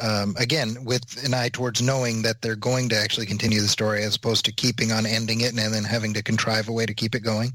Um, 0.00 0.34
again, 0.38 0.84
with 0.84 1.22
an 1.24 1.34
eye 1.34 1.50
towards 1.50 1.82
knowing 1.82 2.22
that 2.22 2.40
they're 2.40 2.56
going 2.56 2.88
to 2.90 2.96
actually 2.96 3.26
continue 3.26 3.60
the 3.60 3.68
story 3.68 4.02
as 4.02 4.16
opposed 4.16 4.46
to 4.46 4.52
keeping 4.52 4.90
on 4.90 5.04
ending 5.04 5.42
it 5.42 5.50
and 5.50 5.58
then 5.58 5.84
having 5.84 6.14
to 6.14 6.22
contrive 6.22 6.68
a 6.68 6.72
way 6.72 6.86
to 6.86 6.94
keep 6.94 7.14
it 7.14 7.20
going. 7.20 7.52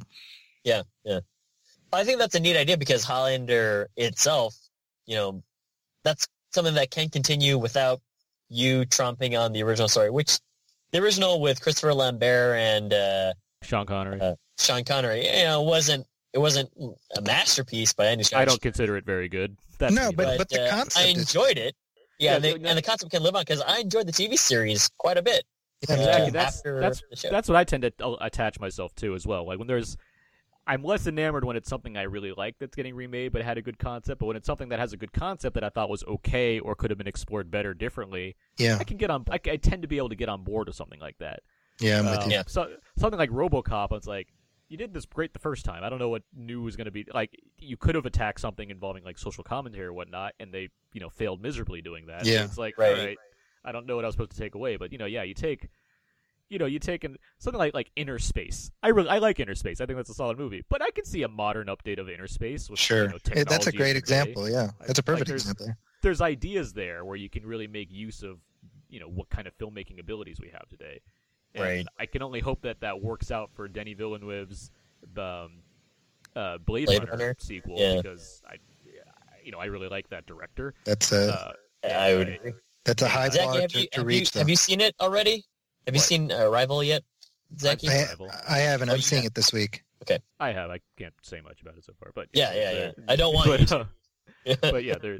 Yeah, 0.63 0.83
yeah. 1.03 1.21
I 1.91 2.03
think 2.03 2.19
that's 2.19 2.35
a 2.35 2.39
neat 2.39 2.57
idea 2.57 2.77
because 2.77 3.03
Highlander 3.03 3.89
itself, 3.95 4.55
you 5.05 5.15
know, 5.15 5.43
that's 6.03 6.27
something 6.51 6.75
that 6.75 6.91
can 6.91 7.09
continue 7.09 7.57
without 7.57 8.01
you 8.49 8.85
trumping 8.85 9.35
on 9.35 9.51
the 9.53 9.63
original 9.63 9.87
story, 9.87 10.09
which 10.09 10.39
the 10.91 11.01
original 11.01 11.41
with 11.41 11.61
Christopher 11.61 11.93
Lambert 11.93 12.57
and 12.57 12.93
uh, 12.93 13.33
Sean 13.63 13.85
Connery. 13.85 14.21
Uh, 14.21 14.35
Sean 14.57 14.83
Connery, 14.83 15.25
you 15.25 15.43
know, 15.43 15.61
wasn't 15.61 16.05
it 16.33 16.39
wasn't 16.39 16.69
a 17.15 17.21
masterpiece 17.21 17.93
by 17.93 18.07
any 18.07 18.23
stretch. 18.23 18.41
I 18.41 18.45
don't 18.45 18.61
consider 18.61 18.97
it 18.97 19.05
very 19.05 19.29
good. 19.29 19.57
That's 19.79 19.93
No, 19.93 20.09
me, 20.09 20.15
but- 20.15 20.25
though. 20.25 20.37
but, 20.39 20.49
the 20.49 20.65
uh, 20.67 20.69
concept 20.69 20.97
I 21.05 21.09
is- 21.09 21.17
enjoyed 21.19 21.57
it. 21.57 21.75
Yeah, 22.19 22.31
Yeah, 22.31 22.35
and, 22.35 22.43
they, 22.43 22.51
so- 22.51 22.55
and 22.65 22.77
the 22.77 22.81
concept 22.81 23.11
can 23.11 23.23
live 23.23 23.35
on 23.35 23.41
because 23.41 23.61
I 23.61 23.79
enjoyed 23.79 24.07
the 24.07 24.11
TV 24.11 24.37
series 24.37 24.89
quite 24.97 25.17
a 25.17 25.21
bit. 25.21 25.45
Yeah, 25.87 25.95
uh, 25.95 25.97
Exactly. 25.99 26.31
That's 26.31 26.61
that's 27.11 27.21
that's 27.31 27.47
what 27.49 27.55
I 27.55 27.63
tend 27.63 27.83
to 27.83 27.93
uh, 28.03 28.15
attach 28.21 28.59
myself 28.59 28.95
to 28.95 29.13
as 29.13 29.27
well. 29.27 29.45
Like 29.45 29.59
when 29.59 29.67
there's, 29.67 29.95
I'm 30.65 30.83
less 30.83 31.05
enamored 31.05 31.45
when 31.45 31.55
it's 31.55 31.69
something 31.69 31.95
I 31.95 32.01
really 32.03 32.33
like 32.35 32.55
that's 32.59 32.75
getting 32.75 32.95
remade 32.95 33.31
but 33.31 33.43
had 33.43 33.59
a 33.59 33.61
good 33.61 33.77
concept. 33.77 34.19
But 34.19 34.25
when 34.25 34.35
it's 34.35 34.47
something 34.47 34.69
that 34.69 34.79
has 34.79 34.91
a 34.93 34.97
good 34.97 35.13
concept 35.13 35.53
that 35.53 35.63
I 35.63 35.69
thought 35.69 35.89
was 35.89 36.03
okay 36.05 36.57
or 36.59 36.73
could 36.73 36.89
have 36.89 36.97
been 36.97 37.07
explored 37.07 37.51
better 37.51 37.75
differently, 37.75 38.35
yeah, 38.57 38.77
I 38.79 38.83
can 38.83 38.97
get 38.97 39.11
on. 39.11 39.23
I, 39.29 39.35
I 39.35 39.57
tend 39.57 39.83
to 39.83 39.87
be 39.87 39.97
able 39.97 40.09
to 40.09 40.15
get 40.15 40.29
on 40.29 40.43
board 40.43 40.65
with 40.67 40.75
something 40.75 40.99
like 40.99 41.19
that. 41.19 41.41
yeah. 41.79 41.99
I'm 41.99 42.05
with 42.05 42.19
Um, 42.21 42.29
you. 42.31 42.37
Yeah. 42.37 42.43
So 42.47 42.69
something 42.97 43.19
like 43.19 43.29
RoboCop, 43.29 43.91
it's 43.95 44.07
like 44.07 44.27
you 44.69 44.77
did 44.77 44.93
this 44.93 45.05
great 45.05 45.33
the 45.33 45.39
first 45.39 45.63
time. 45.65 45.83
I 45.83 45.89
don't 45.89 45.99
know 45.99 46.09
what 46.09 46.23
new 46.35 46.61
was 46.61 46.75
going 46.75 46.85
to 46.85 46.91
be. 46.91 47.05
Like 47.13 47.39
you 47.59 47.77
could 47.77 47.95
have 47.95 48.05
attacked 48.05 48.39
something 48.41 48.69
involving 48.69 49.03
like 49.03 49.17
social 49.17 49.43
commentary 49.43 49.85
or 49.85 49.93
whatnot, 49.93 50.33
and 50.39 50.53
they 50.53 50.69
you 50.93 51.01
know 51.01 51.09
failed 51.09 51.41
miserably 51.41 51.81
doing 51.81 52.07
that. 52.07 52.25
Yeah. 52.25 52.43
it's 52.45 52.57
like 52.57 52.77
Right. 52.77 52.97
all 52.97 53.05
right, 53.05 53.17
I 53.65 53.71
don't 53.71 53.85
know 53.85 53.95
what 53.95 54.05
I 54.05 54.07
was 54.07 54.13
supposed 54.15 54.31
to 54.31 54.37
take 54.37 54.55
away, 54.55 54.75
but 54.77 54.91
you 54.91 54.97
know, 54.97 55.05
yeah, 55.05 55.23
you 55.23 55.33
take. 55.33 55.69
You 56.49 56.59
know, 56.59 56.65
you 56.65 56.79
take 56.79 57.03
an, 57.03 57.17
something 57.39 57.59
like 57.59 57.73
like 57.73 57.91
Inner 57.97 58.19
Space. 58.19 58.71
I 58.81 58.87
really 58.87 59.09
I 59.09 59.17
like 59.19 59.37
Inner 59.41 59.53
Space. 59.53 59.81
I 59.81 59.85
think 59.85 59.97
that's 59.97 60.09
a 60.09 60.13
solid 60.13 60.37
movie. 60.37 60.63
But 60.69 60.81
I 60.81 60.91
can 60.91 61.03
see 61.03 61.23
a 61.23 61.27
modern 61.27 61.67
update 61.67 61.99
of 61.99 62.07
Inner 62.09 62.27
Space 62.27 62.69
with 62.69 62.79
Sure, 62.79 63.03
you 63.03 63.09
know, 63.09 63.43
that's 63.43 63.67
a 63.67 63.71
great 63.73 63.87
today 63.95 63.97
example. 63.99 64.49
Yeah, 64.49 64.69
that's 64.79 64.97
a 64.97 65.01
Like, 65.01 65.05
perfect 65.07 65.27
there's- 65.27 65.41
example. 65.41 65.75
there's 66.03 66.21
ideas 66.21 66.71
there 66.71 67.03
where 67.03 67.17
you 67.17 67.29
can 67.29 67.45
really 67.45 67.67
make 67.67 67.91
use 67.91 68.23
of 68.23 68.39
you 68.87 69.01
know 69.01 69.09
what 69.09 69.29
kind 69.29 69.45
of 69.45 69.57
filmmaking 69.57 69.99
abilities 69.99 70.39
we 70.39 70.47
have 70.47 70.69
today. 70.69 71.01
And 71.55 71.63
Right. 71.63 71.85
I 71.97 72.05
can 72.05 72.21
only 72.21 72.39
hope 72.39 72.61
that 72.61 72.81
that 72.81 73.01
works 73.01 73.31
out 73.31 73.49
for 73.55 73.67
Denis 73.67 73.95
Villeneuve's 73.97 74.69
um, 75.17 75.59
uh, 76.35 76.57
Blade, 76.59 76.85
Blade 76.85 76.99
Runner, 76.99 77.11
Runner? 77.11 77.35
sequel 77.39 77.75
Yeah. 77.79 77.95
because 78.01 78.41
I, 78.47 78.55
you 79.43 79.51
know, 79.51 79.59
I 79.59 79.65
really 79.65 79.87
like 79.87 80.09
that 80.09 80.25
director. 80.25 80.73
That's 80.83 81.11
a 81.11 81.55
Uh, 81.83 81.87
I 81.89 82.15
would 82.15 82.29
I- 82.29 82.51
that's 82.83 83.01
a 83.01 83.07
high 83.07 83.29
Zaki, 83.29 83.45
bar 83.45 83.61
have 83.61 83.71
to, 83.71 83.79
you, 83.81 83.87
to 83.87 83.97
have, 83.97 84.03
you, 84.03 84.07
reach. 84.19 84.33
have 84.33 84.49
you 84.49 84.55
seen 84.55 84.81
it 84.81 84.95
already? 84.99 85.43
Have 85.85 85.95
you 85.95 86.01
seen 86.01 86.31
uh, 86.31 86.39
Arrival 86.49 86.83
yet, 86.83 87.03
Zaki? 87.57 87.89
I, 87.89 88.03
Arrival. 88.03 88.29
I 88.47 88.59
haven't. 88.59 88.89
Oh, 88.89 88.93
I'm 88.93 88.97
you 88.97 89.01
seeing 89.03 89.23
have. 89.23 89.31
it 89.31 89.35
this 89.35 89.51
week. 89.53 89.83
Okay. 90.03 90.19
I 90.39 90.51
have. 90.51 90.69
I 90.69 90.79
can't 90.97 91.13
say 91.21 91.41
much 91.41 91.61
about 91.61 91.75
it 91.77 91.83
so 91.85 91.93
far, 91.99 92.11
but 92.13 92.27
Yeah, 92.33 92.53
yeah, 92.53 92.71
there- 92.73 92.93
yeah. 92.97 93.03
I 93.07 93.15
don't 93.15 93.33
want 93.33 93.47
but, 93.49 93.59
you 93.59 93.65
to. 93.67 93.79
uh, 93.79 94.55
but 94.71 94.83
yeah, 94.83 94.97
there. 95.01 95.19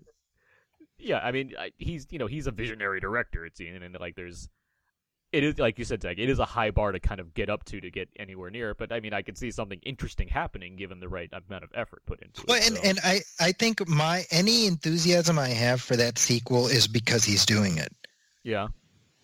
Yeah, 1.00 1.20
I 1.20 1.32
mean, 1.32 1.54
I, 1.58 1.72
he's 1.78 2.08
you 2.10 2.20
know 2.20 2.28
he's 2.28 2.48
a 2.48 2.52
visionary 2.52 3.00
director. 3.00 3.46
It's 3.46 3.58
seems, 3.60 3.82
and 3.82 3.98
like 4.00 4.16
there's, 4.16 4.50
it 5.34 5.44
is 5.44 5.60
like 5.60 5.78
you 5.78 5.86
said, 5.86 6.02
Zach. 6.02 6.18
It 6.18 6.30
is 6.30 6.40
a 6.40 6.46
high 6.46 6.72
bar 6.72 6.92
to 6.92 7.00
kind 7.00 7.20
of 7.20 7.34
get 7.34 7.50
up 7.50 7.64
to 7.66 7.82
to 7.82 7.92
get 7.92 8.10
anywhere 8.18 8.50
near. 8.50 8.72
it, 8.72 8.78
But 8.78 8.92
I 8.92 9.00
mean, 9.00 9.14
I 9.14 9.22
could 9.22 9.38
see 9.38 9.52
something 9.52 9.80
interesting 9.84 10.28
happening 10.28 10.76
given 10.78 11.00
the 11.00 11.10
right 11.10 11.30
amount 11.32 11.64
of 11.64 11.70
effort 11.76 12.02
put 12.06 12.22
into 12.22 12.42
it. 12.42 12.48
Well, 12.48 12.62
and, 12.64 12.76
so- 12.78 12.82
and 12.84 13.00
I, 13.04 13.22
I 13.40 13.52
think 13.52 13.88
my 13.88 14.24
any 14.32 14.68
enthusiasm 14.68 15.38
I 15.38 15.50
have 15.50 15.82
for 15.82 15.96
that 15.98 16.18
sequel 16.18 16.68
is 16.68 16.88
because 16.88 17.24
he's 17.26 17.46
doing 17.46 17.78
it. 17.78 17.94
yeah, 18.44 18.68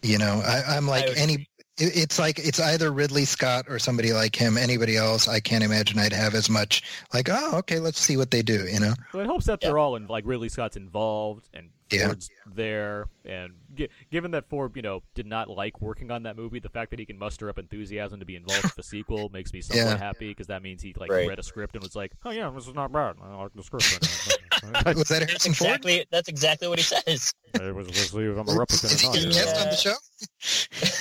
You 0.01 0.18
know, 0.18 0.41
I, 0.45 0.76
I'm 0.76 0.88
like 0.88 1.08
would 1.08 1.18
any. 1.18 1.47
It's 1.78 2.20
like 2.20 2.38
it's 2.38 2.60
either 2.60 2.91
Ridley 2.91 3.26
Scott 3.26 3.66
or 3.68 3.80
somebody 3.80 4.14
like 4.14 4.36
him. 4.36 4.60
Anybody 4.60 4.95
else, 4.95 5.28
I 5.28 5.39
can't 5.39 5.64
imagine 5.64 5.97
I'd 5.97 6.14
have 6.14 6.36
as 6.36 6.47
much. 6.47 6.84
Like, 7.16 7.30
oh, 7.32 7.58
okay, 7.60 7.80
let's 7.80 7.99
see 7.99 8.16
what 8.16 8.30
they 8.30 8.43
do. 8.43 8.68
You 8.72 8.80
know, 8.80 8.93
well, 9.12 9.24
it 9.24 9.26
helps 9.26 9.45
that 9.45 9.58
Yeah. 9.60 9.70
they're 9.70 9.80
all 9.80 9.95
in 9.95 10.06
like 10.06 10.24
Ridley 10.28 10.49
Scott's 10.49 10.78
involved 10.78 11.49
and 11.56 11.70
Yeah. 11.94 12.06
Ford's 12.08 12.30
there, 12.56 13.08
and 13.26 13.54
gi- 13.76 13.89
given 14.12 14.32
that 14.32 14.50
Ford, 14.50 14.72
you 14.76 14.82
know, 14.82 15.04
did 15.16 15.26
not 15.26 15.50
like 15.50 15.82
working 15.82 16.12
on 16.12 16.24
that 16.24 16.36
movie, 16.36 16.60
the 16.60 16.70
fact 16.70 16.89
that 16.91 17.00
he 17.00 17.06
can 17.06 17.18
muster 17.18 17.50
up 17.50 17.58
enthusiasm 17.60 18.20
to 18.20 18.26
be 18.26 18.36
involved 18.36 18.64
with 18.64 18.76
the 18.76 18.84
sequel 18.84 19.30
makes 19.34 19.54
me 19.54 19.62
somewhat 19.62 19.84
Yeah. 19.86 19.98
happy 19.98 20.30
because 20.30 20.48
that 20.48 20.62
means 20.64 20.82
he 20.82 20.94
like 20.98 21.12
Right. 21.12 21.28
read 21.28 21.39
a 21.39 21.44
script 21.44 21.76
and 21.76 21.84
was 21.84 21.96
like, 21.96 22.12
oh 22.26 22.32
yeah, 22.32 22.50
this 22.54 22.68
is 22.68 22.74
not 22.74 22.91
bad. 22.91 23.16
I 23.24 23.36
like 23.44 23.54
the 23.54 23.64
script. 23.64 23.84
was 24.64 24.72
that 24.72 24.84
That's 24.86 25.10
Harrison 25.10 25.54
Ford? 25.54 25.70
exactly 25.70 26.06
that's 26.12 26.30
exactly 26.30 26.68
what 26.68 26.80
he 26.80 26.84
says. 26.84 27.34
It 27.54 27.76
was, 27.76 27.88
let's 27.88 28.12
see 28.12 28.18
if 28.20 28.38
I'm 28.38 28.48
a 28.48 28.52
replicant. 28.52 28.86
Is 28.86 29.04
replicant 29.04 29.16
he 29.16 29.26
or 29.26 29.30
a 29.30 29.34
guest 29.34 29.56
on 29.58 29.64
Yeah. 29.66 29.70
the 29.72 30.80
show? 30.80 31.00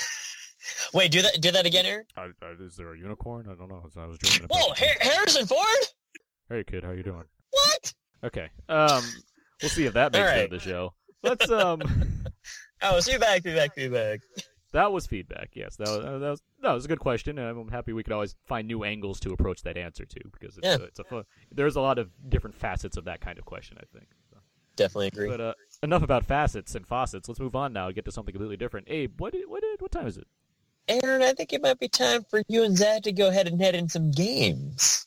Wait, 0.93 1.11
do 1.11 1.21
that 1.23 1.41
do 1.41 1.51
that 1.51 1.65
again, 1.65 1.85
Aaron. 1.85 2.05
I, 2.15 2.29
I, 2.41 2.51
is 2.59 2.75
there 2.75 2.93
a 2.93 2.97
unicorn? 2.97 3.47
I 3.49 3.55
don't 3.55 3.67
know. 3.69 3.83
I 3.97 4.05
was 4.05 4.17
dreaming. 4.19 4.47
Whoa, 4.49 4.73
Har- 4.77 4.97
Harrison 5.11 5.47
Ford? 5.47 5.65
Hey 6.49 6.63
kid, 6.63 6.83
how 6.83 6.91
you 6.91 7.03
doing? 7.03 7.23
What? 7.51 7.93
Okay. 8.23 8.49
Um, 8.69 9.03
we'll 9.63 9.69
see 9.69 9.85
if 9.85 9.93
that 9.93 10.13
makes 10.13 10.21
it 10.21 10.25
right. 10.25 10.43
of 10.43 10.51
the 10.51 10.59
show. 10.59 10.93
Let's 11.23 11.49
um. 11.49 11.81
Oh, 12.85 12.99
feedback, 12.99 13.43
feedback, 13.43 13.73
feedback. 13.75 14.19
That 14.73 14.91
was 14.91 15.07
feedback. 15.07 15.51
Yes, 15.53 15.77
that 15.77 15.87
was, 15.87 15.99
uh, 15.99 16.17
that 16.17 16.29
was 16.31 16.41
that 16.61 16.73
was 16.73 16.85
a 16.85 16.87
good 16.89 16.99
question, 16.99 17.37
and 17.37 17.47
I'm 17.47 17.69
happy 17.69 17.93
we 17.93 18.03
could 18.03 18.11
always 18.11 18.35
find 18.45 18.67
new 18.67 18.83
angles 18.83 19.19
to 19.21 19.31
approach 19.31 19.61
that 19.61 19.77
answer 19.77 20.03
to 20.03 20.19
because 20.33 20.57
it's 20.57 20.67
Yeah. 20.67 20.75
a, 20.75 20.83
it's 20.83 20.99
a 20.99 21.03
fun. 21.05 21.23
There's 21.51 21.77
a 21.77 21.81
lot 21.81 21.97
of 21.97 22.09
different 22.27 22.55
facets 22.55 22.97
of 22.97 23.05
that 23.05 23.21
kind 23.21 23.37
of 23.39 23.45
question, 23.45 23.77
I 23.79 23.85
think. 23.97 24.07
So. 24.31 24.37
Definitely 24.75 25.07
agree. 25.07 25.29
But 25.29 25.39
uh, 25.39 25.53
enough 25.81 26.03
about 26.03 26.25
facets 26.25 26.75
and 26.75 26.85
faucets. 26.85 27.29
Let's 27.29 27.39
move 27.39 27.55
on 27.55 27.71
now. 27.71 27.89
Get 27.91 28.03
to 28.05 28.11
something 28.11 28.33
completely 28.33 28.57
different. 28.57 28.87
Abe, 28.89 29.13
what 29.21 29.31
did, 29.31 29.47
what 29.47 29.61
did, 29.61 29.79
what 29.79 29.91
time 29.91 30.07
is 30.07 30.17
it? 30.17 30.27
Aaron, 30.89 31.21
I 31.21 31.33
think 31.33 31.53
it 31.53 31.61
might 31.61 31.79
be 31.79 31.87
time 31.87 32.25
for 32.29 32.41
you 32.49 32.63
and 32.63 32.75
Zach 32.75 33.03
to 33.03 33.11
go 33.13 33.29
ahead 33.29 33.47
and 33.47 33.61
head 33.61 33.75
in 33.75 33.87
some 33.87 34.11
games. 34.11 35.05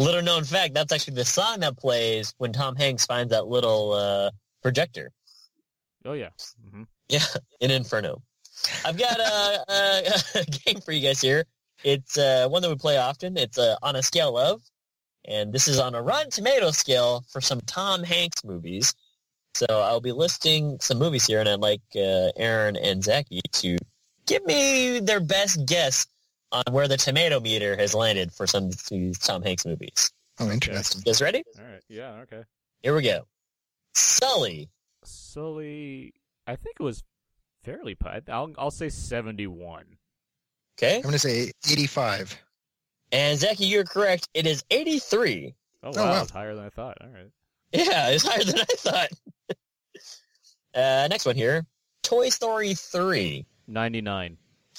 Little 0.00 0.22
known 0.22 0.44
fact, 0.44 0.72
that's 0.72 0.94
actually 0.94 1.16
the 1.16 1.26
song 1.26 1.60
that 1.60 1.76
plays 1.76 2.32
when 2.38 2.54
Tom 2.54 2.74
Hanks 2.74 3.04
finds 3.04 3.32
that 3.32 3.48
little 3.48 3.92
uh, 3.92 4.30
projector. 4.62 5.12
Oh 6.06 6.14
yeah. 6.14 6.30
hmm 6.70 6.84
Yeah, 7.10 7.20
in 7.60 7.70
Inferno. 7.70 8.22
I've 8.82 8.96
got 8.96 9.20
a, 9.20 9.64
a, 9.68 10.40
a 10.40 10.44
game 10.64 10.80
for 10.80 10.92
you 10.92 11.02
guys 11.02 11.20
here. 11.20 11.44
It's 11.84 12.16
uh, 12.16 12.48
one 12.48 12.62
that 12.62 12.70
we 12.70 12.76
play 12.76 12.96
often. 12.96 13.36
It's 13.36 13.58
uh, 13.58 13.76
on 13.82 13.94
a 13.94 14.02
scale 14.02 14.38
of, 14.38 14.62
and 15.26 15.52
this 15.52 15.68
is 15.68 15.78
on 15.78 15.94
a 15.94 16.00
Rotten 16.00 16.30
Tomato 16.30 16.70
scale 16.70 17.22
for 17.30 17.42
some 17.42 17.60
Tom 17.66 18.02
Hanks 18.02 18.42
movies. 18.42 18.94
So 19.52 19.66
I'll 19.68 20.00
be 20.00 20.12
listing 20.12 20.78
some 20.80 20.98
movies 20.98 21.26
here, 21.26 21.40
and 21.40 21.48
I'd 21.48 21.60
like 21.60 21.82
uh, 21.94 22.32
Aaron 22.38 22.76
and 22.76 23.04
Zaki 23.04 23.42
to 23.52 23.76
give 24.24 24.46
me 24.46 25.00
their 25.00 25.20
best 25.20 25.66
guess 25.66 26.06
on 26.52 26.64
where 26.70 26.88
the 26.88 26.96
tomato 26.96 27.40
meter 27.40 27.76
has 27.76 27.94
landed 27.94 28.32
for 28.32 28.46
some 28.46 28.64
of 28.66 28.86
these 28.88 29.18
Tom 29.18 29.42
Hanks 29.42 29.64
movies. 29.66 30.10
Oh, 30.38 30.50
interesting. 30.50 31.00
You 31.00 31.04
guys 31.12 31.20
ready? 31.22 31.42
All 31.58 31.64
right. 31.64 31.82
Yeah. 31.88 32.12
Okay. 32.22 32.42
Here 32.82 32.94
we 32.94 33.02
go. 33.02 33.26
Sully. 33.94 34.68
Sully, 35.04 36.12
I 36.46 36.56
think 36.56 36.76
it 36.80 36.82
was 36.82 37.02
fairly. 37.64 37.94
pi- 37.94 38.22
I'll 38.28 38.52
I'll 38.58 38.70
say 38.70 38.88
seventy-one. 38.88 39.84
Okay. 40.78 40.96
I'm 40.96 41.02
going 41.02 41.12
to 41.12 41.18
say 41.18 41.52
85. 41.70 42.38
And 43.12 43.38
Zaki, 43.38 43.66
you're 43.66 43.84
correct. 43.84 44.28
It 44.32 44.46
is 44.46 44.64
83. 44.70 45.54
Oh 45.82 45.88
wow, 45.88 45.92
Oh, 45.94 46.04
wow. 46.06 46.22
it's 46.22 46.30
higher 46.30 46.54
than 46.54 46.64
I 46.64 46.70
thought. 46.70 46.96
All 47.02 47.08
right. 47.08 47.30
Yeah, 47.72 48.08
it's 48.08 48.26
higher 48.26 48.42
than 48.42 48.58
I 48.60 48.64
thought. 48.64 49.08
uh, 50.74 51.08
next 51.10 51.26
one 51.26 51.36
here. 51.36 51.66
Toy 52.02 52.30
Story 52.30 52.74
3. 52.74 53.44
Ninety-nine. 53.68 54.36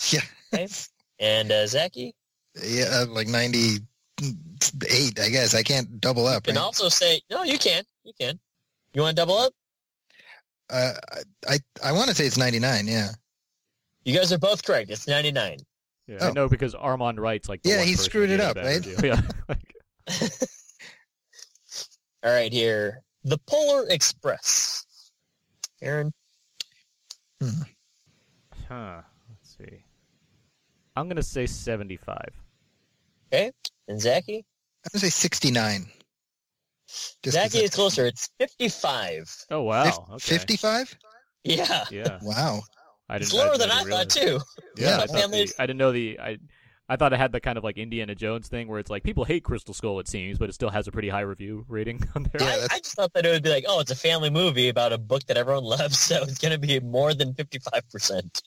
Yeah. 0.09 0.21
Okay. 0.53 0.67
And 1.21 1.51
uh, 1.51 1.67
Zaki, 1.67 2.13
Yeah, 2.61 2.85
uh, 2.91 3.05
like 3.07 3.27
98, 3.27 3.79
I 5.19 5.29
guess. 5.29 5.53
I 5.55 5.61
can't 5.63 6.01
double 6.01 6.25
up. 6.25 6.45
you 6.47 6.53
can 6.53 6.59
Right? 6.59 6.65
also 6.65 6.89
say, 6.89 7.21
no, 7.29 7.43
you 7.43 7.57
can. 7.57 7.83
You 8.03 8.11
can. 8.19 8.37
You 8.93 9.03
want 9.03 9.15
to 9.15 9.21
double 9.21 9.37
up? 9.37 9.53
Uh, 10.69 10.93
I 11.47 11.59
I 11.83 11.91
want 11.93 12.09
to 12.09 12.15
say 12.15 12.25
it's 12.25 12.37
99. 12.37 12.87
Yeah. 12.87 13.09
You 14.03 14.17
guys 14.17 14.33
are 14.33 14.37
both 14.39 14.63
correct. 14.65 14.89
It's 14.89 15.07
99. 15.07 15.59
Yeah, 16.07 16.17
I 16.21 16.29
Oh. 16.29 16.31
know 16.33 16.49
because 16.49 16.73
Armond 16.73 17.19
White 17.19 17.47
like. 17.47 17.61
The 17.61 17.69
Yeah, 17.69 17.77
one 17.77 17.87
he 17.87 17.93
screwed 17.95 18.31
it 18.31 18.39
up, 18.39 18.57
right? 18.57 18.85
Yeah. 19.03 19.21
All 22.23 22.31
right, 22.31 22.51
here. 22.51 23.01
The 23.23 23.37
Polar 23.47 23.87
Express. 23.89 24.85
Aaron, 25.81 26.13
Hmm. 27.41 27.61
huh. 28.67 29.01
Let's 31.09 31.27
see. 31.27 31.41
I'm 31.41 31.43
gonna 31.43 31.47
say 31.47 31.47
seventy-five. 31.47 32.29
okay? 33.33 33.51
And 33.87 33.99
Zaki? 34.01 34.37
I'm 34.37 34.89
going 34.93 34.99
to 34.99 34.99
say 34.99 35.09
69. 35.09 35.85
Just 36.87 37.17
'cause 37.23 37.33
Zaki 37.33 37.57
is 37.59 37.69
closer. 37.71 38.05
It's 38.07 38.29
55. 38.39 39.45
Oh 39.51 39.61
wow. 39.61 39.83
Fif- 39.83 39.97
Okay. 40.31 40.37
55? 40.39 40.97
Yeah. 41.43 41.83
Yeah. 41.91 42.19
Wow. 42.21 42.61
I 43.09 43.15
didn't. 43.19 43.23
It's 43.27 43.33
lower 43.33 43.57
than 43.57 43.69
I 43.71 43.83
didn't 43.83 43.91
thought, 43.91 44.09
too. 44.09 44.39
Yeah, 44.77 44.89
Yeah, 44.89 44.97
I, 44.97 45.05
thought 45.07 45.19
family- 45.19 45.45
the, 45.45 45.53
I 45.59 45.65
didn't 45.67 45.77
know 45.79 45.91
the. 45.91 46.19
I 46.19 46.37
I 46.89 46.95
thought 46.97 47.13
it 47.13 47.17
had 47.19 47.31
the 47.31 47.39
kind 47.39 47.57
of 47.57 47.63
like 47.63 47.77
Indiana 47.77 48.15
Jones 48.15 48.47
thing 48.49 48.67
where 48.67 48.79
it's 48.79 48.89
like 48.89 49.03
people 49.03 49.23
hate 49.23 49.43
Crystal 49.45 49.73
Skull, 49.73 49.99
it 49.99 50.07
seems, 50.09 50.37
but 50.37 50.49
it 50.49 50.53
still 50.53 50.69
has 50.69 50.87
a 50.87 50.91
pretty 50.91 51.07
high 51.09 51.21
review 51.21 51.63
rating 51.69 52.03
on 52.15 52.23
there. 52.23 52.41
Yeah, 52.41 52.65
I, 52.69 52.75
I 52.75 52.77
just 52.79 52.95
thought 52.95 53.13
that 53.13 53.25
it 53.25 53.29
would 53.29 53.43
be 53.43 53.49
like, 53.49 53.63
oh, 53.67 53.79
it's 53.79 53.91
a 53.91 53.95
family 53.95 54.29
movie 54.29 54.67
about 54.69 54.91
a 54.93 54.97
book 54.97 55.23
that 55.27 55.37
everyone 55.37 55.63
loves, 55.63 55.97
so 56.09 56.23
it's 56.23 56.37
going 56.39 56.51
to 56.53 56.57
be 56.59 56.79
more 56.81 57.13
than 57.13 57.33
55%. 57.33 58.41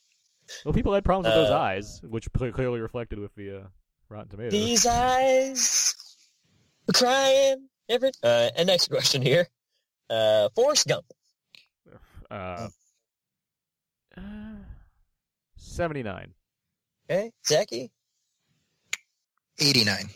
Well, 0.65 0.75
people 0.75 0.93
had 0.95 1.05
problems 1.05 1.27
with 1.27 1.35
those 1.35 1.51
Uh, 1.51 1.59
eyes, 1.59 2.01
which 2.03 2.29
clearly 2.33 2.81
reflected 2.81 3.19
with 3.19 3.35
the 3.35 3.59
uh, 3.59 3.67
Rotten 4.09 4.29
Tomatoes. 4.29 4.53
These 4.53 4.87
eyes 4.87 5.95
were 6.87 6.93
crying. 6.93 7.69
Every, 7.89 8.11
uh, 8.23 8.51
and 8.57 8.67
next 8.67 8.89
question 8.89 9.21
here. 9.23 9.47
Uh, 10.09 10.49
Forrest 10.55 10.87
Gump. 10.89 11.05
Uh, 12.31 12.69
uh, 14.17 14.21
Seventy-nine. 15.57 16.33
Okay. 17.11 17.31
Zaki. 17.47 17.91
89. 19.59 20.09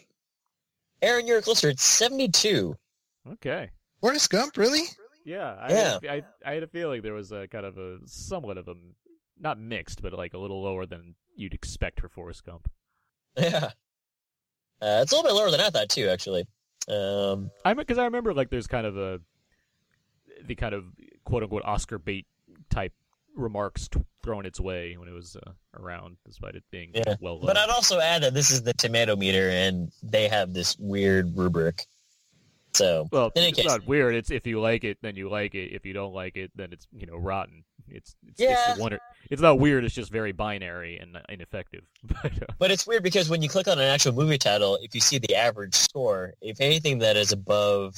Aaron, 1.03 1.27
you're 1.27 1.43
closer. 1.43 1.69
It's 1.69 1.83
72. 1.85 2.75
Okay. 3.35 3.71
Forrest 4.01 4.31
Gump, 4.31 4.57
really? 4.57 4.83
Yeah, 5.25 5.55
I, 5.61 5.73
Yeah. 5.73 5.99
I, 6.11 6.23
I 6.45 6.55
had 6.55 6.63
a 6.63 6.67
feeling 6.67 7.03
there 7.03 7.13
was 7.15 7.31
a 7.33 7.47
kind 7.49 7.67
of 7.67 7.77
a 7.79 7.99
somewhat 8.07 8.57
of 8.59 8.69
a 8.69 8.75
not 9.41 9.59
mixed, 9.59 10.03
but 10.03 10.13
like 10.13 10.35
a 10.35 10.39
little 10.39 10.63
lower 10.63 10.87
than 10.87 11.15
you'd 11.37 11.55
expect 11.55 12.01
for 12.01 12.09
Forrest 12.09 12.45
Gump. 12.45 12.69
Yeah. 13.39 13.71
Uh, 14.81 15.01
it's 15.03 15.11
a 15.13 15.17
little 15.17 15.29
bit 15.31 15.35
lower 15.35 15.51
than 15.51 15.61
I 15.61 15.71
thought, 15.71 15.89
too, 15.89 16.09
actually. 16.09 16.45
Um, 16.89 17.51
I 17.65 17.75
because 17.75 17.99
I 17.99 18.05
remember 18.05 18.33
like 18.33 18.49
there's 18.51 18.67
kind 18.69 18.87
of 18.87 18.97
a 18.97 19.21
the 20.47 20.55
kind 20.55 20.75
of 20.75 20.85
quote 21.25 21.43
unquote 21.43 21.65
Oscar 21.65 21.99
bait 21.99 22.27
type 22.71 22.93
remarks 23.37 23.89
t- 23.89 24.01
thrown 24.23 24.47
its 24.47 24.59
way 24.61 24.97
when 24.97 25.09
it 25.09 25.13
was 25.13 25.37
uh, 25.37 25.51
around, 25.79 26.17
despite 26.25 26.55
it 26.55 26.63
being 26.71 26.93
Yeah. 26.95 27.17
well 27.21 27.35
loved. 27.35 27.47
but 27.47 27.57
I'd 27.59 27.71
also 27.71 27.99
add 28.01 28.23
that 28.23 28.35
this 28.35 28.51
is 28.51 28.63
the 28.63 28.73
tomato 28.73 29.17
meter, 29.17 29.51
and 29.51 29.91
they 30.03 30.29
have 30.29 30.53
this 30.55 30.77
weird 30.79 31.37
rubric. 31.37 31.87
So, 32.75 33.09
well, 33.11 33.33
it's 33.35 33.57
case, 33.57 33.67
not 33.67 33.87
weird. 33.87 34.15
It's 34.15 34.31
if 34.31 34.47
you 34.47 34.61
like 34.61 34.85
it, 34.85 34.99
then 35.03 35.17
you 35.17 35.29
like 35.29 35.55
it. 35.55 35.73
If 35.75 35.85
you 35.85 35.93
don't 35.93 36.15
like 36.15 36.37
it, 36.37 36.51
then 36.55 36.73
it's 36.73 36.87
you 36.93 37.07
know 37.07 37.17
rotten. 37.17 37.65
It's 37.91 38.15
it's, 38.27 38.41
Yeah. 38.41 38.69
it's, 38.69 38.77
the 38.77 38.83
one 38.83 38.93
or- 38.95 39.01
it's 39.31 39.43
not 39.43 39.59
weird. 39.59 39.85
It's 39.85 39.95
just 39.95 40.11
very 40.11 40.33
binary 40.33 40.99
and 40.99 41.19
ineffective. 41.29 41.85
but 42.05 42.27
uh, 42.43 42.47
But 42.59 42.71
it's 42.71 42.87
weird 42.87 43.03
because 43.03 43.29
when 43.29 43.43
you 43.43 43.49
click 43.49 43.69
on 43.69 43.79
an 43.79 43.85
actual 43.85 44.13
movie 44.13 44.39
title, 44.39 44.79
if 44.83 44.95
you 44.95 45.01
see 45.01 45.19
the 45.19 45.35
average 45.35 45.75
score, 45.75 46.35
if 46.41 46.61
anything 46.61 46.99
that 46.99 47.17
is 47.17 47.33
above 47.33 47.95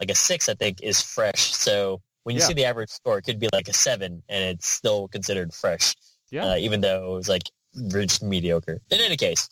like 0.00 0.10
a 0.10 0.14
six, 0.14 0.48
I 0.48 0.54
think 0.54 0.80
is 0.82 1.00
fresh. 1.02 1.52
So 1.54 2.00
when 2.24 2.34
you 2.36 2.40
Yeah. 2.42 2.48
see 2.48 2.54
the 2.54 2.64
average 2.64 2.90
score, 2.90 3.18
it 3.18 3.22
could 3.22 3.38
be 3.38 3.48
like 3.52 3.68
a 3.68 3.72
seven, 3.72 4.22
and 4.28 4.44
it's 4.44 4.66
still 4.68 5.08
considered 5.08 5.52
fresh, 5.52 5.94
yeah, 6.30 6.52
uh, 6.52 6.56
even 6.56 6.80
though 6.80 7.12
it 7.12 7.16
was 7.16 7.28
like 7.28 7.42
just 7.88 8.22
mediocre. 8.22 8.80
In 8.90 9.00
any 9.00 9.16
case, 9.16 9.48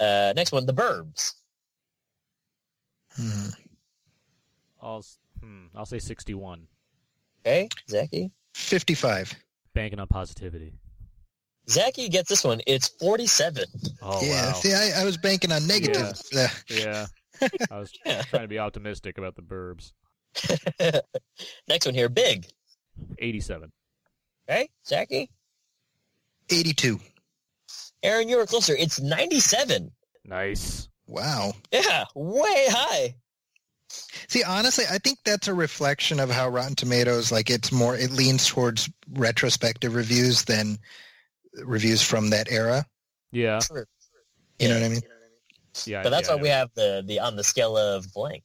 uh, 0.00 0.32
next 0.36 0.52
one, 0.52 0.66
The 0.66 0.74
Burbs. 0.74 1.34
Hmm. 3.16 3.48
I'll 4.80 5.04
hmm, 5.40 5.66
I'll 5.74 5.86
say 5.86 5.98
sixty-one. 5.98 6.66
Okay, 7.44 7.68
Zaki. 7.88 8.30
55. 8.58 9.34
Banking 9.74 10.00
on 10.00 10.06
positivity. 10.08 10.74
Zaki 11.70 12.08
gets 12.08 12.28
this 12.28 12.42
one. 12.44 12.60
It's 12.66 12.88
forty-seven. 12.88 13.64
Oh 14.02 14.20
yeah, 14.22 14.46
wow. 14.46 14.52
see, 14.54 14.72
I, 14.72 15.02
I 15.02 15.04
was 15.04 15.16
banking 15.18 15.52
on 15.52 15.66
negative. 15.66 16.18
Uh, 16.34 16.48
Yeah, 16.68 17.06
I 17.70 17.78
was 17.78 17.92
Yeah. 18.06 18.22
trying 18.22 18.42
to 18.42 18.48
be 18.48 18.58
optimistic 18.58 19.18
about 19.18 19.36
the 19.36 19.42
Burbs. 19.42 19.92
next 21.68 21.86
one 21.86 21.94
here, 21.94 22.08
Big. 22.08 22.46
Eighty-seven. 23.18 23.70
Okay, 24.50 24.68
Zaki. 24.86 25.30
82. 26.50 26.98
Aaron, 28.02 28.28
you 28.30 28.38
were 28.38 28.46
closer. 28.46 28.74
It's 28.74 28.98
ninety-seven. 29.00 29.90
Nice. 30.24 30.88
Wow. 31.06 31.52
Yeah, 31.70 32.04
way 32.14 32.66
high. 32.70 33.14
See, 33.90 34.42
honestly, 34.44 34.84
I 34.90 34.98
think 34.98 35.18
that's 35.24 35.48
a 35.48 35.54
reflection 35.54 36.20
of 36.20 36.30
how 36.30 36.48
Rotten 36.48 36.74
Tomatoes, 36.74 37.32
like 37.32 37.48
it's 37.50 37.72
more, 37.72 37.96
it 37.96 38.10
leans 38.10 38.46
towards 38.46 38.90
retrospective 39.14 39.94
reviews 39.94 40.44
than 40.44 40.78
reviews 41.64 42.02
from 42.02 42.30
that 42.30 42.50
era. 42.50 42.84
Yeah, 43.32 43.60
True. 43.60 43.84
You 44.58 44.68
know 44.68 44.74
what 44.74 44.84
I 44.84 44.88
mean? 44.88 45.00
yeah. 45.86 46.02
But 46.02 46.10
that's 46.10 46.28
yeah, 46.28 46.34
why 46.34 46.42
we 46.42 46.48
have 46.48 46.70
the 46.74 47.02
the 47.06 47.20
on 47.20 47.36
the 47.36 47.44
scale 47.44 47.76
of 47.76 48.12
blank. 48.12 48.42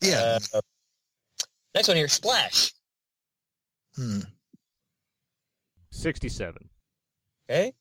Yeah. 0.00 0.38
Uh, 0.54 0.60
next 1.74 1.88
one 1.88 1.96
here, 1.96 2.08
Splash. 2.08 2.72
Hmm. 3.96 4.20
Sixty-seven. 5.90 6.68
Okay, 7.50 7.72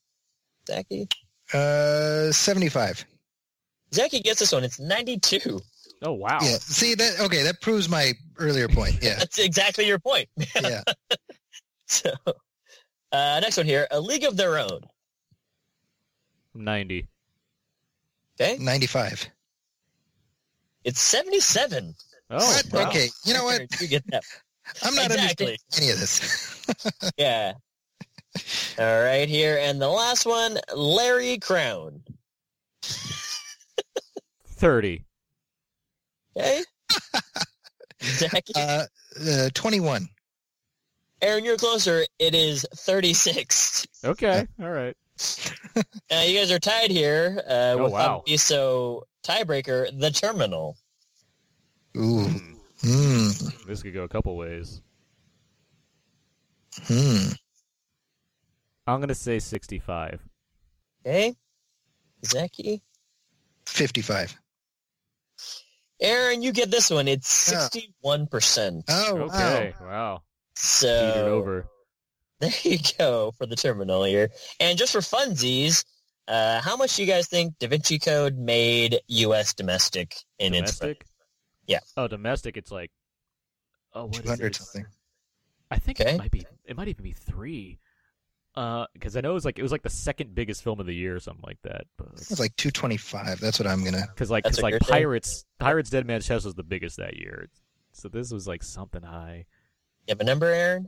Zaki. 0.67 1.07
Uh, 1.53 2.31
75. 2.31 3.05
Zaki 3.93 4.21
gets 4.21 4.39
this 4.39 4.51
one. 4.53 4.63
It's 4.63 4.79
ninety-two. 4.79 5.59
Oh 6.03 6.11
wow. 6.13 6.39
Yeah. 6.41 6.57
See 6.59 6.95
that? 6.95 7.19
Okay, 7.21 7.43
that 7.43 7.61
proves 7.61 7.87
my 7.89 8.11
earlier 8.37 8.67
point. 8.67 8.99
Yeah. 9.01 9.15
That's 9.15 9.39
exactly 9.39 9.87
your 9.87 9.99
point. 9.99 10.27
Yeah. 10.61 10.81
so, 11.87 12.11
uh, 13.11 13.39
next 13.41 13.57
one 13.57 13.65
here, 13.65 13.87
A 13.89 13.99
League 13.99 14.23
of 14.25 14.35
Their 14.37 14.57
Own. 14.59 14.81
Ninety. 16.53 17.07
Okay, 18.39 18.57
95. 18.59 19.29
it's 20.83 20.99
seventy-seven. 21.01 21.95
Oh 22.29 22.35
What? 22.37 22.65
wow. 22.71 22.89
Okay. 22.89 23.07
You 23.25 23.33
know 23.35 23.43
what? 23.45 23.55
Aaron, 23.55 23.67
You 23.79 23.87
get 23.87 24.03
that? 24.11 24.23
I'm 24.83 24.95
not 24.95 25.05
Exactly. 25.05 25.45
understanding 25.47 25.59
any 25.77 25.91
of 25.91 25.99
this. 25.99 26.49
Yeah. 27.17 27.53
All 28.79 29.03
right, 29.03 29.29
here 29.29 29.57
and 29.61 29.79
the 29.81 29.89
last 29.89 30.25
one, 30.25 30.57
Larry 30.75 31.37
Crowne. 31.37 32.01
Thirty. 34.47 35.03
Okay. 36.37 36.63
Zach, 38.01 38.43
Uh, 38.55 38.85
uh, 39.29 39.49
21. 39.53 40.07
Aaron, 41.21 41.45
you're 41.45 41.57
closer. 41.57 42.03
It 42.19 42.35
is 42.35 42.65
36. 42.75 43.87
Okay, 44.03 44.47
all 44.61 44.69
right. 44.71 44.95
Uh, 46.11 46.21
you 46.27 46.37
guys 46.37 46.51
are 46.51 46.59
tied 46.59 46.91
here 46.91 47.41
uh, 47.47 47.75
Oh, 47.77 47.83
with 47.85 47.93
wow. 47.93 48.23
so 48.35 49.07
tiebreaker, 49.25 49.87
The 49.99 50.11
Terminal. 50.11 50.75
Ooh. 51.97 52.25
Hmm, 52.25 52.53
Hmm. 52.81 53.29
This 53.67 53.81
could 53.81 53.93
go 53.93 54.03
a 54.03 54.07
couple 54.07 54.35
ways. 54.37 54.81
Hmm. 56.83 57.29
I'm 58.85 58.99
gonna 58.99 59.15
say 59.15 59.39
65. 59.39 60.19
Okay, 61.05 61.35
Zaki. 62.25 62.81
55. 63.65 64.35
Aaron, 66.03 66.41
you 66.43 66.51
get 66.51 66.69
this 66.69 66.89
one. 66.91 67.07
It's 67.07 67.51
61%. 67.51 68.83
Oh, 68.89 69.17
Okay, 69.21 69.73
wow. 69.81 70.21
So 70.55 70.87
Beat 70.87 71.19
it 71.19 71.27
over. 71.27 71.65
there 72.39 72.51
you 72.63 72.77
go 72.99 73.31
for 73.37 73.45
the 73.45 73.55
terminal 73.55 74.03
here. 74.03 74.29
And 74.59 74.77
just 74.77 74.91
for 74.93 74.99
funsies, 74.99 75.83
uh, 76.27 76.61
how 76.61 76.75
much 76.75 76.95
do 76.95 77.03
you 77.03 77.07
guys 77.11 77.27
think 77.27 77.57
Da 77.59 77.67
Vinci 77.67 77.97
Code 77.99 78.37
made 78.37 78.99
U.S. 79.07 79.53
domestic 79.53 80.15
in 80.39 80.53
its 80.53 80.79
Yeah. 81.67 81.79
Oh, 81.97 82.07
domestic. 82.07 82.57
It's 82.57 82.71
like. 82.71 82.91
Oh, 83.93 84.05
what 84.05 84.17
is 84.17 84.23
200 84.23 84.55
something. 84.55 84.85
I 85.71 85.77
think 85.79 86.01
Okay. 86.01 86.15
it 86.15 86.17
might 86.17 86.31
be. 86.31 86.45
It 86.65 86.75
might 86.77 86.87
even 86.87 87.03
be 87.03 87.13
three. 87.13 87.79
Uh, 88.55 88.85
because 88.93 89.17
I 89.17 89.21
know 89.21 89.31
it 89.31 89.33
was 89.33 89.45
like 89.45 89.57
it 89.57 89.63
was 89.63 89.71
like 89.71 89.81
the 89.81 89.89
second 89.89 90.35
biggest 90.35 90.63
film 90.63 90.79
of 90.79 90.85
the 90.85 90.93
year 90.93 91.15
or 91.15 91.19
something 91.19 91.43
like 91.45 91.57
that. 91.63 91.85
It's 92.13 92.39
like 92.39 92.55
225. 92.55 93.39
That's 93.39 93.59
what 93.59 93.67
I'm 93.67 93.81
going 93.81 93.93
to. 93.93 94.07
Because 94.13 94.29
like, 94.29 94.43
cause 94.43 94.61
like 94.61 94.71
you're 94.73 94.79
saying? 94.81 95.01
Pirates, 95.03 95.45
Pirates 95.59 95.89
Dead 95.89 96.05
Man's 96.05 96.27
Chest 96.27 96.45
was 96.45 96.53
the 96.53 96.63
biggest 96.63 96.97
that 96.97 97.17
year. 97.17 97.49
So 97.93 98.09
this 98.09 98.31
was 98.31 98.47
like 98.47 98.61
something 98.61 99.01
high. 99.01 99.45
You 100.07 100.11
have 100.11 100.21
a 100.21 100.23
number, 100.23 100.47
Aaron? 100.47 100.87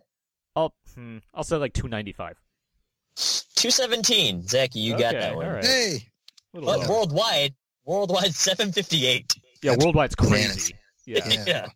I'll 0.55 0.76
hmm, 0.93 1.18
I'll 1.34 1.43
say 1.43 1.57
like 1.57 1.74
two 1.74 1.88
ninety 1.88 2.13
five. 2.13 2.38
217. 3.55 4.47
Zaki, 4.47 4.80
you 4.80 4.97
got 4.97 5.13
that 5.13 5.36
one. 5.36 5.45
all 5.45 5.53
right. 5.53 5.66
Hey! 5.66 6.07
Little 6.53 6.70
But 6.70 6.80
low. 6.88 6.95
worldwide, 6.95 7.55
worldwide 7.86 8.34
758. 8.36 9.34
yeah, 9.61 9.72
That's 9.72 9.86
worldwide's 9.86 10.16
crazy. 10.16 10.74
Yeah, 11.05 11.28
Yeah. 11.28 11.43
yeah. 11.47 11.68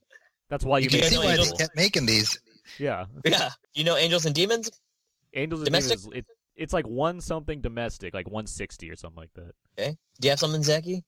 that's 0.50 0.66
why 0.66 0.80
you, 0.80 0.86
You 0.86 0.90
can 0.90 1.00
make 1.00 1.10
see 1.10 1.18
why 1.18 1.38
they 1.38 1.52
kept 1.58 1.76
making 1.76 2.06
these. 2.06 2.40
Yeah, 2.78 3.06
Yeah. 3.26 3.50
You 3.74 3.84
know 3.84 3.96
Angels 3.98 4.26
and 4.26 4.36
Demons? 4.36 4.70
Angels 5.34 5.62
and 5.62 5.66
Domestic? 5.66 6.00
Demons. 6.00 6.18
It, 6.18 6.26
it's 6.56 6.74
like 6.74 6.88
one 6.88 7.22
something 7.22 7.62
domestic, 7.62 8.14
like 8.14 8.30
one 8.30 8.46
sixty 8.46 8.90
or 8.90 8.96
something 8.96 9.18
like 9.18 9.34
that. 9.36 9.54
Okay. 9.80 9.98
Do 10.20 10.28
you 10.28 10.30
have 10.32 10.40
something, 10.40 10.64
Zaki? 10.64 11.04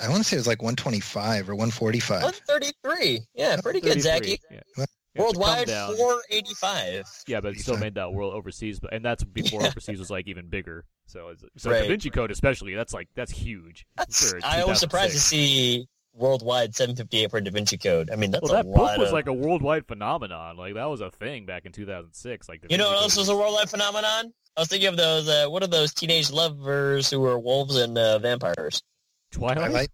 I 0.00 0.08
want 0.08 0.22
to 0.22 0.28
say 0.28 0.36
it 0.36 0.40
was 0.40 0.46
like 0.46 0.62
125 0.62 1.50
or 1.50 1.54
145. 1.54 2.22
133. 2.22 3.20
Yeah, 3.34 3.60
pretty 3.60 3.80
good, 3.80 4.00
33, 4.00 4.00
Zaki. 4.00 4.40
Yeah. 4.50 4.84
Yeah, 5.14 5.22
Worldwide, 5.22 5.68
485. 5.68 7.04
Yeah, 7.26 7.40
but 7.40 7.52
it 7.56 7.60
still 7.60 7.76
made 7.76 7.96
that 7.96 8.12
world 8.12 8.32
overseas, 8.32 8.78
but 8.78 8.92
and 8.92 9.04
that's 9.04 9.24
before 9.24 9.62
overseas 9.66 9.98
was 9.98 10.08
like 10.08 10.28
even 10.28 10.48
bigger. 10.48 10.84
So, 11.06 11.34
so 11.56 11.70
Right. 11.70 11.82
Da 11.82 11.88
Vinci 11.88 12.10
Code 12.10 12.30
especially, 12.30 12.74
that's 12.74 12.94
like 12.94 13.08
that's 13.16 13.32
huge. 13.32 13.86
That's, 13.96 14.30
for 14.30 14.38
I 14.44 14.64
was 14.64 14.78
surprised 14.78 15.14
to 15.14 15.20
see 15.20 15.88
worldwide 16.20 16.74
758 16.76 17.30
for 17.30 17.40
Da 17.40 17.50
Vinci 17.50 17.78
Code. 17.78 18.10
I 18.12 18.16
mean, 18.16 18.30
that's 18.30 18.42
Well, 18.42 18.52
that 18.52 18.60
a 18.66 18.68
book 18.68 18.76
lot 18.76 18.98
was 18.98 19.08
of... 19.08 19.14
like 19.14 19.26
a 19.26 19.32
worldwide 19.32 19.86
phenomenon. 19.86 20.56
Like 20.56 20.74
that 20.74 20.84
was 20.86 21.00
a 21.00 21.10
thing 21.10 21.46
back 21.46 21.64
in 21.66 21.72
2006. 21.72 22.48
Like 22.48 22.64
You 22.68 22.76
know 22.78 22.84
Vinci 22.84 22.94
what 22.94 23.02
else 23.02 23.16
was 23.16 23.28
a 23.28 23.36
worldwide 23.36 23.70
phenomenon? 23.70 24.32
I 24.56 24.60
was 24.60 24.68
thinking 24.68 24.88
of 24.88 24.96
those, 24.96 25.28
uh, 25.28 25.46
what 25.48 25.62
are 25.62 25.68
those 25.68 25.94
teenage 25.94 26.30
lovers 26.30 27.08
who 27.10 27.20
were 27.20 27.38
wolves 27.38 27.76
and 27.76 27.96
uh, 27.96 28.18
vampires? 28.18 28.82
Twilight. 29.30 29.56
Twilight? 29.58 29.88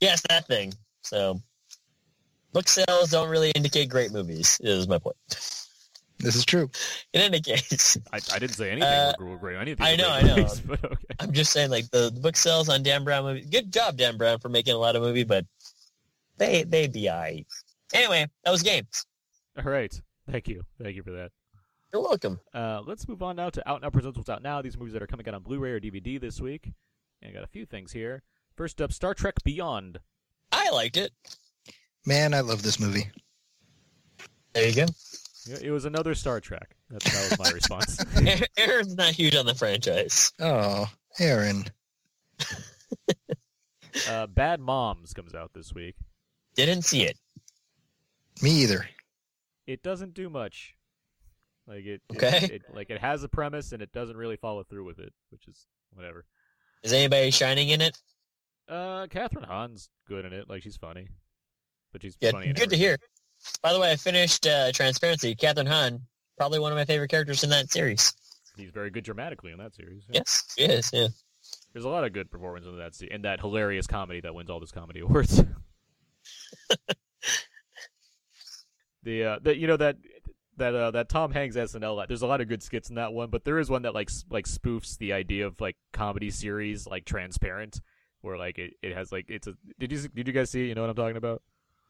Yes, 0.00 0.22
that 0.28 0.46
thing. 0.46 0.72
So, 1.02 1.40
book 2.52 2.68
sales 2.68 3.10
don't 3.10 3.28
really 3.30 3.50
indicate 3.52 3.88
great 3.88 4.12
movies, 4.12 4.60
is 4.62 4.86
my 4.86 4.98
point. 4.98 5.16
This 6.18 6.36
is 6.36 6.44
true. 6.44 6.70
In 7.12 7.22
any 7.22 7.40
case, 7.40 7.98
I, 8.12 8.18
I 8.32 8.38
didn't 8.38 8.54
say 8.54 8.70
anything 8.70 8.88
Uh, 8.88 9.14
were 9.18 9.36
great. 9.36 9.56
Anything. 9.56 9.84
I 9.84 9.96
know, 9.96 10.08
great 10.10 10.24
I 10.24 10.26
know. 10.26 10.36
movies, 10.36 10.60
but 10.66 10.84
okay. 10.84 10.96
I'm 11.20 11.32
just 11.32 11.50
saying, 11.52 11.70
like, 11.70 11.90
the, 11.90 12.10
the 12.14 12.20
book 12.20 12.36
sales 12.36 12.68
on 12.68 12.82
Dan 12.82 13.04
Brown 13.04 13.24
movie, 13.24 13.42
good 13.42 13.72
job, 13.72 13.96
Dan 13.96 14.16
Brown, 14.16 14.38
for 14.38 14.48
making 14.48 14.74
a 14.74 14.78
lot 14.78 14.96
of 14.96 15.02
movie, 15.02 15.24
but 15.24 15.44
they, 16.36 16.64
they 16.64 16.86
be 16.88 17.04
aight. 17.04 17.46
Anyway, 17.92 18.26
that 18.44 18.50
was 18.50 18.62
games. 18.62 19.06
All 19.58 19.70
right. 19.70 20.00
Thank 20.30 20.48
you. 20.48 20.62
Thank 20.82 20.96
you 20.96 21.02
for 21.02 21.12
that. 21.12 21.30
You're 21.92 22.02
welcome. 22.02 22.40
Uh, 22.52 22.80
let's 22.84 23.06
move 23.06 23.22
on 23.22 23.36
now 23.36 23.50
to 23.50 23.68
Out 23.68 23.82
Now 23.82 23.90
Presents 23.90 24.16
What's 24.16 24.28
Out 24.28 24.42
Now. 24.42 24.60
These 24.62 24.76
movies 24.76 24.94
that 24.94 25.02
are 25.02 25.06
coming 25.06 25.28
out 25.28 25.34
on 25.34 25.42
Blu-ray 25.42 25.70
or 25.70 25.80
DVD 25.80 26.20
this 26.20 26.40
week. 26.40 26.72
And 27.22 27.30
I 27.30 27.32
got 27.32 27.44
a 27.44 27.48
few 27.48 27.66
things 27.66 27.92
here. 27.92 28.22
First 28.56 28.80
up, 28.80 28.92
Star 28.92 29.14
Trek 29.14 29.34
Beyond. 29.44 30.00
I 30.50 30.70
liked 30.70 30.96
it. 30.96 31.12
Man, 32.06 32.34
I 32.34 32.40
love 32.40 32.62
this 32.62 32.80
movie. 32.80 33.08
There 34.54 34.68
you 34.68 34.74
go. 34.74 34.86
It 35.62 35.70
was 35.70 35.84
another 35.84 36.14
Star 36.14 36.40
Trek. 36.40 36.74
That's, 36.90 37.04
that 37.04 37.38
was 37.38 37.38
my 37.38 37.50
response. 37.54 38.04
Aaron's 38.56 38.96
not 38.96 39.12
huge 39.12 39.36
on 39.36 39.46
the 39.46 39.54
franchise. 39.54 40.32
Oh, 40.40 40.86
Aaron. 41.18 41.64
uh, 44.08 44.26
Bad 44.28 44.60
Moms 44.60 45.12
comes 45.12 45.34
out 45.34 45.52
this 45.54 45.72
week. 45.74 45.96
Didn't 46.56 46.82
see 46.82 47.04
it. 47.04 47.16
Me 48.42 48.50
either. 48.62 48.86
It 49.66 49.82
doesn't 49.82 50.14
do 50.14 50.28
much. 50.28 50.74
Like 51.66 51.84
it, 51.84 52.02
it- 52.10 52.16
Okay. 52.16 52.48
it, 52.56 52.62
like 52.74 52.90
it 52.90 53.00
has 53.00 53.22
a 53.22 53.28
premise 53.28 53.72
and 53.72 53.82
it 53.82 53.92
doesn't 53.92 54.16
really 54.16 54.36
follow 54.36 54.62
through 54.64 54.84
with 54.84 54.98
it, 54.98 55.12
which 55.30 55.48
is 55.48 55.66
whatever. 55.94 56.24
Is 56.82 56.92
anybody 56.92 57.30
shining 57.30 57.70
in 57.70 57.80
it? 57.80 57.96
Uh, 58.68 59.06
Kathryn 59.06 59.46
Hahn's 59.46 59.88
good 60.06 60.24
in 60.24 60.32
it. 60.32 60.48
Like 60.48 60.62
she's 60.62 60.76
funny, 60.76 61.08
but 61.92 62.02
she's 62.02 62.16
Yeah, 62.20 62.32
funny. 62.32 62.48
in 62.48 62.54
good 62.54 62.70
to 62.70 62.76
hear. 62.76 62.98
By 63.62 63.72
the 63.72 63.80
way, 63.80 63.90
I 63.92 63.96
finished 63.96 64.46
uh, 64.46 64.72
Transparency. 64.72 65.34
Kathryn 65.34 65.66
Hahn, 65.68 66.00
probably 66.38 66.58
one 66.58 66.72
of 66.72 66.76
my 66.76 66.84
favorite 66.84 67.08
characters 67.10 67.44
in 67.44 67.50
that 67.50 67.70
series. 67.70 68.12
He's 68.56 68.70
very 68.70 68.90
good 68.90 69.04
dramatically 69.04 69.50
in 69.52 69.58
that 69.58 69.74
series. 69.74 70.04
yeah. 70.08 70.18
Yes, 70.20 70.54
she 70.56 70.64
is. 70.64 70.90
Yeah. 70.92 71.08
There's 71.72 71.84
a 71.84 71.88
lot 71.90 72.04
of 72.04 72.12
good 72.12 72.30
performances 72.30 72.72
in 72.72 72.78
that 72.78 72.94
se- 72.94 73.08
in 73.10 73.22
that 73.22 73.40
hilarious 73.40 73.86
comedy 73.86 74.20
that 74.20 74.34
wins 74.34 74.48
all 74.50 74.60
those 74.60 74.70
comedy 74.72 75.00
awards. 75.06 75.42
the 79.02 79.24
uh, 79.24 79.38
the 79.42 79.56
you 79.56 79.66
know 79.66 79.76
that 79.76 79.96
that 80.56 80.74
uh, 80.74 80.90
that 80.92 81.08
Tom 81.08 81.32
Hanks 81.32 81.56
SNL. 81.56 82.06
There's 82.06 82.22
a 82.22 82.26
lot 82.26 82.40
of 82.40 82.48
good 82.48 82.62
skits 82.62 82.88
in 82.88 82.96
that 82.96 83.12
one, 83.12 83.30
but 83.30 83.44
there 83.44 83.58
is 83.58 83.70
one 83.70 83.82
that 83.82 83.94
like 83.94 84.10
like 84.30 84.46
spoofs 84.46 84.98
the 84.98 85.12
idea 85.12 85.46
of 85.46 85.60
like 85.60 85.76
comedy 85.92 86.30
series 86.30 86.86
like 86.86 87.04
Transparent, 87.04 87.80
where 88.20 88.38
like 88.38 88.58
it, 88.58 88.74
it 88.82 88.94
has 88.94 89.12
like 89.12 89.26
it's 89.28 89.46
a 89.46 89.54
did 89.78 89.92
you 89.92 90.08
did 90.08 90.26
you 90.26 90.32
guys 90.32 90.50
see? 90.50 90.66
You 90.66 90.74
know 90.74 90.82
what 90.82 90.90
I'm 90.90 90.96
talking 90.96 91.16
about? 91.16 91.42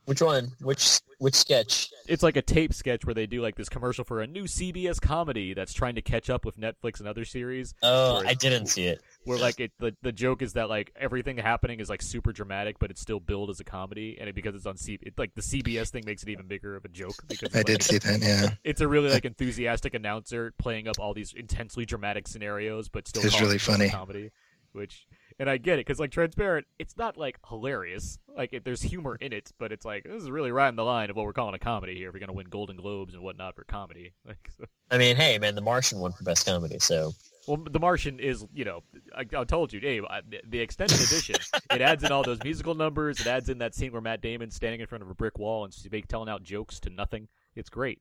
Which 0.06 0.20
one? 0.20 0.52
Which 0.60 1.00
which 1.18 1.34
sketch? 1.34 1.88
It's 2.06 2.22
like 2.22 2.36
a 2.36 2.42
tape 2.42 2.74
sketch 2.74 3.06
where 3.06 3.14
they 3.14 3.26
do 3.26 3.40
like 3.40 3.54
this 3.56 3.70
commercial 3.70 4.04
for 4.04 4.20
a 4.20 4.26
new 4.26 4.44
CBS 4.44 5.00
comedy 5.00 5.54
that's 5.54 5.72
trying 5.72 5.94
to 5.94 6.02
catch 6.02 6.28
up 6.28 6.44
with 6.44 6.58
Netflix 6.58 6.98
and 6.98 7.08
other 7.08 7.24
series. 7.24 7.72
Oh, 7.82 8.22
I 8.26 8.34
didn't 8.34 8.66
see 8.66 8.84
it. 8.84 9.00
where 9.24 9.38
like 9.38 9.60
it 9.60 9.72
the, 9.78 9.96
the 10.02 10.12
joke 10.12 10.42
is 10.42 10.52
that 10.54 10.68
like 10.68 10.92
everything 10.94 11.38
happening 11.38 11.80
is 11.80 11.88
like 11.88 12.02
super 12.02 12.32
dramatic 12.32 12.78
but 12.78 12.90
it's 12.90 13.00
still 13.00 13.20
billed 13.20 13.48
as 13.48 13.60
a 13.60 13.64
comedy 13.64 14.18
and 14.20 14.28
it 14.28 14.34
because 14.34 14.54
it's 14.54 14.66
on 14.66 14.76
C 14.76 14.98
it, 15.00 15.14
like 15.16 15.34
the 15.34 15.40
CBS 15.40 15.88
thing 15.88 16.02
makes 16.04 16.22
it 16.22 16.28
even 16.28 16.46
bigger 16.46 16.76
of 16.76 16.84
a 16.84 16.88
joke 16.88 17.14
because 17.26 17.54
I 17.54 17.60
it's, 17.60 17.66
did 17.66 17.82
see 17.82 17.98
that, 17.98 18.20
yeah. 18.20 18.50
it's 18.64 18.82
a 18.82 18.88
really 18.88 19.08
like 19.08 19.24
enthusiastic 19.24 19.94
announcer 19.94 20.52
playing 20.58 20.88
up 20.88 20.96
all 20.98 21.14
these 21.14 21.32
intensely 21.32 21.86
dramatic 21.86 22.28
scenarios 22.28 22.90
but 22.90 23.08
still 23.08 23.24
It's 23.24 23.40
really 23.40 23.56
funny. 23.58 23.88
comedy 23.88 24.30
which 24.72 25.06
and 25.38 25.50
I 25.50 25.56
get 25.56 25.78
it 25.78 25.86
because 25.86 25.98
like 25.98 26.10
transparent 26.10 26.66
it's 26.78 26.96
not 26.96 27.16
like 27.16 27.38
hilarious 27.48 28.18
like 28.36 28.52
it, 28.52 28.64
there's 28.64 28.82
humor 28.82 29.16
in 29.20 29.32
it 29.32 29.50
but 29.58 29.72
it's 29.72 29.84
like 29.84 30.04
this 30.04 30.22
is 30.22 30.30
really 30.30 30.52
right 30.52 30.68
in 30.68 30.76
the 30.76 30.84
line 30.84 31.10
of 31.10 31.16
what 31.16 31.24
we're 31.26 31.32
calling 31.32 31.54
a 31.54 31.58
comedy 31.58 31.96
here 31.96 32.08
if 32.08 32.14
we're 32.14 32.20
gonna 32.20 32.32
win 32.32 32.46
Golden 32.48 32.76
Globes 32.76 33.14
and 33.14 33.22
whatnot 33.22 33.54
for 33.56 33.64
comedy 33.64 34.12
like 34.26 34.50
so. 34.56 34.64
I 34.90 34.98
mean, 34.98 35.16
hey, 35.16 35.38
man, 35.38 35.54
The 35.54 35.60
Martian 35.60 35.98
won 35.98 36.12
for 36.12 36.24
best 36.24 36.46
comedy. 36.46 36.78
So 36.78 37.12
Well, 37.48 37.56
The 37.56 37.80
Martian 37.80 38.20
is, 38.20 38.44
you 38.54 38.64
know, 38.64 38.82
I, 39.16 39.24
I 39.36 39.44
told 39.44 39.72
you, 39.72 39.80
Dave, 39.80 40.04
I, 40.04 40.20
the- 40.46 40.60
extended 40.60 41.00
edition, 41.00 41.36
it 41.72 41.80
adds 41.80 42.04
in 42.04 42.12
all 42.12 42.22
those 42.22 42.42
musical 42.44 42.74
numbers. 42.74 43.18
It 43.20 43.26
adds 43.26 43.48
in 43.48 43.58
that 43.58 43.74
scene 43.74 43.92
where 43.92 44.02
Matt 44.02 44.20
Damon's 44.20 44.54
standing 44.54 44.80
in 44.80 44.86
front 44.86 45.02
of 45.02 45.10
a 45.10 45.14
brick 45.14 45.38
wall 45.38 45.64
and 45.64 46.08
telling 46.08 46.28
out 46.28 46.42
jokes 46.42 46.78
to 46.80 46.90
nothing. 46.90 47.28
It's 47.56 47.70
great. 47.70 48.00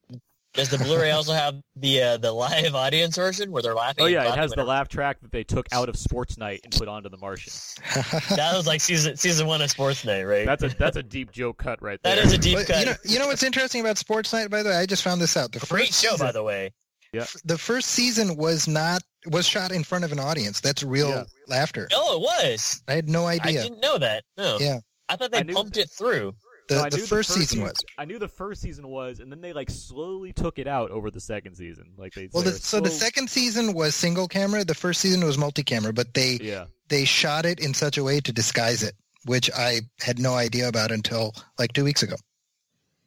Does 0.54 0.70
the 0.70 0.78
Blu-ray 0.78 1.10
also 1.10 1.32
have 1.32 1.56
the 1.76 2.00
uh, 2.02 2.16
the 2.16 2.32
live 2.32 2.74
audience 2.74 3.16
version 3.16 3.50
where 3.50 3.62
they're 3.62 3.74
laughing? 3.74 4.04
Oh 4.04 4.06
yeah, 4.06 4.20
it 4.22 4.26
clapping 4.26 4.42
has 4.42 4.50
the 4.52 4.64
laugh 4.64 4.88
track 4.88 5.20
that 5.20 5.30
they 5.32 5.44
took 5.44 5.66
out 5.72 5.88
of 5.88 5.96
Sports 5.96 6.38
Night 6.38 6.60
and 6.64 6.72
put 6.72 6.88
onto 6.88 7.08
The 7.08 7.16
Martian. 7.18 7.52
That 8.36 8.52
was 8.56 8.66
like 8.66 8.80
season 8.80 9.16
season 9.16 9.46
one 9.46 9.60
of 9.62 9.70
Sports 9.70 10.04
Night, 10.04 10.22
right? 10.24 10.46
That's 10.46 10.62
a 10.62 10.68
that's 10.68 10.96
a 10.96 11.02
deep 11.02 11.30
joke 11.32 11.58
cut 11.58 11.82
right 11.82 11.98
there. 12.02 12.16
that 12.16 12.24
is 12.24 12.32
a 12.32 12.38
deep 12.38 12.56
But 12.58 12.66
cut. 12.68 12.80
you 12.80 12.86
know, 12.86 12.94
you 13.04 13.18
know 13.18 13.26
what's 13.26 13.42
interesting 13.42 13.80
about 13.80 13.98
Sports 13.98 14.32
Night, 14.32 14.48
by 14.50 14.62
the 14.62 14.70
way? 14.70 14.76
I 14.76 14.86
just 14.86 15.02
found 15.02 15.20
this 15.20 15.36
out. 15.36 15.52
The 15.52 15.58
Great 15.60 15.88
first 15.88 16.02
show, 16.02 16.10
season, 16.12 16.26
by 16.26 16.32
the 16.32 16.42
way. 16.42 16.72
Yeah. 17.12 17.26
the 17.44 17.56
first 17.58 17.88
season 17.90 18.36
was 18.36 18.66
not 18.66 19.02
was 19.30 19.46
shot 19.46 19.70
in 19.72 19.84
front 19.84 20.04
of 20.04 20.10
an 20.12 20.18
audience. 20.18 20.60
That's 20.60 20.82
real 20.82 21.08
Yeah. 21.10 21.24
laughter. 21.46 21.88
Oh, 21.92 22.16
it 22.16 22.20
was. 22.22 22.82
I 22.88 22.94
had 22.94 23.08
no 23.08 23.26
idea. 23.26 23.60
I 23.60 23.62
didn't 23.64 23.80
know 23.80 23.98
that. 23.98 24.24
No. 24.36 24.58
Yeah. 24.60 24.78
I 25.08 25.16
thought 25.16 25.30
they 25.32 25.38
I 25.38 25.42
knew- 25.42 25.54
pumped 25.54 25.76
it 25.76 25.90
through. 25.90 26.34
The, 26.68 26.80
I 26.80 26.88
the 26.88 26.96
knew 26.96 27.06
first 27.06 27.30
season 27.30 27.60
was. 27.60 27.74
I 27.98 28.06
knew 28.06 28.18
the 28.18 28.28
first 28.28 28.62
season 28.62 28.88
was, 28.88 29.20
and 29.20 29.30
then 29.30 29.42
they 29.42 29.52
like 29.52 29.68
slowly 29.68 30.32
took 30.32 30.58
it 30.58 30.66
out 30.66 30.90
over 30.90 31.10
the 31.10 31.20
second 31.20 31.56
season. 31.56 31.92
Like 31.98 32.14
they 32.14 32.28
Well, 32.32 32.42
the, 32.42 32.52
so 32.52 32.80
the 32.80 32.90
second 32.90 33.28
season 33.28 33.74
was 33.74 33.94
single 33.94 34.28
camera. 34.28 34.64
The 34.64 34.74
first 34.74 35.00
season 35.00 35.24
was 35.24 35.36
multi-camera, 35.36 35.92
but 35.92 36.14
they 36.14 36.38
yeah. 36.40 36.66
they 36.88 37.04
shot 37.04 37.44
it 37.44 37.60
in 37.60 37.74
such 37.74 37.98
a 37.98 38.04
way 38.04 38.20
to 38.20 38.32
disguise 38.32 38.82
it, 38.82 38.94
which 39.26 39.50
I 39.54 39.82
had 40.00 40.18
no 40.18 40.34
idea 40.34 40.68
about 40.68 40.90
until 40.90 41.34
like 41.58 41.74
two 41.74 41.84
weeks 41.84 42.02
ago. 42.02 42.16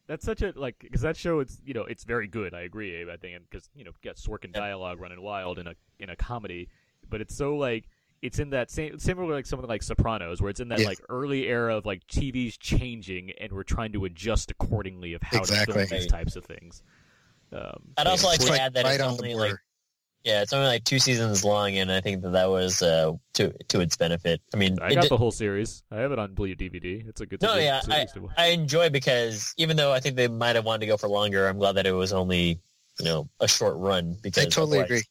That's 0.06 0.24
such 0.24 0.42
a 0.42 0.52
like 0.54 0.76
because 0.80 1.02
that 1.02 1.16
show 1.16 1.40
it's 1.40 1.58
you 1.64 1.74
know 1.74 1.82
it's 1.82 2.04
very 2.04 2.28
good. 2.28 2.54
I 2.54 2.60
agree. 2.60 2.94
Abe, 2.94 3.08
I 3.08 3.16
think 3.16 3.42
because 3.50 3.68
you 3.74 3.84
know 3.84 3.90
got 4.04 4.16
Sorkin 4.16 4.52
dialogue 4.52 5.00
running 5.00 5.20
wild 5.20 5.58
in 5.58 5.66
a 5.66 5.74
in 5.98 6.10
a 6.10 6.16
comedy, 6.16 6.68
but 7.10 7.20
it's 7.20 7.36
so 7.36 7.56
like 7.56 7.88
it's 8.22 8.38
in 8.38 8.50
that 8.50 8.70
same 8.70 8.98
similar 8.98 9.34
like 9.34 9.46
something 9.46 9.68
like 9.68 9.82
Sopranos 9.82 10.40
where 10.40 10.50
it's 10.50 10.60
in 10.60 10.68
that 10.68 10.80
Yeah. 10.80 10.88
like 10.88 11.00
early 11.08 11.46
era 11.46 11.76
of 11.76 11.86
like 11.86 12.06
TV's 12.06 12.56
changing 12.56 13.32
and 13.40 13.52
we're 13.52 13.62
trying 13.62 13.92
to 13.92 14.04
adjust 14.04 14.50
accordingly 14.50 15.14
of 15.14 15.22
how 15.22 15.38
to 15.38 15.42
Exactly. 15.44 15.86
film 15.86 16.00
these 16.00 16.06
types 16.10 16.34
of 16.36 16.44
things. 16.44 16.82
Um, 17.52 17.80
I'd 17.96 18.06
also 18.06 18.26
yeah. 18.26 18.30
like 18.30 18.40
to 18.40 18.46
like 18.50 18.60
add 18.60 18.74
that 18.74 18.84
right 18.84 18.94
it's 18.94 19.02
on 19.02 19.16
the 19.16 19.22
only 19.22 19.34
like 19.34 19.50
border. 19.50 19.62
yeah, 20.24 20.42
it's 20.42 20.52
only 20.52 20.66
like 20.66 20.84
two 20.84 20.98
seasons 20.98 21.44
long, 21.44 21.76
and 21.78 21.90
I 21.90 22.00
think 22.02 22.22
that 22.22 22.32
that 22.32 22.50
was 22.50 22.82
uh, 22.82 23.12
to 23.34 23.52
to 23.68 23.80
its 23.80 23.96
benefit. 23.96 24.42
I 24.52 24.58
mean, 24.58 24.78
I 24.82 24.92
got 24.94 25.02
did- 25.02 25.10
the 25.10 25.16
whole 25.16 25.30
series. 25.30 25.82
I 25.90 25.96
have 26.00 26.12
it 26.12 26.18
on 26.18 26.34
Bleed 26.34 26.58
DVD. 26.58 27.08
It's 27.08 27.20
a 27.22 27.26
good. 27.26 27.40
No, 27.40 27.54
yeah, 27.56 27.80
series 27.80 28.12
to 28.12 28.20
watch. 28.22 28.32
I 28.36 28.48
enjoy 28.48 28.90
because 28.90 29.54
even 29.56 29.76
though 29.78 29.92
I 29.92 30.00
think 30.00 30.16
they 30.16 30.28
might 30.28 30.56
have 30.56 30.64
wanted 30.66 30.80
to 30.80 30.86
go 30.86 30.96
for 30.98 31.08
longer, 31.08 31.48
I'm 31.48 31.58
glad 31.58 31.76
that 31.76 31.86
it 31.86 31.92
was 31.92 32.12
only 32.12 32.60
you 32.98 33.04
know 33.06 33.30
a 33.40 33.48
short 33.48 33.76
run 33.78 34.16
because 34.20 34.44
I 34.44 34.48
totally 34.50 34.80
otherwise 34.80 34.90
agree. 34.90 35.02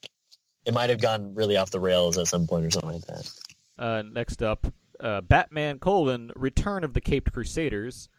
It 0.67 0.73
might 0.73 0.89
have 0.89 1.01
gone 1.01 1.33
really 1.33 1.55
off 1.55 1.71
the 1.71 1.79
rails 1.79 2.17
at 2.17 2.27
some 2.27 2.45
point 2.45 2.65
or 2.65 2.69
something 2.71 2.91
like 2.91 3.05
that. 3.05 3.31
Uh, 3.79 4.03
next 4.03 4.43
up, 4.43 4.67
uh, 4.99 5.21
Batman: 5.21 5.79
colon, 5.79 6.31
Return 6.35 6.83
of 6.83 6.93
the 6.93 6.99
Caped 6.99 7.31
Crusaders. 7.31 8.09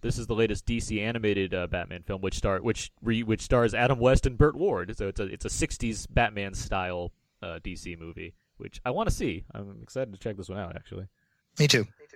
This 0.00 0.18
is 0.18 0.26
the 0.26 0.34
latest 0.34 0.66
DC 0.66 1.00
animated 1.00 1.54
uh, 1.54 1.68
Batman 1.68 2.02
film, 2.02 2.20
which 2.20 2.34
star 2.36 2.60
which 2.60 2.90
re, 3.00 3.22
which 3.22 3.42
stars 3.42 3.74
Adam 3.74 4.00
West 4.00 4.26
and 4.26 4.36
Burt 4.36 4.56
Ward. 4.56 4.96
So 4.98 5.06
it's 5.06 5.20
a 5.20 5.24
it's 5.24 5.44
a 5.44 5.48
'60s 5.48 6.06
Batman 6.10 6.54
style 6.54 7.12
uh, 7.42 7.60
DC 7.62 7.96
movie, 7.96 8.34
which 8.56 8.80
I 8.84 8.90
want 8.90 9.08
to 9.08 9.14
see. 9.14 9.44
I'm 9.54 9.78
excited 9.80 10.12
to 10.12 10.18
check 10.18 10.36
this 10.36 10.48
one 10.48 10.58
out. 10.58 10.74
Actually, 10.74 11.06
Me 11.60 11.68
too. 11.68 11.84
Me 11.84 12.06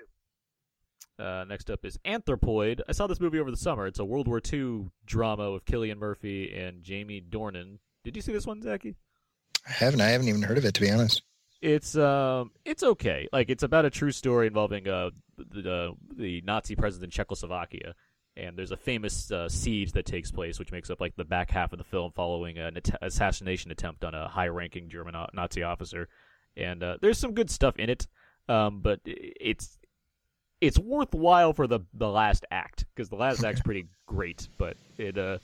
too. 1.19 1.25
uh, 1.25 1.45
next 1.45 1.71
up 1.71 1.85
is 1.85 1.99
Anthropoid. 2.05 2.81
I 2.89 2.93
saw 2.93 3.07
this 3.07 3.21
movie 3.21 3.39
over 3.39 3.51
the 3.53 3.57
summer. 3.57 3.87
It's 3.87 4.01
a 4.01 4.05
World 4.05 4.27
War 4.27 4.41
II 4.53 4.91
drama 5.07 5.53
with 5.53 5.65
Cillian 5.67 5.99
Murphy 5.99 6.53
and 6.53 6.83
Jamie 6.83 7.23
Dornan. 7.23 7.79
Did 8.03 8.17
you 8.17 8.23
see 8.23 8.33
this 8.33 8.47
one, 8.47 8.61
Zaki? 8.61 8.97
I 9.67 9.73
haven't. 9.73 10.01
I 10.01 10.09
haven't 10.09 10.29
even 10.29 10.43
heard 10.43 10.59
of 10.59 10.65
it 10.65 10.75
to 10.75 10.81
be 10.81 10.91
honest. 10.91 11.23
It's 11.61 11.97
um, 11.97 12.51
it's 12.65 12.83
okay. 12.83 13.29
Like 13.33 13.49
it's 13.49 13.63
about 13.63 13.85
a 13.85 13.91
true 13.91 14.11
story 14.11 14.49
involving 14.49 14.89
uh 14.89 15.11
the 15.37 15.93
the 16.17 16.43
Nazi 16.45 16.75
president 16.75 17.13
Czechoslovakia, 17.13 17.95
and 18.37 18.59
there's 18.59 18.73
a 18.73 18.77
famous 18.77 19.31
uh, 19.31 19.49
siege 19.49 19.93
that 19.93 20.05
takes 20.07 20.31
place, 20.31 20.59
which 20.59 20.73
makes 20.73 20.91
up 20.91 21.01
like 21.01 21.15
the 21.17 21.25
back 21.25 21.51
half 21.51 21.73
of 21.73 21.79
the 21.79 21.85
film, 21.85 22.11
following 22.13 22.59
an 22.59 22.79
assassination 23.01 23.71
attempt 23.71 24.05
on 24.05 24.15
a 24.15 24.29
high-ranking 24.29 24.89
German 24.89 25.15
o- 25.15 25.29
Nazi 25.35 25.63
officer. 25.63 26.09
And 26.57 26.83
uh, 26.83 26.97
there's 27.01 27.19
some 27.19 27.33
good 27.33 27.51
stuff 27.51 27.77
in 27.77 27.89
it, 27.89 28.07
um, 28.49 28.81
but 28.83 29.01
it's 29.05 29.79
it's 30.61 30.79
worthwhile 30.79 31.53
for 31.53 31.67
the 31.67 31.81
the 31.95 32.09
last 32.09 32.45
act 32.51 32.87
because 32.95 33.09
the 33.09 33.17
last 33.17 33.45
act's 33.45 33.63
pretty 33.63 33.87
great, 34.07 34.49
but 34.59 34.77
it 34.99 35.17
uh 35.17 35.39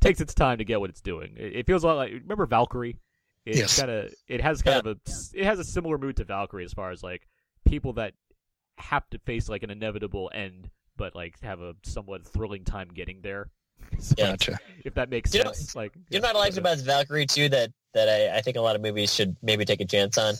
takes 0.00 0.20
its 0.20 0.34
time 0.34 0.58
to 0.58 0.64
get 0.64 0.80
what 0.80 0.90
it's 0.90 1.00
doing. 1.00 1.34
It, 1.36 1.56
it 1.56 1.66
feels 1.66 1.84
a 1.84 1.86
lot 1.86 1.96
like 1.96 2.12
remember 2.12 2.46
Valkyrie. 2.46 2.96
It's 3.48 3.58
Yes. 3.58 3.78
kind 3.78 3.90
of 3.90 4.12
it 4.28 4.40
has 4.42 4.60
kind 4.62 4.86
of 4.86 4.86
a 4.86 4.96
it 5.34 5.44
has 5.44 5.58
a 5.58 5.64
similar 5.64 5.96
mood 5.98 6.16
to 6.18 6.24
Valkyrie 6.24 6.64
as 6.64 6.72
far 6.74 6.90
as 6.90 7.02
like 7.02 7.26
people 7.66 7.94
that 7.94 8.12
have 8.76 9.08
to 9.10 9.18
face 9.20 9.48
like 9.48 9.62
an 9.62 9.70
inevitable 9.70 10.30
end, 10.34 10.70
but 10.96 11.14
like 11.14 11.40
have 11.42 11.60
a 11.60 11.74
somewhat 11.84 12.26
thrilling 12.26 12.64
time 12.64 12.88
getting 12.94 13.20
there. 13.22 13.50
So, 14.00 14.14
Yeah. 14.18 14.30
Gotcha. 14.32 14.58
If 14.84 14.94
that 14.94 15.08
makes 15.08 15.32
You 15.34 15.42
know- 15.44 15.52
sense, 15.52 15.74
like 15.74 15.92
You 16.10 16.20
know 16.20 16.28
what 16.28 16.36
I 16.36 16.38
liked 16.40 16.58
about 16.58 16.78
Valkyrie 16.78 17.26
too 17.26 17.48
that 17.48 17.70
that 17.94 18.08
I, 18.08 18.36
I 18.36 18.40
think 18.42 18.56
a 18.56 18.60
lot 18.60 18.76
of 18.76 18.82
movies 18.82 19.14
should 19.14 19.36
maybe 19.42 19.64
take 19.64 19.80
a 19.80 19.86
chance 19.86 20.18
on 20.18 20.34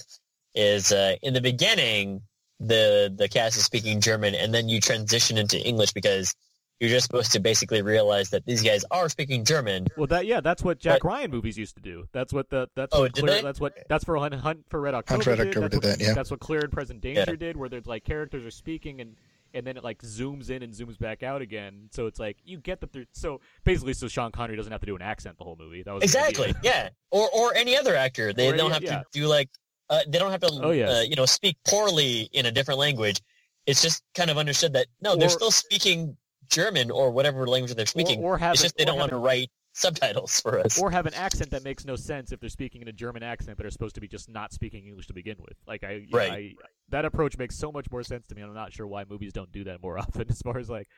is 0.55 0.93
uh, 0.93 1.17
in 1.23 1.33
the 1.35 1.41
beginning 1.41 2.23
the 2.61 3.13
the 3.17 3.29
cast 3.29 3.57
is 3.57 3.65
speaking 3.65 4.01
German 4.01 4.35
and 4.35 4.53
then 4.53 4.69
you 4.69 4.81
transition 4.81 5.39
into 5.39 5.59
English 5.67 5.93
because 5.93 6.35
you're 6.81 6.91
just 6.91 7.07
supposed 7.07 7.33
to 7.33 7.41
basically 7.41 7.83
realize 7.83 8.31
that 8.31 8.47
these 8.47 8.63
guys 8.63 8.85
are 8.91 9.09
speaking 9.09 9.45
German. 9.45 9.87
Well, 9.97 10.07
that 10.09 10.27
yeah, 10.27 10.41
that's 10.41 10.63
what 10.63 10.79
Jack 10.79 11.03
Ryan 11.05 11.31
movies 11.31 11.59
used 11.59 11.75
to 11.77 11.83
do. 11.83 12.07
That's 12.13 12.33
what 12.33 12.51
the 12.51 12.69
that's 12.77 12.95
Oh, 12.95 13.01
what 13.03 13.13
did 13.15 13.25
Clear, 13.25 13.35
they? 13.37 13.43
that's 13.43 13.61
what 13.61 13.75
that's 13.89 14.05
for 14.05 14.17
Hunt, 14.17 14.35
Hunt 14.35 14.65
for 14.69 14.81
Red 14.81 14.95
October. 14.95 15.15
Hunt 15.17 15.25
for 15.25 15.31
Red 15.31 15.37
did. 15.39 15.47
October 15.49 15.69
that's 15.69 15.81
did 15.81 15.89
what, 15.91 15.99
that, 15.99 16.05
yeah. 16.05 16.15
That's 16.15 16.31
what 16.31 16.41
Clear 16.41 16.61
and 16.61 16.73
Present 16.73 17.01
Danger 17.01 17.25
Yeah. 17.29 17.37
did, 17.37 17.57
where 17.57 17.69
there's 17.69 17.87
like 17.87 18.05
characters 18.05 18.45
are 18.47 18.51
speaking 18.51 19.01
and 19.01 19.17
and 19.55 19.67
then 19.67 19.77
it 19.79 19.83
like 19.83 20.03
zooms 20.03 20.51
in 20.51 20.63
and 20.63 20.73
zooms 20.75 20.99
back 20.99 21.23
out 21.23 21.41
again. 21.41 21.89
So 21.91 22.07
it's 22.07 22.21
like 22.21 22.37
you 22.45 22.59
get 22.59 22.81
that 22.81 22.93
they're 22.93 23.07
so 23.13 23.41
basically 23.65 23.95
so 23.95 24.07
Sean 24.07 24.31
Connery 24.31 24.57
doesn't 24.57 24.71
have 24.71 24.81
to 24.83 24.87
do 24.87 24.95
an 24.95 25.03
accent 25.03 25.39
the 25.39 25.45
whole 25.45 25.57
movie. 25.59 25.83
That 25.83 25.95
was 25.95 26.05
Exactly. 26.05 26.55
Yeah. 26.63 26.91
Or 27.11 27.29
or 27.35 27.55
any 27.57 27.77
other 27.77 27.97
actor. 27.97 28.33
They 28.33 28.49
Or 28.49 28.57
don't 28.57 28.67
any- 28.73 28.75
have 28.75 28.83
yeah. 28.85 28.99
to 28.99 29.05
do 29.13 29.27
like 29.27 29.49
uh, 29.91 30.01
they 30.07 30.19
don't 30.19 30.31
have 30.31 30.43
to 30.43 30.51
Oh, 30.63 30.71
yes. 30.71 30.91
uh, 30.91 31.01
you 31.09 31.17
know 31.17 31.25
speak 31.25 31.57
poorly 31.67 32.29
in 32.33 32.45
a 32.47 32.53
different 32.53 32.79
language. 32.79 33.21
It's 33.67 33.81
just 33.83 34.03
kind 34.15 34.31
of 34.31 34.37
understood 34.39 34.75
that 34.75 34.87
no, 35.01 35.17
they're 35.17 35.29
still 35.31 35.51
speaking 35.51 36.17
German 36.51 36.91
or 36.91 37.11
whatever 37.11 37.47
language 37.47 37.75
they're 37.75 37.87
speaking. 37.87 38.21
or 38.23 38.39
have 38.39 38.55
it's 38.55 38.63
just 38.63 38.77
they 38.77 38.85
or 38.85 38.87
don't 38.87 38.99
want 38.99 39.11
to 39.11 39.17
write 39.19 39.51
subtitles 39.75 40.41
for 40.41 40.59
us. 40.59 40.81
or 40.81 40.91
have 40.91 41.07
an 41.07 41.15
accent 41.15 41.51
that 41.51 41.63
makes 41.63 41.85
no 41.85 41.95
sense 41.95 42.33
if 42.33 42.41
they're 42.41 42.49
speaking 42.49 42.83
in 42.83 42.89
a 42.89 42.93
German 42.93 43.23
accent, 43.23 43.57
but 43.57 43.65
are 43.67 43.71
supposed 43.71 43.95
to 43.95 44.01
be 44.01 44.09
just 44.09 44.29
not 44.29 44.53
speaking 44.53 44.87
English 44.87 45.07
to 45.07 45.13
begin 45.15 45.37
with. 45.39 45.57
Like 45.67 45.85
I, 45.85 45.93
you 45.93 46.07
know, 46.11 46.19
Right. 46.19 46.33
I 46.33 46.55
that 46.91 47.05
approach 47.05 47.37
makes 47.39 47.57
so 47.57 47.71
much 47.71 47.91
more 47.91 48.03
sense 48.03 48.27
to 48.29 48.35
me. 48.35 48.43
and 48.43 48.49
I'm 48.51 48.57
not 48.57 48.73
sure 48.73 48.87
why 48.87 49.05
movies 49.09 49.33
don't 49.33 49.53
do 49.53 49.65
that 49.65 49.83
more 49.83 49.99
often. 49.99 50.27
As 50.31 50.41
far 50.41 50.59
as 50.59 50.69
like, 50.69 50.89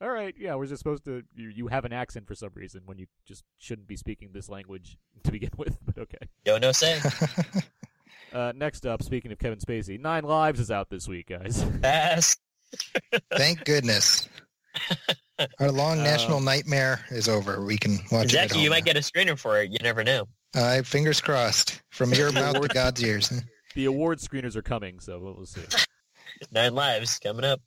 all 0.00 0.08
right, 0.08 0.34
yeah, 0.38 0.54
we're 0.54 0.66
just 0.66 0.78
supposed 0.80 1.04
to 1.04 1.22
you, 1.34 1.48
you 1.50 1.66
have 1.68 1.84
an 1.84 1.92
accent 1.92 2.26
for 2.26 2.34
some 2.34 2.50
reason 2.54 2.82
when 2.86 2.98
you 2.98 3.06
just 3.26 3.44
shouldn't 3.58 3.86
be 3.88 3.96
speaking 3.96 4.30
this 4.32 4.48
language 4.48 4.96
to 5.24 5.32
begin 5.32 5.50
with. 5.58 5.76
But 5.84 5.98
okay. 5.98 6.18
Yo, 6.46 6.56
no 6.58 6.72
say. 6.72 6.98
Uh, 8.32 8.52
next 8.54 8.86
up, 8.86 9.02
speaking 9.02 9.32
of 9.32 9.38
Kevin 9.38 9.58
Spacey, 9.58 9.98
Nine 10.00 10.22
Lives 10.22 10.60
is 10.60 10.70
out 10.70 10.88
this 10.88 11.08
week, 11.08 11.28
guys. 11.28 11.64
Pass. 11.82 12.36
Thank 13.32 13.64
goodness. 13.64 14.28
Our 15.58 15.70
long 15.70 16.00
Uh, 16.00 16.04
national 16.04 16.40
nightmare 16.40 17.00
is 17.10 17.28
over. 17.28 17.64
We 17.64 17.78
can 17.78 17.98
watch 18.12 18.26
it. 18.32 18.36
at 18.36 18.54
you 18.54 18.60
home 18.62 18.68
might 18.70 18.84
get 18.84 18.96
a 18.96 19.00
screener 19.00 19.38
for 19.38 19.60
it. 19.62 19.70
You 19.70 19.78
never 19.82 20.04
know. 20.04 20.26
now. 20.54 20.60
Uh, 20.62 20.82
fingers 20.82 21.20
crossed. 21.20 21.80
From 21.90 22.12
your 22.12 22.30
mouth 22.32 22.60
to 22.60 22.68
God's 22.68 23.02
ears. 23.02 23.32
the 23.74 23.86
award 23.86 24.18
screeners 24.18 24.54
are 24.56 24.62
coming, 24.62 25.00
so 25.00 25.18
we'll, 25.18 25.34
we'll 25.36 25.46
see. 25.46 25.62
Nine 26.52 26.74
lives 26.74 27.18
coming 27.18 27.44
up. 27.44 27.60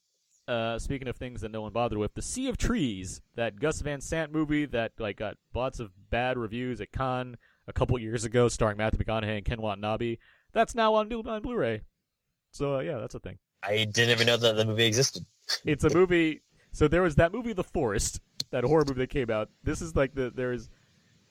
uh, 0.48 0.78
speaking 0.78 1.08
of 1.08 1.16
things 1.16 1.42
that 1.42 1.52
no 1.52 1.62
one 1.62 1.72
bothered 1.72 1.98
with, 1.98 2.14
The 2.14 2.22
Sea 2.22 2.48
of 2.50 2.58
Trees, 2.58 3.22
that 3.36 3.60
Gus 3.60 3.82
Van 3.82 4.02
Sant 4.02 4.32
movie 4.32 4.66
that 4.66 4.92
like 5.00 5.18
got 5.18 5.36
lots 5.56 5.80
of 5.80 5.92
bad 6.10 6.38
reviews 6.38 6.80
at 6.82 6.92
Cannes 6.92 7.38
a 7.68 7.74
couple 7.74 7.98
years 7.98 8.24
ago, 8.26 8.50
starring 8.50 8.78
Matthew 8.78 9.00
McConaughey 9.04 9.38
and 9.38 9.46
Ken 9.46 9.62
Watanabe. 9.62 10.18
That's 10.52 10.76
now 10.76 10.94
on, 10.96 11.08
Blu- 11.10 11.24
on 11.26 11.42
Blu-ray. 11.42 11.82
So 12.52 12.76
uh, 12.76 12.80
yeah, 12.80 13.00
that's 13.00 13.16
a 13.16 13.20
thing. 13.20 13.38
I 13.64 13.86
didn't 13.86 14.10
even 14.12 14.28
know 14.28 14.38
that 14.38 14.58
the 14.58 14.66
movie 14.66 14.86
existed. 14.86 15.26
It's 15.66 15.84
a 15.86 15.94
movie. 15.94 16.42
So 16.74 16.88
there 16.88 17.02
was 17.02 17.16
that 17.16 17.32
movie, 17.32 17.54
The 17.54 17.64
Forest, 17.64 18.20
that 18.52 18.64
horror 18.66 18.84
movie 18.88 19.00
that 19.02 19.10
came 19.10 19.30
out. 19.30 19.50
This 19.64 19.82
is 19.82 19.96
like 19.96 20.14
the 20.16 20.32
there 20.36 20.52
is. 20.54 20.70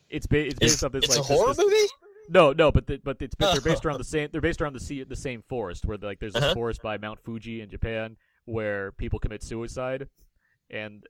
It's, 0.09 0.27
ba- 0.27 0.47
it's 0.47 0.59
based 0.59 0.75
It's, 0.75 0.83
off 0.83 0.93
this 0.93 1.05
it's 1.05 1.17
like 1.17 1.25
a 1.25 1.29
this- 1.29 1.39
horror 1.39 1.55
this- 1.55 1.59
movie? 1.59 1.87
No, 2.29 2.53
no, 2.53 2.71
but 2.71 2.87
the, 2.87 2.99
but 3.03 3.21
it's 3.21 3.35
they're 3.37 3.61
based 3.61 3.85
around 3.85 3.99
the 3.99 4.05
same. 4.05 4.29
They're 4.31 4.41
based 4.41 4.63
around 4.63 4.75
the 4.75 4.81
sea, 4.81 5.03
the 5.03 5.17
same 5.17 5.43
forest 5.49 5.85
where 5.85 5.99
like 5.99 6.21
there's 6.21 6.37
a 6.37 6.39
Uh-huh. 6.39 6.55
forest 6.55 6.81
by 6.81 6.97
Mount 6.97 7.19
Fuji 7.25 7.61
in 7.61 7.69
Japan 7.69 8.17
where 8.45 8.93
people 8.93 9.19
commit 9.19 9.43
suicide, 9.43 10.09
and 10.71 11.05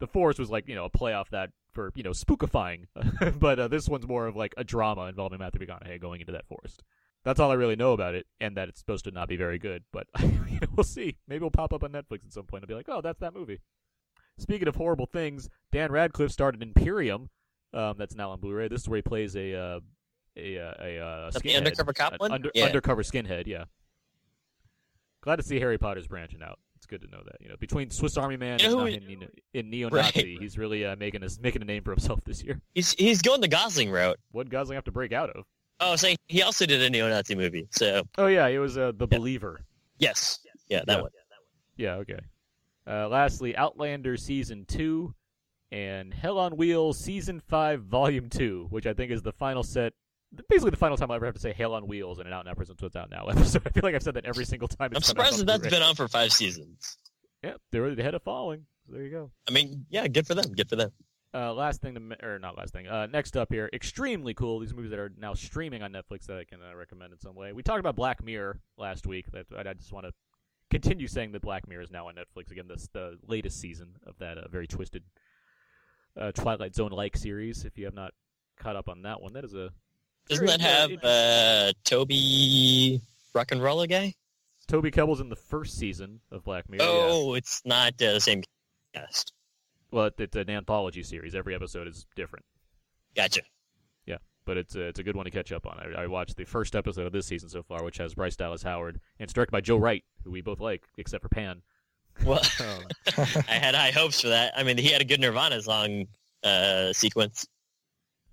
the 0.00 0.06
forest 0.08 0.38
was 0.40 0.50
like 0.50 0.66
you 0.68 0.74
know 0.74 0.84
a 0.84 0.90
play 0.90 1.12
off 1.12 1.30
that 1.30 1.50
for 1.72 1.92
you 1.94 2.02
know 2.02 2.10
spookifying, 2.10 2.86
but 3.38 3.60
uh, 3.60 3.68
this 3.68 3.88
one's 3.88 4.08
more 4.08 4.26
of 4.26 4.34
like 4.34 4.54
a 4.56 4.64
drama 4.64 5.02
involving 5.06 5.38
Matthew 5.38 5.64
McConaughey 5.64 6.00
going 6.00 6.20
into 6.20 6.32
that 6.32 6.46
forest. 6.48 6.82
That's 7.26 7.40
all 7.40 7.50
I 7.50 7.54
really 7.54 7.74
know 7.74 7.92
about 7.92 8.14
it, 8.14 8.24
and 8.40 8.56
that 8.56 8.68
it's 8.68 8.78
supposed 8.78 9.04
to 9.06 9.10
not 9.10 9.26
be 9.28 9.36
very 9.36 9.58
good. 9.58 9.82
But 9.92 10.06
we'll 10.76 10.84
see. 10.84 11.16
Maybe 11.26 11.38
it'll 11.38 11.50
pop 11.50 11.72
up 11.72 11.82
on 11.82 11.90
Netflix 11.90 12.24
at 12.24 12.32
some 12.32 12.44
point. 12.44 12.62
I'll 12.62 12.68
be 12.68 12.74
like, 12.74 12.88
oh, 12.88 13.00
that's 13.00 13.18
that 13.18 13.34
movie. 13.34 13.58
Speaking 14.38 14.68
of 14.68 14.76
horrible 14.76 15.06
things, 15.06 15.48
Dan 15.72 15.90
Radcliffe 15.90 16.30
started 16.30 16.62
Imperium. 16.62 17.28
Um, 17.74 17.96
that's 17.98 18.14
now 18.14 18.30
on 18.30 18.38
Blu-ray. 18.38 18.68
This 18.68 18.82
is 18.82 18.88
where 18.88 18.98
he 18.98 19.02
plays 19.02 19.34
a 19.34 19.54
uh, 19.54 19.80
a 20.36 20.56
uh, 20.58 20.74
a 20.80 20.98
uh, 20.98 21.30
skinhead. 21.32 21.56
undercover 21.56 21.92
cop 21.92 22.14
one? 22.20 22.30
under- 22.30 22.52
Yeah. 22.54 22.66
undercover 22.66 23.02
skinhead. 23.02 23.48
Yeah. 23.48 23.64
Glad 25.20 25.36
to 25.36 25.42
see 25.42 25.58
Harry 25.58 25.78
Potter's 25.78 26.06
branching 26.06 26.42
out. 26.42 26.60
It's 26.76 26.86
good 26.86 27.00
to 27.02 27.08
know 27.08 27.22
that 27.24 27.36
you 27.40 27.48
know 27.48 27.56
between 27.58 27.90
Swiss 27.90 28.16
Army 28.16 28.36
Man 28.36 28.60
You 28.60 28.68
know 28.70 28.80
and, 28.86 29.02
and, 29.02 29.28
and 29.54 29.70
neo-Nazi, 29.70 30.20
Right. 30.34 30.38
he's 30.40 30.56
really 30.56 30.84
uh, 30.84 30.94
making 30.94 31.24
us 31.24 31.40
making 31.40 31.62
a 31.62 31.64
name 31.64 31.82
for 31.82 31.90
himself 31.90 32.20
this 32.24 32.42
year. 32.44 32.60
He's 32.74 32.92
he's 32.92 33.20
going 33.22 33.40
the 33.40 33.48
Gosling 33.48 33.90
route. 33.90 34.18
What 34.30 34.48
Gosling 34.48 34.76
have 34.76 34.84
to 34.84 34.92
break 34.92 35.12
out 35.12 35.30
of? 35.30 35.44
Oh, 35.80 35.96
so 35.96 36.14
he 36.26 36.42
also 36.42 36.64
did 36.66 36.80
a 36.82 36.88
neo-Nazi 36.90 37.34
movie. 37.34 37.68
So 37.70 38.02
Oh 38.18 38.26
yeah, 38.26 38.46
it 38.46 38.58
was 38.58 38.78
uh, 38.78 38.92
the 38.96 39.06
Believer. 39.06 39.60
yes, 39.98 40.40
yeah, 40.68 40.82
that 40.86 40.96
Yeah. 40.96 41.02
one. 41.02 41.10
Yeah, 41.76 41.94
okay. 41.96 42.18
Uh, 42.86 43.08
lastly, 43.08 43.56
Outlander 43.56 44.16
season 44.16 44.64
two, 44.66 45.14
and 45.72 46.14
Hell 46.14 46.38
on 46.38 46.56
Wheels 46.56 46.98
season 46.98 47.40
five, 47.40 47.82
volume 47.82 48.30
two, 48.30 48.66
which 48.70 48.86
I 48.86 48.94
think 48.94 49.10
is 49.12 49.20
the 49.22 49.32
final 49.32 49.62
set. 49.62 49.92
Basically, 50.48 50.70
the 50.70 50.76
final 50.76 50.96
time 50.96 51.10
I 51.10 51.16
ever 51.16 51.26
have 51.26 51.34
to 51.34 51.40
say 51.40 51.52
"Hell 51.52 51.74
on 51.74 51.86
Wheels" 51.86 52.18
in 52.20 52.26
an 52.26 52.32
Out 52.32 52.44
Now 52.46 52.54
Presents 52.54 52.80
What's 52.82 52.96
Out 52.96 53.10
Now 53.10 53.26
episode. 53.28 53.62
I 53.66 53.70
feel 53.70 53.82
like 53.82 53.94
I've 53.94 54.02
said 54.02 54.14
that 54.14 54.24
every 54.24 54.44
single 54.52 54.68
time. 54.68 54.90
I'm 54.92 54.96
It's 54.96 55.12
come 55.12 55.20
out 55.20 55.26
surprised 55.32 55.46
that 55.46 55.62
that's 55.62 55.74
been 55.74 55.82
on 55.82 55.94
for 55.94 56.08
five 56.08 56.32
seasons. 56.32 56.96
Yeah, 57.44 57.54
they're 57.72 57.86
ahead 57.86 58.14
of 58.14 58.22
following. 58.22 58.64
So 58.86 58.92
there 58.94 59.02
you 59.02 59.10
go. 59.10 59.30
I 59.48 59.52
mean, 59.52 59.84
yeah, 59.90 60.06
good 60.08 60.26
for 60.26 60.34
them. 60.34 60.52
Good 60.52 60.68
for 60.68 60.76
them. 60.76 60.90
Uh, 61.36 61.52
last 61.52 61.82
thing 61.82 61.94
to, 61.94 62.26
or 62.26 62.38
not 62.38 62.56
last 62.56 62.72
thing. 62.72 62.86
Uh, 62.86 63.06
next 63.06 63.36
up 63.36 63.52
here, 63.52 63.68
extremely 63.74 64.32
cool. 64.32 64.58
These 64.58 64.72
movies 64.72 64.90
that 64.90 64.98
are 64.98 65.12
now 65.18 65.34
streaming 65.34 65.82
on 65.82 65.92
Netflix 65.92 66.24
that 66.26 66.38
I 66.38 66.44
can 66.44 66.60
uh, 66.62 66.74
recommend 66.74 67.12
in 67.12 67.18
some 67.18 67.34
way. 67.34 67.52
We 67.52 67.62
talked 67.62 67.80
about 67.80 67.94
Black 67.94 68.24
Mirror 68.24 68.58
last 68.78 69.06
week. 69.06 69.26
That 69.32 69.44
I 69.54 69.68
I 69.68 69.74
just 69.74 69.92
want 69.92 70.06
to 70.06 70.12
continue 70.70 71.06
saying 71.06 71.32
that 71.32 71.42
Black 71.42 71.68
Mirror 71.68 71.82
is 71.82 71.90
now 71.90 72.08
on 72.08 72.14
Netflix 72.14 72.50
again. 72.50 72.68
This 72.68 72.88
the 72.90 73.18
latest 73.26 73.60
season 73.60 73.96
of 74.06 74.18
that 74.18 74.38
uh, 74.38 74.48
very 74.48 74.66
twisted 74.66 75.02
uh, 76.18 76.32
Twilight 76.32 76.74
Zone 76.74 76.92
like 76.92 77.18
series. 77.18 77.66
If 77.66 77.76
you 77.76 77.84
have 77.84 77.94
not 77.94 78.14
caught 78.58 78.76
up 78.76 78.88
on 78.88 79.02
that 79.02 79.20
one, 79.20 79.34
that 79.34 79.44
is 79.44 79.52
a 79.52 79.70
Doesn't 80.30 80.46
that 80.46 80.60
have 80.62 80.90
uh, 81.04 81.72
Toby 81.84 83.02
Rock 83.34 83.52
and 83.52 83.62
Roller 83.62 83.86
guy? 83.86 84.14
Toby 84.68 84.90
Kebbell's 84.90 85.20
in 85.20 85.28
the 85.28 85.36
first 85.36 85.78
season 85.78 86.20
of 86.32 86.44
Black 86.44 86.68
Mirror. 86.70 86.82
yeah. 86.82 87.08
Oh, 87.10 87.34
it's 87.34 87.60
not 87.66 87.92
uh, 88.00 88.14
the 88.14 88.20
same 88.20 88.42
cast. 88.94 89.32
Well, 89.96 90.10
it's 90.18 90.36
an 90.36 90.50
anthology 90.50 91.02
series. 91.02 91.34
Every 91.34 91.54
episode 91.54 91.88
is 91.88 92.04
different. 92.14 92.44
Gotcha. 93.16 93.40
Yeah, 94.04 94.18
but 94.44 94.58
it's 94.58 94.74
a, 94.74 94.82
it's 94.82 94.98
a 94.98 95.02
good 95.02 95.16
one 95.16 95.24
to 95.24 95.30
catch 95.30 95.52
up 95.52 95.66
on. 95.66 95.80
I, 95.80 96.02
I 96.02 96.06
watched 96.06 96.36
the 96.36 96.44
first 96.44 96.76
episode 96.76 97.06
of 97.06 97.14
this 97.14 97.24
season 97.24 97.48
so 97.48 97.62
far, 97.62 97.82
which 97.82 97.96
has 97.96 98.12
Bryce 98.12 98.36
Dallas 98.36 98.62
Howard, 98.62 99.00
and 99.18 99.24
it's 99.24 99.32
directed 99.32 99.52
by 99.52 99.62
Joe 99.62 99.78
Wright, 99.78 100.04
who 100.22 100.32
we 100.32 100.42
both 100.42 100.60
like, 100.60 100.84
except 100.98 101.22
for 101.22 101.30
Pan. 101.30 101.62
Well, 102.26 102.42
Um, 102.60 102.84
I 103.48 103.54
had 103.54 103.74
high 103.74 103.90
hopes 103.90 104.20
for 104.20 104.28
that. 104.28 104.52
I 104.54 104.64
mean, 104.64 104.76
he 104.76 104.88
had 104.88 105.00
a 105.00 105.04
good 105.06 105.18
Nirvana 105.18 105.62
song 105.62 106.04
uh, 106.44 106.92
sequence. 106.92 107.46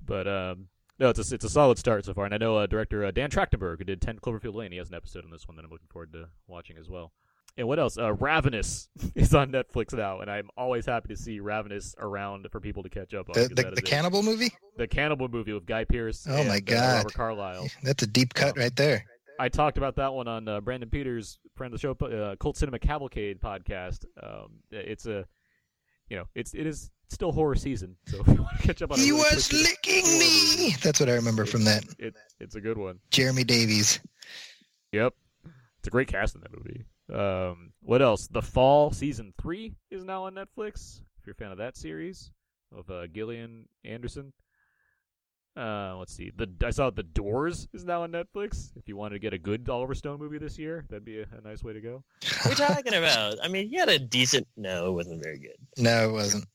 but 0.06 0.27
um, 0.27 0.68
no, 0.99 1.11
it's 1.11 1.31
a 1.31 1.34
it's 1.34 1.45
a 1.45 1.49
solid 1.49 1.77
start 1.77 2.03
so 2.03 2.14
far, 2.14 2.26
and 2.26 2.34
I 2.34 2.40
know 2.40 2.57
uh, 2.57 2.65
director 2.68 3.06
uh, 3.06 3.11
Dan 3.11 3.30
Trachtenberg, 3.30 3.77
who 3.77 3.85
did 3.85 4.02
Ten 4.02 4.19
Cloverfield 4.19 4.53
Lane, 4.53 4.73
he 4.73 4.80
has 4.80 4.90
an 4.90 4.95
episode 4.95 5.23
in 5.23 5.31
this 5.31 5.48
one 5.48 5.56
that 5.56 5.64
I'm 5.64 5.72
looking 5.72 5.88
forward 5.90 6.11
to 6.11 6.27
watching 6.45 6.76
as 6.77 6.90
well. 6.90 7.14
And 7.56 7.68
what 7.68 7.78
else? 7.78 7.98
Uh, 7.98 8.14
Ravenous 8.14 8.88
is 9.16 9.36
on 9.36 9.52
Netflix 9.52 9.94
now, 9.94 10.22
and 10.22 10.30
I'm 10.30 10.50
always 10.58 10.86
happy 10.86 11.10
to 11.10 11.18
see 11.18 11.40
Ravenous 11.40 11.96
around 12.00 12.48
for 12.52 12.60
people 12.60 12.84
to 12.84 12.90
catch 12.90 13.14
up 13.14 13.30
on. 13.30 13.34
The, 13.34 13.48
the, 13.50 13.72
the 13.76 13.82
cannibal 13.82 14.24
movie? 14.24 14.52
the 14.78 14.88
cannibal 14.88 15.28
movie 15.28 15.54
with 15.54 15.66
Guy 15.66 15.84
Pearce. 15.84 16.26
Oh 16.28 16.44
my 16.44 16.56
and, 16.56 16.70
uh, 16.70 16.74
God. 16.74 16.98
Robert 16.98 17.14
Carlyle. 17.14 17.68
That's 17.84 18.04
a 18.04 18.08
deep 18.08 18.34
cut 18.34 18.58
right 18.58 18.76
there. 18.76 19.06
I 19.40 19.50
talked 19.50 19.78
about 19.78 19.96
that 19.96 20.14
one 20.14 20.28
on 20.28 20.48
uh, 20.48 20.62
Brandon 20.62 20.90
Peters, 20.90 21.40
friend 21.56 21.74
of 21.74 21.80
the 21.80 21.82
show, 21.82 22.06
uh, 22.06 22.36
Cult 22.36 22.58
Cinema 22.58 22.80
Cavalcade 22.80 23.42
podcast. 23.42 24.06
Um, 24.22 24.60
it's 24.72 25.06
a, 25.06 25.26
you 26.10 26.18
know, 26.18 26.26
it's 26.36 26.54
it 26.54 26.68
is 26.68 26.92
still 27.10 27.32
horror 27.32 27.56
season, 27.56 27.96
so 28.08 28.20
if 28.28 28.28
you 28.28 28.42
want 28.42 28.58
to 28.58 28.68
catch 28.68 28.82
up 28.82 28.92
on. 28.92 29.00
He 29.00 29.12
really 29.12 29.36
was 29.36 29.52
licking 29.52 30.06
me. 30.20 30.58
movie, 30.58 30.76
That's 30.82 31.00
what 31.00 31.10
I 31.10 31.14
remember 31.14 31.46
from 31.46 31.66
that. 31.66 31.84
It, 32.00 32.16
it's 32.40 32.56
a 32.56 32.62
good 32.62 32.78
one. 32.78 33.00
Jeremy 33.12 33.44
Davies. 33.44 34.00
Yep, 34.92 35.14
it's 35.80 35.88
a 35.88 35.92
great 35.92 36.08
cast 36.08 36.36
in 36.36 36.42
that 36.42 36.56
movie. 36.56 36.86
Um, 37.12 37.74
what 37.82 38.02
else? 38.02 38.28
The 38.28 38.42
Fall 38.42 38.92
season 38.92 39.34
three 39.42 39.76
is 39.92 40.04
now 40.04 40.26
on 40.26 40.36
Netflix. 40.36 41.02
If 41.20 41.26
you're 41.26 41.34
a 41.34 41.36
fan 41.36 41.52
of 41.52 41.58
that 41.58 41.78
series 41.78 42.32
of 42.76 42.90
uh, 42.90 43.08
Gillian 43.08 43.68
Anderson. 43.84 44.34
Uh, 45.56 45.96
let's 46.00 46.16
see. 46.16 46.32
The 46.36 46.50
I 46.66 46.72
saw 46.72 46.90
The 46.90 47.04
Doors 47.04 47.68
is 47.74 47.86
now 47.86 48.02
on 48.04 48.12
Netflix. 48.12 48.72
If 48.76 48.88
you 48.88 48.98
wanted 48.98 49.16
to 49.16 49.20
get 49.20 49.34
a 49.34 49.38
good 49.38 49.70
Oliver 49.70 49.94
Stone 49.94 50.18
movie 50.18 50.40
this 50.40 50.58
year, 50.58 50.84
that'd 50.90 51.06
be 51.06 51.20
a, 51.20 51.28
a 51.38 51.42
nice 51.48 51.64
way 51.64 51.74
to 51.74 51.82
go. 51.82 52.04
We're 52.44 52.56
talking 52.56 52.96
about? 52.96 53.36
I 53.44 53.50
mean, 53.50 53.70
he 53.70 53.78
had 53.78 53.88
a 53.88 54.00
decent. 54.00 54.48
No, 54.58 54.88
it 54.88 54.94
wasn't 54.94 55.24
very 55.24 55.38
good. 55.38 55.56
No, 55.78 56.10
it 56.10 56.12
wasn't. 56.12 56.46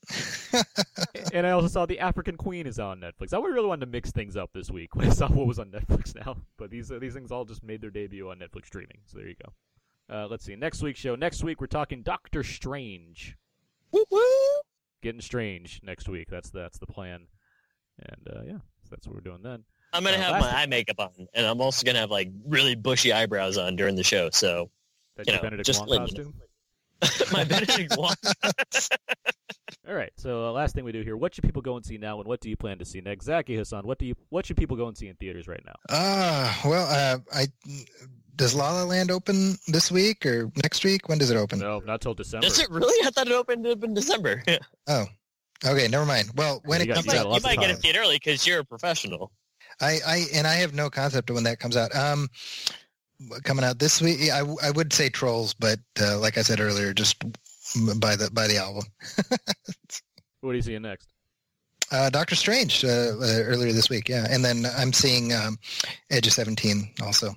and 1.33 1.47
I 1.47 1.51
also 1.51 1.69
saw 1.69 1.87
The 1.87 2.01
African 2.01 2.37
Queen 2.37 2.67
is 2.67 2.81
on 2.81 3.01
Netflix. 3.01 3.33
I 3.33 3.39
really 3.39 3.69
wanted 3.69 3.87
to 3.87 3.93
mix 3.93 4.11
things 4.11 4.37
up 4.37 4.51
this 4.53 4.69
week 4.69 4.97
when 4.97 5.07
I 5.07 5.11
saw 5.11 5.29
what 5.29 5.47
was 5.47 5.61
on 5.61 5.71
Netflix 5.71 6.17
now, 6.17 6.37
but 6.57 6.71
these 6.71 6.91
uh, 6.91 6.99
these 6.99 7.15
things 7.15 7.31
all 7.31 7.45
just 7.45 7.63
made 7.63 7.81
their 7.81 7.91
debut 7.91 8.29
on 8.29 8.41
Netflix 8.41 8.67
streaming. 8.67 8.99
So 9.07 9.19
there 9.19 9.29
you 9.29 9.37
go. 9.45 9.53
Uh, 10.11 10.27
let's 10.31 10.45
see. 10.45 10.57
Next 10.57 10.83
week's 10.83 11.01
show. 11.01 11.15
Next 11.15 11.45
week 11.45 11.61
we're 11.61 11.67
talking 11.67 12.03
Doctor 12.03 12.43
Strange. 12.43 13.37
Woo 13.93 14.05
woo! 14.11 14.21
Getting 15.03 15.21
strange 15.21 15.81
next 15.83 16.09
week. 16.09 16.29
That's 16.31 16.51
that's 16.51 16.79
the 16.79 16.87
plan. 16.87 17.27
And 18.01 18.29
uh, 18.37 18.43
yeah, 18.45 18.59
so 18.83 18.89
that's 18.91 19.07
what 19.07 19.15
we're 19.15 19.21
doing 19.23 19.43
then. 19.43 19.65
I'm 19.93 20.05
gonna 20.05 20.17
Uh, 20.17 20.21
have 20.21 20.33
last 20.43 20.53
my 20.53 20.63
eye 20.63 20.67
makeup 20.67 20.99
on, 21.01 21.11
and 21.35 21.47
I'm 21.47 21.61
also 21.61 21.85
gonna 21.85 22.01
have 22.01 22.11
like 22.11 22.31
really 22.47 22.75
bushy 22.75 23.13
eyebrows 23.13 23.57
on 23.59 23.77
during 23.77 23.97
the 23.97 24.03
show. 24.05 24.31
So 24.31 24.71
That's 25.17 25.27
You 25.29 25.35
your 25.35 25.43
know, 25.43 25.47
Benedict 25.47 25.67
just 25.67 25.81
Wong 25.81 25.89
letting 25.89 26.17
you 26.17 26.33
costume. 27.01 27.33
my 27.33 27.45
Benedict 27.45 27.97
Wong. 27.97 28.15
All 29.89 29.95
right. 29.95 30.13
So 30.17 30.47
uh, 30.47 30.53
last 30.53 30.75
thing 30.75 30.85
we 30.85 30.93
do 30.93 31.03
here. 31.03 31.17
What 31.17 31.35
should 31.35 31.45
people 31.45 31.63
go 31.63 31.77
and 31.77 31.85
see 31.87 31.97
now, 31.97 32.19
and 32.19 32.29
what 32.29 32.41
do 32.41 32.51
you 32.51 32.57
plan 32.57 32.79
to 32.79 32.85
see 32.85 33.01
next? 33.01 33.25
Zaki 33.27 33.57
Hasan, 33.57 33.87
what 33.87 33.99
do 33.99 34.07
you 34.07 34.15
what 34.29 34.45
should 34.47 34.57
people 34.57 34.77
go 34.77 34.89
and 34.89 34.97
see 34.97 35.09
in 35.09 35.15
theaters 35.17 35.49
right 35.49 35.63
now? 35.65 35.75
Ah, 35.91 36.61
well, 36.65 36.87
uh, 36.91 37.19
I 37.33 37.47
does 38.39 38.55
La 38.55 38.73
La 38.73 38.85
Land 38.85 39.11
open 39.11 39.57
this 39.67 39.91
week 39.93 40.25
or 40.25 40.51
next 40.63 40.83
week? 40.85 41.09
When 41.11 41.19
does 41.19 41.31
it 41.31 41.37
open? 41.37 41.59
No, 41.59 41.81
not 41.81 42.01
till 42.01 42.15
December. 42.15 42.47
Does 42.47 42.59
it 42.59 42.71
really? 42.71 43.07
I 43.07 43.11
thought 43.11 43.27
it 43.27 43.33
opened 43.35 43.67
up 43.67 43.85
in 43.85 43.93
December. 43.93 44.43
you 44.47 44.57
Oh, 44.89 45.05
okay, 45.67 45.87
never 45.89 46.07
mind. 46.07 46.31
Well, 46.35 46.63
when 46.65 46.81
You 46.81 46.85
it 46.85 46.87
got- 46.89 46.95
comes 46.97 47.13
you 47.13 47.19
out, 47.21 47.27
might, 47.29 47.37
you 47.37 47.43
might 47.43 47.59
get 47.59 47.67
time. 47.67 47.77
a 47.77 47.81
seat 47.81 47.97
early 47.99 48.17
because 48.17 48.47
you're 48.47 48.61
a 48.61 48.65
professional. 48.65 49.31
I, 49.81 49.99
I 50.07 50.25
and 50.35 50.47
I 50.47 50.55
have 50.55 50.73
no 50.75 50.89
concept 50.91 51.29
of 51.31 51.35
when 51.35 51.45
that 51.45 51.61
comes 51.61 51.77
out. 51.77 51.95
Um, 51.95 52.29
coming 53.45 53.65
out 53.65 53.79
this 53.79 54.01
week, 54.01 54.31
I, 54.31 54.41
I 54.63 54.71
would 54.71 54.93
say 54.93 55.09
Trolls, 55.09 55.53
but 55.55 55.79
uh, 56.01 56.19
like 56.19 56.39
I 56.39 56.43
said 56.43 56.61
earlier, 56.61 56.95
just 56.95 57.23
by 57.99 58.17
the 58.17 58.31
by 58.33 58.47
the 58.47 58.57
album. 58.57 58.85
What 60.41 60.51
are 60.53 60.55
you 60.55 60.63
seeing 60.63 60.83
next? 60.83 61.09
Uh, 61.91 62.11
Doctor 62.11 62.37
Strange 62.37 62.85
uh, 62.85 62.89
uh, 62.89 63.43
earlier 63.43 63.73
this 63.73 63.91
week, 63.91 64.09
yeah, 64.09 64.25
and 64.31 64.45
then 64.45 64.65
I'm 64.77 64.93
seeing 64.93 65.33
um, 65.33 65.59
Edge 66.11 66.29
of 66.29 66.33
Seventeen 66.33 66.93
also. 67.03 67.35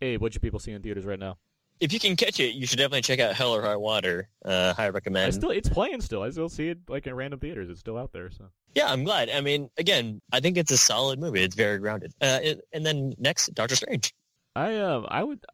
Hey, 0.00 0.16
what 0.16 0.32
should 0.32 0.42
people 0.42 0.60
see 0.60 0.72
in 0.72 0.82
theaters 0.82 1.04
right 1.04 1.18
now? 1.18 1.38
If 1.80 1.92
you 1.92 2.00
can 2.00 2.16
catch 2.16 2.40
it, 2.40 2.54
you 2.54 2.66
should 2.66 2.78
definitely 2.78 3.02
check 3.02 3.20
out 3.20 3.34
Hell 3.34 3.54
or 3.54 3.62
High 3.62 3.76
Water. 3.76 4.28
Uh, 4.44 4.74
high 4.74 4.86
I 4.86 4.90
recommend. 4.90 5.32
still, 5.34 5.50
it's 5.50 5.68
playing 5.68 6.00
still. 6.00 6.22
I 6.22 6.30
still 6.30 6.48
see 6.48 6.68
it 6.68 6.78
like 6.88 7.06
in 7.06 7.14
random 7.14 7.38
theaters. 7.38 7.68
It's 7.70 7.80
still 7.80 7.96
out 7.96 8.12
there. 8.12 8.30
So 8.30 8.46
Yeah, 8.74 8.86
I'm 8.90 9.04
glad. 9.04 9.30
I 9.30 9.40
mean, 9.40 9.70
again, 9.76 10.20
I 10.32 10.40
think 10.40 10.56
it's 10.56 10.72
a 10.72 10.76
solid 10.76 11.20
movie. 11.20 11.42
It's 11.42 11.54
very 11.54 11.78
grounded. 11.78 12.12
Uh, 12.20 12.40
it, 12.42 12.60
and 12.72 12.84
then 12.84 13.14
next, 13.18 13.54
Doctor 13.54 13.76
Strange. 13.76 14.12
I, 14.56 14.76
um, 14.78 15.06
I 15.08 15.22
would, 15.22 15.44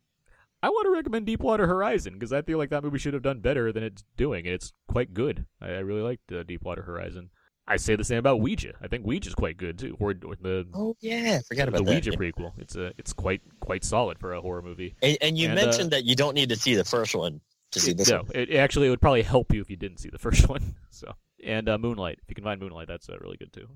I 0.63 0.71
want 0.71 0.87
to 0.87 0.91
recommend 0.93 1.27
Deepwater 1.27 1.67
Horizon 1.67 2.15
because 2.15 2.33
I 2.33 2.41
feel 2.41 2.57
like 2.57 2.71
that 2.71 2.83
movie 2.83 2.99
should 2.99 3.13
have 3.13 3.23
done 3.23 3.41
better 3.41 3.71
than 3.71 3.83
it's 3.83 4.03
doing, 4.17 4.47
and 4.47 4.55
it's 4.55 4.73
quite 4.89 5.13
good. 5.13 5.45
I, 5.61 5.67
I 5.67 5.79
really 5.81 6.01
liked 6.01 6.33
uh, 6.33 6.43
Deepwater 6.43 6.83
Horizon. 6.83 7.29
I 7.67 7.77
say 7.77 7.97
the 7.97 8.05
same 8.05 8.19
about 8.19 8.41
Ouija. 8.41 8.75
I 8.83 8.89
think 8.89 9.07
Ouija's 9.07 9.35
quite 9.35 9.57
good 9.57 9.79
too, 9.79 9.97
or, 9.99 10.11
or 10.25 10.37
the 10.37 10.67
Oh 10.75 10.97
yeah, 11.01 11.41
forgot 11.49 11.65
the 11.65 11.69
about 11.77 11.87
that. 11.87 11.91
Ouija 11.95 12.11
Yeah. 12.11 12.17
prequel. 12.19 12.53
It's 12.59 12.77
a, 12.77 12.93
it's 12.99 13.13
quite 13.13 13.41
quite 13.61 13.85
solid 13.85 14.19
for 14.19 14.35
a 14.35 14.41
horror 14.41 14.61
movie. 14.63 14.95
And, 15.03 15.17
and 15.23 15.39
you 15.39 15.49
And, 15.49 15.59
uh, 15.59 15.65
mentioned 15.65 15.91
that 15.93 16.05
you 16.05 16.15
don't 16.15 16.35
need 16.35 16.51
to 16.51 16.57
see 16.57 16.75
the 16.75 16.85
first 16.85 17.15
one 17.15 17.41
to 17.71 17.81
see 17.81 17.93
this 17.95 18.11
no, 18.11 18.19
one. 18.19 18.31
it, 18.35 18.53
actually 18.55 18.87
it 18.89 18.91
would 18.91 19.01
probably 19.01 19.23
help 19.23 19.53
you 19.55 19.61
if 19.63 19.71
you 19.71 19.77
didn't 19.77 19.99
see 19.99 20.11
the 20.11 20.19
first 20.19 20.49
one. 20.49 20.75
So 20.91 21.15
and 21.43 21.69
uh, 21.69 21.79
Moonlight, 21.79 22.19
if 22.23 22.29
you 22.29 22.35
can 22.35 22.45
find 22.45 22.61
Moonlight, 22.61 22.87
that's 22.89 23.09
uh, 23.09 23.17
really 23.21 23.37
good 23.39 23.53
too. 23.53 23.69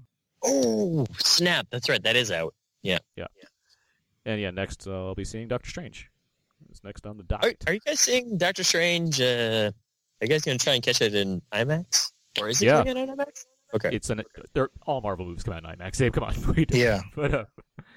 Oh 0.45 1.07
snap! 1.19 1.67
That's 1.71 1.89
right. 1.89 2.03
That 2.03 2.15
is 2.17 2.31
out. 2.31 2.55
Yeah. 2.83 2.99
Yeah. 3.17 3.27
yeah. 3.37 3.49
And 4.25 4.41
yeah, 4.41 4.51
next 4.51 4.87
uh, 4.87 5.07
I'll 5.07 5.15
be 5.15 5.25
seeing 5.25 5.49
Doctor 5.49 5.69
Strange. 5.71 6.11
It's 6.71 6.85
next 6.85 7.07
on 7.07 7.17
the 7.17 7.23
Are, 7.23 7.41
docket. 7.41 7.65
are 7.67 7.73
you 7.75 7.81
guys 7.81 7.99
seeing 8.01 8.37
Doctor 8.37 8.63
Strange? 8.65 9.21
Uh, 9.21 9.71
are 10.21 10.25
you 10.25 10.29
guys 10.29 10.43
gonna 10.43 10.59
try 10.59 10.75
and 10.75 10.83
catch 10.83 11.01
it 11.01 11.15
in 11.15 11.41
IMAX, 11.53 12.13
or 12.39 12.49
is 12.51 12.61
it 12.61 12.67
Yeah. 12.67 12.85
coming 12.85 12.99
out 12.99 13.09
in 13.09 13.17
IMAX? 13.17 13.47
Okay. 13.75 13.91
It's 13.93 14.11
an 14.11 14.23
they're 14.55 14.71
all 14.87 15.01
Marvel 15.01 15.27
movies 15.27 15.43
come 15.43 15.55
out 15.55 15.65
in 15.65 15.71
IMAX. 15.71 15.99
Dave, 15.99 16.13
come 16.13 16.25
on. 16.25 16.35
Yeah, 16.71 17.03
But 17.15 17.35
uh, 17.35 17.45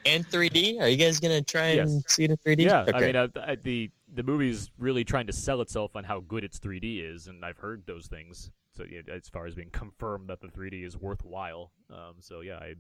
And 0.06 0.28
3D? 0.28 0.80
Are 0.82 0.88
you 0.88 0.98
guys 0.98 1.20
gonna 1.20 1.42
try 1.42 1.68
and 1.68 1.92
Yes. 1.92 2.04
see 2.08 2.26
it 2.26 2.32
in 2.32 2.38
3D? 2.38 2.64
yeah, 2.66 2.82
Okay. 2.82 2.92
I 2.98 3.02
mean 3.02 3.16
uh, 3.16 3.28
the 3.64 3.90
the 4.14 4.24
movie's 4.24 4.70
really 4.78 5.04
trying 5.06 5.28
to 5.28 5.34
sell 5.34 5.62
itself 5.62 5.96
on 5.96 6.04
how 6.04 6.20
good 6.20 6.44
its 6.44 6.60
3D 6.60 7.02
is, 7.14 7.28
and 7.28 7.46
I've 7.46 7.58
heard 7.58 7.84
those 7.86 8.08
things. 8.08 8.52
So 8.74 8.84
yeah, 8.90 9.02
as 9.14 9.30
far 9.30 9.46
as 9.46 9.56
being 9.56 9.70
confirmed 9.70 10.30
that 10.30 10.42
the 10.42 10.48
3D 10.48 10.86
is 10.86 10.98
worthwhile. 10.98 11.72
Um, 11.90 12.16
so 12.20 12.42
yeah, 12.42 12.58
I 12.58 12.74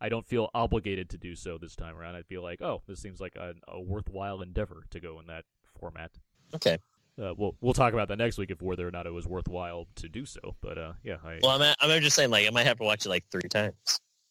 I 0.00 0.08
don't 0.08 0.26
feel 0.26 0.50
obligated 0.54 1.08
to 1.10 1.18
do 1.18 1.36
so 1.36 1.58
this 1.58 1.76
time 1.76 1.96
around. 1.96 2.16
I 2.16 2.22
feel 2.22 2.42
like 2.42 2.60
oh, 2.60 2.82
this 2.88 3.00
seems 3.00 3.20
like 3.20 3.36
a, 3.36 3.54
a 3.68 3.80
worthwhile 3.80 4.42
endeavor 4.42 4.84
to 4.90 4.98
go 5.00 5.20
in 5.20 5.26
that 5.26 5.44
format. 5.78 6.10
okay. 6.54 6.78
Uh, 7.20 7.34
we'll 7.36 7.54
we'll 7.60 7.74
talk 7.74 7.92
about 7.92 8.08
that 8.08 8.16
next 8.16 8.38
week 8.38 8.50
if 8.50 8.62
whether 8.62 8.86
or 8.86 8.90
not 8.90 9.06
it 9.06 9.12
was 9.12 9.26
worthwhile 9.26 9.86
to 9.96 10.08
do 10.08 10.24
so. 10.24 10.56
But 10.60 10.78
uh, 10.78 10.92
yeah, 11.04 11.16
I, 11.24 11.38
Well, 11.42 11.60
I'm 11.60 11.74
I'm 11.80 12.00
just 12.00 12.16
saying 12.16 12.30
like 12.30 12.46
I 12.46 12.50
might 12.50 12.66
have 12.66 12.78
to 12.78 12.84
watch 12.84 13.04
it 13.04 13.08
like 13.10 13.24
three 13.30 13.48
times. 13.48 13.74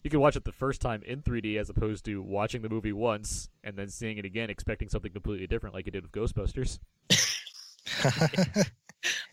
you 0.03 0.09
can 0.09 0.19
watch 0.19 0.35
it 0.35 0.43
the 0.43 0.51
first 0.51 0.81
time 0.81 1.03
in 1.03 1.21
3D 1.21 1.57
as 1.59 1.69
opposed 1.69 2.05
to 2.05 2.21
watching 2.21 2.61
the 2.61 2.69
movie 2.69 2.93
once 2.93 3.49
and 3.63 3.75
then 3.77 3.89
seeing 3.89 4.17
it 4.17 4.25
again, 4.25 4.49
expecting 4.49 4.89
something 4.89 5.11
completely 5.11 5.47
different, 5.47 5.75
like 5.75 5.85
you 5.85 5.91
did 5.91 6.03
with 6.03 6.11
Ghostbusters. 6.11 6.79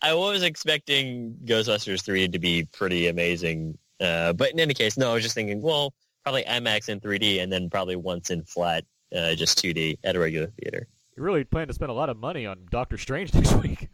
I 0.01 0.13
was 0.13 0.43
expecting 0.43 1.35
Ghostbusters 1.45 2.03
3 2.03 2.27
to 2.29 2.39
be 2.39 2.65
pretty 2.65 3.07
amazing. 3.07 3.77
Uh, 3.99 4.33
but 4.33 4.51
in 4.51 4.59
any 4.59 4.73
case, 4.73 4.97
no, 4.97 5.11
I 5.11 5.13
was 5.15 5.23
just 5.23 5.35
thinking, 5.35 5.61
well, 5.61 5.93
probably 6.23 6.43
IMAX 6.43 6.89
in 6.89 6.99
3D 6.99 7.41
and 7.41 7.51
then 7.51 7.69
probably 7.69 7.95
once 7.95 8.29
in 8.29 8.43
flat, 8.43 8.85
uh, 9.15 9.33
just 9.35 9.57
2D 9.63 9.97
at 10.03 10.15
a 10.15 10.19
regular 10.19 10.47
theater. 10.61 10.87
You 11.19 11.25
really 11.25 11.43
plan 11.43 11.67
to 11.67 11.73
spend 11.73 11.91
a 11.91 11.93
lot 11.93 12.09
of 12.09 12.15
money 12.15 12.45
on 12.45 12.65
Doctor 12.71 12.97
Strange 12.97 13.33
next 13.35 13.51
week. 13.55 13.89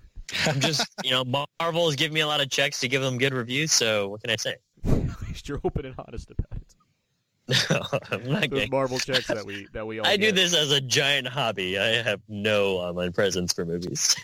I'm 0.45 0.59
just, 0.59 0.85
you 1.03 1.09
know, 1.09 1.25
Marvel 1.59 1.89
is 1.89 1.95
giving 1.95 2.13
me 2.13 2.19
a 2.19 2.27
lot 2.27 2.39
of 2.39 2.51
checks 2.51 2.79
to 2.81 2.87
give 2.87 3.01
them 3.01 3.17
good 3.17 3.33
reviews, 3.33 3.71
so 3.71 4.09
what 4.09 4.21
can 4.21 4.29
I 4.29 4.35
say? 4.35 4.57
At 4.85 5.21
least 5.23 5.49
you're 5.49 5.59
open 5.63 5.87
and 5.87 5.95
honest 5.97 6.29
about 6.29 6.61
it. 6.61 7.67
No, 7.71 7.99
I'm 8.11 8.31
not 8.31 8.49
Those 8.51 8.69
Marvel 8.69 8.99
checks 8.99 9.25
that 9.25 9.43
we 9.43 9.67
that 9.73 9.87
we 9.87 9.99
all 9.99 10.05
I 10.05 10.17
do 10.17 10.31
this 10.31 10.55
as 10.55 10.71
a 10.71 10.79
giant 10.79 11.27
hobby. 11.27 11.79
I 11.79 12.03
have 12.03 12.21
no 12.29 12.77
online 12.77 13.11
presence 13.11 13.53
for 13.53 13.65
movies. 13.65 14.15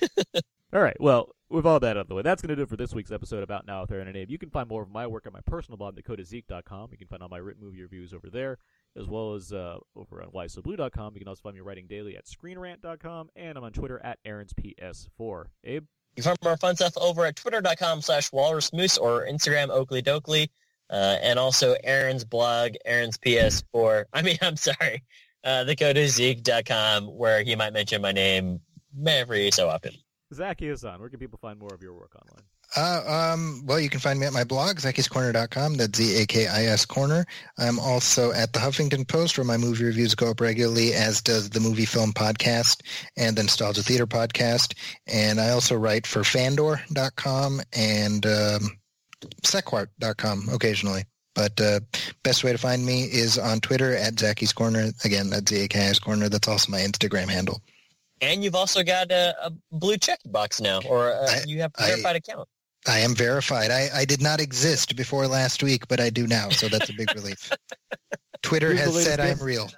All 0.72 0.82
right. 0.82 1.00
Well, 1.00 1.36
with 1.50 1.66
all 1.66 1.80
that 1.80 1.98
out 1.98 2.02
of 2.02 2.08
the 2.08 2.14
way, 2.14 2.22
that's 2.22 2.44
going 2.44 2.50
to 2.50 2.56
do 2.56 2.62
it 2.62 2.70
for 2.70 2.78
this 2.78 2.94
week's 2.94 3.12
episode 3.12 3.42
about 3.42 3.66
Now 3.66 3.82
With 3.82 3.92
Aaron 3.92 4.08
and 4.08 4.16
Abe. 4.16 4.30
You 4.30 4.38
can 4.38 4.52
find 4.52 4.70
more 4.70 4.84
of 4.84 4.92
my 4.92 5.08
work 5.08 5.26
on 5.26 5.34
my 5.34 5.42
personal 5.42 5.78
blog, 5.78 5.96
thecodeiszeek.com. 5.96 6.90
You 6.92 6.98
can 6.98 7.08
find 7.08 7.24
all 7.24 7.30
my 7.30 7.38
written 7.38 7.64
movie 7.64 7.82
reviews 7.82 8.14
over 8.14 8.30
there, 8.30 8.60
as 8.98 9.08
well 9.08 9.34
as 9.36 9.52
uh, 9.54 9.78
over 9.96 10.22
on 10.22 10.30
whysoblu.com. 10.32 11.14
You 11.14 11.20
can 11.20 11.28
also 11.28 11.42
find 11.42 11.56
me 11.56 11.62
writing 11.62 11.88
daily 11.88 12.18
at 12.18 12.26
screenrant.com, 12.26 13.30
and 13.36 13.58
I'm 13.58 13.64
on 13.64 13.72
Twitter 13.72 14.00
at 14.04 14.20
Aaron's 14.26 14.54
PS4. 14.54 15.46
Abe? 15.64 15.84
You 16.16 16.24
can 16.24 16.24
find 16.24 16.38
more 16.44 16.58
fun 16.58 16.76
stuff 16.76 16.98
over 16.98 17.26
at 17.26 17.36
twitter.com 17.38 18.02
slash 18.02 18.32
walrusmoose 18.32 19.00
or 19.00 19.26
Instagram 19.26 19.70
Oakley 19.70 20.02
Dokley. 20.02 20.50
uh, 20.90 21.18
and 21.22 21.40
also 21.40 21.76
Aaron's 21.84 22.26
blog, 22.26 22.74
Aaron's 22.86 23.18
PS4. 23.18 24.06
I 24.14 24.22
mean, 24.22 24.38
I'm 24.42 24.58
sorry, 24.58 25.04
uh, 25.44 25.64
thecodeiszeek.com, 25.66 27.06
where 27.06 27.44
he 27.44 27.56
might 27.56 27.72
mention 27.74 28.02
my 28.02 28.12
name 28.12 28.60
every 29.08 29.52
so 29.52 29.70
often. 29.70 29.94
Zaki 30.34 30.68
Hasan, 30.68 31.00
where 31.00 31.10
can 31.10 31.20
people 31.20 31.40
find 31.42 31.58
more 31.60 31.74
of 31.74 31.82
your 31.82 31.94
work 31.94 32.14
online? 32.16 32.44
Uh, 32.76 33.32
um, 33.34 33.64
well, 33.66 33.80
you 33.80 33.90
can 33.90 34.00
find 34.00 34.20
me 34.20 34.26
at 34.26 34.32
my 34.34 34.44
blog, 34.46 34.78
zakiscorner.com. 34.78 35.76
That's 35.76 35.98
Z-A-K-I-S 35.98 36.86
corner. 36.86 37.26
I'm 37.58 37.80
also 37.80 38.32
at 38.32 38.54
the 38.54 38.60
Huffington 38.60 39.06
Post, 39.08 39.38
where 39.38 39.44
my 39.46 39.58
movie 39.58 39.84
reviews 39.84 40.16
go 40.16 40.32
up 40.32 40.40
regularly, 40.40 40.94
as 40.94 41.22
does 41.22 41.50
the 41.50 41.60
Movie 41.60 41.86
Film 41.86 42.14
Podcast 42.14 42.82
and 43.18 43.36
the 43.36 43.44
Nostalgia 43.44 43.84
Theater 43.84 44.08
Podcast. 44.08 44.74
And 45.08 45.42
I 45.42 45.50
also 45.50 45.76
write 45.76 46.08
for 46.08 46.24
Fandor.com 46.24 47.62
and 47.74 48.26
um, 48.26 48.78
Sequart.com 49.44 50.50
occasionally. 50.54 51.04
But 51.34 51.60
uh, 51.62 51.80
best 52.24 52.44
way 52.44 52.52
to 52.52 52.58
find 52.58 52.86
me 52.86 53.04
is 53.04 53.38
on 53.38 53.60
Twitter 53.62 53.96
at 53.96 54.20
Zaki's 54.20 54.52
Corner. 54.54 54.92
Again, 55.06 55.30
that's 55.30 55.50
Z-A-K-I-S 55.50 56.00
corner. 56.00 56.28
That's 56.30 56.48
also 56.48 56.72
my 56.72 56.80
Instagram 56.80 57.30
handle. 57.30 57.62
And 58.22 58.44
you've 58.44 58.56
also 58.56 58.84
got 58.84 59.12
a, 59.12 59.34
a 59.48 59.52
blue 59.72 59.98
check 59.98 60.20
box 60.26 60.62
now, 60.62 60.80
or 60.88 61.12
uh, 61.12 61.28
I- 61.30 61.44
you 61.48 61.62
have 61.62 61.72
a 61.80 61.84
I- 61.84 61.88
verified 61.88 62.16
account. 62.18 62.48
I 62.88 63.00
am 63.00 63.14
verified. 63.14 63.72
I, 63.72 63.90
I 63.94 64.06
did 64.06 64.22
not 64.22 64.40
exist 64.40 64.96
before 64.96 65.28
last 65.28 65.62
week, 65.62 65.88
but 65.88 66.00
I 66.00 66.10
do 66.10 66.26
now, 66.26 66.50
so 66.50 66.68
that's 66.68 66.90
a 66.90 66.94
big 66.94 67.14
relief. 67.16 67.52
Twitter 68.42 68.74
has 68.74 69.04
said 69.04 69.20
I'm 69.20 69.40
real. 69.40 69.70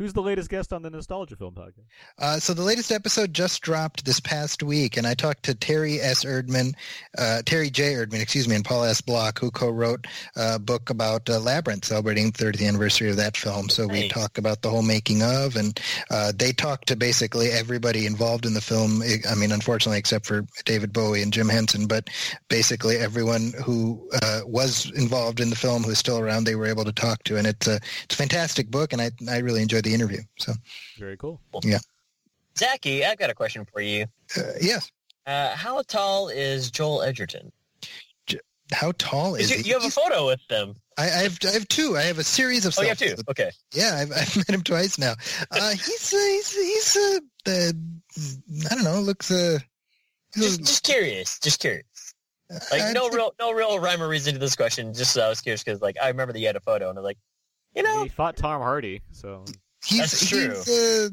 Who's 0.00 0.14
the 0.14 0.22
latest 0.22 0.48
guest 0.48 0.72
on 0.72 0.80
the 0.80 0.88
Nostalgia 0.88 1.36
Film 1.36 1.52
Podcast? 1.52 1.84
Uh, 2.18 2.38
so 2.38 2.54
the 2.54 2.62
latest 2.62 2.90
episode 2.90 3.34
just 3.34 3.60
dropped 3.60 4.06
this 4.06 4.18
past 4.18 4.62
week, 4.62 4.96
and 4.96 5.06
I 5.06 5.12
talked 5.12 5.42
to 5.42 5.54
Terry 5.54 6.00
S. 6.00 6.24
Erdman, 6.24 6.72
uh, 7.18 7.42
Terry 7.44 7.68
J. 7.68 7.92
Erdman, 7.92 8.22
excuse 8.22 8.48
me, 8.48 8.56
and 8.56 8.64
Paul 8.64 8.84
S. 8.84 9.02
Block, 9.02 9.38
who 9.38 9.50
co-wrote 9.50 10.06
a 10.36 10.58
book 10.58 10.88
about 10.88 11.28
uh, 11.28 11.38
Labyrinth, 11.38 11.84
celebrating 11.84 12.30
the 12.30 12.44
30th 12.46 12.66
anniversary 12.66 13.10
of 13.10 13.18
that 13.18 13.36
film. 13.36 13.68
So 13.68 13.86
we 13.86 14.00
Nice. 14.00 14.12
talk 14.12 14.38
about 14.38 14.62
the 14.62 14.70
whole 14.70 14.80
making 14.80 15.22
of, 15.22 15.56
and 15.56 15.78
uh, 16.10 16.32
they 16.34 16.52
talked 16.52 16.88
to 16.88 16.96
basically 16.96 17.50
everybody 17.50 18.06
involved 18.06 18.46
in 18.46 18.54
the 18.54 18.62
film. 18.62 19.02
I 19.30 19.34
mean, 19.34 19.52
unfortunately, 19.52 19.98
except 19.98 20.24
for 20.24 20.46
David 20.64 20.94
Bowie 20.94 21.20
and 21.20 21.30
Jim 21.30 21.50
Henson, 21.50 21.86
but 21.86 22.08
basically 22.48 22.96
everyone 22.96 23.52
who 23.62 24.08
uh, 24.22 24.40
was 24.46 24.90
involved 24.92 25.40
in 25.40 25.50
the 25.50 25.56
film 25.56 25.82
who 25.82 25.90
is 25.90 25.98
still 25.98 26.18
around, 26.18 26.44
they 26.44 26.54
were 26.54 26.64
able 26.64 26.86
to 26.86 26.92
talk 26.92 27.22
to, 27.24 27.36
and 27.36 27.46
it's 27.46 27.66
a 27.66 27.78
it's 28.04 28.14
a 28.14 28.16
fantastic 28.16 28.70
book, 28.70 28.94
and 28.94 29.02
I 29.02 29.10
I 29.28 29.40
really 29.40 29.60
enjoyed 29.60 29.84
the 29.84 29.89
interview. 29.94 30.20
So 30.38 30.52
Very 30.98 31.16
cool. 31.16 31.40
Yeah. 31.64 31.78
Zaki, 32.58 33.04
I've 33.04 33.18
got 33.18 33.30
a 33.30 33.34
question 33.34 33.64
for 33.64 33.80
you. 33.80 34.06
uh, 34.36 34.42
yes. 34.60 34.90
Uh, 35.26 35.54
how 35.54 35.82
tall 35.82 36.28
is 36.28 36.70
Joel 36.70 37.02
Edgerton? 37.02 37.52
How 38.72 38.92
tall 38.98 39.34
is 39.34 39.50
You, 39.50 39.56
he? 39.58 39.68
you 39.68 39.74
have 39.74 39.84
a 39.84 39.90
photo 39.90 40.26
with 40.26 40.40
them. 40.48 40.76
I, 40.96 41.02
I 41.02 41.06
have 41.24 41.38
I 41.44 41.50
have 41.50 41.66
two. 41.66 41.96
I 41.96 42.02
have 42.02 42.18
a 42.18 42.22
series 42.24 42.64
of. 42.66 42.74
Oh, 42.78 42.82
you 42.82 42.88
have 42.88 42.98
two. 42.98 43.16
Okay. 43.28 43.50
Yeah, 43.74 43.96
I've, 44.00 44.12
I've 44.12 44.36
met 44.48 44.48
him 44.50 44.62
twice 44.62 44.96
now. 44.96 45.14
Uh, 45.50 45.70
he's 45.70 46.14
uh, 46.14 46.16
he's 46.16 46.52
he's 46.52 46.96
uh, 46.96 47.18
uh, 47.50 47.72
I 48.70 48.74
don't 48.76 48.84
know. 48.84 49.00
Looks 49.00 49.28
uh, 49.32 49.58
he's 50.36 50.56
Just, 50.58 50.60
just 50.60 50.84
curious. 50.84 51.40
Just 51.40 51.58
curious. 51.60 51.84
Like 52.70 52.80
I'd 52.82 52.94
no 52.94 53.10
say- 53.10 53.16
real, 53.16 53.34
no 53.40 53.50
real 53.52 53.80
rhyme 53.80 54.00
or 54.02 54.08
reason 54.08 54.34
to 54.34 54.38
this 54.38 54.54
question. 54.54 54.94
Just 54.94 55.14
so 55.14 55.22
I 55.22 55.28
was 55.28 55.40
curious 55.40 55.64
because 55.64 55.82
like 55.82 55.96
I 56.00 56.06
remember 56.06 56.32
that 56.32 56.38
you 56.38 56.46
had 56.46 56.54
a 56.56 56.60
photo 56.60 56.90
and 56.90 56.96
I 56.96 57.00
was 57.02 57.06
like, 57.06 57.18
you 57.74 57.82
know, 57.82 58.04
He 58.04 58.08
fought 58.08 58.36
Tom 58.36 58.60
Hardy, 58.62 59.02
so 59.10 59.44
He's 59.84 59.98
That's 60.10 60.28
true. 60.28 60.48
he's 60.48 60.68
uh, 60.68 61.08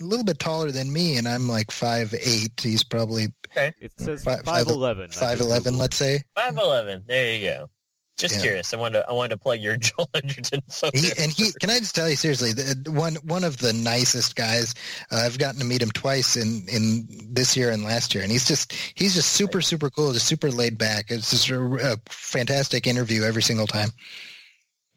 a 0.00 0.04
little 0.04 0.24
bit 0.24 0.38
taller 0.38 0.70
than 0.70 0.92
me, 0.92 1.16
and 1.16 1.26
I'm 1.28 1.48
like 1.48 1.70
five 1.70 2.14
eight. 2.14 2.52
He's 2.60 2.84
probably 2.84 3.28
okay. 3.50 3.72
it 3.80 3.92
says 3.98 4.22
five- 4.24 4.44
five 4.44 4.66
eleven. 4.68 5.10
five 5.10 5.40
eleven. 5.40 5.76
Let's 5.78 5.96
say. 5.96 6.22
five 6.34 6.56
eleven. 6.56 7.02
There 7.06 7.34
you 7.36 7.48
go. 7.48 7.70
Just 8.16 8.36
Yeah. 8.36 8.42
curious. 8.42 8.72
I 8.72 8.76
wanted 8.76 9.00
to, 9.00 9.08
I 9.08 9.12
wanted 9.12 9.30
to 9.30 9.38
plug 9.38 9.58
your 9.58 9.76
Joel 9.78 10.08
Edgerton 10.14 10.60
photo. 10.70 10.96
He, 10.96 11.10
and 11.18 11.32
he 11.32 11.50
can 11.60 11.68
I 11.70 11.80
just 11.80 11.96
tell 11.96 12.08
you 12.08 12.14
seriously, 12.14 12.52
the, 12.52 12.88
one 12.92 13.16
one 13.24 13.42
of 13.42 13.58
the 13.58 13.72
nicest 13.72 14.36
guys. 14.36 14.72
Uh, 15.10 15.16
I've 15.16 15.36
gotten 15.38 15.58
to 15.58 15.66
meet 15.66 15.82
him 15.82 15.90
twice 15.90 16.36
in 16.36 16.64
in 16.68 17.08
this 17.32 17.56
year 17.56 17.70
and 17.70 17.82
last 17.82 18.14
year, 18.14 18.22
and 18.22 18.30
he's 18.30 18.46
just 18.46 18.72
he's 18.94 19.14
just 19.14 19.32
super 19.32 19.60
super 19.60 19.90
cool, 19.90 20.12
just 20.12 20.28
super 20.28 20.52
laid 20.52 20.78
back. 20.78 21.06
It's 21.10 21.30
just 21.30 21.50
a, 21.50 21.60
a 21.94 21.96
fantastic 22.08 22.86
interview 22.86 23.24
every 23.24 23.42
single 23.42 23.66
time. 23.66 23.88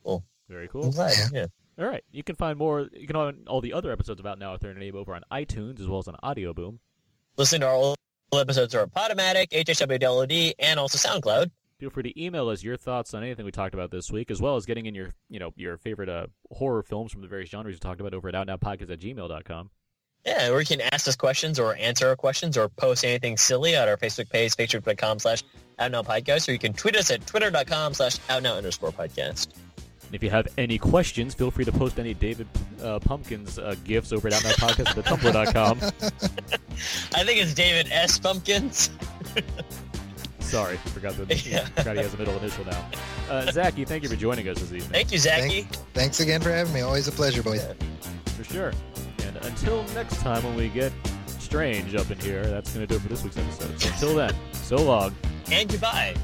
Oh, 0.06 0.22
very 0.48 0.68
cool. 0.68 0.94
Yeah. 0.96 1.12
yeah. 1.34 1.46
All 1.80 1.86
right, 1.86 2.04
you 2.12 2.24
can 2.24 2.36
find 2.36 2.58
more. 2.58 2.88
You 2.92 3.06
can 3.06 3.16
find 3.16 3.48
all 3.48 3.62
the 3.62 3.74
other 3.74 3.92
episodes 3.92 4.20
about 4.20 4.40
Now 4.40 4.54
With 4.54 4.62
Their 4.62 4.74
Name 4.74 4.96
over 4.96 5.14
on 5.14 5.22
iTunes 5.32 5.80
as 5.80 5.88
well 5.88 6.00
as 6.00 6.08
on 6.08 6.16
Audio 6.24 6.54
Boom. 6.54 6.80
Listen 7.38 7.62
to 7.62 7.68
our 7.68 7.74
old 7.74 7.98
episodes 8.34 8.74
are 8.74 8.88
Podomatic, 8.88 9.50
HHWDLOD, 9.52 10.54
and 10.58 10.80
also 10.80 10.98
SoundCloud. 10.98 11.52
Feel 11.80 11.92
free 11.92 12.04
to 12.04 12.22
email 12.22 12.50
us 12.50 12.64
your 12.64 12.76
thoughts 12.76 13.14
on 13.14 13.24
anything 13.24 13.46
we 13.46 13.52
talked 13.52 13.76
about 13.76 13.92
this 13.92 14.12
week, 14.12 14.32
as 14.32 14.42
well 14.42 14.56
as 14.56 14.66
getting 14.66 14.88
in 14.88 14.96
your, 14.96 15.14
you 15.30 15.38
know, 15.40 15.54
your 15.56 15.78
favorite 15.78 16.10
uh, 16.10 16.26
horror 16.52 16.82
films 16.82 17.12
from 17.12 17.22
the 17.22 17.28
various 17.28 17.52
genres 17.52 17.76
we 17.76 17.80
talked 17.80 18.02
about 18.02 18.16
over 18.16 18.28
at 18.28 18.34
OutNowPodcast 18.34 18.90
at 18.90 19.00
gmail.com. 19.00 19.70
Yeah, 20.26 20.50
or 20.50 20.60
you 20.60 20.66
can 20.66 20.82
ask 20.82 21.08
us 21.08 21.16
questions 21.16 21.60
or 21.60 21.76
answer 21.76 22.08
our 22.08 22.16
questions 22.16 22.58
or 22.58 22.68
post 22.68 23.06
anything 23.06 23.38
silly 23.38 23.76
at 23.76 23.88
our 23.88 23.98
Facebook 23.98 24.30
page, 24.32 24.56
facebook.com 24.56 25.20
slash 25.20 25.44
outnowpodcast, 25.80 26.50
or 26.50 26.54
you 26.54 26.60
can 26.60 26.74
tweet 26.74 26.96
us 26.96 27.12
at 27.12 27.26
twitter.com 27.28 27.94
slash 27.94 28.18
outnow 28.30 28.58
underscore 28.58 28.92
podcast. 28.92 29.48
And 30.08 30.16
if 30.16 30.24
you 30.24 30.30
have 30.30 30.48
any 30.58 30.78
questions, 30.78 31.34
feel 31.34 31.52
free 31.52 31.66
to 31.66 31.72
post 31.72 32.00
any 32.00 32.14
David 32.14 32.48
uh, 32.82 33.00
Pumpkins 33.00 33.60
uh, 33.60 33.76
gifts 33.84 34.12
over 34.14 34.28
at 34.30 34.34
OutNowPodcast 34.36 34.98
at 34.98 35.06
tumblr.com. 35.06 35.80
I 37.14 37.24
think 37.24 37.42
it's 37.42 37.54
David 37.54 37.90
S. 37.92 38.18
Pumpkins. 38.18 38.90
Sorry, 40.40 40.78
forgot, 40.78 41.14
the, 41.18 41.36
Yeah. 41.46 41.66
forgot 41.66 41.98
he 41.98 42.04
has 42.04 42.14
a 42.14 42.18
middle 42.18 42.38
initial 42.38 42.64
now. 42.66 42.90
Uh, 43.30 43.52
Zaki, 43.52 43.84
thank 43.84 44.04
you 44.04 44.10
for 44.10 44.16
joining 44.16 44.48
us 44.48 44.60
this 44.60 44.72
evening. 44.72 44.90
Thank 44.92 45.12
you, 45.12 45.18
Zaki. 45.18 45.64
Thank, 45.64 45.74
thanks 45.94 46.20
again 46.22 46.40
for 46.42 46.52
having 46.52 46.74
me. 46.74 46.80
Always 46.80 47.10
a 47.10 47.12
pleasure, 47.12 47.44
boys. 47.44 47.68
For 48.38 48.46
sure. 48.46 48.72
And 49.26 49.36
until 49.46 49.84
next 49.94 50.22
time 50.22 50.42
when 50.44 50.56
we 50.56 50.70
get 50.70 50.94
strange 51.28 51.96
up 51.96 52.10
in 52.10 52.20
here, 52.20 52.46
that's 52.46 52.74
going 52.74 52.88
to 52.88 52.94
do 52.94 52.96
it 52.96 53.02
for 53.02 53.10
this 53.10 53.24
week's 53.26 53.38
episode. 53.38 53.78
So 53.82 53.90
until 53.90 54.16
then, 54.16 54.36
so 54.54 54.78
long. 54.78 55.14
And 55.52 55.70
goodbye. 55.70 56.16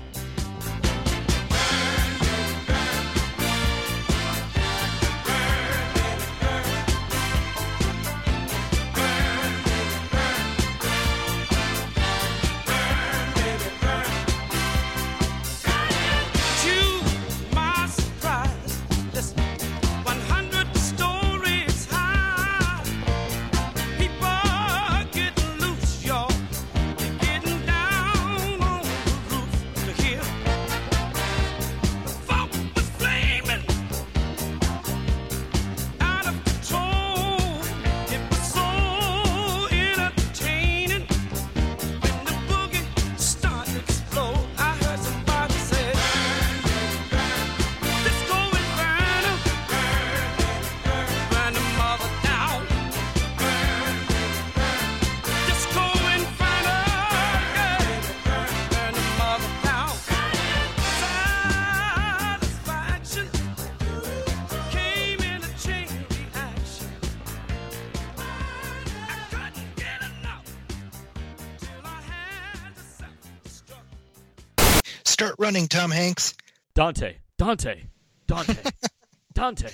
Running, 75.53 75.67
Tom 75.67 75.91
Hanks. 75.91 76.34
Dante, 76.73 77.17
Dante, 77.38 77.84
Dante, 78.25 78.55
Dante. 79.35 79.69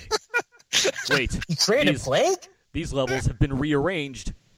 Wait, 1.08 1.30
Creative 1.58 1.94
These- 1.94 2.04
plague? 2.04 2.36
these 2.74 2.92
levels 2.92 3.24
have 3.24 3.38
been 3.38 3.56
rearranged 3.58 4.34